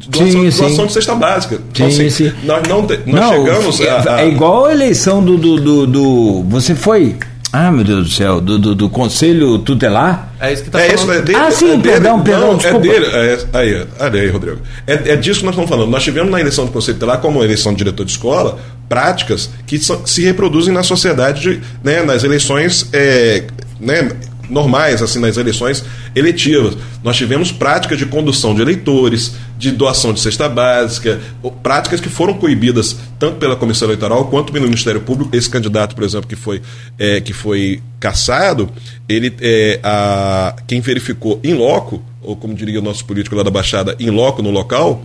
Doação, 0.06 0.30
sim, 0.30 0.42
doação 0.42 0.70
sim. 0.70 0.86
de 0.86 0.92
cesta 0.92 1.14
básica. 1.14 1.56
Sim, 1.56 1.62
então, 1.72 1.86
assim, 1.88 2.10
sim. 2.10 2.32
Nós, 2.44 2.62
não, 2.68 2.82
nós 2.82 3.04
não, 3.04 3.32
chegamos 3.32 3.80
é, 3.80 3.90
a, 3.90 4.14
a... 4.14 4.20
é 4.22 4.28
igual 4.28 4.66
a 4.66 4.72
eleição 4.72 5.22
do, 5.22 5.36
do, 5.36 5.60
do, 5.60 5.86
do, 5.86 6.42
Você 6.44 6.74
foi. 6.74 7.16
Ah, 7.52 7.72
meu 7.72 7.82
Deus 7.82 8.04
do 8.04 8.14
céu, 8.14 8.40
do, 8.40 8.58
do, 8.58 8.74
do 8.74 8.90
Conselho 8.90 9.58
Tutelar? 9.58 10.34
É 10.38 10.52
isso 10.52 10.62
que 10.62 10.68
está 10.68 10.80
é 10.80 10.90
falando. 10.90 11.00
Isso, 11.00 11.12
é 11.12 11.22
dele, 11.22 11.38
ah, 11.38 11.50
sim, 11.50 11.64
é 11.64 11.68
dele, 11.70 11.82
perdão, 11.82 12.22
perdão, 12.22 12.48
não, 12.48 12.56
desculpa. 12.56 12.86
É 12.86 12.90
dele, 12.90 13.06
é, 13.06 13.38
aí, 13.54 13.86
aí, 13.98 14.28
Rodrigo. 14.28 14.58
É, 14.86 14.92
é 15.12 15.16
disso 15.16 15.40
que 15.40 15.46
nós 15.46 15.54
estamos 15.54 15.68
falando. 15.68 15.90
Nós 15.90 16.04
tivemos 16.04 16.30
na 16.30 16.40
eleição 16.40 16.66
do 16.66 16.70
Conselho 16.70 16.94
Tutelar, 16.96 17.20
como 17.20 17.42
eleição 17.42 17.72
de 17.72 17.78
diretor 17.78 18.04
de 18.04 18.12
escola, 18.12 18.58
práticas 18.88 19.50
que 19.66 19.78
so, 19.78 20.00
se 20.04 20.22
reproduzem 20.22 20.72
na 20.72 20.82
sociedade, 20.82 21.40
de, 21.40 21.60
né, 21.82 22.02
nas 22.02 22.22
eleições 22.22 22.86
é, 22.92 23.44
né, 23.80 24.10
normais, 24.48 25.02
assim, 25.02 25.18
nas 25.18 25.36
eleições 25.36 25.84
eletivas. 26.14 26.76
Nós 27.02 27.16
tivemos 27.16 27.52
práticas 27.52 27.98
de 27.98 28.06
condução 28.06 28.54
de 28.54 28.62
eleitores, 28.62 29.34
de 29.58 29.70
doação 29.70 30.12
de 30.12 30.20
cesta 30.20 30.48
básica, 30.48 31.20
práticas 31.62 32.00
que 32.00 32.08
foram 32.08 32.34
coibidas 32.34 32.96
tanto 33.18 33.36
pela 33.36 33.56
Comissão 33.56 33.88
Eleitoral 33.88 34.26
quanto 34.26 34.52
pelo 34.52 34.64
Ministério 34.64 35.00
Público. 35.00 35.34
Esse 35.36 35.50
candidato, 35.50 35.94
por 35.94 36.04
exemplo, 36.04 36.28
que 36.28 36.36
foi, 36.36 36.62
é, 36.98 37.20
que 37.20 37.32
foi 37.32 37.82
caçado, 38.00 38.70
ele, 39.08 39.34
é, 39.40 39.80
a, 39.82 40.56
quem 40.66 40.80
verificou 40.80 41.40
em 41.42 41.54
loco, 41.54 42.02
ou 42.22 42.36
como 42.36 42.54
diria 42.54 42.78
o 42.78 42.82
nosso 42.82 43.04
político 43.04 43.34
lá 43.36 43.42
da 43.42 43.50
Baixada, 43.50 43.96
em 43.98 44.10
loco, 44.10 44.42
no 44.42 44.50
local, 44.50 45.04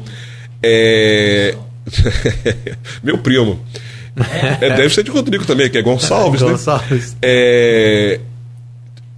é... 0.61 1.55
meu 3.03 3.17
primo. 3.17 3.59
É, 4.61 4.69
deve 4.69 4.89
ser 4.89 5.03
de 5.03 5.11
Rodrigo 5.11 5.45
também, 5.45 5.69
que 5.69 5.77
é 5.77 5.81
Gonçalves, 5.81 6.41
Gonçalves. 6.41 7.13
né? 7.13 7.17
É, 7.21 8.19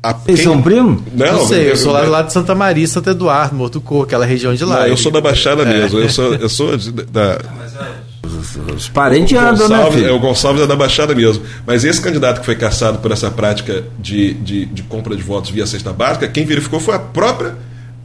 a, 0.09 0.13
Vocês 0.13 0.39
quem... 0.39 0.45
são 0.45 0.61
primo? 0.61 1.03
Não, 1.13 1.33
não 1.33 1.45
sei, 1.47 1.71
eu 1.71 1.77
sou 1.77 1.91
lá 1.91 2.03
do 2.03 2.11
lado 2.11 2.27
de 2.27 2.33
Santa 2.33 2.53
Maria, 2.53 2.87
Santo 2.87 3.09
Eduardo, 3.09 3.55
Morto 3.55 3.81
Cor, 3.81 4.03
aquela 4.03 4.25
região 4.25 4.53
de 4.53 4.63
lá. 4.63 4.81
Não, 4.81 4.87
eu 4.87 4.97
sou 4.97 5.11
da 5.11 5.19
Baixada 5.19 5.63
é. 5.63 5.65
mesmo, 5.65 5.99
eu 5.99 6.09
sou, 6.09 6.33
eu 6.35 6.49
sou 6.49 6.77
de, 6.77 6.91
da... 6.91 7.39
Os 8.75 8.87
parentes 8.89 9.37
andam, 9.37 9.67
né, 9.67 9.91
filho? 9.91 10.07
É, 10.07 10.11
o 10.11 10.19
Gonçalves 10.19 10.61
é 10.61 10.67
da 10.67 10.75
Baixada 10.75 11.13
mesmo. 11.15 11.43
Mas 11.65 11.83
esse 11.83 12.01
candidato 12.01 12.39
que 12.39 12.45
foi 12.45 12.55
caçado 12.55 12.99
por 12.99 13.11
essa 13.11 13.29
prática 13.29 13.83
de, 13.99 14.33
de, 14.35 14.65
de 14.65 14.83
compra 14.83 15.15
de 15.15 15.23
votos 15.23 15.49
via 15.49 15.65
cesta 15.65 15.91
básica, 15.91 16.27
quem 16.27 16.45
verificou 16.45 16.79
foi 16.79 16.95
a 16.95 16.99
própria 16.99 17.55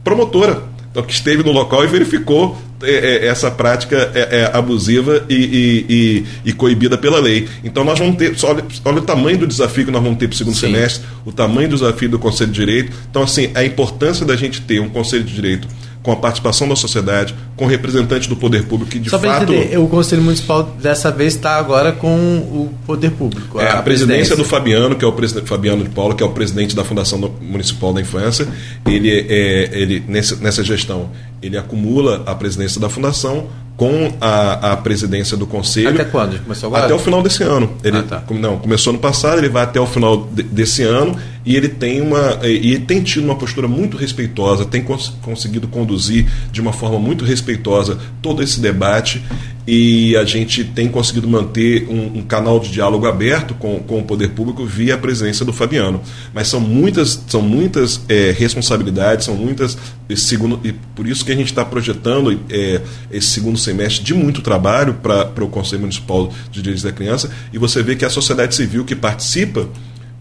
promotora 0.03 0.61
então, 0.91 1.03
que 1.03 1.13
esteve 1.13 1.41
no 1.41 1.51
local 1.51 1.83
e 1.85 1.87
verificou 1.87 2.57
é, 2.83 2.91
é, 2.91 3.27
essa 3.27 3.49
prática 3.49 4.11
é, 4.13 4.41
é 4.41 4.51
abusiva 4.57 5.23
e, 5.29 5.35
e, 5.35 5.85
e, 5.89 6.25
e, 6.49 6.53
coibida 6.53 6.97
pela 6.97 7.19
lei. 7.19 7.47
Então 7.63 7.83
nós 7.83 7.97
vamos 7.97 8.17
ter, 8.17 8.35
olha, 8.43 8.65
olha 8.83 8.97
o 8.97 9.01
tamanho 9.01 9.37
do 9.37 9.47
desafio 9.47 9.85
que 9.85 9.91
nós 9.91 10.03
vamos 10.03 10.17
ter 10.17 10.27
para 10.27 10.35
o 10.35 10.37
segundo 10.37 10.55
Sim. 10.55 10.67
semestre, 10.67 11.05
o 11.25 11.31
tamanho 11.31 11.69
do 11.69 11.75
desafio 11.75 12.09
do 12.09 12.19
Conselho 12.19 12.51
de 12.51 12.59
Direito. 12.59 12.91
Então, 13.09 13.23
assim, 13.23 13.51
a 13.55 13.63
importância 13.63 14.25
da 14.25 14.35
gente 14.35 14.61
ter 14.61 14.81
um 14.81 14.89
Conselho 14.89 15.23
de 15.23 15.33
Direito 15.33 15.67
com 16.03 16.11
a 16.11 16.15
participação 16.15 16.67
da 16.67 16.75
sociedade, 16.75 17.35
com 17.55 17.65
representantes 17.65 18.27
do 18.27 18.35
poder 18.35 18.65
público 18.65 18.91
que 18.91 18.99
de 18.99 19.09
Só 19.09 19.19
fato. 19.19 19.43
Entender, 19.43 19.77
o 19.77 19.87
Conselho 19.87 20.21
Municipal 20.21 20.63
dessa 20.63 21.11
vez 21.11 21.35
está 21.35 21.57
agora 21.57 21.91
com 21.91 22.15
o 22.17 22.73
poder 22.85 23.11
público. 23.11 23.59
É, 23.59 23.69
a, 23.69 23.79
a 23.79 23.81
presidência 23.83 24.35
do 24.35 24.43
Fabiano, 24.43 24.95
que 24.95 25.05
é 25.05 25.07
o 25.07 25.13
presidente 25.13 25.47
Fabiano 25.47 25.83
de 25.83 25.89
Paula, 25.89 26.15
que 26.15 26.23
é 26.23 26.25
o 26.25 26.31
presidente 26.31 26.75
da 26.75 26.83
Fundação 26.83 27.19
Municipal 27.39 27.93
da 27.93 28.01
Infância. 28.01 28.47
Ele, 28.85 29.09
é, 29.29 29.69
ele 29.73 30.03
nessa, 30.07 30.35
nessa 30.37 30.63
gestão, 30.63 31.09
ele 31.41 31.57
acumula 31.57 32.23
a 32.25 32.33
presidência 32.33 32.81
da 32.81 32.89
fundação 32.89 33.47
com 33.77 34.13
a, 34.21 34.73
a 34.73 34.77
presidência 34.77 35.35
do 35.35 35.47
conselho. 35.47 35.89
Até 35.89 36.03
quando? 36.03 36.39
Começou 36.43 36.67
agora? 36.67 36.85
Até 36.85 36.93
o 36.93 36.99
final 36.99 37.23
desse 37.23 37.41
ano. 37.41 37.77
Ele, 37.83 37.97
ah, 37.97 38.03
tá. 38.03 38.23
Não, 38.29 38.59
começou 38.59 38.93
no 38.93 38.99
passado, 38.99 39.39
ele 39.39 39.49
vai 39.49 39.63
até 39.63 39.79
o 39.79 39.87
final 39.87 40.29
de, 40.31 40.43
desse 40.43 40.83
ano 40.83 41.17
e 41.45 41.55
ele 41.55 41.69
tem 41.69 42.01
uma 42.01 42.39
e 42.45 42.77
tem 42.79 43.01
tido 43.01 43.23
uma 43.23 43.35
postura 43.35 43.67
muito 43.67 43.97
respeitosa, 43.97 44.65
tem 44.65 44.81
cons 44.81 45.09
conseguido 45.21 45.67
conduzir 45.67 46.25
de 46.51 46.61
uma 46.61 46.73
forma 46.73 46.99
muito 46.99 47.25
respeitosa 47.25 47.97
todo 48.21 48.43
esse 48.43 48.59
debate 48.59 49.21
e 49.67 50.15
a 50.17 50.25
gente 50.25 50.63
tem 50.63 50.89
conseguido 50.89 51.27
manter 51.27 51.87
um, 51.87 52.19
um, 52.19 52.21
canal 52.23 52.59
de 52.59 52.71
diálogo 52.71 53.05
aberto 53.05 53.53
com, 53.53 53.79
com 53.79 53.99
o 53.99 54.03
poder 54.03 54.29
público 54.29 54.65
via 54.65 54.95
a 54.95 54.97
presença 54.97 55.45
do 55.45 55.53
Fabiano. 55.53 56.01
Mas 56.33 56.47
são 56.47 56.59
muitas, 56.59 57.23
são 57.27 57.41
muitas 57.41 58.01
é, 58.09 58.31
responsabilidades, 58.31 59.25
são 59.25 59.35
muitas. 59.35 59.77
Segundo, 60.15 60.59
e 60.63 60.73
por 60.73 61.07
isso 61.07 61.23
que 61.23 61.31
a 61.31 61.35
gente 61.35 61.47
está 61.47 61.63
projetando 61.63 62.37
é, 62.49 62.81
esse 63.11 63.27
segundo 63.27 63.57
semestre 63.57 64.03
de 64.03 64.13
muito 64.13 64.41
trabalho 64.41 64.95
para 64.95 65.43
o 65.43 65.47
Conselho 65.47 65.81
Municipal 65.81 66.33
de 66.51 66.61
Direitos 66.61 66.83
da 66.83 66.91
Criança, 66.91 67.29
e 67.53 67.57
você 67.57 67.81
vê 67.81 67.95
que 67.95 68.03
a 68.03 68.09
sociedade 68.09 68.55
civil 68.55 68.83
que 68.83 68.95
participa 68.95 69.69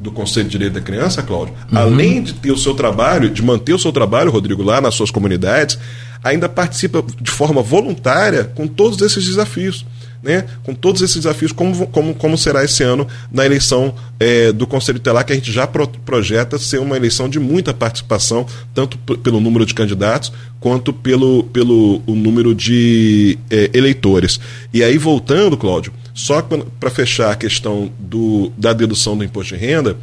do 0.01 0.11
Conselho 0.11 0.47
de 0.47 0.53
Direito 0.53 0.73
da 0.73 0.81
Criança, 0.81 1.23
Cláudio, 1.23 1.55
uhum. 1.71 1.79
além 1.79 2.23
de 2.23 2.33
ter 2.33 2.51
o 2.51 2.57
seu 2.57 2.75
trabalho, 2.75 3.29
de 3.29 3.43
manter 3.43 3.75
o 3.75 3.79
seu 3.79 3.93
trabalho, 3.93 4.31
Rodrigo, 4.31 4.63
lá 4.63 4.81
nas 4.81 4.95
suas 4.95 5.11
comunidades, 5.11 5.79
ainda 6.25 6.49
participa 6.49 7.05
de 7.21 7.31
forma 7.31 7.63
voluntária 7.63 8.45
com 8.45 8.67
todos 8.67 9.01
esses 9.03 9.25
desafios. 9.25 9.85
Né, 10.23 10.45
com 10.65 10.75
todos 10.75 11.01
esses 11.01 11.17
desafios, 11.17 11.51
como, 11.51 11.87
como, 11.87 12.15
como 12.15 12.37
será 12.37 12.63
esse 12.63 12.83
ano 12.83 13.09
na 13.33 13.47
eleição 13.47 13.95
é, 14.19 14.53
do 14.53 14.67
Conselho 14.67 15.01
Telar, 15.01 15.25
que 15.25 15.33
a 15.33 15.35
gente 15.35 15.51
já 15.51 15.67
pro, 15.67 15.89
projeta 15.89 16.59
ser 16.59 16.79
uma 16.79 16.95
eleição 16.95 17.27
de 17.27 17.41
muita 17.41 17.73
participação, 17.73 18.45
tanto 18.75 18.99
pelo 18.99 19.41
número 19.41 19.65
de 19.65 19.73
candidatos 19.73 20.31
quanto 20.61 20.93
pelo, 20.93 21.45
pelo 21.45 22.03
o 22.07 22.15
número 22.15 22.55
de 22.55 23.39
é, 23.51 23.71
eleitores. 23.73 24.39
E 24.75 24.85
aí, 24.85 24.99
voltando, 24.99 25.57
Cláudio, 25.57 25.91
só 26.15 26.43
para 26.43 26.91
fechar 26.91 27.33
a 27.33 27.37
questão 27.37 27.91
do, 27.99 28.53
da 28.57 28.73
dedução 28.73 29.17
do 29.17 29.25
imposto 29.25 29.55
de 29.55 29.61
renda, 29.61 29.97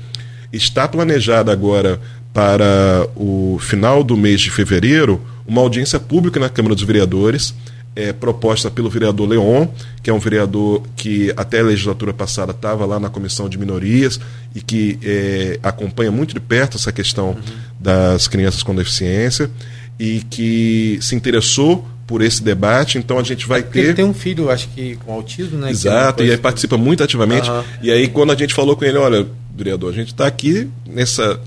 está 0.51 0.87
planejada 0.87 1.51
agora 1.51 1.99
para 2.33 3.07
o 3.15 3.57
final 3.59 4.03
do 4.03 4.15
mês 4.15 4.41
de 4.41 4.51
fevereiro 4.51 5.21
uma 5.47 5.61
audiência 5.61 5.99
pública 5.99 6.39
na 6.39 6.49
Câmara 6.49 6.75
dos 6.75 6.83
Vereadores, 6.83 7.55
é, 7.95 8.13
proposta 8.13 8.69
pelo 8.69 8.89
vereador 8.89 9.27
Leon, 9.27 9.67
que 10.03 10.09
é 10.09 10.13
um 10.13 10.19
vereador 10.19 10.83
que 10.95 11.33
até 11.35 11.61
a 11.61 11.63
legislatura 11.63 12.13
passada 12.13 12.51
estava 12.51 12.85
lá 12.85 12.99
na 12.99 13.09
Comissão 13.09 13.49
de 13.49 13.57
Minorias 13.57 14.19
e 14.53 14.61
que 14.61 14.99
é, 15.01 15.59
acompanha 15.63 16.11
muito 16.11 16.33
de 16.33 16.39
perto 16.39 16.77
essa 16.77 16.91
questão 16.91 17.29
uhum. 17.29 17.35
das 17.79 18.27
crianças 18.27 18.61
com 18.61 18.75
deficiência 18.75 19.49
e 19.97 20.21
que 20.29 20.99
se 21.01 21.15
interessou 21.15 21.87
por 22.07 22.21
esse 22.21 22.41
debate, 22.41 22.97
então 22.97 23.19
a 23.19 23.23
gente 23.23 23.45
vai 23.45 23.59
é 23.59 23.63
ter. 23.63 23.79
Ele 23.79 23.93
tem 23.93 24.05
um 24.05 24.13
filho, 24.13 24.49
acho 24.49 24.69
que 24.69 24.95
com 25.05 25.11
autismo, 25.11 25.59
né? 25.59 25.69
Exato, 25.69 26.23
e 26.23 26.31
aí 26.31 26.37
participa 26.37 26.77
muito 26.77 27.03
ativamente. 27.03 27.51
Uhum. 27.51 27.63
E 27.81 27.91
aí, 27.91 28.07
quando 28.07 28.31
a 28.31 28.35
gente 28.35 28.53
falou 28.53 28.77
com 28.77 28.85
ele, 28.85 28.97
olha, 28.97 29.27
vereador, 29.55 29.91
a 29.91 29.93
gente 29.93 30.13
está 30.13 30.25
aqui 30.25 30.69
nessa 30.85 31.37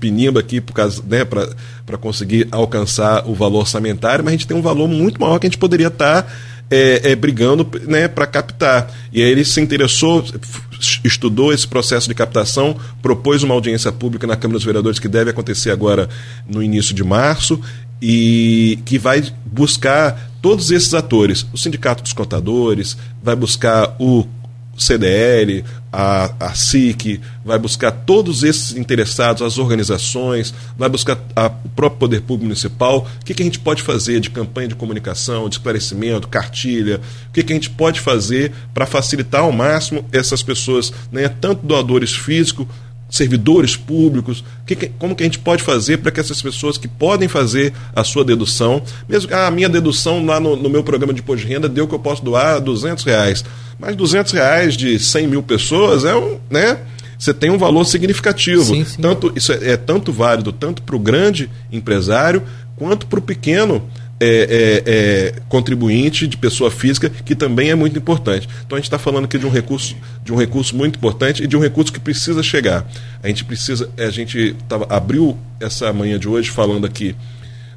penimba 0.00 0.40
aqui 0.40 0.60
por 0.60 0.72
causa, 0.72 1.02
né, 1.06 1.24
para 1.24 1.98
conseguir 1.98 2.46
alcançar 2.50 3.28
o 3.28 3.34
valor 3.34 3.60
orçamentário, 3.60 4.24
mas 4.24 4.32
a 4.32 4.36
gente 4.36 4.46
tem 4.46 4.56
um 4.56 4.62
valor 4.62 4.88
muito 4.88 5.20
maior 5.20 5.38
que 5.38 5.46
a 5.46 5.50
gente 5.50 5.58
poderia 5.58 5.88
estar 5.88 6.22
tá, 6.22 6.32
é, 6.70 7.12
é, 7.12 7.16
brigando 7.16 7.68
né, 7.86 8.06
para 8.08 8.26
captar. 8.26 8.92
E 9.12 9.22
aí 9.22 9.28
ele 9.28 9.44
se 9.44 9.60
interessou, 9.60 10.24
estudou 11.04 11.52
esse 11.52 11.66
processo 11.66 12.08
de 12.08 12.14
captação, 12.14 12.76
propôs 13.02 13.42
uma 13.42 13.54
audiência 13.54 13.90
pública 13.90 14.26
na 14.26 14.36
Câmara 14.36 14.58
dos 14.58 14.64
Vereadores 14.64 15.00
que 15.00 15.08
deve 15.08 15.30
acontecer 15.30 15.72
agora 15.72 16.08
no 16.48 16.62
início 16.62 16.94
de 16.94 17.02
março 17.02 17.60
e 18.00 18.78
que 18.84 18.98
vai 18.98 19.22
buscar 19.44 20.30
todos 20.42 20.70
esses 20.70 20.94
atores, 20.94 21.46
o 21.52 21.58
Sindicato 21.58 22.02
dos 22.02 22.12
Contadores, 22.12 22.96
vai 23.22 23.34
buscar 23.34 23.96
o 23.98 24.26
CDL, 24.78 25.64
a, 25.92 26.30
a 26.38 26.54
SIC, 26.54 27.20
vai 27.44 27.58
buscar 27.58 27.90
todos 27.90 28.42
esses 28.42 28.76
interessados, 28.76 29.40
as 29.40 29.56
organizações, 29.56 30.52
vai 30.76 30.88
buscar 30.88 31.18
a, 31.34 31.46
o 31.46 31.68
próprio 31.70 31.98
Poder 31.98 32.20
Público 32.20 32.44
Municipal. 32.44 33.08
O 33.20 33.24
que, 33.24 33.32
que, 33.32 33.42
a 33.42 33.46
gente 33.46 33.58
pode 33.58 33.82
fazer 33.82 34.20
de 34.20 34.30
campanha 34.30 34.68
de 34.68 34.74
comunicação, 34.74 35.48
de 35.48 35.56
esclarecimento, 35.56 36.28
cartilha? 36.28 37.00
O 37.28 37.32
que, 37.32 37.42
que 37.42 37.52
a 37.52 37.56
gente 37.56 37.70
pode 37.70 38.00
fazer 38.00 38.52
para 38.74 38.86
facilitar 38.86 39.40
ao 39.40 39.52
máximo 39.52 40.04
essas 40.12 40.42
pessoas, 40.42 40.92
né, 41.10 41.28
tanto 41.28 41.66
doadores 41.66 42.12
físicos 42.12 42.66
servidores 43.08 43.76
públicos, 43.76 44.44
que, 44.66 44.74
como 44.98 45.14
que 45.14 45.22
a 45.22 45.26
gente 45.26 45.38
pode 45.38 45.62
fazer 45.62 45.98
para 45.98 46.10
que 46.10 46.20
essas 46.20 46.42
pessoas 46.42 46.76
que 46.76 46.88
podem 46.88 47.28
fazer 47.28 47.72
a 47.94 48.02
sua 48.02 48.24
dedução, 48.24 48.82
mesmo 49.08 49.28
que 49.28 49.34
ah, 49.34 49.46
a 49.46 49.50
minha 49.50 49.68
dedução 49.68 50.24
lá 50.24 50.40
no, 50.40 50.56
no 50.56 50.68
meu 50.68 50.82
programa 50.82 51.12
de 51.12 51.20
imposto 51.20 51.46
de 51.46 51.52
renda 51.52 51.68
deu 51.68 51.86
que 51.86 51.94
eu 51.94 51.98
posso 51.98 52.24
doar 52.24 52.60
200 52.60 53.04
reais, 53.04 53.44
mas 53.78 53.94
200 53.94 54.32
reais 54.32 54.76
de 54.76 54.98
100 54.98 55.26
mil 55.26 55.42
pessoas 55.42 56.04
é 56.04 56.14
um, 56.14 56.38
né? 56.50 56.78
Você 57.18 57.32
tem 57.32 57.50
um 57.50 57.56
valor 57.56 57.84
significativo. 57.84 58.62
Sim, 58.62 58.84
sim. 58.84 59.00
Tanto, 59.00 59.32
isso 59.34 59.52
é, 59.52 59.70
é 59.70 59.76
tanto 59.76 60.12
válido 60.12 60.52
tanto 60.52 60.82
para 60.82 60.96
o 60.96 60.98
grande 60.98 61.48
empresário 61.72 62.42
quanto 62.76 63.06
para 63.06 63.18
o 63.18 63.22
pequeno 63.22 63.88
é, 64.18 64.26
é, 64.26 64.82
é, 64.86 65.34
contribuinte 65.48 66.26
de 66.26 66.36
pessoa 66.36 66.70
física, 66.70 67.10
que 67.10 67.34
também 67.34 67.70
é 67.70 67.74
muito 67.74 67.98
importante. 67.98 68.48
Então 68.64 68.76
a 68.76 68.78
gente 68.78 68.86
está 68.86 68.98
falando 68.98 69.26
aqui 69.26 69.38
de 69.38 69.46
um 69.46 69.50
recurso, 69.50 69.94
de 70.24 70.32
um 70.32 70.36
recurso 70.36 70.74
muito 70.74 70.96
importante 70.96 71.44
e 71.44 71.46
de 71.46 71.56
um 71.56 71.60
recurso 71.60 71.92
que 71.92 72.00
precisa 72.00 72.42
chegar. 72.42 72.86
A 73.22 73.28
gente 73.28 73.44
precisa, 73.44 73.90
a 73.98 74.10
gente 74.10 74.56
tava, 74.68 74.86
abriu 74.88 75.36
essa 75.60 75.92
manhã 75.92 76.18
de 76.18 76.28
hoje 76.28 76.50
falando 76.50 76.86
aqui 76.86 77.14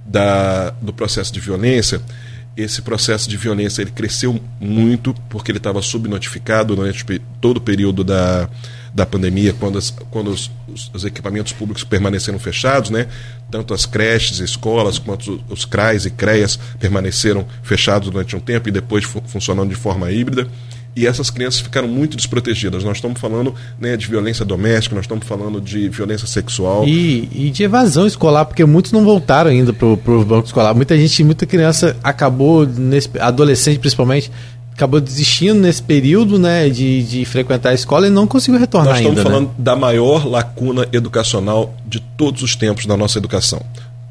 da, 0.06 0.72
do 0.82 0.94
processo 0.94 1.34
de 1.34 1.40
violência. 1.40 2.02
Esse 2.56 2.82
processo 2.82 3.30
de 3.30 3.38
violência 3.38 3.82
ele 3.82 3.91
cresceu 3.91 4.40
muito 4.60 5.14
porque 5.30 5.52
ele 5.52 5.60
estava 5.60 5.82
subnotificado 5.82 6.76
durante 6.76 7.06
todo 7.40 7.57
o 7.57 7.61
período 7.61 8.03
da, 8.03 8.49
da 8.94 9.06
pandemia, 9.06 9.53
quando, 9.60 9.78
as, 9.78 9.91
quando 10.10 10.30
os, 10.30 10.52
os, 10.94 11.06
equipamentos 11.06 11.53
públicos 11.53 11.84
permaneceram 11.84 12.40
fechados, 12.40 12.90
né? 12.90 13.07
tanto 13.52 13.74
as 13.74 13.86
creches, 13.86 14.40
escolas, 14.40 14.99
quanto 14.99 15.41
os, 15.49 15.60
os 15.60 15.66
CRAs 15.66 16.06
e 16.06 16.11
CREAS 16.11 16.60
permaneceram 16.80 17.45
fechados 17.64 18.10
durante 18.10 18.36
um 18.36 18.40
tempo 18.40 18.70
e 18.70 18.72
depois 18.72 19.03
fu 19.03 19.22
funcionando 19.28 19.70
de 19.70 19.76
forma 19.76 20.11
híbrida. 20.11 20.48
E 20.95 21.07
essas 21.07 21.30
crianças 21.30 21.61
ficaram 21.61 21.88
muito 21.88 22.18
desprotegidas. 22.18 22.84
Nós 22.84 22.98
estamos 22.98 23.22
falando 23.22 23.53
né, 23.80 23.95
de 23.95 24.07
violência 24.07 24.44
doméstica, 24.44 24.95
nós 24.95 25.06
estamos 25.06 25.26
falando 25.26 25.61
de 25.61 25.88
violência 25.88 26.28
sexual. 26.28 26.86
E, 26.86 27.30
e 27.32 27.52
de 27.52 27.64
evasão 27.64 28.06
escolar, 28.06 28.45
porque 28.45 28.66
muitos 28.66 28.91
não 28.91 29.03
voltaram 29.03 29.52
ainda 29.52 29.72
para 29.72 29.88
o 29.88 30.26
banco 30.26 30.48
escolar. 30.48 30.74
Muita 30.74 30.98
gente, 30.98 31.24
muita 31.24 31.45
criança 31.45 31.95
acabou, 32.03 32.66
nesse, 32.66 33.10
adolescente 33.20 33.80
principalmente, 33.80 34.32
acabou 34.80 35.01
desistindo 35.01 35.60
nesse 35.60 35.84
período 35.84 36.39
né, 36.39 36.69
de, 36.69 37.03
de 37.03 37.26
frequentar 37.26 37.72
a 37.72 37.73
escola 37.73 38.07
e 38.07 38.10
não 38.10 38.26
conseguiu 38.26 38.57
retornar 38.57 38.95
ainda. 38.95 39.10
Nós 39.10 39.18
estamos 39.18 39.19
ainda, 39.19 39.30
falando 39.30 39.47
né? 39.49 39.64
da 39.64 39.76
maior 39.76 40.26
lacuna 40.26 40.88
educacional 40.93 41.76
de 41.85 41.99
todos 41.99 42.41
os 42.41 42.56
tempos 42.56 42.85
da 42.85 42.95
nossa 42.95 43.18
educação. 43.18 43.61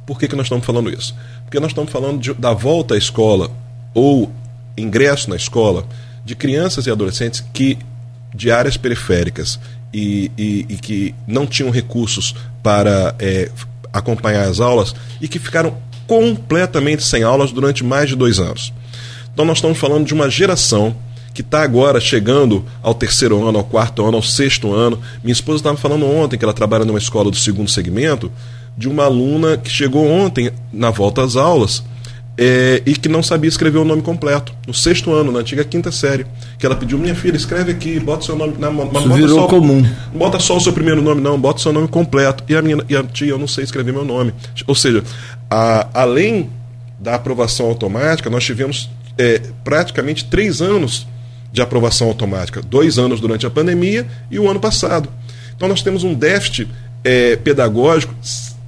Por 0.05 0.19
que, 0.19 0.29
que 0.29 0.37
nós 0.37 0.45
estamos 0.45 0.67
falando 0.67 0.91
isso? 0.91 1.15
Porque 1.45 1.59
nós 1.59 1.71
estamos 1.71 1.91
falando 1.91 2.21
de, 2.21 2.35
da 2.35 2.53
volta 2.53 2.95
à 2.95 2.99
escola 2.99 3.51
ou 3.95 4.31
ingresso 4.77 5.31
na 5.31 5.37
escola 5.37 5.87
de 6.23 6.37
crianças 6.37 6.87
e 6.87 6.91
adolescentes 6.91 7.43
que 7.53 7.79
de 8.35 8.51
áreas 8.51 8.77
periféricas 8.77 9.59
e, 9.93 10.31
e, 10.37 10.67
e 10.69 10.77
que 10.77 11.15
não 11.27 11.47
tinham 11.47 11.71
recursos 11.71 12.35
para 12.63 13.15
é, 13.19 13.51
acompanhar 13.91 14.47
as 14.47 14.61
aulas 14.61 14.95
e 15.19 15.27
que 15.27 15.39
ficaram 15.39 15.75
completamente 16.07 17.03
sem 17.03 17.23
aulas 17.23 17.53
durante 17.53 17.83
mais 17.83 18.11
de 18.11 18.17
dois 18.17 18.39
anos. 18.39 18.73
Então 19.39 19.47
nós 19.47 19.59
estamos 19.59 19.79
falando 19.79 20.05
de 20.05 20.13
uma 20.13 20.29
geração 20.29 20.97
que 21.33 21.43
está 21.43 21.63
agora 21.63 22.01
chegando 22.01 22.65
ao 22.83 22.93
terceiro 22.93 23.47
ano, 23.47 23.57
ao 23.57 23.65
quarto 23.65 24.05
ano, 24.05 24.17
ao 24.17 24.23
sexto 24.23 24.75
ano. 24.75 24.99
Minha 25.23 25.33
esposa 25.33 25.59
estava 25.59 25.77
falando 25.77 26.07
ontem 26.07 26.37
que 26.37 26.45
ela 26.45 26.53
trabalha 26.53 26.85
numa 26.85 26.99
escola 26.99 27.31
do 27.31 27.37
segundo 27.37 27.71
segmento, 27.71 28.33
de 28.77 28.89
uma 28.89 29.05
aluna 29.05 29.57
que 29.57 29.71
chegou 29.71 30.05
ontem 30.11 30.51
na 30.73 30.91
volta 30.91 31.23
às 31.23 31.37
aulas 31.37 31.85
é, 32.37 32.83
e 32.85 32.97
que 32.97 33.09
não 33.09 33.23
sabia 33.23 33.47
escrever 33.47 33.79
o 33.79 33.85
nome 33.85 34.03
completo, 34.03 34.53
no 34.67 34.75
sexto 34.75 35.13
ano, 35.13 35.31
na 35.31 35.39
antiga 35.39 35.63
quinta 35.63 35.93
série. 35.93 36.27
Que 36.59 36.67
ela 36.67 36.75
pediu, 36.75 36.99
minha 36.99 37.15
filha, 37.15 37.37
escreve 37.37 37.71
aqui, 37.71 38.01
bota 38.01 38.25
seu 38.25 38.35
nome. 38.35 38.55
Não, 38.59 38.73
mas 38.73 39.05
Isso 39.05 39.15
virou 39.15 39.43
só, 39.43 39.47
comum. 39.47 39.83
Não 40.11 40.19
bota 40.19 40.41
só 40.41 40.57
o 40.57 40.61
seu 40.61 40.73
primeiro 40.73 41.01
nome, 41.01 41.21
não, 41.21 41.41
bota 41.41 41.61
seu 41.61 41.73
nome 41.73 41.87
completo. 41.87 42.43
E 42.49 42.57
a, 42.57 42.61
minha, 42.61 42.79
e 42.89 42.97
a 42.97 43.05
tia, 43.05 43.29
eu 43.29 43.39
não 43.39 43.47
sei 43.47 43.63
escrever 43.63 43.93
meu 43.93 44.05
nome. 44.05 44.35
Ou 44.67 44.75
seja, 44.75 45.05
a, 45.49 45.87
além 45.95 46.51
da 46.99 47.15
aprovação 47.15 47.67
automática, 47.67 48.29
nós 48.29 48.43
tivemos 48.43 48.91
é, 49.19 49.41
praticamente 49.65 50.25
três 50.27 50.63
anos 50.63 51.07
de 51.53 51.61
aprovação 51.61 52.09
automática, 52.09 52.63
dois 52.63 52.99
anos 52.99 53.21
durante 53.21 53.47
a 53.47 53.51
pandemia 53.51 54.07
e 54.31 54.39
o 54.39 54.49
ano 54.49 54.61
passado. 54.61 55.09
Então 55.57 55.69
nós 55.69 55.83
temos 55.83 56.05
um 56.05 56.15
déficit 56.15 56.69
é, 57.03 57.37
pedagógico 57.37 58.15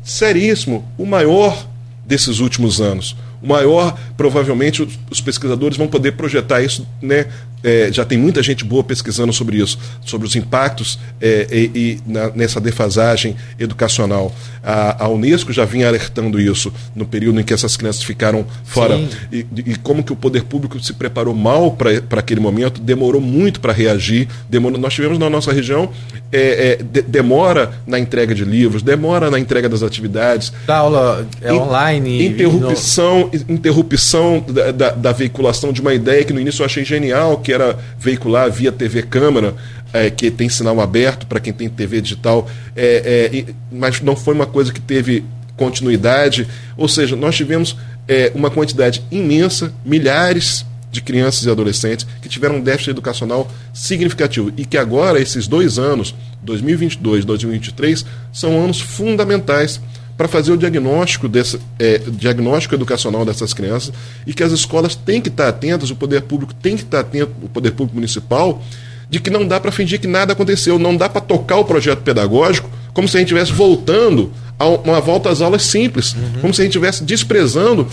seríssimo, 0.02 0.84
o 0.98 1.06
maior 1.06 1.66
desses 2.04 2.40
últimos 2.40 2.80
anos. 2.80 3.16
O 3.40 3.46
maior, 3.46 3.96
provavelmente, 4.16 4.86
os 5.10 5.20
pesquisadores 5.20 5.78
vão 5.78 5.88
poder 5.88 6.12
projetar 6.12 6.62
isso, 6.62 6.86
né? 7.00 7.26
É, 7.62 7.90
já 7.92 8.04
tem 8.04 8.18
muita 8.18 8.42
gente 8.42 8.64
boa 8.64 8.82
pesquisando 8.82 9.32
sobre 9.32 9.58
isso, 9.58 9.78
sobre 10.04 10.26
os 10.26 10.34
impactos 10.36 10.98
é, 11.20 11.46
e, 11.50 11.70
e 11.74 12.00
na, 12.06 12.30
nessa 12.30 12.60
defasagem 12.60 13.36
educacional. 13.58 14.34
A, 14.62 15.04
a, 15.04 15.08
Unesco 15.08 15.52
já 15.52 15.64
vinha 15.64 15.88
alertando 15.88 16.40
isso 16.40 16.72
no 16.94 17.06
período 17.06 17.40
em 17.40 17.44
que 17.44 17.54
essas 17.54 17.76
crianças 17.76 18.02
ficaram 18.02 18.46
fora. 18.64 19.00
E, 19.32 19.46
e, 19.56 19.76
como 19.76 20.02
que 20.02 20.12
o 20.12 20.16
poder 20.16 20.44
público 20.44 20.78
se 20.80 20.92
preparou 20.92 21.34
mal 21.34 21.72
para 21.72 22.20
aquele 22.20 22.40
momento, 22.40 22.80
demorou 22.80 23.20
muito 23.20 23.60
para 23.60 23.72
reagir. 23.72 24.28
Demorou, 24.48 24.78
nós 24.78 24.94
tivemos 24.94 25.18
na 25.18 25.30
nossa 25.30 25.52
região 25.52 25.90
é, 26.32 26.72
é 26.72 26.76
de, 26.76 27.02
demora 27.02 27.72
na 27.86 27.98
entrega 27.98 28.34
de 28.34 28.44
livros, 28.44 28.82
demora 28.82 29.30
na 29.30 29.38
entrega 29.38 29.68
das 29.68 29.82
atividades. 29.82 30.52
Da 30.66 30.76
aula 30.76 31.26
é 31.40 31.52
online. 31.52 32.26
Interrupção, 32.26 33.30
no... 33.32 33.54
interrupção 33.54 34.44
da, 34.48 34.70
da, 34.70 34.90
da, 34.90 35.12
veiculação 35.12 35.72
de 35.72 35.80
uma 35.80 35.92
ideia 35.92 36.24
que 36.24 36.32
no 36.32 36.40
início 36.40 36.62
eu 36.62 36.66
achei 36.66 36.84
genial, 36.84 37.38
que 37.38 37.49
era 37.52 37.78
veicular 37.98 38.50
via 38.50 38.72
TV 38.72 39.02
câmera, 39.02 39.54
é, 39.92 40.10
que 40.10 40.30
tem 40.30 40.48
sinal 40.48 40.80
aberto 40.80 41.26
para 41.26 41.40
quem 41.40 41.52
tem 41.52 41.68
TV 41.68 42.00
digital, 42.00 42.48
é, 42.76 43.30
é, 43.32 43.44
mas 43.72 44.00
não 44.00 44.14
foi 44.16 44.34
uma 44.34 44.46
coisa 44.46 44.72
que 44.72 44.80
teve 44.80 45.24
continuidade. 45.56 46.46
Ou 46.76 46.88
seja, 46.88 47.16
nós 47.16 47.36
tivemos 47.36 47.76
é, 48.08 48.32
uma 48.34 48.50
quantidade 48.50 49.02
imensa, 49.10 49.72
milhares 49.84 50.64
de 50.90 51.00
crianças 51.00 51.44
e 51.44 51.50
adolescentes 51.50 52.06
que 52.20 52.28
tiveram 52.28 52.56
um 52.56 52.60
déficit 52.60 52.90
educacional 52.90 53.50
significativo 53.72 54.52
e 54.56 54.64
que 54.64 54.76
agora, 54.76 55.20
esses 55.20 55.46
dois 55.46 55.78
anos, 55.78 56.14
2022 56.42 57.22
e 57.22 57.26
2023, 57.26 58.06
são 58.32 58.60
anos 58.62 58.80
fundamentais 58.80 59.80
para 60.20 60.28
fazer 60.28 60.52
o 60.52 60.56
diagnóstico, 60.58 61.26
desse, 61.26 61.58
é, 61.78 61.96
diagnóstico 61.96 62.74
educacional 62.74 63.24
dessas 63.24 63.54
crianças 63.54 63.90
e 64.26 64.34
que 64.34 64.42
as 64.42 64.52
escolas 64.52 64.94
têm 64.94 65.18
que 65.18 65.30
estar 65.30 65.48
atentas, 65.48 65.90
o 65.90 65.96
poder 65.96 66.20
público 66.20 66.52
tem 66.52 66.76
que 66.76 66.82
estar 66.82 67.00
atento, 67.00 67.32
o 67.42 67.48
poder 67.48 67.70
público 67.70 67.94
municipal, 67.94 68.62
de 69.08 69.18
que 69.18 69.30
não 69.30 69.48
dá 69.48 69.58
para 69.58 69.72
fingir 69.72 69.98
que 69.98 70.06
nada 70.06 70.34
aconteceu, 70.34 70.78
não 70.78 70.94
dá 70.94 71.08
para 71.08 71.22
tocar 71.22 71.56
o 71.56 71.64
projeto 71.64 72.02
pedagógico 72.02 72.68
como 72.92 73.08
se 73.08 73.16
a 73.16 73.20
gente 73.20 73.28
estivesse 73.28 73.50
voltando 73.50 74.30
a 74.58 74.66
uma 74.68 75.00
volta 75.00 75.30
às 75.30 75.40
aulas 75.40 75.62
simples, 75.62 76.12
uhum. 76.12 76.40
como 76.42 76.52
se 76.52 76.60
a 76.60 76.64
gente 76.64 76.72
estivesse 76.72 77.02
desprezando 77.02 77.88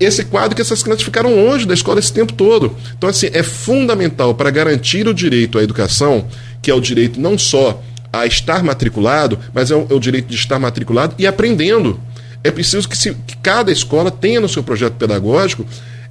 esse 0.00 0.24
quadro 0.24 0.56
que 0.56 0.62
essas 0.62 0.82
crianças 0.82 1.04
ficaram 1.04 1.34
longe 1.34 1.66
da 1.66 1.74
escola 1.74 1.98
esse 1.98 2.14
tempo 2.14 2.32
todo. 2.32 2.74
Então, 2.96 3.10
assim, 3.10 3.28
é 3.30 3.42
fundamental 3.42 4.34
para 4.34 4.48
garantir 4.50 5.06
o 5.06 5.12
direito 5.12 5.58
à 5.58 5.62
educação, 5.62 6.28
que 6.62 6.70
é 6.70 6.74
o 6.74 6.80
direito 6.80 7.20
não 7.20 7.36
só 7.36 7.78
a 8.12 8.26
estar 8.26 8.62
matriculado, 8.62 9.38
mas 9.52 9.70
é 9.70 9.76
o, 9.76 9.86
é 9.90 9.94
o 9.94 10.00
direito 10.00 10.28
de 10.28 10.36
estar 10.36 10.58
matriculado 10.58 11.14
e 11.18 11.26
aprendendo. 11.26 12.00
É 12.42 12.50
preciso 12.50 12.88
que, 12.88 12.96
se, 12.96 13.14
que 13.26 13.36
cada 13.38 13.70
escola 13.70 14.10
tenha 14.10 14.40
no 14.40 14.48
seu 14.48 14.62
projeto 14.62 14.94
pedagógico 14.94 15.66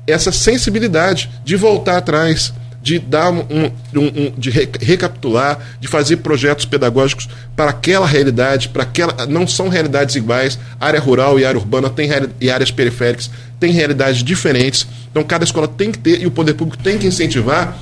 essa 0.05 0.31
sensibilidade 0.31 1.29
de 1.43 1.55
voltar 1.55 1.97
atrás 1.97 2.53
de 2.87 2.99
dar 2.99 3.29
um, 3.31 3.41
um, 3.41 3.71
um, 3.95 4.33
de 4.37 4.49
recapitular, 4.49 5.59
de 5.77 5.89
fazer 5.89 6.17
projetos 6.17 6.63
pedagógicos 6.63 7.27
para 7.53 7.71
aquela 7.71 8.07
realidade, 8.07 8.69
para 8.69 8.83
aquela 8.83 9.25
não 9.25 9.45
são 9.45 9.67
realidades 9.67 10.15
iguais. 10.15 10.57
Área 10.79 10.97
rural 10.97 11.37
e 11.37 11.43
área 11.43 11.59
urbana 11.59 11.89
tem 11.89 12.09
e 12.39 12.49
áreas 12.49 12.71
periféricas 12.71 13.29
têm 13.59 13.73
realidades 13.73 14.23
diferentes. 14.23 14.87
Então 15.11 15.21
cada 15.21 15.43
escola 15.43 15.67
tem 15.67 15.91
que 15.91 15.99
ter 15.99 16.21
e 16.21 16.27
o 16.27 16.31
poder 16.31 16.53
público 16.53 16.81
tem 16.81 16.97
que 16.97 17.05
incentivar, 17.05 17.77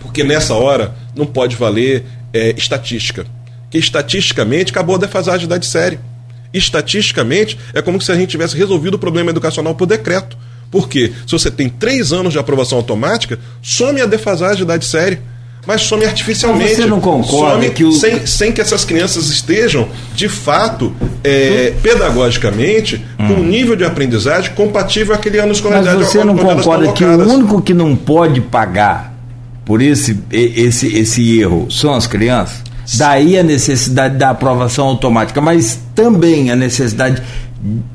porque 0.00 0.22
nessa 0.22 0.54
hora 0.54 0.94
não 1.16 1.26
pode 1.26 1.56
valer 1.56 2.04
é, 2.32 2.54
estatística, 2.56 3.26
que 3.70 3.78
estatisticamente 3.78 4.72
acabou 4.72 4.96
a 4.96 4.98
defasagem 4.98 5.48
da 5.48 5.60
série. 5.62 5.98
Estatisticamente 6.52 7.58
é 7.72 7.80
como 7.80 8.00
se 8.00 8.10
a 8.10 8.14
gente 8.14 8.30
tivesse 8.30 8.56
resolvido 8.56 8.94
o 8.94 8.98
problema 8.98 9.30
educacional 9.30 9.74
por 9.74 9.86
decreto. 9.86 10.36
Porque 10.70 11.12
se 11.26 11.32
você 11.32 11.50
tem 11.50 11.68
três 11.68 12.12
anos 12.12 12.32
de 12.32 12.38
aprovação 12.38 12.78
automática, 12.78 13.38
some 13.62 14.00
a 14.00 14.06
defasagem 14.06 14.58
de 14.58 14.62
idade 14.62 14.84
série. 14.84 15.18
Mas 15.66 15.82
some 15.82 16.04
artificialmente. 16.04 16.76
Você 16.76 16.86
não 16.86 17.00
concorda 17.00 17.56
some 17.56 17.70
que 17.70 17.84
o... 17.84 17.92
sem, 17.92 18.26
sem 18.26 18.52
que 18.52 18.60
essas 18.60 18.84
crianças 18.84 19.28
estejam, 19.28 19.88
de 20.14 20.28
fato, 20.28 20.94
é, 21.22 21.74
pedagogicamente, 21.82 23.04
hum. 23.18 23.28
com 23.28 23.34
um 23.34 23.44
nível 23.44 23.76
de 23.76 23.84
aprendizagem 23.84 24.54
compatível 24.54 25.14
àquele 25.14 25.38
ano 25.38 25.52
escolar. 25.52 25.82
Mas 25.84 25.94
você 25.94 26.24
não 26.24 26.36
concorda 26.36 26.92
que 26.92 27.04
o 27.04 27.28
único 27.28 27.60
que 27.60 27.74
não 27.74 27.94
pode 27.94 28.40
pagar 28.40 29.09
por 29.70 29.80
esse, 29.80 30.18
esse, 30.32 30.98
esse 30.98 31.38
erro 31.38 31.68
são 31.70 31.94
as 31.94 32.04
crianças? 32.04 32.60
Daí 32.96 33.38
a 33.38 33.42
necessidade 33.44 34.18
da 34.18 34.30
aprovação 34.30 34.88
automática, 34.88 35.40
mas 35.40 35.78
também 35.94 36.50
a 36.50 36.56
necessidade 36.56 37.22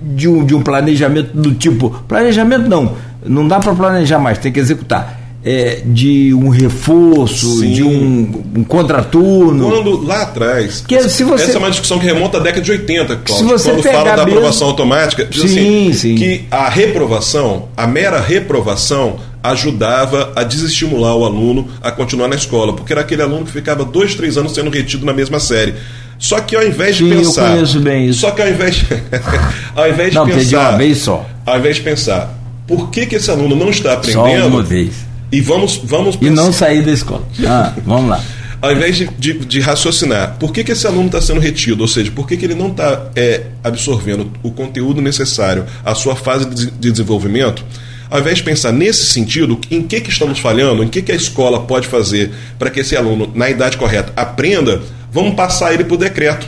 de 0.02 0.26
um, 0.30 0.46
de 0.46 0.56
um 0.56 0.62
planejamento 0.62 1.36
do 1.36 1.54
tipo. 1.54 1.90
Planejamento 2.08 2.70
não, 2.70 2.94
não 3.26 3.46
dá 3.46 3.60
para 3.60 3.76
planejar 3.76 4.20
mais, 4.20 4.38
tem 4.38 4.54
que 4.54 4.60
executar. 4.62 5.20
É, 5.44 5.82
de 5.86 6.34
um 6.34 6.48
reforço, 6.48 7.60
Sim. 7.60 7.74
de 7.74 7.84
um, 7.84 8.44
um 8.56 8.64
contraturno. 8.64 9.70
Quando 9.70 10.02
lá 10.02 10.22
atrás. 10.22 10.82
Que, 10.88 11.10
se 11.10 11.26
você, 11.26 11.44
essa 11.44 11.58
é 11.58 11.60
uma 11.60 11.70
discussão 11.70 12.00
que 12.00 12.06
remonta 12.06 12.38
à 12.38 12.40
década 12.40 12.64
de 12.64 12.72
80, 12.72 13.18
Cláudio, 13.18 13.48
quando 13.60 13.84
fala 13.84 14.16
da 14.16 14.24
aprovação 14.24 14.70
automática, 14.70 15.26
diz 15.26 15.52
sim, 15.52 15.90
assim, 15.90 15.94
sim. 15.94 16.16
que 16.16 16.46
a 16.50 16.70
reprovação, 16.70 17.68
a 17.76 17.86
mera 17.86 18.22
reprovação, 18.22 19.18
ajudava 19.50 20.34
a 20.36 20.44
desestimular 20.44 21.16
o 21.16 21.26
aluno 21.26 21.68
a 21.82 21.92
continuar 21.92 22.28
na 22.28 22.36
escola, 22.36 22.74
porque 22.74 22.94
era 22.94 23.02
aquele 23.02 23.22
aluno 23.22 23.46
que 23.46 23.52
ficava 23.52 23.84
dois, 23.84 24.16
três 24.16 24.38
anos 24.38 24.54
sendo 24.54 24.70
retido 24.70 25.06
na 25.06 25.14
mesma 25.14 25.40
série. 25.40 25.76
Só 26.18 26.40
que 26.40 26.56
ao 26.56 26.66
invés 26.66 26.98
Sim, 26.98 27.10
de 27.10 27.16
pensar. 27.16 27.50
Eu 27.50 27.54
conheço 27.56 27.80
bem 27.80 28.08
isso. 28.08 28.22
Só 28.22 28.32
que 28.32 28.42
ao 28.42 28.48
invés, 28.48 28.86
ao 29.76 29.90
invés 29.90 30.14
não, 30.14 30.26
de 30.26 30.34
pensar. 30.34 30.70
uma 30.70 30.78
vez 30.78 30.98
só. 31.00 31.26
Ao 31.46 31.58
invés 31.58 31.76
de 31.76 31.82
pensar, 31.82 32.34
por 32.68 32.90
que, 32.90 33.06
que 33.06 33.16
esse 33.16 33.30
aluno 33.30 33.56
não 33.56 33.70
está 33.70 33.94
aprendendo? 33.94 34.42
Só 34.42 34.48
uma 34.48 34.64
vez. 34.64 34.94
E 35.32 35.42
vamos, 35.42 35.82
vamos 35.84 36.16
pensar. 36.16 36.32
E 36.32 36.36
não 36.36 36.54
sair 36.54 36.84
da 36.84 36.92
escola. 36.92 37.24
Ah, 37.46 37.74
vamos 37.86 38.10
lá. 38.10 38.24
ao 38.62 38.72
invés 38.72 38.96
de, 38.96 39.08
de, 39.20 39.34
de, 39.34 39.60
raciocinar, 39.60 40.38
por 40.40 40.52
que, 40.52 40.64
que 40.64 40.72
esse 40.72 40.88
aluno 40.88 41.08
está 41.08 41.22
sendo 41.22 41.40
retido? 41.40 41.82
Ou 41.82 41.88
seja, 41.88 42.12
por 42.12 42.26
que, 42.28 42.38
que 42.38 42.46
ele 42.46 42.56
não 42.56 42.70
está 42.70 43.08
é, 43.16 43.44
absorvendo 43.64 44.32
o 44.42 44.52
conteúdo 44.52 45.02
necessário 45.02 45.66
à 45.84 45.94
sua 45.94 46.16
fase 46.16 46.46
de, 46.46 46.72
de 46.72 46.92
desenvolvimento? 46.92 47.64
Ao 48.10 48.20
invés 48.20 48.38
de 48.38 48.44
pensar 48.44 48.72
nesse 48.72 49.06
sentido, 49.06 49.60
em 49.70 49.82
que, 49.82 50.02
que 50.02 50.10
estamos 50.10 50.40
falhando, 50.40 50.84
em 50.84 50.88
que, 50.88 51.02
que 51.02 51.12
a 51.12 51.16
escola 51.16 51.62
pode 51.62 51.88
fazer 51.88 52.32
para 52.60 52.70
que 52.70 52.80
esse 52.80 52.96
aluno, 52.96 53.32
na 53.34 53.50
idade 53.50 53.78
correta, 53.78 54.14
aprenda, 54.16 54.82
vamos 55.12 55.36
passar 55.36 55.74
ele 55.74 55.84
para 55.84 55.96
o 55.96 55.98
decreto. 55.98 56.48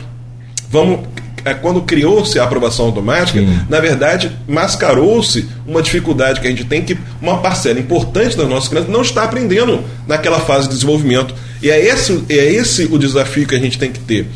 Vamos 0.70 1.00
é, 1.44 1.54
quando 1.54 1.80
criou-se 1.82 2.38
a 2.38 2.44
aprovação 2.44 2.86
automática, 2.86 3.38
Sim. 3.38 3.60
na 3.68 3.80
verdade, 3.80 4.30
mascarou-se 4.46 5.48
uma 5.66 5.80
dificuldade 5.80 6.40
que 6.40 6.46
a 6.46 6.50
gente 6.50 6.64
tem 6.64 6.82
que 6.82 6.96
uma 7.20 7.38
parcela 7.38 7.78
importante 7.78 8.36
das 8.36 8.48
nossas 8.48 8.68
crianças 8.68 8.90
não 8.90 9.02
está 9.02 9.22
aprendendo 9.22 9.82
naquela 10.06 10.40
fase 10.40 10.68
de 10.68 10.74
desenvolvimento. 10.74 11.34
E 11.62 11.70
é 11.70 11.86
esse, 11.86 12.24
é 12.28 12.34
esse 12.52 12.84
o 12.84 12.98
desafio 12.98 13.46
que 13.46 13.54
a 13.54 13.58
gente 13.58 13.78
tem 13.78 13.90
que 13.90 14.00
ter. 14.00 14.26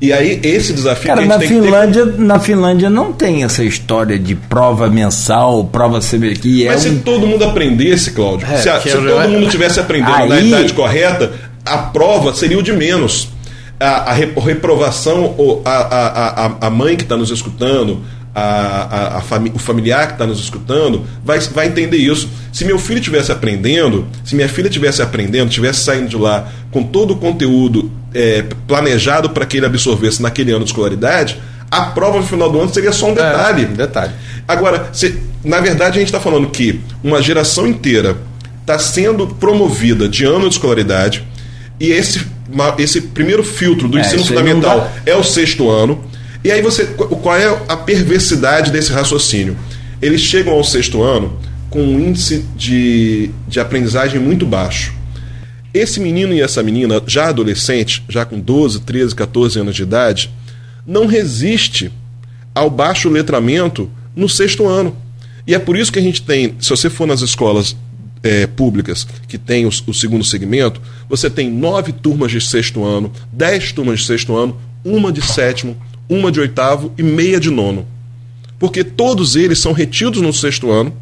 E 0.00 0.12
aí, 0.12 0.38
esse 0.44 0.72
desafio 0.72 1.08
Cara, 1.08 1.26
que 1.26 1.32
a 1.32 1.38
gente 1.38 1.54
na 1.54 1.62
Finlândia, 1.62 2.06
ter... 2.06 2.18
Na 2.20 2.38
Finlândia 2.38 2.90
não 2.90 3.12
tem 3.12 3.42
essa 3.42 3.64
história 3.64 4.16
de 4.16 4.36
prova 4.36 4.88
mensal, 4.88 5.64
prova 5.64 5.98
que 6.40 6.64
é 6.64 6.68
Mas 6.68 6.86
um... 6.86 6.90
se 6.90 6.96
todo 7.00 7.26
mundo 7.26 7.44
aprendesse, 7.44 8.12
Cláudio, 8.12 8.46
é, 8.48 8.58
se, 8.58 8.68
a, 8.68 8.80
se 8.80 8.90
todo 8.90 9.28
mundo 9.28 9.48
tivesse 9.48 9.80
aprendendo 9.80 10.14
aí... 10.14 10.28
na 10.28 10.40
idade 10.40 10.72
correta, 10.72 11.32
a 11.64 11.78
prova 11.78 12.32
seria 12.32 12.58
o 12.58 12.62
de 12.62 12.72
menos. 12.72 13.28
A, 13.80 14.10
a 14.10 14.12
reprovação, 14.12 15.34
a, 15.64 15.70
a, 15.70 16.46
a, 16.46 16.66
a 16.66 16.70
mãe 16.70 16.96
que 16.96 17.02
está 17.02 17.16
nos 17.16 17.30
escutando, 17.30 18.00
a, 18.34 18.42
a, 18.42 19.18
a 19.18 19.20
fami 19.20 19.50
o 19.54 19.58
familiar 19.58 20.06
que 20.06 20.12
está 20.14 20.26
nos 20.26 20.38
escutando 20.38 21.04
vai, 21.24 21.38
vai 21.40 21.66
entender 21.66 21.96
isso. 21.96 22.28
Se 22.52 22.64
meu 22.64 22.78
filho 22.78 22.98
estivesse 22.98 23.32
aprendendo, 23.32 24.06
se 24.24 24.34
minha 24.34 24.48
filha 24.48 24.68
estivesse 24.68 25.02
aprendendo, 25.02 25.48
estivesse 25.48 25.80
saindo 25.80 26.08
de 26.08 26.16
lá 26.16 26.48
com 26.70 26.82
todo 26.82 27.12
o 27.12 27.16
conteúdo 27.16 27.90
é, 28.14 28.44
planejado 28.66 29.30
para 29.30 29.46
que 29.46 29.56
ele 29.56 29.66
absorvesse 29.66 30.22
naquele 30.22 30.52
ano 30.52 30.64
de 30.64 30.70
escolaridade, 30.70 31.40
a 31.70 31.82
prova 31.82 32.18
no 32.18 32.26
final 32.26 32.50
do 32.50 32.60
ano 32.60 32.72
seria 32.72 32.92
só 32.92 33.10
um 33.10 33.14
detalhe. 33.14 33.64
É, 33.64 33.68
um 33.68 33.74
detalhe. 33.74 34.12
Agora, 34.46 34.88
se, 34.92 35.20
na 35.44 35.60
verdade, 35.60 35.96
a 35.96 36.00
gente 36.00 36.08
está 36.08 36.20
falando 36.20 36.48
que 36.48 36.80
uma 37.02 37.20
geração 37.20 37.66
inteira 37.66 38.16
está 38.60 38.78
sendo 38.78 39.26
promovida 39.26 40.08
de 40.08 40.24
ano 40.24 40.48
de 40.48 40.54
escolaridade 40.54 41.26
e 41.80 41.90
esse, 41.90 42.26
esse 42.78 43.00
primeiro 43.00 43.42
filtro 43.44 43.88
do 43.88 43.98
é, 43.98 44.00
ensino 44.00 44.24
fundamental 44.24 44.90
é 45.06 45.14
o 45.14 45.22
sexto 45.22 45.70
ano 45.70 46.02
e 46.44 46.50
aí 46.50 46.62
você. 46.62 46.86
Qual 46.86 47.34
é 47.34 47.46
a 47.68 47.76
perversidade 47.76 48.70
desse 48.70 48.92
raciocínio? 48.92 49.56
Eles 50.00 50.20
chegam 50.20 50.52
ao 50.52 50.62
sexto 50.62 51.02
ano 51.02 51.38
com 51.70 51.82
um 51.82 52.00
índice 52.00 52.44
de, 52.56 53.30
de 53.46 53.60
aprendizagem 53.60 54.20
muito 54.20 54.46
baixo. 54.46 54.94
Esse 55.74 56.00
menino 56.00 56.32
e 56.32 56.40
essa 56.40 56.62
menina, 56.62 57.02
já 57.06 57.28
adolescente, 57.28 58.02
já 58.08 58.24
com 58.24 58.40
12, 58.40 58.80
13, 58.80 59.14
14 59.14 59.60
anos 59.60 59.76
de 59.76 59.82
idade, 59.82 60.30
não 60.86 61.06
resiste 61.06 61.92
ao 62.54 62.70
baixo 62.70 63.08
letramento 63.08 63.90
no 64.16 64.28
sexto 64.28 64.66
ano. 64.66 64.96
E 65.46 65.54
é 65.54 65.58
por 65.58 65.76
isso 65.76 65.92
que 65.92 65.98
a 65.98 66.02
gente 66.02 66.22
tem, 66.22 66.54
se 66.60 66.70
você 66.70 66.88
for 66.88 67.06
nas 67.06 67.20
escolas 67.20 67.76
é, 68.22 68.46
públicas 68.46 69.06
que 69.26 69.38
tem 69.38 69.66
o, 69.66 69.68
o, 69.68 69.94
segundo 69.94 70.24
segmento, 70.24 70.80
você 71.08 71.30
tem 71.30 71.50
nove 71.50 71.92
turmas 71.92 72.30
de 72.30 72.40
sexto 72.40 72.84
ano, 72.84 73.12
dez 73.32 73.72
turmas 73.72 74.00
de 74.00 74.06
sexto 74.06 74.36
ano, 74.36 74.58
uma 74.84 75.12
de 75.12 75.22
sétimo, 75.22 75.76
uma 76.08 76.32
de 76.32 76.40
oitavo 76.40 76.92
e 76.96 77.02
meia 77.02 77.38
de 77.38 77.50
nono. 77.50 77.86
porque 78.58 78.82
todos 78.82 79.36
eles 79.36 79.60
são 79.60 79.72
retidos 79.72 80.20
no 80.20 80.32
sexto 80.32 80.72
ano 80.72 80.92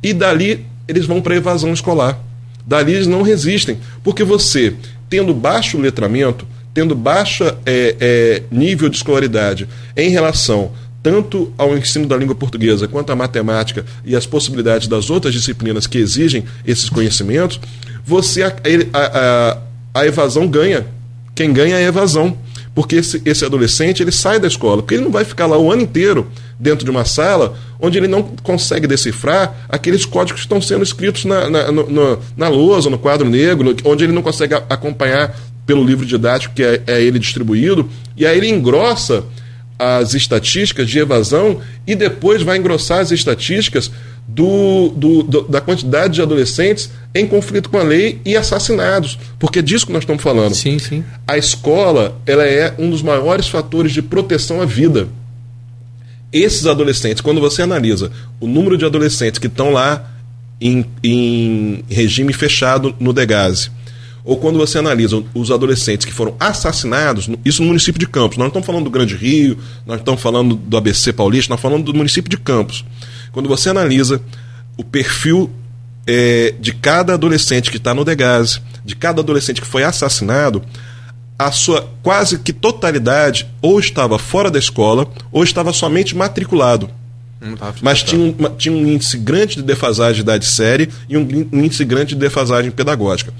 e 0.00 0.12
dali 0.12 0.64
eles 0.86 1.06
vão 1.06 1.20
para 1.20 1.34
a 1.34 1.38
evasão 1.38 1.72
escolar. 1.72 2.18
Dali 2.64 2.92
eles 2.92 3.08
não 3.08 3.22
resistem, 3.22 3.78
porque 4.04 4.22
você, 4.22 4.74
tendo 5.10 5.34
baixo 5.34 5.76
letramento, 5.76 6.46
tendo 6.72 6.94
baixo 6.94 7.42
é, 7.44 7.56
é, 7.66 8.42
nível 8.50 8.88
de 8.88 8.96
escolaridade 8.96 9.68
em 9.96 10.08
relação 10.08 10.70
tanto 11.04 11.52
ao 11.58 11.76
ensino 11.76 12.06
da 12.06 12.16
língua 12.16 12.34
portuguesa 12.34 12.88
quanto 12.88 13.12
à 13.12 13.16
matemática 13.16 13.84
e 14.06 14.16
as 14.16 14.24
possibilidades 14.24 14.88
das 14.88 15.10
outras 15.10 15.34
disciplinas 15.34 15.86
que 15.86 15.98
exigem 15.98 16.44
esses 16.66 16.88
conhecimentos, 16.88 17.60
você 18.06 18.42
a, 18.42 18.54
a, 18.94 19.58
a 20.00 20.06
evasão 20.06 20.48
ganha. 20.48 20.86
Quem 21.34 21.52
ganha 21.52 21.76
é 21.76 21.84
a 21.84 21.88
evasão. 21.88 22.34
Porque 22.74 22.96
esse, 22.96 23.22
esse 23.24 23.44
adolescente 23.44 24.02
ele 24.02 24.10
sai 24.10 24.40
da 24.40 24.48
escola, 24.48 24.82
porque 24.82 24.94
ele 24.94 25.04
não 25.04 25.12
vai 25.12 25.24
ficar 25.24 25.46
lá 25.46 25.56
o 25.56 25.70
ano 25.70 25.82
inteiro 25.82 26.28
dentro 26.58 26.84
de 26.84 26.90
uma 26.90 27.04
sala 27.04 27.56
onde 27.78 27.98
ele 27.98 28.08
não 28.08 28.22
consegue 28.42 28.86
decifrar 28.86 29.66
aqueles 29.68 30.04
códigos 30.04 30.40
que 30.40 30.46
estão 30.46 30.60
sendo 30.60 30.82
escritos 30.82 31.24
na, 31.24 31.48
na, 31.48 31.70
no, 31.70 32.18
na 32.36 32.48
lousa, 32.48 32.90
no 32.90 32.98
quadro 32.98 33.28
negro, 33.28 33.76
onde 33.84 34.04
ele 34.04 34.12
não 34.12 34.22
consegue 34.22 34.54
acompanhar 34.54 35.38
pelo 35.66 35.84
livro 35.84 36.04
didático 36.04 36.54
que 36.54 36.62
é, 36.62 36.82
é 36.86 37.02
ele 37.02 37.18
distribuído, 37.18 37.88
e 38.16 38.26
aí 38.26 38.36
ele 38.36 38.48
engrossa 38.48 39.24
as 39.78 40.14
estatísticas 40.14 40.88
de 40.88 40.98
evasão 40.98 41.60
e 41.86 41.94
depois 41.94 42.42
vai 42.42 42.56
engrossar 42.58 43.00
as 43.00 43.10
estatísticas 43.10 43.90
do, 44.26 44.88
do, 44.90 45.22
do, 45.22 45.42
da 45.42 45.60
quantidade 45.60 46.14
de 46.14 46.22
adolescentes 46.22 46.90
em 47.14 47.26
conflito 47.26 47.68
com 47.68 47.78
a 47.78 47.82
lei 47.82 48.20
e 48.24 48.36
assassinados, 48.36 49.18
porque 49.38 49.58
é 49.58 49.62
disso 49.62 49.86
que 49.86 49.92
nós 49.92 50.02
estamos 50.02 50.22
falando. 50.22 50.54
Sim, 50.54 50.78
sim. 50.78 51.04
A 51.26 51.36
escola 51.36 52.18
ela 52.24 52.44
é 52.44 52.74
um 52.78 52.90
dos 52.90 53.02
maiores 53.02 53.48
fatores 53.48 53.92
de 53.92 54.00
proteção 54.00 54.60
à 54.60 54.64
vida. 54.64 55.08
Esses 56.32 56.66
adolescentes, 56.66 57.20
quando 57.20 57.40
você 57.40 57.62
analisa 57.62 58.10
o 58.40 58.46
número 58.46 58.76
de 58.76 58.84
adolescentes 58.84 59.38
que 59.38 59.46
estão 59.46 59.70
lá 59.70 60.10
em, 60.60 60.84
em 61.02 61.84
regime 61.88 62.32
fechado 62.32 62.94
no 62.98 63.12
Degase, 63.12 63.70
ou 64.24 64.38
quando 64.38 64.58
você 64.58 64.78
analisa 64.78 65.22
os 65.34 65.50
adolescentes 65.50 66.06
que 66.06 66.12
foram 66.12 66.34
assassinados, 66.40 67.28
isso 67.44 67.60
no 67.60 67.68
município 67.68 67.98
de 67.98 68.08
Campos, 68.08 68.38
nós 68.38 68.44
não 68.44 68.48
estamos 68.48 68.66
falando 68.66 68.84
do 68.84 68.90
Grande 68.90 69.14
Rio, 69.14 69.58
nós 69.86 69.98
estamos 69.98 70.22
falando 70.22 70.54
do 70.54 70.76
ABC 70.76 71.12
Paulista, 71.12 71.50
nós 71.50 71.58
estamos 71.58 71.62
falando 71.62 71.92
do 71.92 71.96
município 71.96 72.30
de 72.30 72.38
Campos. 72.38 72.84
Quando 73.32 73.48
você 73.48 73.68
analisa 73.68 74.22
o 74.78 74.82
perfil 74.82 75.50
é, 76.06 76.54
de 76.58 76.72
cada 76.72 77.14
adolescente 77.14 77.70
que 77.70 77.76
está 77.76 77.92
no 77.92 78.04
Degase, 78.04 78.60
de 78.82 78.96
cada 78.96 79.20
adolescente 79.20 79.60
que 79.60 79.66
foi 79.66 79.84
assassinado, 79.84 80.62
a 81.38 81.50
sua 81.50 81.90
quase 82.02 82.38
que 82.38 82.52
totalidade 82.52 83.46
ou 83.60 83.78
estava 83.78 84.18
fora 84.18 84.50
da 84.50 84.58
escola 84.58 85.06
ou 85.30 85.44
estava 85.44 85.72
somente 85.72 86.16
matriculado. 86.16 86.88
Mas 87.82 88.02
tinha 88.02 88.20
um, 88.22 88.32
tinha 88.56 88.74
um 88.74 88.86
índice 88.86 89.18
grande 89.18 89.56
de 89.56 89.62
defasagem 89.62 90.14
de 90.14 90.20
idade 90.22 90.46
série 90.46 90.88
e 91.08 91.16
um 91.16 91.28
índice 91.52 91.84
grande 91.84 92.14
de 92.14 92.20
defasagem 92.20 92.70
pedagógica. 92.70 93.34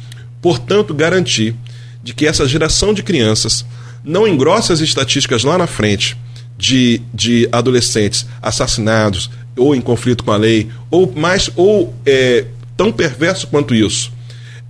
Portanto, 0.45 0.93
garantir 0.93 1.57
de 2.03 2.13
que 2.13 2.27
essa 2.27 2.47
geração 2.47 2.93
de 2.93 3.03
crianças 3.03 3.65
não 4.05 4.29
engrossa 4.29 4.75
as 4.75 4.81
estatísticas 4.81 5.43
lá 5.43 5.57
na 5.57 5.67
frente 5.67 6.19
de, 6.59 7.01
de 7.15 7.49
adolescentes 7.51 8.27
assassinados 8.43 9.31
ou 9.57 9.75
em 9.75 9.81
conflito 9.81 10.23
com 10.23 10.31
a 10.31 10.37
lei, 10.37 10.69
ou 10.91 11.11
mais 11.17 11.49
ou 11.57 11.95
é, 12.05 12.45
tão 12.77 12.93
perverso 12.93 13.47
quanto 13.47 13.75
isso, 13.75 14.13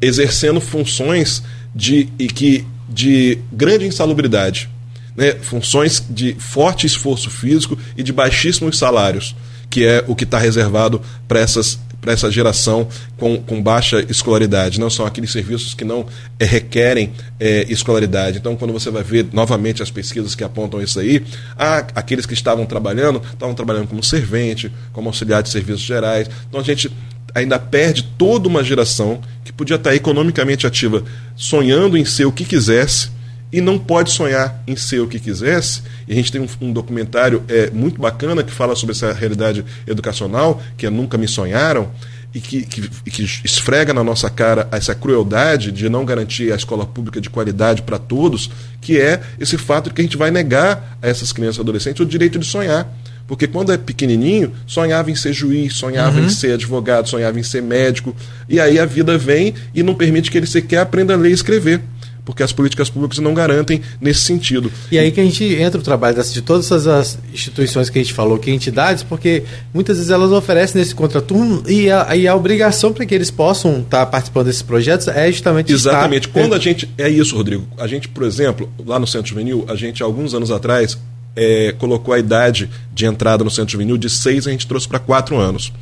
exercendo 0.00 0.60
funções 0.60 1.42
de, 1.74 2.08
e 2.20 2.28
que, 2.28 2.64
de 2.88 3.38
grande 3.50 3.84
insalubridade, 3.84 4.70
né? 5.16 5.32
funções 5.42 6.04
de 6.08 6.36
forte 6.38 6.86
esforço 6.86 7.30
físico 7.30 7.76
e 7.96 8.02
de 8.04 8.12
baixíssimos 8.12 8.78
salários, 8.78 9.34
que 9.68 9.84
é 9.84 10.04
o 10.06 10.14
que 10.14 10.22
está 10.22 10.38
reservado 10.38 11.02
para 11.26 11.40
essas 11.40 11.80
para 12.04 12.12
essa 12.12 12.30
geração 12.30 12.86
com, 13.16 13.38
com 13.38 13.62
baixa 13.62 14.04
escolaridade. 14.10 14.78
Não 14.78 14.90
são 14.90 15.06
aqueles 15.06 15.32
serviços 15.32 15.72
que 15.72 15.84
não 15.84 16.04
é, 16.38 16.44
requerem 16.44 17.10
é, 17.40 17.64
escolaridade. 17.70 18.36
Então, 18.36 18.54
quando 18.54 18.72
você 18.72 18.90
vai 18.90 19.02
ver 19.02 19.26
novamente 19.32 19.82
as 19.82 19.90
pesquisas 19.90 20.34
que 20.34 20.44
apontam 20.44 20.82
isso 20.82 21.00
aí, 21.00 21.24
há 21.58 21.78
aqueles 21.94 22.26
que 22.26 22.34
estavam 22.34 22.66
trabalhando, 22.66 23.22
estavam 23.32 23.54
trabalhando 23.54 23.88
como 23.88 24.04
servente, 24.04 24.70
como 24.92 25.08
auxiliar 25.08 25.42
de 25.42 25.48
serviços 25.48 25.82
gerais. 25.82 26.28
Então, 26.46 26.60
a 26.60 26.64
gente 26.64 26.92
ainda 27.34 27.58
perde 27.58 28.02
toda 28.18 28.46
uma 28.46 28.62
geração 28.62 29.20
que 29.42 29.52
podia 29.52 29.76
estar 29.76 29.94
economicamente 29.94 30.66
ativa, 30.66 31.02
sonhando 31.34 31.96
em 31.96 32.04
ser 32.04 32.26
o 32.26 32.32
que 32.32 32.44
quisesse 32.44 33.08
e 33.54 33.60
não 33.60 33.78
pode 33.78 34.10
sonhar 34.10 34.60
em 34.66 34.74
ser 34.74 34.98
o 34.98 35.06
que 35.06 35.20
quisesse. 35.20 35.80
E 36.08 36.12
a 36.12 36.16
gente 36.16 36.32
tem 36.32 36.40
um, 36.40 36.48
um, 36.60 36.72
documentário 36.72 37.44
é, 37.46 37.70
muito 37.70 38.00
bacana 38.00 38.42
que 38.42 38.50
fala 38.50 38.74
sobre 38.74 38.96
essa 38.96 39.12
realidade 39.12 39.64
educacional, 39.86 40.60
que 40.76 40.84
é 40.84 40.90
Nunca 40.90 41.16
Me 41.16 41.28
Sonharam, 41.28 41.88
e 42.34 42.40
que, 42.40 42.66
que, 42.66 42.88
que 42.88 43.22
esfrega 43.44 43.94
na 43.94 44.02
nossa 44.02 44.28
cara 44.28 44.66
essa 44.72 44.92
crueldade 44.92 45.70
de 45.70 45.88
não 45.88 46.04
garantir 46.04 46.52
a 46.52 46.56
escola 46.56 46.84
pública 46.84 47.20
de 47.20 47.30
qualidade 47.30 47.82
para 47.82 47.96
todos, 47.96 48.50
que 48.80 49.00
é 49.00 49.20
esse 49.38 49.56
fato 49.56 49.88
de 49.88 49.94
que 49.94 50.00
a 50.00 50.04
gente 50.04 50.16
vai 50.16 50.32
negar 50.32 50.98
a 51.00 51.06
essas 51.06 51.32
crianças 51.32 51.58
e 51.58 51.60
adolescentes 51.60 52.00
o 52.00 52.04
direito 52.04 52.40
de 52.40 52.46
sonhar. 52.46 52.92
Porque 53.24 53.46
quando 53.46 53.72
é 53.72 53.78
pequenininho, 53.78 54.52
sonhava 54.66 55.12
em 55.12 55.14
ser 55.14 55.32
juiz, 55.32 55.74
sonhava 55.74 56.18
uhum. 56.18 56.26
em 56.26 56.28
ser 56.28 56.54
advogado, 56.54 57.08
sonhava 57.08 57.38
em 57.38 57.44
ser 57.44 57.62
médico. 57.62 58.14
E 58.48 58.58
aí 58.58 58.80
a 58.80 58.84
vida 58.84 59.16
vem 59.16 59.54
e 59.72 59.80
não 59.84 59.94
permite 59.94 60.28
que 60.28 60.36
ele 60.36 60.46
sequer 60.46 60.80
aprenda 60.80 61.14
a 61.14 61.16
ler 61.16 61.30
e 61.30 61.34
escrever 61.34 61.80
porque 62.24 62.42
as 62.42 62.52
políticas 62.52 62.88
públicas 62.88 63.18
não 63.18 63.34
garantem 63.34 63.82
nesse 64.00 64.20
sentido. 64.20 64.72
E 64.90 64.98
aí 64.98 65.12
que 65.12 65.20
a 65.20 65.24
gente 65.24 65.44
entra 65.44 65.78
o 65.80 65.84
trabalho 65.84 66.22
de 66.22 66.42
todas 66.42 66.70
essas 66.70 67.18
instituições 67.32 67.90
que 67.90 67.98
a 67.98 68.02
gente 68.02 68.14
falou, 68.14 68.38
que 68.38 68.50
entidades, 68.50 69.02
porque 69.02 69.44
muitas 69.72 69.98
vezes 69.98 70.10
elas 70.10 70.32
oferecem 70.32 70.80
nesse 70.80 70.94
contraturno 70.94 71.62
e 71.68 71.90
a, 71.90 72.16
e 72.16 72.26
a 72.26 72.34
obrigação 72.34 72.92
para 72.92 73.04
que 73.04 73.14
eles 73.14 73.30
possam 73.30 73.80
estar 73.80 74.00
tá 74.00 74.06
participando 74.06 74.46
desses 74.46 74.62
projetos 74.62 75.08
é 75.08 75.30
justamente 75.30 75.72
Exatamente. 75.72 76.28
Estar... 76.28 76.40
Quando 76.40 76.54
a 76.54 76.58
gente. 76.58 76.88
É 76.96 77.08
isso, 77.08 77.36
Rodrigo. 77.36 77.66
A 77.78 77.86
gente, 77.86 78.08
por 78.08 78.22
exemplo, 78.22 78.70
lá 78.86 78.98
no 78.98 79.06
Centro 79.06 79.28
Juvenil, 79.28 79.64
a 79.68 79.74
gente, 79.74 80.02
alguns 80.02 80.34
anos 80.34 80.50
atrás, 80.50 80.98
é, 81.36 81.74
colocou 81.78 82.14
a 82.14 82.18
idade 82.18 82.70
de 82.92 83.04
entrada 83.06 83.44
no 83.44 83.50
Centro 83.50 83.72
Juvenil 83.72 83.98
de 83.98 84.08
seis, 84.08 84.46
a 84.46 84.50
gente 84.50 84.66
trouxe 84.66 84.88
para 84.88 84.98
quatro 84.98 85.36
anos. 85.36 85.72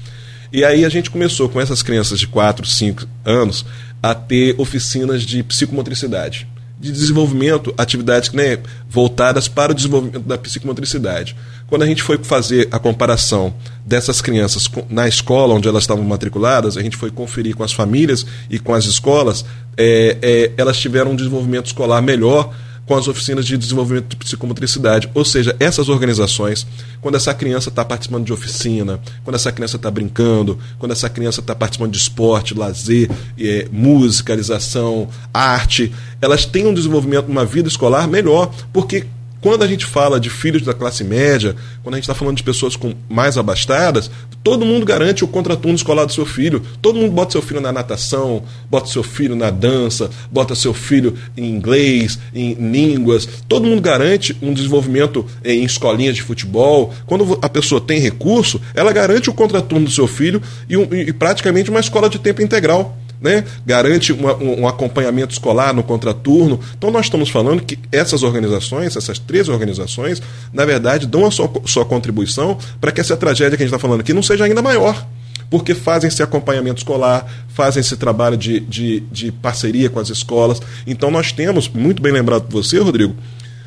E 0.53 0.65
aí 0.65 0.85
a 0.85 0.89
gente 0.91 1.11
começou 1.11 1.49
com 1.49 1.59
essas 1.59 1.83
crianças 1.83 2.21
de 2.21 2.27
4, 2.27 2.67
5 2.67 3.07
anos 3.25 3.65
a 4.03 4.15
ter 4.15 4.55
oficinas 4.59 5.23
de 5.23 5.43
psicomotricidade, 5.43 6.47
de 6.79 6.93
desenvolvimento, 6.93 7.73
atividades 7.79 8.31
né, 8.33 8.59
voltadas 8.87 9.49
para 9.49 9.73
o 9.73 9.75
desenvolvimento 9.75 10.25
da 10.25 10.37
psicomotricidade. 10.37 11.35
Quando 11.69 11.83
a 11.83 11.87
gente 11.87 12.03
foi 12.03 12.19
fazer 12.23 12.69
a 12.71 12.79
comparação 12.79 13.55
dessas 13.87 14.21
crianças 14.21 14.71
na 14.91 15.09
escola 15.09 15.55
onde 15.55 15.67
elas 15.67 15.85
estavam 15.85 16.05
matriculadas, 16.05 16.77
a 16.77 16.83
gente 16.83 16.99
foi 16.99 17.11
conferir 17.11 17.57
com 17.57 17.65
as 17.65 17.73
famílias 17.73 18.27
e 18.51 18.59
com 18.59 18.75
as 18.75 18.85
escolas, 18.85 19.47
é, 19.75 20.19
é, 20.21 20.53
elas 20.59 20.77
tiveram 20.77 21.13
um 21.13 21.17
desenvolvimento 21.17 21.67
escolar 21.67 22.03
melhor 22.03 22.53
com 22.87 22.97
as 22.97 23.09
oficinas 23.09 23.47
de 23.47 23.57
desenvolvimento 23.57 24.09
de 24.09 24.17
psicomotricidade. 24.17 25.11
Ou 25.15 25.25
seja, 25.25 25.55
essas 25.61 25.89
organizações, 25.89 26.67
quando 27.01 27.15
essa 27.15 27.33
criança 27.33 27.69
está 27.69 27.85
participando 27.85 28.25
de 28.25 28.33
oficina, 28.33 29.01
quando 29.25 29.37
essa 29.37 29.53
criança 29.53 29.77
está 29.77 29.91
brincando, 29.91 30.59
quando 30.79 30.93
essa 30.93 31.09
criança 31.09 31.41
está 31.41 31.55
participando 31.55 31.93
de 31.93 31.99
esporte, 31.99 32.55
lazer, 32.55 33.11
é, 33.39 33.69
musicalização, 33.71 35.09
arte, 35.33 35.93
elas 36.21 36.45
têm 36.45 36.67
um 36.67 36.75
desenvolvimento, 36.75 37.27
uma 37.29 37.45
vida 37.45 37.69
escolar 37.69 38.09
melhor, 38.09 38.53
porque 38.73 39.07
quando 39.43 39.65
a 39.65 39.67
gente 39.67 39.85
fala 39.85 40.21
de 40.21 40.31
filhos 40.31 40.63
da 40.63 40.73
classe 40.73 41.03
média, 41.03 41.57
quando 41.83 41.97
a 41.97 41.99
gente 41.99 42.05
está 42.05 42.15
falando 42.15 42.37
de 42.37 42.45
pessoas 42.45 42.77
com 42.77 42.95
mais 43.09 43.37
abastadas, 43.37 44.09
todo 44.43 44.67
mundo 44.67 44.85
garante 44.85 45.25
o 45.25 45.29
contraturno 45.29 45.77
escolar 45.77 46.05
do 46.05 46.13
seu 46.13 46.27
filho. 46.27 46.63
Todo 46.81 46.99
mundo 46.99 47.13
bota 47.13 47.33
seu 47.33 47.43
filho 47.43 47.61
na 47.61 47.73
natação, 47.73 48.43
bota 48.71 48.89
seu 48.89 49.03
filho 49.03 49.37
na 49.37 49.51
dança, 49.51 50.11
bota 50.31 50.55
seu 50.55 50.75
filho 50.75 51.17
em 51.37 51.51
inglês, 51.51 52.19
em 52.35 52.55
línguas. 52.55 53.29
Todo 53.49 53.67
mundo 53.67 53.81
garante 53.81 54.37
um 54.43 54.53
desenvolvimento 54.53 55.27
em 55.45 55.65
escolinhas 55.65 56.17
de 56.17 56.23
futebol. 56.23 56.93
Quando 57.07 57.39
a 57.41 57.49
pessoa 57.49 57.81
tem 57.81 58.01
recurso, 58.01 58.61
ela 58.75 58.93
garante 58.93 59.31
o 59.31 59.35
contraturno 59.35 59.87
do 59.87 59.93
seu 59.93 60.07
filho 60.07 60.43
e, 60.69 60.75
e 60.75 61.13
praticamente 61.13 61.71
uma 61.71 61.81
escola 61.81 62.09
de 62.09 62.19
tempo 62.19 62.43
integral 62.43 62.97
né? 63.23 63.45
garante 63.65 64.13
uma, 64.13 64.35
um, 64.37 64.63
um, 64.63 64.69
acompanhamento 64.69 65.33
escolar 65.33 65.73
no 65.73 65.83
contraturno. 65.83 66.59
Então, 66.77 66.91
nós 66.91 67.07
estamos 67.07 67.31
falando 67.31 67.63
que 67.63 67.79
essas 67.91 68.23
organizações, 68.23 68.97
essas 68.97 69.19
três 69.19 69.49
organizações, 69.49 70.21
na 70.53 70.65
verdade, 70.65 71.07
dão 71.07 71.25
a 71.25 71.31
sua, 71.31 71.51
sua 71.65 71.85
contribuição 71.85 72.59
para 72.81 72.91
que 72.91 73.01
essa 73.01 73.17
tragédia 73.17 73.57
que 73.57 73.63
a 73.63 73.67
gente 73.67 73.75
está 73.75 73.79
falando 73.79 74.01
aqui 74.01 74.13
não 74.13 74.23
seja 74.23 74.45
ainda 74.45 74.61
maior 74.61 75.07
porque 75.49 75.75
fazem 75.75 76.09
esse 76.09 76.23
acompanhamento 76.23 76.79
escolar, 76.79 77.31
fazem 77.49 77.83
esse 77.83 77.95
trabalho 77.99 78.39
de, 78.39 78.59
de, 78.59 79.01
de, 79.13 79.31
parceria 79.31 79.91
com 79.91 80.01
as 80.01 80.09
escolas. 80.09 80.63
Então 80.87 81.11
nós 81.11 81.31
temos, 81.31 81.69
muito 81.69 82.01
bem 82.01 82.11
lembrado 82.11 82.45
por 82.45 82.63
você, 82.63 82.79
Rodrigo, 82.79 83.15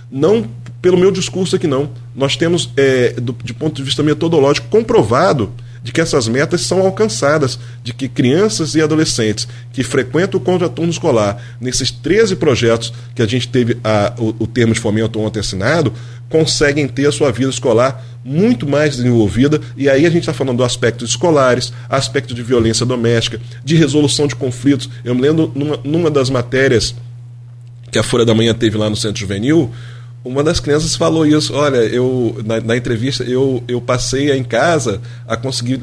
não 0.10 0.48
pelo 0.82 0.98
meu 0.98 1.12
discurso 1.12 1.56
aqui 1.56 1.68
não, 1.68 1.92
nós 2.16 2.36
temos, 2.36 2.72
é, 2.76 3.14
do, 3.14 3.36
de 3.44 3.54
ponto 3.54 3.76
de 3.76 3.84
vista 3.84 4.02
metodológico, 4.02 4.68
comprovado 4.68 5.52
de 5.86 5.92
que 5.92 6.02
essas 6.02 6.28
metas 6.28 6.62
são 6.62 6.80
alcançadas, 6.80 7.60
de 7.84 7.94
que 7.94 8.10
crianças 8.10 8.74
e 8.74 8.82
adolescentes 8.82 9.48
que 9.72 9.84
frequentam 9.84 10.40
o 10.40 10.44
contraturno 10.44 10.92
escolar, 10.92 11.40
nesses 11.62 11.92
13 11.92 12.38
projetos 12.38 12.92
que 13.14 13.22
a 13.22 13.28
gente 13.28 13.48
teve 13.48 13.78
a, 13.84 14.12
o, 14.18 14.36
o 14.40 14.48
termo 14.48 14.74
de 14.74 14.80
fomento 14.80 15.20
ontem 15.20 15.40
assinado, 15.40 15.94
conseguem 16.28 16.88
ter 16.88 17.06
a 17.06 17.12
sua 17.12 17.32
vida 17.32 17.52
escolar 17.52 18.04
muito 18.24 18.68
mais 18.68 18.98
desenvolvida, 18.98 19.62
e 19.78 19.88
aí 19.88 20.08
a 20.08 20.10
gente 20.10 20.22
está 20.22 20.34
falando 20.34 20.58
do 20.58 20.64
aspectos 20.64 21.12
escolares, 21.12 21.72
aspecto 21.88 22.34
de 22.34 22.42
violência 22.42 22.84
doméstica, 22.84 23.40
de 23.64 23.76
resolução 23.76 24.26
de 24.26 24.36
conflitos. 24.36 24.90
Eu 25.04 25.14
me 25.14 25.22
lembro 25.22 25.52
numa, 25.54 25.80
numa 25.84 26.10
das 26.10 26.32
matérias 26.32 26.96
que 27.92 28.00
a 28.00 28.04
Folha 28.04 28.26
da 28.26 28.34
Manhã 28.34 28.56
teve 28.56 28.76
lá 28.76 28.90
no 28.90 28.96
Centro 28.96 29.20
Juvenil, 29.20 29.72
uma 30.26 30.44
das 30.44 30.60
crianças 30.60 30.96
falou 30.96 31.26
isso. 31.26 31.54
Olha, 31.54 31.78
eu 31.78 32.36
na, 32.44 32.60
na, 32.60 32.76
entrevista 32.76 33.24
eu, 33.24 33.64
eu 33.68 33.80
passei 33.80 34.32
em 34.32 34.44
casa 34.44 35.00
a 35.28 35.38
conseguir 35.38 35.80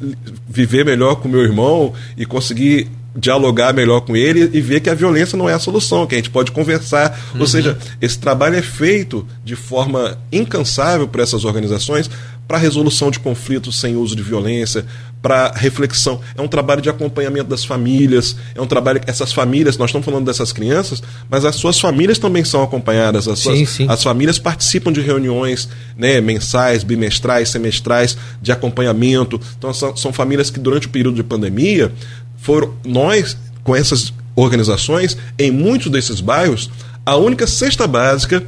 viver 0.49 0.85
melhor 0.85 1.17
com 1.17 1.29
meu 1.29 1.43
irmão 1.43 1.95
e 2.17 2.27
conseguir 2.27 2.91
dialogar 3.15 3.73
melhor 3.73 4.01
com 4.01 4.17
ele 4.17 4.51
e 4.53 4.61
ver 4.61 4.81
que 4.81 4.91
a 4.91 4.95
violência 4.95 5.37
não 5.37 5.49
é 5.49 5.53
a 5.53 5.59
solução, 5.59 6.07
que 6.07 6.15
a 6.15 6.19
gente 6.19 6.31
pode 6.31 6.51
conversar. 6.51 7.19
Uhum. 7.35 7.41
Ou 7.41 7.47
seja, 7.47 7.79
esse 8.01 8.19
trabalho 8.19 8.57
é 8.57 8.63
feito 8.63 9.27
de 9.45 9.55
forma 9.55 10.19
incansável 10.33 11.07
por 11.07 11.21
essas 11.21 11.45
organizações 11.45 12.11
para 12.49 12.59
resolução 12.59 13.11
de 13.11 13.21
conflitos 13.21 13.79
sem 13.79 13.97
uso 13.97 14.17
de 14.17 14.23
violência, 14.23 14.85
para 15.23 15.53
reflexão. 15.55 16.21
É 16.37 16.43
um 16.43 16.49
trabalho 16.49 16.83
de 16.83 16.91
acompanhamento 16.91 17.49
das 17.49 17.65
famílias, 17.65 18.37
é 18.55 18.61
um 18.61 18.67
trabalho 18.67 19.01
que 19.01 19.09
essas 19.09 19.33
famílias, 19.33 19.79
nós 19.79 19.91
estamos 19.91 20.05
falando 20.05 20.27
dessas 20.27 20.53
crianças, 20.53 21.01
mas 21.31 21.45
as 21.45 21.55
suas 21.55 21.79
famílias 21.79 22.19
também 22.19 22.45
são 22.45 22.63
acompanhadas. 22.63 23.29
As, 23.29 23.39
suas, 23.39 23.57
sim, 23.57 23.65
sim. 23.65 23.87
as 23.89 24.03
famílias 24.03 24.39
participam 24.39 24.93
de 24.93 25.01
reuniões 25.01 25.69
né, 25.97 26.21
mensais, 26.21 26.83
bimestrais, 26.83 27.51
semestrais, 27.51 28.19
de 28.43 28.51
acompanhamento. 28.51 29.41
Então, 29.57 29.73
são, 29.73 29.97
são 29.97 30.13
famílias 30.13 30.51
que, 30.51 30.59
durante 30.59 30.89
o 30.89 30.91
período 30.91 31.15
de 31.15 31.23
pandemia, 31.23 31.93
foram 32.39 32.75
nós, 32.85 33.37
com 33.63 33.77
essas 33.77 34.13
organizações, 34.35 35.17
em 35.39 35.53
muitos 35.53 35.91
desses 35.91 36.21
bairros, 36.21 36.69
a 37.07 37.17
única 37.17 37.47
cesta 37.47 37.87
básica 37.87 38.43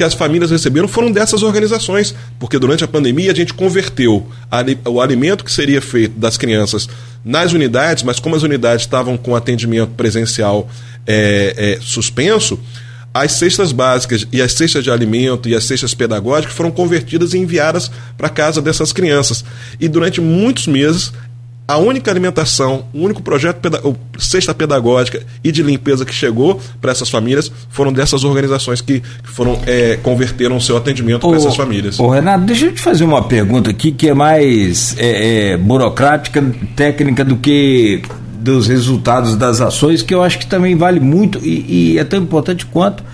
que 0.00 0.04
as 0.04 0.14
famílias 0.14 0.50
receberam 0.50 0.88
foram 0.88 1.12
dessas 1.12 1.42
organizações, 1.42 2.14
porque 2.38 2.58
durante 2.58 2.82
a 2.82 2.88
pandemia 2.88 3.32
a 3.32 3.34
gente 3.34 3.52
converteu 3.52 4.26
o 4.86 4.98
alimento 4.98 5.44
que 5.44 5.52
seria 5.52 5.82
feito 5.82 6.18
das 6.18 6.38
crianças 6.38 6.88
nas 7.22 7.52
unidades, 7.52 8.02
mas 8.02 8.18
como 8.18 8.34
as 8.34 8.42
unidades 8.42 8.86
estavam 8.86 9.18
com 9.18 9.36
atendimento 9.36 9.90
presencial 9.90 10.66
é, 11.06 11.54
é, 11.54 11.78
suspenso, 11.82 12.58
as 13.12 13.32
cestas 13.32 13.72
básicas 13.72 14.26
e 14.32 14.40
as 14.40 14.54
cestas 14.54 14.82
de 14.82 14.90
alimento 14.90 15.50
e 15.50 15.54
as 15.54 15.64
cestas 15.64 15.92
pedagógicas 15.92 16.56
foram 16.56 16.70
convertidas 16.70 17.34
e 17.34 17.38
enviadas 17.38 17.90
para 18.16 18.30
casa 18.30 18.62
dessas 18.62 18.94
crianças. 18.94 19.44
E 19.78 19.86
durante 19.86 20.18
muitos 20.18 20.66
meses 20.66 21.12
a 21.70 21.78
única 21.78 22.10
alimentação, 22.10 22.84
o 22.92 23.04
único 23.04 23.22
projeto 23.22 23.60
cesta 24.18 24.52
pedagógica 24.52 25.22
e 25.44 25.52
de 25.52 25.62
limpeza 25.62 26.04
que 26.04 26.12
chegou 26.12 26.60
para 26.80 26.90
essas 26.90 27.08
famílias 27.08 27.50
foram 27.70 27.92
dessas 27.92 28.24
organizações 28.24 28.80
que, 28.80 29.00
foram 29.22 29.56
é, 29.66 29.96
converteram 30.02 30.56
o 30.56 30.60
seu 30.60 30.76
atendimento 30.76 31.20
para 31.20 31.36
essas 31.36 31.54
famílias. 31.54 32.00
Ô 32.00 32.08
Renato, 32.08 32.44
deixa 32.44 32.66
eu 32.66 32.74
te 32.74 32.80
fazer 32.80 33.04
uma 33.04 33.22
pergunta 33.22 33.70
aqui 33.70 33.92
que 33.92 34.08
é 34.08 34.14
mais 34.14 34.96
é, 34.98 35.52
é, 35.52 35.56
burocrática, 35.56 36.44
técnica 36.74 37.24
do 37.24 37.36
que 37.36 38.02
dos 38.40 38.66
resultados 38.66 39.36
das 39.36 39.60
ações, 39.60 40.02
que 40.02 40.12
eu 40.12 40.22
acho 40.22 40.40
que 40.40 40.46
também 40.46 40.74
vale 40.74 40.98
muito 40.98 41.38
e, 41.38 41.92
e 41.92 41.98
é 41.98 42.04
tão 42.04 42.20
importante 42.20 42.66
quanto 42.66 43.04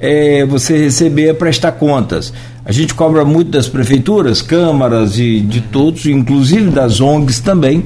é, 0.00 0.46
você 0.46 0.78
receber 0.78 1.30
a 1.30 1.34
prestar 1.34 1.72
contas. 1.72 2.32
A 2.64 2.72
gente 2.72 2.94
cobra 2.94 3.24
muito 3.24 3.50
das 3.50 3.68
prefeituras, 3.68 4.40
câmaras 4.40 5.18
e 5.18 5.40
de 5.40 5.60
todos, 5.60 6.06
inclusive 6.06 6.70
das 6.70 7.00
ONGs 7.00 7.40
também, 7.40 7.84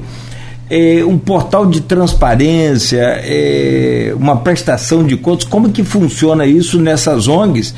é, 0.69 1.03
um 1.05 1.17
portal 1.17 1.65
de 1.65 1.81
transparência, 1.81 3.01
é, 3.23 4.13
uma 4.15 4.37
prestação 4.37 5.03
de 5.03 5.17
contas. 5.17 5.45
Como 5.45 5.69
que 5.69 5.83
funciona 5.83 6.45
isso 6.45 6.79
nessas 6.79 7.27
ONGs? 7.27 7.75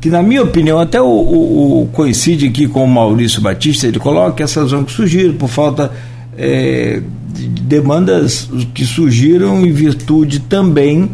Que, 0.00 0.10
na 0.10 0.22
minha 0.22 0.42
opinião, 0.42 0.78
até 0.78 1.00
o, 1.00 1.06
o, 1.06 1.82
o 1.82 1.86
coincide 1.86 2.46
aqui 2.46 2.68
com 2.68 2.84
o 2.84 2.88
Maurício 2.88 3.40
Batista, 3.40 3.86
ele 3.86 3.98
coloca 3.98 4.32
que 4.36 4.42
essas 4.42 4.72
ONGs 4.72 4.92
surgiram 4.92 5.34
por 5.34 5.48
falta 5.48 5.92
é, 6.36 7.00
de 7.32 7.48
demandas 7.48 8.48
que 8.74 8.84
surgiram 8.84 9.64
em 9.64 9.72
virtude 9.72 10.40
também 10.40 11.10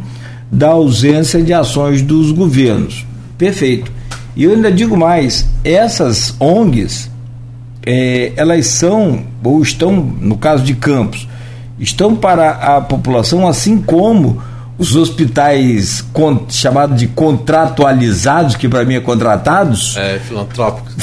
da 0.50 0.68
ausência 0.68 1.42
de 1.42 1.52
ações 1.52 2.02
dos 2.02 2.30
governos. 2.30 3.04
Perfeito. 3.36 3.90
E 4.36 4.44
eu 4.44 4.52
ainda 4.52 4.70
digo 4.70 4.96
mais, 4.96 5.46
essas 5.62 6.34
ONGs, 6.40 7.10
é, 7.86 8.32
elas 8.36 8.66
são, 8.66 9.24
ou 9.42 9.62
estão, 9.62 9.94
no 9.94 10.36
caso 10.36 10.64
de 10.64 10.74
Campos, 10.74 11.28
estão 11.78 12.16
para 12.16 12.50
a 12.50 12.80
população 12.80 13.46
assim 13.46 13.78
como 13.78 14.42
os 14.76 14.96
hospitais 14.96 16.04
chamados 16.48 16.98
de 16.98 17.06
contratualizados, 17.06 18.56
que 18.56 18.68
para 18.68 18.84
mim 18.84 18.94
é 18.94 19.00
contratados. 19.00 19.96
É, 19.96 20.18
filantrópicos. 20.18 20.94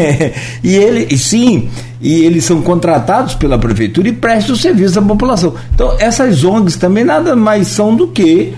e 0.64 0.74
ele, 0.74 1.16
sim, 1.18 1.68
e 2.00 2.24
eles 2.24 2.44
são 2.44 2.62
contratados 2.62 3.34
pela 3.34 3.58
prefeitura 3.58 4.08
e 4.08 4.12
prestam 4.12 4.56
serviço 4.56 4.98
à 4.98 5.02
população. 5.02 5.54
Então, 5.74 5.94
essas 5.98 6.44
ONGs 6.44 6.76
também 6.76 7.04
nada 7.04 7.36
mais 7.36 7.68
são 7.68 7.94
do 7.94 8.08
que 8.08 8.54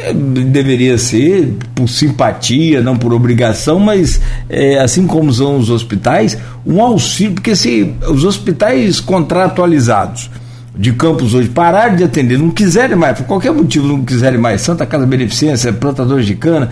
é, 0.00 0.12
deveria 0.12 0.96
ser 0.96 1.54
por 1.74 1.88
simpatia, 1.88 2.80
não 2.80 2.96
por 2.96 3.12
obrigação, 3.12 3.80
mas 3.80 4.20
é, 4.48 4.78
assim 4.78 5.06
como 5.06 5.32
são 5.32 5.58
os 5.58 5.70
hospitais, 5.70 6.38
um 6.64 6.80
auxílio, 6.80 7.34
porque 7.34 7.56
se 7.56 7.94
os 8.08 8.24
hospitais 8.24 9.00
contratualizados 9.00 10.30
de 10.76 10.92
campos 10.92 11.34
hoje 11.34 11.48
pararam 11.48 11.96
de 11.96 12.04
atender, 12.04 12.38
não 12.38 12.50
quiserem 12.50 12.96
mais, 12.96 13.18
por 13.18 13.26
qualquer 13.26 13.52
motivo 13.52 13.88
não 13.88 14.04
quiserem 14.04 14.38
mais, 14.38 14.60
Santa 14.60 14.86
Casa 14.86 15.04
Beneficência, 15.04 15.72
plantadores 15.72 16.24
de 16.24 16.36
cana, 16.36 16.70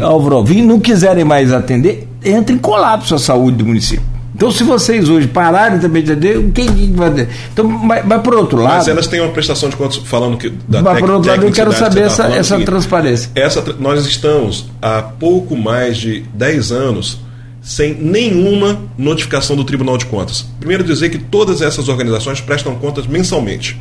Álvaro 0.00 0.36
Alvim, 0.36 0.62
não 0.62 0.80
quiserem 0.80 1.24
mais 1.24 1.52
atender, 1.52 2.08
entra 2.24 2.52
em 2.52 2.58
colapso 2.58 3.14
a 3.14 3.18
saúde 3.18 3.58
do 3.58 3.66
município. 3.66 4.13
Então, 4.34 4.50
se 4.50 4.64
vocês 4.64 5.08
hoje 5.08 5.28
pararem 5.28 5.78
também 5.78 6.02
de 6.02 6.12
atender, 6.12 6.50
quem 6.52 6.92
vai 6.92 7.08
atender? 7.08 7.28
Então, 7.52 7.68
mas, 7.68 8.04
mas, 8.04 8.20
por 8.20 8.34
outro 8.34 8.60
lado. 8.60 8.78
Mas 8.78 8.88
elas 8.88 9.06
têm 9.06 9.20
uma 9.20 9.30
prestação 9.30 9.68
de 9.68 9.76
contas 9.76 9.96
falando 9.98 10.36
que. 10.36 10.50
Da 10.68 10.82
mas 10.82 10.98
por 10.98 11.10
outro 11.10 11.30
lado, 11.30 11.44
eu 11.44 11.52
quero 11.52 11.72
saber 11.72 12.00
tá 12.00 12.06
essa, 12.06 12.24
essa 12.24 12.44
seguinte, 12.44 12.66
transparência. 12.66 13.30
Essa, 13.34 13.62
nós 13.78 14.04
estamos 14.04 14.66
há 14.82 15.02
pouco 15.02 15.56
mais 15.56 15.96
de 15.96 16.24
10 16.34 16.72
anos 16.72 17.20
sem 17.62 17.94
nenhuma 17.94 18.78
notificação 18.98 19.56
do 19.56 19.64
Tribunal 19.64 19.96
de 19.96 20.04
Contas. 20.06 20.44
Primeiro, 20.58 20.82
dizer 20.84 21.08
que 21.08 21.18
todas 21.18 21.62
essas 21.62 21.88
organizações 21.88 22.40
prestam 22.40 22.74
contas 22.74 23.06
mensalmente. 23.06 23.80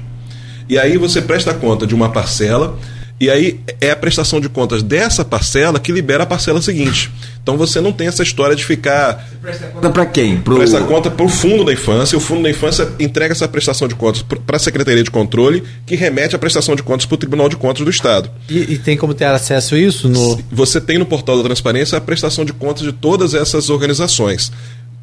E 0.70 0.78
aí 0.78 0.98
você 0.98 1.22
presta 1.22 1.54
conta 1.54 1.86
de 1.86 1.94
uma 1.94 2.10
parcela 2.10 2.78
e 3.24 3.30
aí 3.30 3.58
é 3.80 3.90
a 3.90 3.96
prestação 3.96 4.42
de 4.42 4.50
contas 4.50 4.84
dessa 4.84 5.24
parcela 5.24 5.80
que 5.80 5.94
libera 5.94 6.24
a 6.24 6.26
parcela 6.26 6.62
seguinte. 6.62 7.10
Então 7.42 7.56
você 7.56 7.80
não 7.80 7.94
tem 7.94 8.08
essa 8.08 8.22
história 8.22 8.54
de 8.54 8.66
ficar. 8.66 9.26
Você 9.30 9.38
presta 9.38 9.68
conta 9.68 9.90
para 9.92 10.06
quem? 10.06 10.42
Pro... 10.42 10.58
Presta 10.58 10.82
conta 10.82 11.10
para 11.10 11.26
o 11.26 11.30
Fundo 11.30 11.64
da 11.64 11.72
Infância. 11.72 12.18
O 12.18 12.22
Fundo 12.22 12.44
da 12.44 12.50
Infância 12.50 12.86
entrega 13.00 13.32
essa 13.32 13.48
prestação 13.48 13.88
de 13.88 13.96
contas 13.96 14.22
para 14.22 14.58
a 14.58 14.60
Secretaria 14.60 15.02
de 15.02 15.10
Controle, 15.10 15.64
que 15.86 15.96
remete 15.96 16.36
a 16.36 16.40
prestação 16.40 16.76
de 16.76 16.84
contas 16.84 17.06
para 17.06 17.16
o 17.16 17.18
Tribunal 17.18 17.48
de 17.48 17.56
Contas 17.56 17.86
do 17.86 17.90
Estado. 17.90 18.30
E, 18.50 18.74
e, 18.74 18.78
tem 18.78 18.98
como 18.98 19.14
ter 19.14 19.24
acesso 19.24 19.76
a 19.76 19.80
isso? 19.80 20.10
No... 20.10 20.44
Você 20.52 20.82
tem 20.82 20.98
no 20.98 21.06
portal 21.06 21.38
da 21.38 21.44
transparência 21.44 21.98
a 21.98 22.02
prestação 22.02 22.44
de 22.44 22.52
contas 22.52 22.84
de 22.84 22.92
todas 22.92 23.34
essas 23.34 23.70
organizações. 23.70 24.52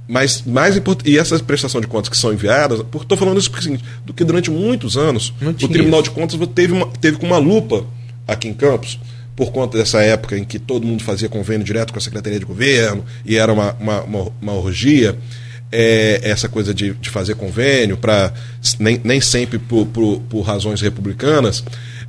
Mas 0.06 0.42
mais 0.44 0.76
importante, 0.76 1.10
e 1.10 1.16
essas 1.16 1.40
prestações 1.40 1.82
de 1.82 1.88
contas 1.88 2.10
que 2.10 2.18
são 2.18 2.34
enviadas, 2.34 2.80
estou 2.80 3.16
falando 3.16 3.38
isso 3.38 3.50
porque, 3.50 3.66
assim, 3.66 3.78
do 4.04 4.12
que 4.12 4.24
durante 4.24 4.50
muitos 4.50 4.98
anos 4.98 5.32
o 5.40 5.68
Tribunal 5.68 6.00
isso. 6.00 6.10
de 6.10 6.16
Contas 6.16 6.38
teve, 6.54 6.74
uma, 6.74 6.86
teve 7.00 7.16
com 7.16 7.26
uma 7.26 7.38
lupa 7.38 7.86
aqui 8.32 8.48
em 8.48 8.54
Campos, 8.54 8.98
por 9.36 9.52
conta 9.52 9.78
dessa 9.78 10.02
época 10.02 10.36
em 10.36 10.44
que 10.44 10.58
todo 10.58 10.86
mundo 10.86 11.02
fazia 11.02 11.28
convênio 11.28 11.64
direto 11.64 11.92
com 11.92 11.98
a 11.98 12.02
Secretaria 12.02 12.38
de 12.38 12.44
Governo 12.44 13.04
e 13.24 13.36
era 13.36 13.52
uma, 13.52 13.74
uma, 13.80 14.02
uma, 14.02 14.32
uma 14.40 14.52
orgia, 14.54 15.16
é, 15.72 16.20
essa 16.22 16.48
coisa 16.48 16.74
de, 16.74 16.92
de 16.94 17.08
fazer 17.08 17.34
convênio, 17.36 17.96
para 17.96 18.32
nem, 18.78 19.00
nem 19.02 19.20
sempre 19.20 19.58
por, 19.58 19.86
por, 19.86 20.20
por 20.28 20.42
razões 20.42 20.80
republicanas. 20.80 21.64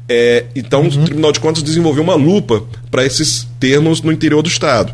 É, 0.09 0.45
então, 0.55 0.81
uhum. 0.81 0.87
o 0.87 1.05
Tribunal 1.05 1.31
de 1.31 1.39
Contas 1.39 1.63
desenvolveu 1.63 2.03
uma 2.03 2.15
lupa 2.15 2.63
para 2.89 3.05
esses 3.05 3.47
termos 3.59 4.01
no 4.01 4.11
interior 4.11 4.41
do 4.41 4.49
Estado. 4.49 4.91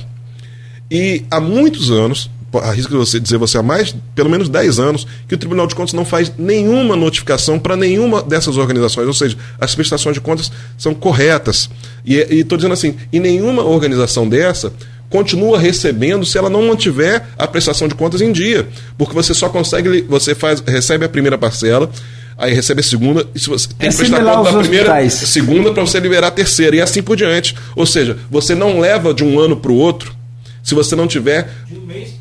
E 0.92 1.26
há 1.32 1.40
muitos 1.40 1.90
anos, 1.90 2.30
arrisco 2.62 2.98
você 2.98 3.20
dizer 3.20 3.38
você 3.38 3.58
há 3.58 3.64
mais, 3.64 3.96
pelo 4.16 4.30
menos 4.30 4.48
10 4.50 4.80
anos, 4.80 5.08
que 5.28 5.36
o 5.36 5.38
Tribunal 5.38 5.68
de 5.68 5.76
Contas 5.76 5.94
não 5.94 6.06
faz 6.06 6.32
nenhuma 6.38 6.96
notificação 6.96 7.60
para 7.60 7.76
nenhuma 7.76 8.24
dessas 8.24 8.58
organizações, 8.58 9.08
ou 9.08 9.14
seja, 9.14 9.38
as 9.60 9.76
prestações 9.76 10.14
de 10.14 10.22
contas 10.22 10.52
são 10.78 10.94
corretas. 10.94 11.70
E 12.06 12.16
estou 12.16 12.58
dizendo 12.58 12.74
assim, 12.74 12.96
e 13.12 13.20
nenhuma 13.20 13.64
organização 13.64 14.28
dessa 14.28 14.72
continua 15.10 15.58
recebendo 15.58 16.26
se 16.26 16.38
ela 16.38 16.50
não 16.50 16.68
mantiver 16.68 17.24
a 17.38 17.48
prestação 17.48 17.88
de 17.88 17.96
contas 17.96 18.22
em 18.22 18.32
dia, 18.32 18.68
porque 18.98 19.14
você 19.14 19.34
só 19.34 19.50
consegue, 19.50 20.02
você 20.04 20.36
faz, 20.36 20.62
recebe 20.62 21.06
a 21.06 21.10
primeira 21.10 21.38
parcela, 21.38 21.90
aí 22.38 22.54
recebe 22.54 22.82
a 22.82 22.84
segunda, 22.84 23.26
e 23.34 23.40
se 23.40 23.50
você 23.50 23.68
tem 23.70 23.88
é 23.88 23.92
que 23.92 23.98
prestar 23.98 24.24
conta 24.24 24.52
da 24.52 24.60
primeira, 24.60 24.86
hospitais. 24.86 25.14
segunda 25.14 25.74
para 25.74 25.82
você 25.82 26.00
liberar 26.00 26.28
a 26.28 26.32
terceira, 26.32 26.76
e 26.76 26.82
assim 26.82 27.02
por 27.02 27.16
diante. 27.16 27.56
Ou 27.76 27.86
seja, 27.86 28.18
você 28.30 28.54
não 28.54 28.80
leva 28.80 29.14
de 29.14 29.24
um 29.24 29.40
ano 29.40 29.58
para 29.58 29.72
o 29.72 29.76
outro 29.76 30.16
se 30.62 30.76
você 30.76 30.96
não 30.98 31.08
tiver. 31.08 31.50
De 31.66 31.78
um 31.80 31.86
mês 31.86 32.17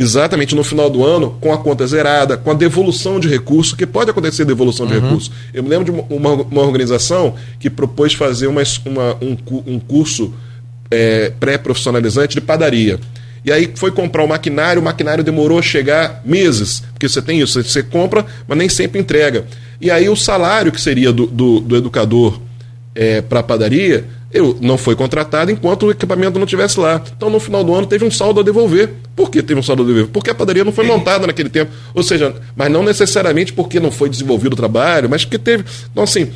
exatamente 0.00 0.54
no 0.54 0.64
final 0.64 0.88
do 0.88 1.04
ano, 1.04 1.36
com 1.42 1.52
a 1.52 1.58
conta 1.58 1.86
zerada, 1.86 2.38
com 2.38 2.50
a 2.50 2.54
devolução 2.54 3.20
de 3.20 3.28
recursos, 3.28 3.74
que 3.74 3.86
pode 3.86 4.10
acontecer 4.10 4.46
devolução 4.46 4.86
de 4.86 4.94
uhum. 4.94 5.00
recursos. 5.02 5.30
Eu 5.52 5.62
me 5.62 5.68
lembro 5.68 5.92
de 5.92 6.14
uma, 6.14 6.32
uma 6.32 6.62
organização 6.62 7.34
que 7.58 7.68
propôs 7.68 8.14
fazer 8.14 8.46
uma, 8.46 8.62
uma 8.86 9.14
um, 9.20 9.36
um 9.66 9.78
curso 9.78 10.32
é, 10.90 11.30
pré-profissionalizante 11.38 12.34
de 12.34 12.40
padaria. 12.40 12.98
E 13.44 13.52
aí 13.52 13.70
foi 13.74 13.90
comprar 13.90 14.24
o 14.24 14.28
maquinário, 14.28 14.80
o 14.80 14.84
maquinário 14.84 15.22
demorou 15.22 15.58
a 15.58 15.62
chegar 15.62 16.22
meses, 16.24 16.82
porque 16.94 17.06
você 17.06 17.20
tem 17.20 17.38
isso, 17.38 17.62
você 17.62 17.82
compra, 17.82 18.24
mas 18.48 18.56
nem 18.56 18.70
sempre 18.70 18.98
entrega. 18.98 19.44
E 19.82 19.90
aí 19.90 20.08
o 20.08 20.16
salário 20.16 20.72
que 20.72 20.80
seria 20.80 21.12
do, 21.12 21.26
do, 21.26 21.60
do 21.60 21.76
educador 21.76 22.40
é, 22.94 23.20
para 23.20 23.40
a 23.40 23.42
padaria 23.42 24.06
eu 24.32 24.56
não 24.60 24.78
foi 24.78 24.94
contratado 24.94 25.50
enquanto 25.50 25.86
o 25.86 25.90
equipamento 25.90 26.38
não 26.38 26.44
estivesse 26.44 26.78
lá. 26.78 27.02
Então, 27.16 27.28
no 27.28 27.40
final 27.40 27.64
do 27.64 27.74
ano, 27.74 27.86
teve 27.86 28.04
um 28.04 28.10
saldo 28.10 28.40
a 28.40 28.42
devolver. 28.42 28.90
Por 29.16 29.30
que 29.30 29.42
teve 29.42 29.58
um 29.58 29.62
saldo 29.62 29.82
a 29.82 29.86
devolver? 29.86 30.10
Porque 30.10 30.30
a 30.30 30.34
padaria 30.34 30.64
não 30.64 30.72
foi 30.72 30.84
montada 30.86 31.26
naquele 31.26 31.48
tempo. 31.48 31.72
Ou 31.94 32.02
seja, 32.02 32.34
mas 32.54 32.70
não 32.70 32.82
necessariamente 32.82 33.52
porque 33.52 33.80
não 33.80 33.90
foi 33.90 34.08
desenvolvido 34.08 34.52
o 34.52 34.56
trabalho, 34.56 35.10
mas 35.10 35.24
porque 35.24 35.38
teve. 35.38 35.64
Então, 35.90 36.04
assim, 36.04 36.30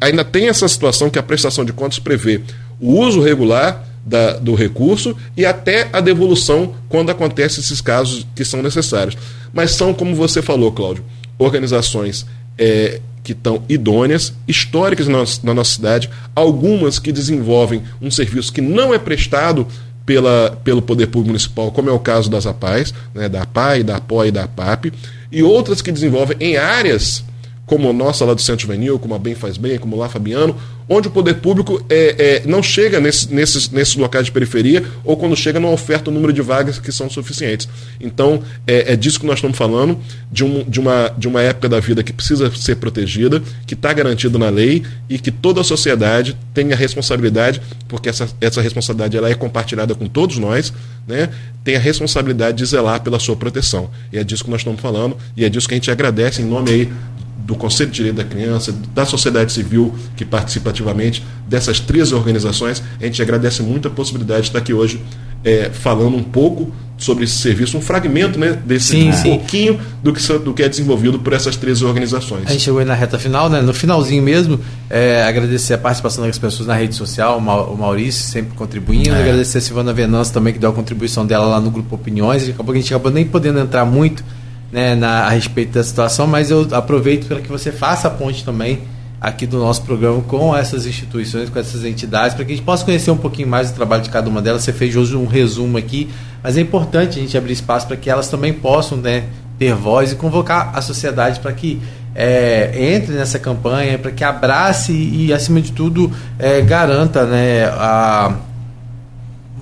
ainda 0.00 0.24
tem 0.24 0.48
essa 0.48 0.68
situação 0.68 1.08
que 1.08 1.18
a 1.18 1.22
prestação 1.22 1.64
de 1.64 1.72
contas 1.72 1.98
prevê 1.98 2.40
o 2.80 3.00
uso 3.00 3.20
regular 3.20 3.84
da, 4.04 4.34
do 4.38 4.54
recurso 4.54 5.16
e 5.36 5.44
até 5.44 5.88
a 5.92 6.00
devolução 6.00 6.74
quando 6.88 7.10
acontecem 7.10 7.60
esses 7.60 7.80
casos 7.80 8.26
que 8.34 8.44
são 8.44 8.62
necessários. 8.62 9.16
Mas 9.52 9.72
são, 9.72 9.94
como 9.94 10.14
você 10.14 10.42
falou, 10.42 10.70
Cláudio, 10.72 11.04
organizações 11.38 12.26
é, 12.58 13.00
que 13.28 13.32
estão 13.32 13.62
idôneas, 13.68 14.32
históricas 14.46 15.06
na 15.06 15.18
nossa, 15.18 15.40
na 15.44 15.52
nossa 15.52 15.74
cidade, 15.74 16.08
algumas 16.34 16.98
que 16.98 17.12
desenvolvem 17.12 17.82
um 18.00 18.10
serviço 18.10 18.50
que 18.50 18.62
não 18.62 18.94
é 18.94 18.98
prestado 18.98 19.66
pela, 20.06 20.58
pelo 20.64 20.80
Poder 20.80 21.08
Público 21.08 21.28
Municipal, 21.28 21.70
como 21.70 21.90
é 21.90 21.92
o 21.92 21.98
caso 21.98 22.30
das 22.30 22.46
APAES, 22.46 22.94
né, 23.14 23.28
da 23.28 23.42
APAI, 23.42 23.82
da 23.82 23.96
APOI 23.96 24.28
e 24.28 24.30
da 24.30 24.44
APAP, 24.44 24.90
e 25.30 25.42
outras 25.42 25.82
que 25.82 25.92
desenvolvem 25.92 26.38
em 26.40 26.56
áreas 26.56 27.22
como 27.68 27.88
a 27.88 27.92
nossa 27.92 28.24
lá 28.24 28.32
do 28.32 28.40
Centro 28.40 28.62
Juvenil, 28.62 28.98
como 28.98 29.14
a 29.14 29.18
Bem 29.18 29.34
Faz 29.34 29.58
Bem, 29.58 29.78
como 29.78 29.94
lá 29.94 30.08
Fabiano, 30.08 30.56
onde 30.88 31.08
o 31.08 31.10
poder 31.10 31.34
público 31.34 31.84
é, 31.90 32.16
é, 32.18 32.42
não 32.46 32.62
chega 32.62 32.98
nesse, 32.98 33.32
nesses, 33.32 33.68
nesses 33.68 33.94
locais 33.94 34.24
de 34.24 34.32
periferia 34.32 34.82
ou 35.04 35.18
quando 35.18 35.36
chega 35.36 35.60
não 35.60 35.72
oferta 35.72 36.10
o 36.10 36.12
número 36.12 36.32
de 36.32 36.40
vagas 36.40 36.78
que 36.78 36.90
são 36.90 37.10
suficientes. 37.10 37.68
Então, 38.00 38.42
é, 38.66 38.94
é 38.94 38.96
disso 38.96 39.20
que 39.20 39.26
nós 39.26 39.36
estamos 39.36 39.58
falando, 39.58 39.98
de, 40.32 40.44
um, 40.44 40.64
de, 40.64 40.80
uma, 40.80 41.12
de 41.16 41.28
uma 41.28 41.42
época 41.42 41.68
da 41.68 41.78
vida 41.78 42.02
que 42.02 42.12
precisa 42.12 42.50
ser 42.56 42.76
protegida, 42.76 43.42
que 43.66 43.74
está 43.74 43.92
garantida 43.92 44.38
na 44.38 44.48
lei 44.48 44.82
e 45.06 45.18
que 45.18 45.30
toda 45.30 45.60
a 45.60 45.64
sociedade 45.64 46.34
tem 46.54 46.72
a 46.72 46.76
responsabilidade, 46.76 47.60
porque 47.86 48.08
essa, 48.08 48.26
essa 48.40 48.62
responsabilidade 48.62 49.14
ela 49.14 49.28
é 49.28 49.34
compartilhada 49.34 49.94
com 49.94 50.06
todos 50.06 50.38
nós, 50.38 50.72
né, 51.06 51.28
tem 51.62 51.76
a 51.76 51.78
responsabilidade 51.78 52.56
de 52.56 52.64
zelar 52.64 53.02
pela 53.02 53.18
sua 53.18 53.36
proteção. 53.36 53.90
E 54.10 54.16
é 54.16 54.24
disso 54.24 54.42
que 54.42 54.50
nós 54.50 54.62
estamos 54.62 54.80
falando 54.80 55.18
e 55.36 55.44
é 55.44 55.50
disso 55.50 55.68
que 55.68 55.74
a 55.74 55.76
gente 55.76 55.90
agradece 55.90 56.40
em 56.40 56.46
nome 56.46 56.70
aí 56.70 56.92
do 57.38 57.54
Conselho 57.54 57.90
de 57.90 57.96
Direito 57.96 58.16
da 58.16 58.24
Criança, 58.24 58.74
da 58.94 59.06
sociedade 59.06 59.52
civil 59.52 59.94
que 60.16 60.24
participa 60.24 60.70
ativamente, 60.70 61.24
dessas 61.46 61.80
três 61.80 62.12
organizações. 62.12 62.82
A 63.00 63.04
gente 63.04 63.22
agradece 63.22 63.62
muito 63.62 63.88
a 63.88 63.90
possibilidade 63.90 64.42
de 64.42 64.48
estar 64.48 64.58
aqui 64.58 64.74
hoje 64.74 65.00
é, 65.44 65.70
falando 65.72 66.16
um 66.16 66.22
pouco 66.22 66.72
sobre 66.98 67.24
esse 67.24 67.34
serviço, 67.34 67.78
um 67.78 67.80
fragmento 67.80 68.40
né, 68.40 68.58
desse 68.66 68.88
sim, 68.88 69.08
um 69.08 69.12
sim. 69.12 69.30
pouquinho 69.30 69.80
do 70.02 70.12
que, 70.12 70.38
do 70.38 70.52
que 70.52 70.64
é 70.64 70.68
desenvolvido 70.68 71.20
por 71.20 71.32
essas 71.32 71.56
três 71.56 71.80
organizações. 71.80 72.42
A 72.46 72.50
gente 72.50 72.64
chegou 72.64 72.80
aí 72.80 72.84
na 72.84 72.94
reta 72.94 73.18
final, 73.20 73.48
né? 73.48 73.60
no 73.60 73.72
finalzinho 73.72 74.22
mesmo, 74.22 74.58
é, 74.90 75.22
agradecer 75.22 75.74
a 75.74 75.78
participação 75.78 76.26
das 76.26 76.36
pessoas 76.38 76.66
na 76.66 76.74
rede 76.74 76.96
social, 76.96 77.38
o 77.38 77.76
Maurício 77.78 78.24
sempre 78.24 78.56
contribuindo, 78.56 79.14
é. 79.14 79.22
agradecer 79.22 79.58
a 79.58 79.60
Silvana 79.60 79.92
Venâncio 79.92 80.34
também, 80.34 80.52
que 80.52 80.58
deu 80.58 80.70
a 80.70 80.72
contribuição 80.72 81.24
dela 81.24 81.46
lá 81.46 81.60
no 81.60 81.70
Grupo 81.70 81.94
Opiniões, 81.94 82.48
e 82.48 82.50
acabou 82.50 82.72
que 82.72 82.80
a 82.80 82.82
gente 82.82 82.92
acabou 82.92 83.12
nem 83.12 83.24
podendo 83.24 83.60
entrar 83.60 83.84
muito 83.84 84.24
né, 84.72 84.94
na, 84.94 85.24
a 85.24 85.30
respeito 85.30 85.72
da 85.72 85.82
situação, 85.82 86.26
mas 86.26 86.50
eu 86.50 86.66
aproveito 86.72 87.26
para 87.26 87.40
que 87.40 87.48
você 87.48 87.72
faça 87.72 88.08
a 88.08 88.10
ponte 88.10 88.44
também 88.44 88.80
aqui 89.20 89.46
do 89.46 89.58
nosso 89.58 89.82
programa 89.82 90.22
com 90.22 90.56
essas 90.56 90.86
instituições, 90.86 91.50
com 91.50 91.58
essas 91.58 91.84
entidades, 91.84 92.34
para 92.34 92.44
que 92.44 92.52
a 92.52 92.54
gente 92.54 92.64
possa 92.64 92.84
conhecer 92.84 93.10
um 93.10 93.16
pouquinho 93.16 93.48
mais 93.48 93.70
do 93.70 93.74
trabalho 93.74 94.02
de 94.02 94.10
cada 94.10 94.28
uma 94.28 94.40
delas. 94.40 94.62
Você 94.62 94.72
fez 94.72 94.94
hoje 94.94 95.16
um 95.16 95.26
resumo 95.26 95.76
aqui, 95.76 96.08
mas 96.42 96.56
é 96.56 96.60
importante 96.60 97.18
a 97.18 97.22
gente 97.22 97.36
abrir 97.36 97.52
espaço 97.52 97.86
para 97.86 97.96
que 97.96 98.08
elas 98.08 98.28
também 98.28 98.52
possam 98.52 98.98
né, 98.98 99.24
ter 99.58 99.74
voz 99.74 100.12
e 100.12 100.14
convocar 100.14 100.70
a 100.74 100.80
sociedade 100.80 101.40
para 101.40 101.52
que 101.52 101.80
é, 102.14 102.94
entre 102.94 103.14
nessa 103.14 103.38
campanha, 103.38 103.98
para 103.98 104.10
que 104.10 104.22
abrace 104.22 104.92
e, 104.92 105.32
acima 105.32 105.60
de 105.60 105.72
tudo, 105.72 106.12
é, 106.38 106.60
garanta 106.60 107.24
né, 107.24 107.64
a 107.64 108.34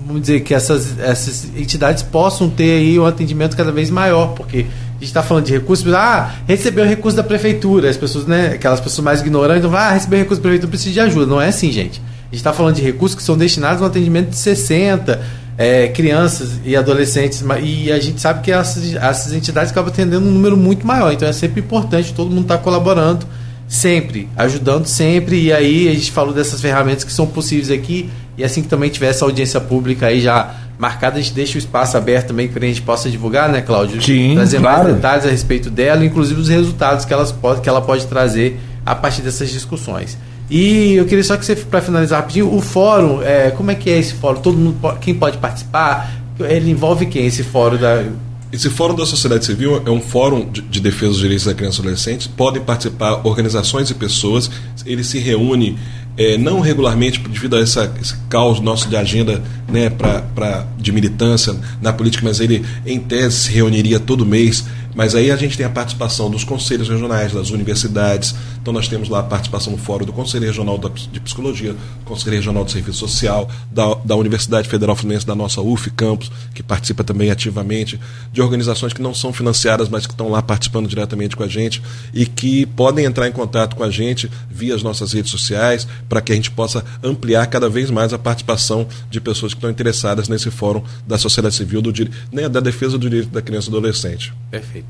vamos 0.05 0.21
dizer 0.21 0.39
que 0.39 0.53
essas, 0.53 0.97
essas 0.99 1.51
entidades 1.55 2.01
possam 2.01 2.49
ter 2.49 2.77
aí 2.77 2.97
um 2.97 3.05
atendimento 3.05 3.57
cada 3.57 3.73
vez 3.73 3.89
maior, 3.89 4.27
porque 4.27 4.65
a 4.97 4.99
gente 4.99 5.09
está 5.09 5.21
falando 5.21 5.45
de 5.45 5.53
recursos, 5.53 5.93
ah, 5.93 6.35
recebeu 6.47 6.85
recurso 6.85 7.15
da 7.15 7.23
prefeitura, 7.23 7.89
as 7.89 7.97
pessoas, 7.97 8.25
né, 8.25 8.53
aquelas 8.55 8.79
pessoas 8.79 9.05
mais 9.05 9.21
ignorantes, 9.21 9.63
vão, 9.63 9.79
ah, 9.79 9.91
recebeu 9.91 10.17
recurso 10.17 10.41
da 10.41 10.49
prefeitura, 10.49 10.69
precisa 10.69 10.91
de 10.91 10.99
ajuda. 10.99 11.25
Não 11.27 11.39
é 11.39 11.49
assim, 11.49 11.71
gente. 11.71 12.01
A 12.01 12.29
gente 12.31 12.37
está 12.37 12.51
falando 12.51 12.75
de 12.75 12.81
recursos 12.81 13.15
que 13.15 13.23
são 13.23 13.37
destinados 13.37 13.81
ao 13.81 13.87
atendimento 13.87 14.29
de 14.29 14.37
60 14.37 15.21
é, 15.57 15.87
crianças 15.89 16.59
e 16.65 16.75
adolescentes, 16.75 17.43
e 17.63 17.91
a 17.91 17.99
gente 17.99 18.19
sabe 18.19 18.41
que 18.41 18.51
essas, 18.51 18.93
essas 18.95 19.33
entidades 19.33 19.71
acabam 19.71 19.91
atendendo 19.91 20.25
um 20.27 20.31
número 20.31 20.57
muito 20.57 20.85
maior, 20.85 21.11
então 21.13 21.27
é 21.27 21.33
sempre 21.33 21.61
importante 21.61 22.13
todo 22.13 22.29
mundo 22.29 22.43
estar 22.43 22.57
tá 22.57 22.63
colaborando 22.63 23.25
sempre, 23.67 24.29
ajudando 24.37 24.85
sempre, 24.85 25.41
e 25.41 25.51
aí 25.51 25.89
a 25.89 25.93
gente 25.93 26.11
falou 26.11 26.33
dessas 26.33 26.61
ferramentas 26.61 27.03
que 27.03 27.11
são 27.11 27.27
possíveis 27.27 27.69
aqui, 27.69 28.09
e 28.37 28.43
assim 28.43 28.61
que 28.61 28.67
também 28.67 28.89
tiver 28.89 29.07
essa 29.07 29.25
audiência 29.25 29.59
pública 29.59 30.07
aí 30.07 30.21
já 30.21 30.55
marcada, 30.77 31.17
a 31.17 31.21
gente 31.21 31.33
deixa 31.33 31.55
o 31.55 31.57
espaço 31.57 31.97
aberto 31.97 32.27
também 32.27 32.47
para 32.47 32.63
a 32.63 32.67
gente 32.67 32.81
possa 32.81 33.09
divulgar, 33.09 33.49
né, 33.49 33.61
Cláudio? 33.61 34.01
Sim, 34.01 34.35
trazer 34.35 34.59
claro. 34.59 34.83
mais 34.83 34.95
detalhes 34.95 35.25
a 35.25 35.29
respeito 35.29 35.69
dela, 35.69 36.05
inclusive 36.05 36.39
os 36.39 36.49
resultados 36.49 37.05
que, 37.05 37.13
elas 37.13 37.31
pode, 37.31 37.61
que 37.61 37.69
ela 37.69 37.81
pode 37.81 38.05
trazer 38.05 38.59
a 38.85 38.93
partir 38.95 39.21
dessas 39.21 39.49
discussões. 39.49 40.17
E 40.49 40.93
eu 40.93 41.05
queria 41.05 41.23
só 41.23 41.35
que 41.35 41.45
você, 41.45 41.55
para 41.55 41.81
finalizar 41.81 42.21
rapidinho, 42.21 42.53
o 42.53 42.61
fórum, 42.61 43.21
é, 43.21 43.51
como 43.51 43.71
é 43.71 43.75
que 43.75 43.89
é 43.89 43.97
esse 43.97 44.13
fórum? 44.13 44.39
Todo 44.39 44.57
mundo, 44.57 44.97
quem 45.01 45.13
pode 45.13 45.37
participar? 45.37 46.11
Ele 46.39 46.71
envolve 46.71 47.07
quem 47.07 47.25
esse 47.25 47.43
fórum 47.43 47.77
da 47.77 48.05
esse 48.49 48.69
Fórum 48.69 48.95
da 48.95 49.05
Sociedade 49.05 49.45
Civil 49.45 49.83
é 49.85 49.89
um 49.89 49.99
fórum 49.99 50.49
de, 50.49 50.61
de 50.61 50.79
defesa 50.79 51.11
dos 51.11 51.19
direitos 51.19 51.45
da 51.45 51.53
criança 51.53 51.79
e 51.79 51.81
adolescente. 51.81 52.29
Podem 52.29 52.63
participar 52.63 53.27
organizações 53.27 53.89
e 53.89 53.93
pessoas. 53.93 54.49
Ele 54.85 55.03
se 55.03 55.19
reúne 55.19 55.77
é, 56.17 56.37
não 56.37 56.59
regularmente 56.59 57.19
devido 57.19 57.55
a 57.55 57.61
essa, 57.61 57.93
esse 58.01 58.15
caos 58.27 58.59
nosso 58.59 58.89
de 58.89 58.95
agenda 58.95 59.41
né, 59.69 59.89
pra, 59.89 60.21
pra, 60.21 60.67
de 60.77 60.91
militância 60.91 61.55
na 61.81 61.93
política, 61.93 62.25
mas 62.25 62.39
ele, 62.39 62.65
em 62.85 62.99
tese, 62.99 63.37
se 63.37 63.51
reuniria 63.51 63.99
todo 63.99 64.25
mês 64.25 64.65
mas 64.97 65.13
aí 65.13 65.29
a 65.29 65.35
gente 65.35 65.55
tem 65.55 65.63
a 65.63 65.69
participação 65.69 66.27
dos 66.27 66.43
conselhos 66.43 66.89
regionais, 66.89 67.31
das 67.31 67.51
universidades. 67.51 68.33
Então 68.59 68.73
nós 68.73 68.87
temos 68.87 69.09
lá 69.09 69.19
a 69.19 69.23
participação 69.23 69.71
no 69.71 69.77
Fórum 69.77 70.05
do 70.05 70.11
Conselho 70.11 70.47
Regional 70.47 70.79
de 71.11 71.19
Psicologia, 71.19 71.75
Conselho 72.03 72.35
Regional 72.35 72.65
de 72.65 72.71
Serviço 72.71 72.97
Social, 72.97 73.47
da, 73.71 73.93
da 74.03 74.15
Universidade 74.15 74.67
Federal 74.67 74.95
Fluminense, 74.95 75.23
da 75.23 75.35
nossa 75.35 75.61
UF 75.61 75.91
Campus, 75.91 76.31
que 76.51 76.63
participa 76.63 77.03
também 77.03 77.29
ativamente, 77.29 77.99
de 78.33 78.41
organizações 78.41 78.91
que 78.91 78.99
não 78.99 79.13
são 79.13 79.31
financiadas, 79.31 79.87
mas 79.87 80.07
que 80.07 80.13
estão 80.13 80.29
lá 80.29 80.41
participando 80.41 80.87
diretamente 80.87 81.35
com 81.35 81.43
a 81.43 81.47
gente 81.47 81.79
e 82.11 82.25
que 82.25 82.65
podem 82.65 83.05
entrar 83.05 83.27
em 83.27 83.31
contato 83.31 83.75
com 83.75 83.83
a 83.83 83.91
gente 83.91 84.31
via 84.49 84.73
as 84.73 84.81
nossas 84.81 85.13
redes 85.13 85.29
sociais, 85.29 85.87
para 86.09 86.21
que 86.21 86.31
a 86.31 86.35
gente 86.35 86.49
possa 86.49 86.83
ampliar 87.03 87.45
cada 87.45 87.69
vez 87.69 87.91
mais 87.91 88.13
a 88.13 88.17
participação 88.17 88.87
de 89.11 89.21
pessoas 89.21 89.53
que 89.53 89.59
estão 89.59 89.69
interessadas 89.69 90.27
nesse 90.27 90.49
fórum 90.49 90.81
da 91.05 91.19
sociedade 91.19 91.53
civil, 91.53 91.83
do, 91.83 91.93
né, 92.31 92.49
da 92.49 92.59
defesa 92.59 92.97
do 92.97 93.07
direito 93.07 93.29
da 93.29 93.43
criança 93.43 93.67
e 93.67 93.71
do 93.71 93.77
adolescente. 93.77 94.33
Perfeito. 94.49 94.86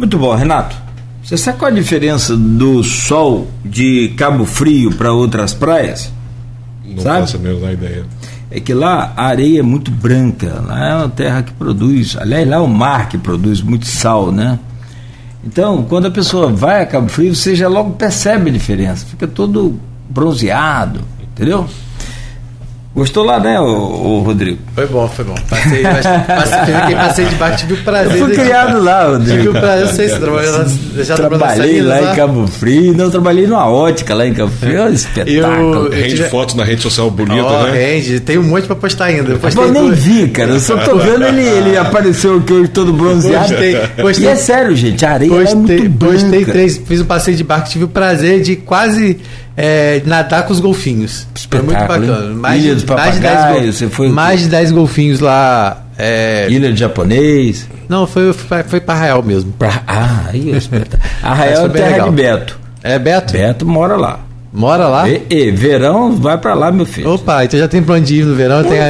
Muito 0.00 0.16
bom, 0.16 0.34
Renato. 0.34 0.74
Você 1.22 1.36
sabe 1.36 1.58
qual 1.58 1.70
a 1.70 1.74
diferença 1.74 2.34
do 2.34 2.82
sol 2.82 3.48
de 3.62 4.14
Cabo 4.16 4.46
Frio 4.46 4.90
para 4.94 5.12
outras 5.12 5.52
praias? 5.52 6.10
Não 6.82 7.02
sabe? 7.02 7.20
faço 7.20 7.36
a 7.36 7.40
menor 7.40 7.70
ideia. 7.70 8.06
É 8.50 8.58
que 8.60 8.72
lá 8.72 9.12
a 9.14 9.26
areia 9.26 9.60
é 9.60 9.62
muito 9.62 9.90
branca, 9.90 10.64
lá 10.66 10.88
é 10.88 10.94
uma 10.94 11.08
terra 11.10 11.42
que 11.42 11.52
produz, 11.52 12.16
aliás, 12.18 12.48
lá 12.48 12.56
é 12.56 12.60
o 12.60 12.66
mar 12.66 13.10
que 13.10 13.18
produz 13.18 13.60
muito 13.60 13.84
sal, 13.84 14.32
né? 14.32 14.58
Então, 15.44 15.84
quando 15.84 16.06
a 16.06 16.10
pessoa 16.10 16.48
vai 16.48 16.80
a 16.80 16.86
Cabo 16.86 17.10
Frio, 17.10 17.34
você 17.34 17.54
já 17.54 17.68
logo 17.68 17.90
percebe 17.90 18.48
a 18.48 18.52
diferença, 18.54 19.04
fica 19.04 19.28
todo 19.28 19.78
bronzeado, 20.08 21.02
entendeu? 21.20 21.68
Gostou 22.92 23.22
lá, 23.24 23.38
né, 23.38 23.58
o, 23.60 24.20
Rodrigo? 24.26 24.58
Foi 24.74 24.84
bom, 24.84 25.08
foi 25.08 25.24
bom. 25.24 25.34
Passei, 25.48 25.82
passei, 25.82 26.94
passei 26.96 27.24
de 27.24 27.34
baixo, 27.36 27.58
tive 27.58 27.74
o 27.74 27.84
prazer. 27.84 28.16
Eu 28.16 28.26
fui 28.26 28.34
criado 28.34 28.82
lá, 28.82 29.06
Rodrigo. 29.10 29.36
Tive 29.36 29.48
o 29.48 29.52
prazer, 29.52 29.86
não 29.86 29.92
sei 29.94 30.08
se 30.08 30.18
trabalhou 30.18 30.58
lá. 30.58 30.66
Já 31.04 31.14
trabalhei 31.14 31.82
lá, 31.82 32.00
lá 32.00 32.12
em 32.12 32.16
Cabo 32.16 32.46
Frio, 32.48 32.92
não, 32.92 33.08
trabalhei 33.08 33.46
numa 33.46 33.70
ótica 33.70 34.12
lá 34.12 34.26
em 34.26 34.34
Cabo 34.34 34.50
Frio, 34.58 34.76
é 34.76 34.84
um 34.86 34.92
espetáculo. 34.92 35.86
Eu, 35.86 35.90
rende 35.90 36.16
tive... 36.16 36.28
fotos 36.28 36.56
na 36.56 36.64
rede 36.64 36.82
social 36.82 37.08
bonita, 37.12 37.46
oh, 37.46 37.62
né? 37.62 37.72
Rende, 37.72 38.18
tem 38.18 38.38
um 38.38 38.42
monte 38.42 38.66
pra 38.66 38.74
postar 38.74 39.04
ainda. 39.04 39.30
Eu, 39.30 39.38
eu 39.38 39.72
nem 39.72 39.92
vi, 39.92 40.28
cara, 40.28 40.50
eu 40.50 40.60
só 40.60 40.76
tô 40.78 40.96
vendo 40.96 41.24
ele, 41.24 41.42
ele 41.42 41.76
apareceu 41.78 42.38
aqui 42.38 42.52
hoje 42.52 42.68
todo 42.70 42.92
bronzeado. 42.92 43.50
Gostei, 43.50 43.80
gostei. 44.02 44.24
E 44.24 44.28
é 44.28 44.34
sério, 44.34 44.74
gente, 44.74 45.06
a 45.06 45.12
areia 45.12 45.30
gostei, 45.30 45.52
é 45.52 45.54
muito 45.54 45.88
branca. 45.90 46.14
Gostei, 46.14 46.44
três, 46.44 46.76
fiz 46.84 47.00
um 47.00 47.04
passeio 47.04 47.36
de 47.36 47.44
barco, 47.44 47.68
tive 47.68 47.84
o 47.84 47.88
prazer 47.88 48.42
de 48.42 48.56
quase 48.56 49.20
é, 49.62 50.02
nadar 50.06 50.46
com 50.46 50.52
os 50.52 50.60
golfinhos. 50.60 51.26
Foi 51.50 51.60
muito 51.60 51.78
bacana. 51.78 52.34
Mais, 52.34 52.64
Ilha 52.64 52.74
dos 52.74 52.84
Papagaios, 52.84 53.76
você 53.76 53.88
foi 53.88 54.08
mais 54.08 54.40
de 54.40 54.48
10 54.48 54.72
golfinhos 54.72 55.20
lá. 55.20 55.84
É... 55.98 56.46
Ilha 56.48 56.72
de 56.72 56.80
Japonês. 56.80 57.68
Não, 57.86 58.06
foi, 58.06 58.32
foi, 58.32 58.62
foi 58.62 58.80
para 58.80 58.94
Arraial 58.94 59.22
mesmo. 59.22 59.52
Pra, 59.52 59.82
ah, 59.86 60.24
aí 60.28 60.50
é 60.50 60.56
Arraial 61.22 61.66
é 61.66 61.68
terra 61.68 61.90
legal. 61.90 62.08
de 62.08 62.16
Beto. 62.16 62.58
É 62.82 62.98
Beto? 62.98 63.32
Beto 63.34 63.66
mora 63.66 63.96
lá. 63.96 64.20
Mora 64.50 64.88
lá? 64.88 65.08
E, 65.08 65.26
e, 65.28 65.50
verão, 65.50 66.16
vai 66.16 66.38
pra 66.38 66.54
lá, 66.54 66.72
meu 66.72 66.86
filho. 66.86 67.10
Opa, 67.10 67.44
então 67.44 67.60
já 67.60 67.68
tem 67.68 67.82
plano 67.82 68.04
de 68.04 68.16
ir 68.16 68.24
no 68.24 68.34
verão, 68.34 68.64
tem, 68.64 68.80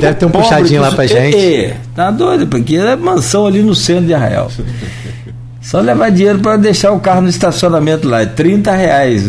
deve 0.00 0.14
ter 0.14 0.26
um 0.26 0.30
puxadinho 0.30 0.80
lá 0.80 0.90
pra 0.90 1.06
gente. 1.06 1.36
E, 1.36 1.74
tá 1.94 2.10
doido, 2.10 2.46
porque 2.46 2.76
é 2.76 2.96
mansão 2.96 3.46
ali 3.46 3.62
no 3.62 3.74
centro 3.74 4.06
de 4.06 4.14
Arraial. 4.14 4.50
Só 5.60 5.80
levar 5.80 6.10
dinheiro 6.10 6.38
para 6.38 6.56
deixar 6.56 6.92
o 6.92 6.98
carro 6.98 7.20
no 7.20 7.28
estacionamento 7.28 8.08
lá, 8.08 8.22
é 8.22 8.26
30 8.26 8.72
reais. 8.72 9.28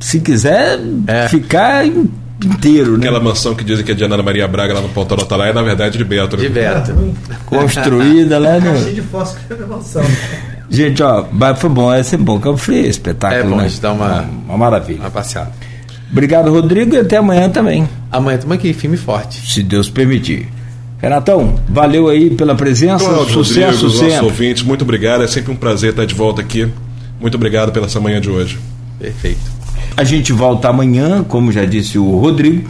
Se 0.00 0.18
quiser 0.20 0.80
é. 1.06 1.28
ficar 1.28 1.84
inteiro, 2.46 2.92
né? 2.92 3.06
Aquela 3.06 3.20
mansão 3.20 3.54
que 3.54 3.62
dizem 3.62 3.84
que 3.84 3.92
é 3.92 3.94
de 3.94 4.02
Ana 4.02 4.22
Maria 4.22 4.48
Braga 4.48 4.74
lá 4.74 4.80
no 4.80 4.88
Ponta 4.88 5.14
Nota 5.14 5.36
lá 5.36 5.48
é 5.48 5.52
na 5.52 5.62
verdade 5.62 5.98
de 5.98 6.04
Beto. 6.04 6.36
Né? 6.36 6.44
De 6.44 6.48
Beto. 6.48 7.14
Construída 7.46 8.38
lá 8.38 8.58
no. 8.58 8.92
de 8.92 9.02
fósforo 9.02 9.68
mansão. 9.68 10.02
Gente, 10.70 11.02
ó, 11.02 11.26
foi 11.56 11.68
bom, 11.68 11.92
é 11.92 12.02
sempre 12.02 12.24
bom. 12.26 12.38
Cabo 12.38 12.56
Frio, 12.56 12.86
espetáculo. 12.86 13.40
É 13.40 13.44
bom, 13.44 13.56
né? 13.56 13.64
a 13.64 13.68
gente 13.68 13.80
dá 13.80 13.92
uma, 13.92 14.24
uma 14.46 14.56
maravilha. 14.56 15.00
Uma 15.00 15.10
passeada. 15.10 15.50
Obrigado, 16.12 16.48
Rodrigo, 16.52 16.94
e 16.94 16.98
até 16.98 17.16
amanhã 17.16 17.50
também. 17.50 17.88
Amanhã 18.10 18.36
estamos 18.36 18.56
aqui, 18.56 18.72
firme 18.72 18.94
e 18.94 18.98
forte. 18.98 19.44
Se 19.50 19.64
Deus 19.64 19.90
permitir. 19.90 20.48
Renatão, 20.98 21.56
valeu 21.68 22.08
aí 22.08 22.30
pela 22.30 22.54
presença, 22.54 23.04
Cláudio, 23.04 23.32
sucesso 23.32 23.86
Rodrigo, 23.86 24.10
sempre. 24.10 24.26
Ouvintes, 24.26 24.62
muito 24.62 24.82
obrigado, 24.82 25.24
é 25.24 25.26
sempre 25.26 25.50
um 25.50 25.56
prazer 25.56 25.90
estar 25.90 26.04
de 26.04 26.14
volta 26.14 26.40
aqui. 26.40 26.68
Muito 27.20 27.34
obrigado 27.34 27.72
pela 27.72 27.86
essa 27.86 27.98
manhã 27.98 28.20
de 28.20 28.30
hoje. 28.30 28.58
Perfeito. 28.98 29.59
A 29.96 30.04
gente 30.04 30.32
volta 30.32 30.68
amanhã, 30.68 31.22
como 31.22 31.52
já 31.52 31.64
disse 31.64 31.98
o 31.98 32.16
Rodrigo. 32.16 32.68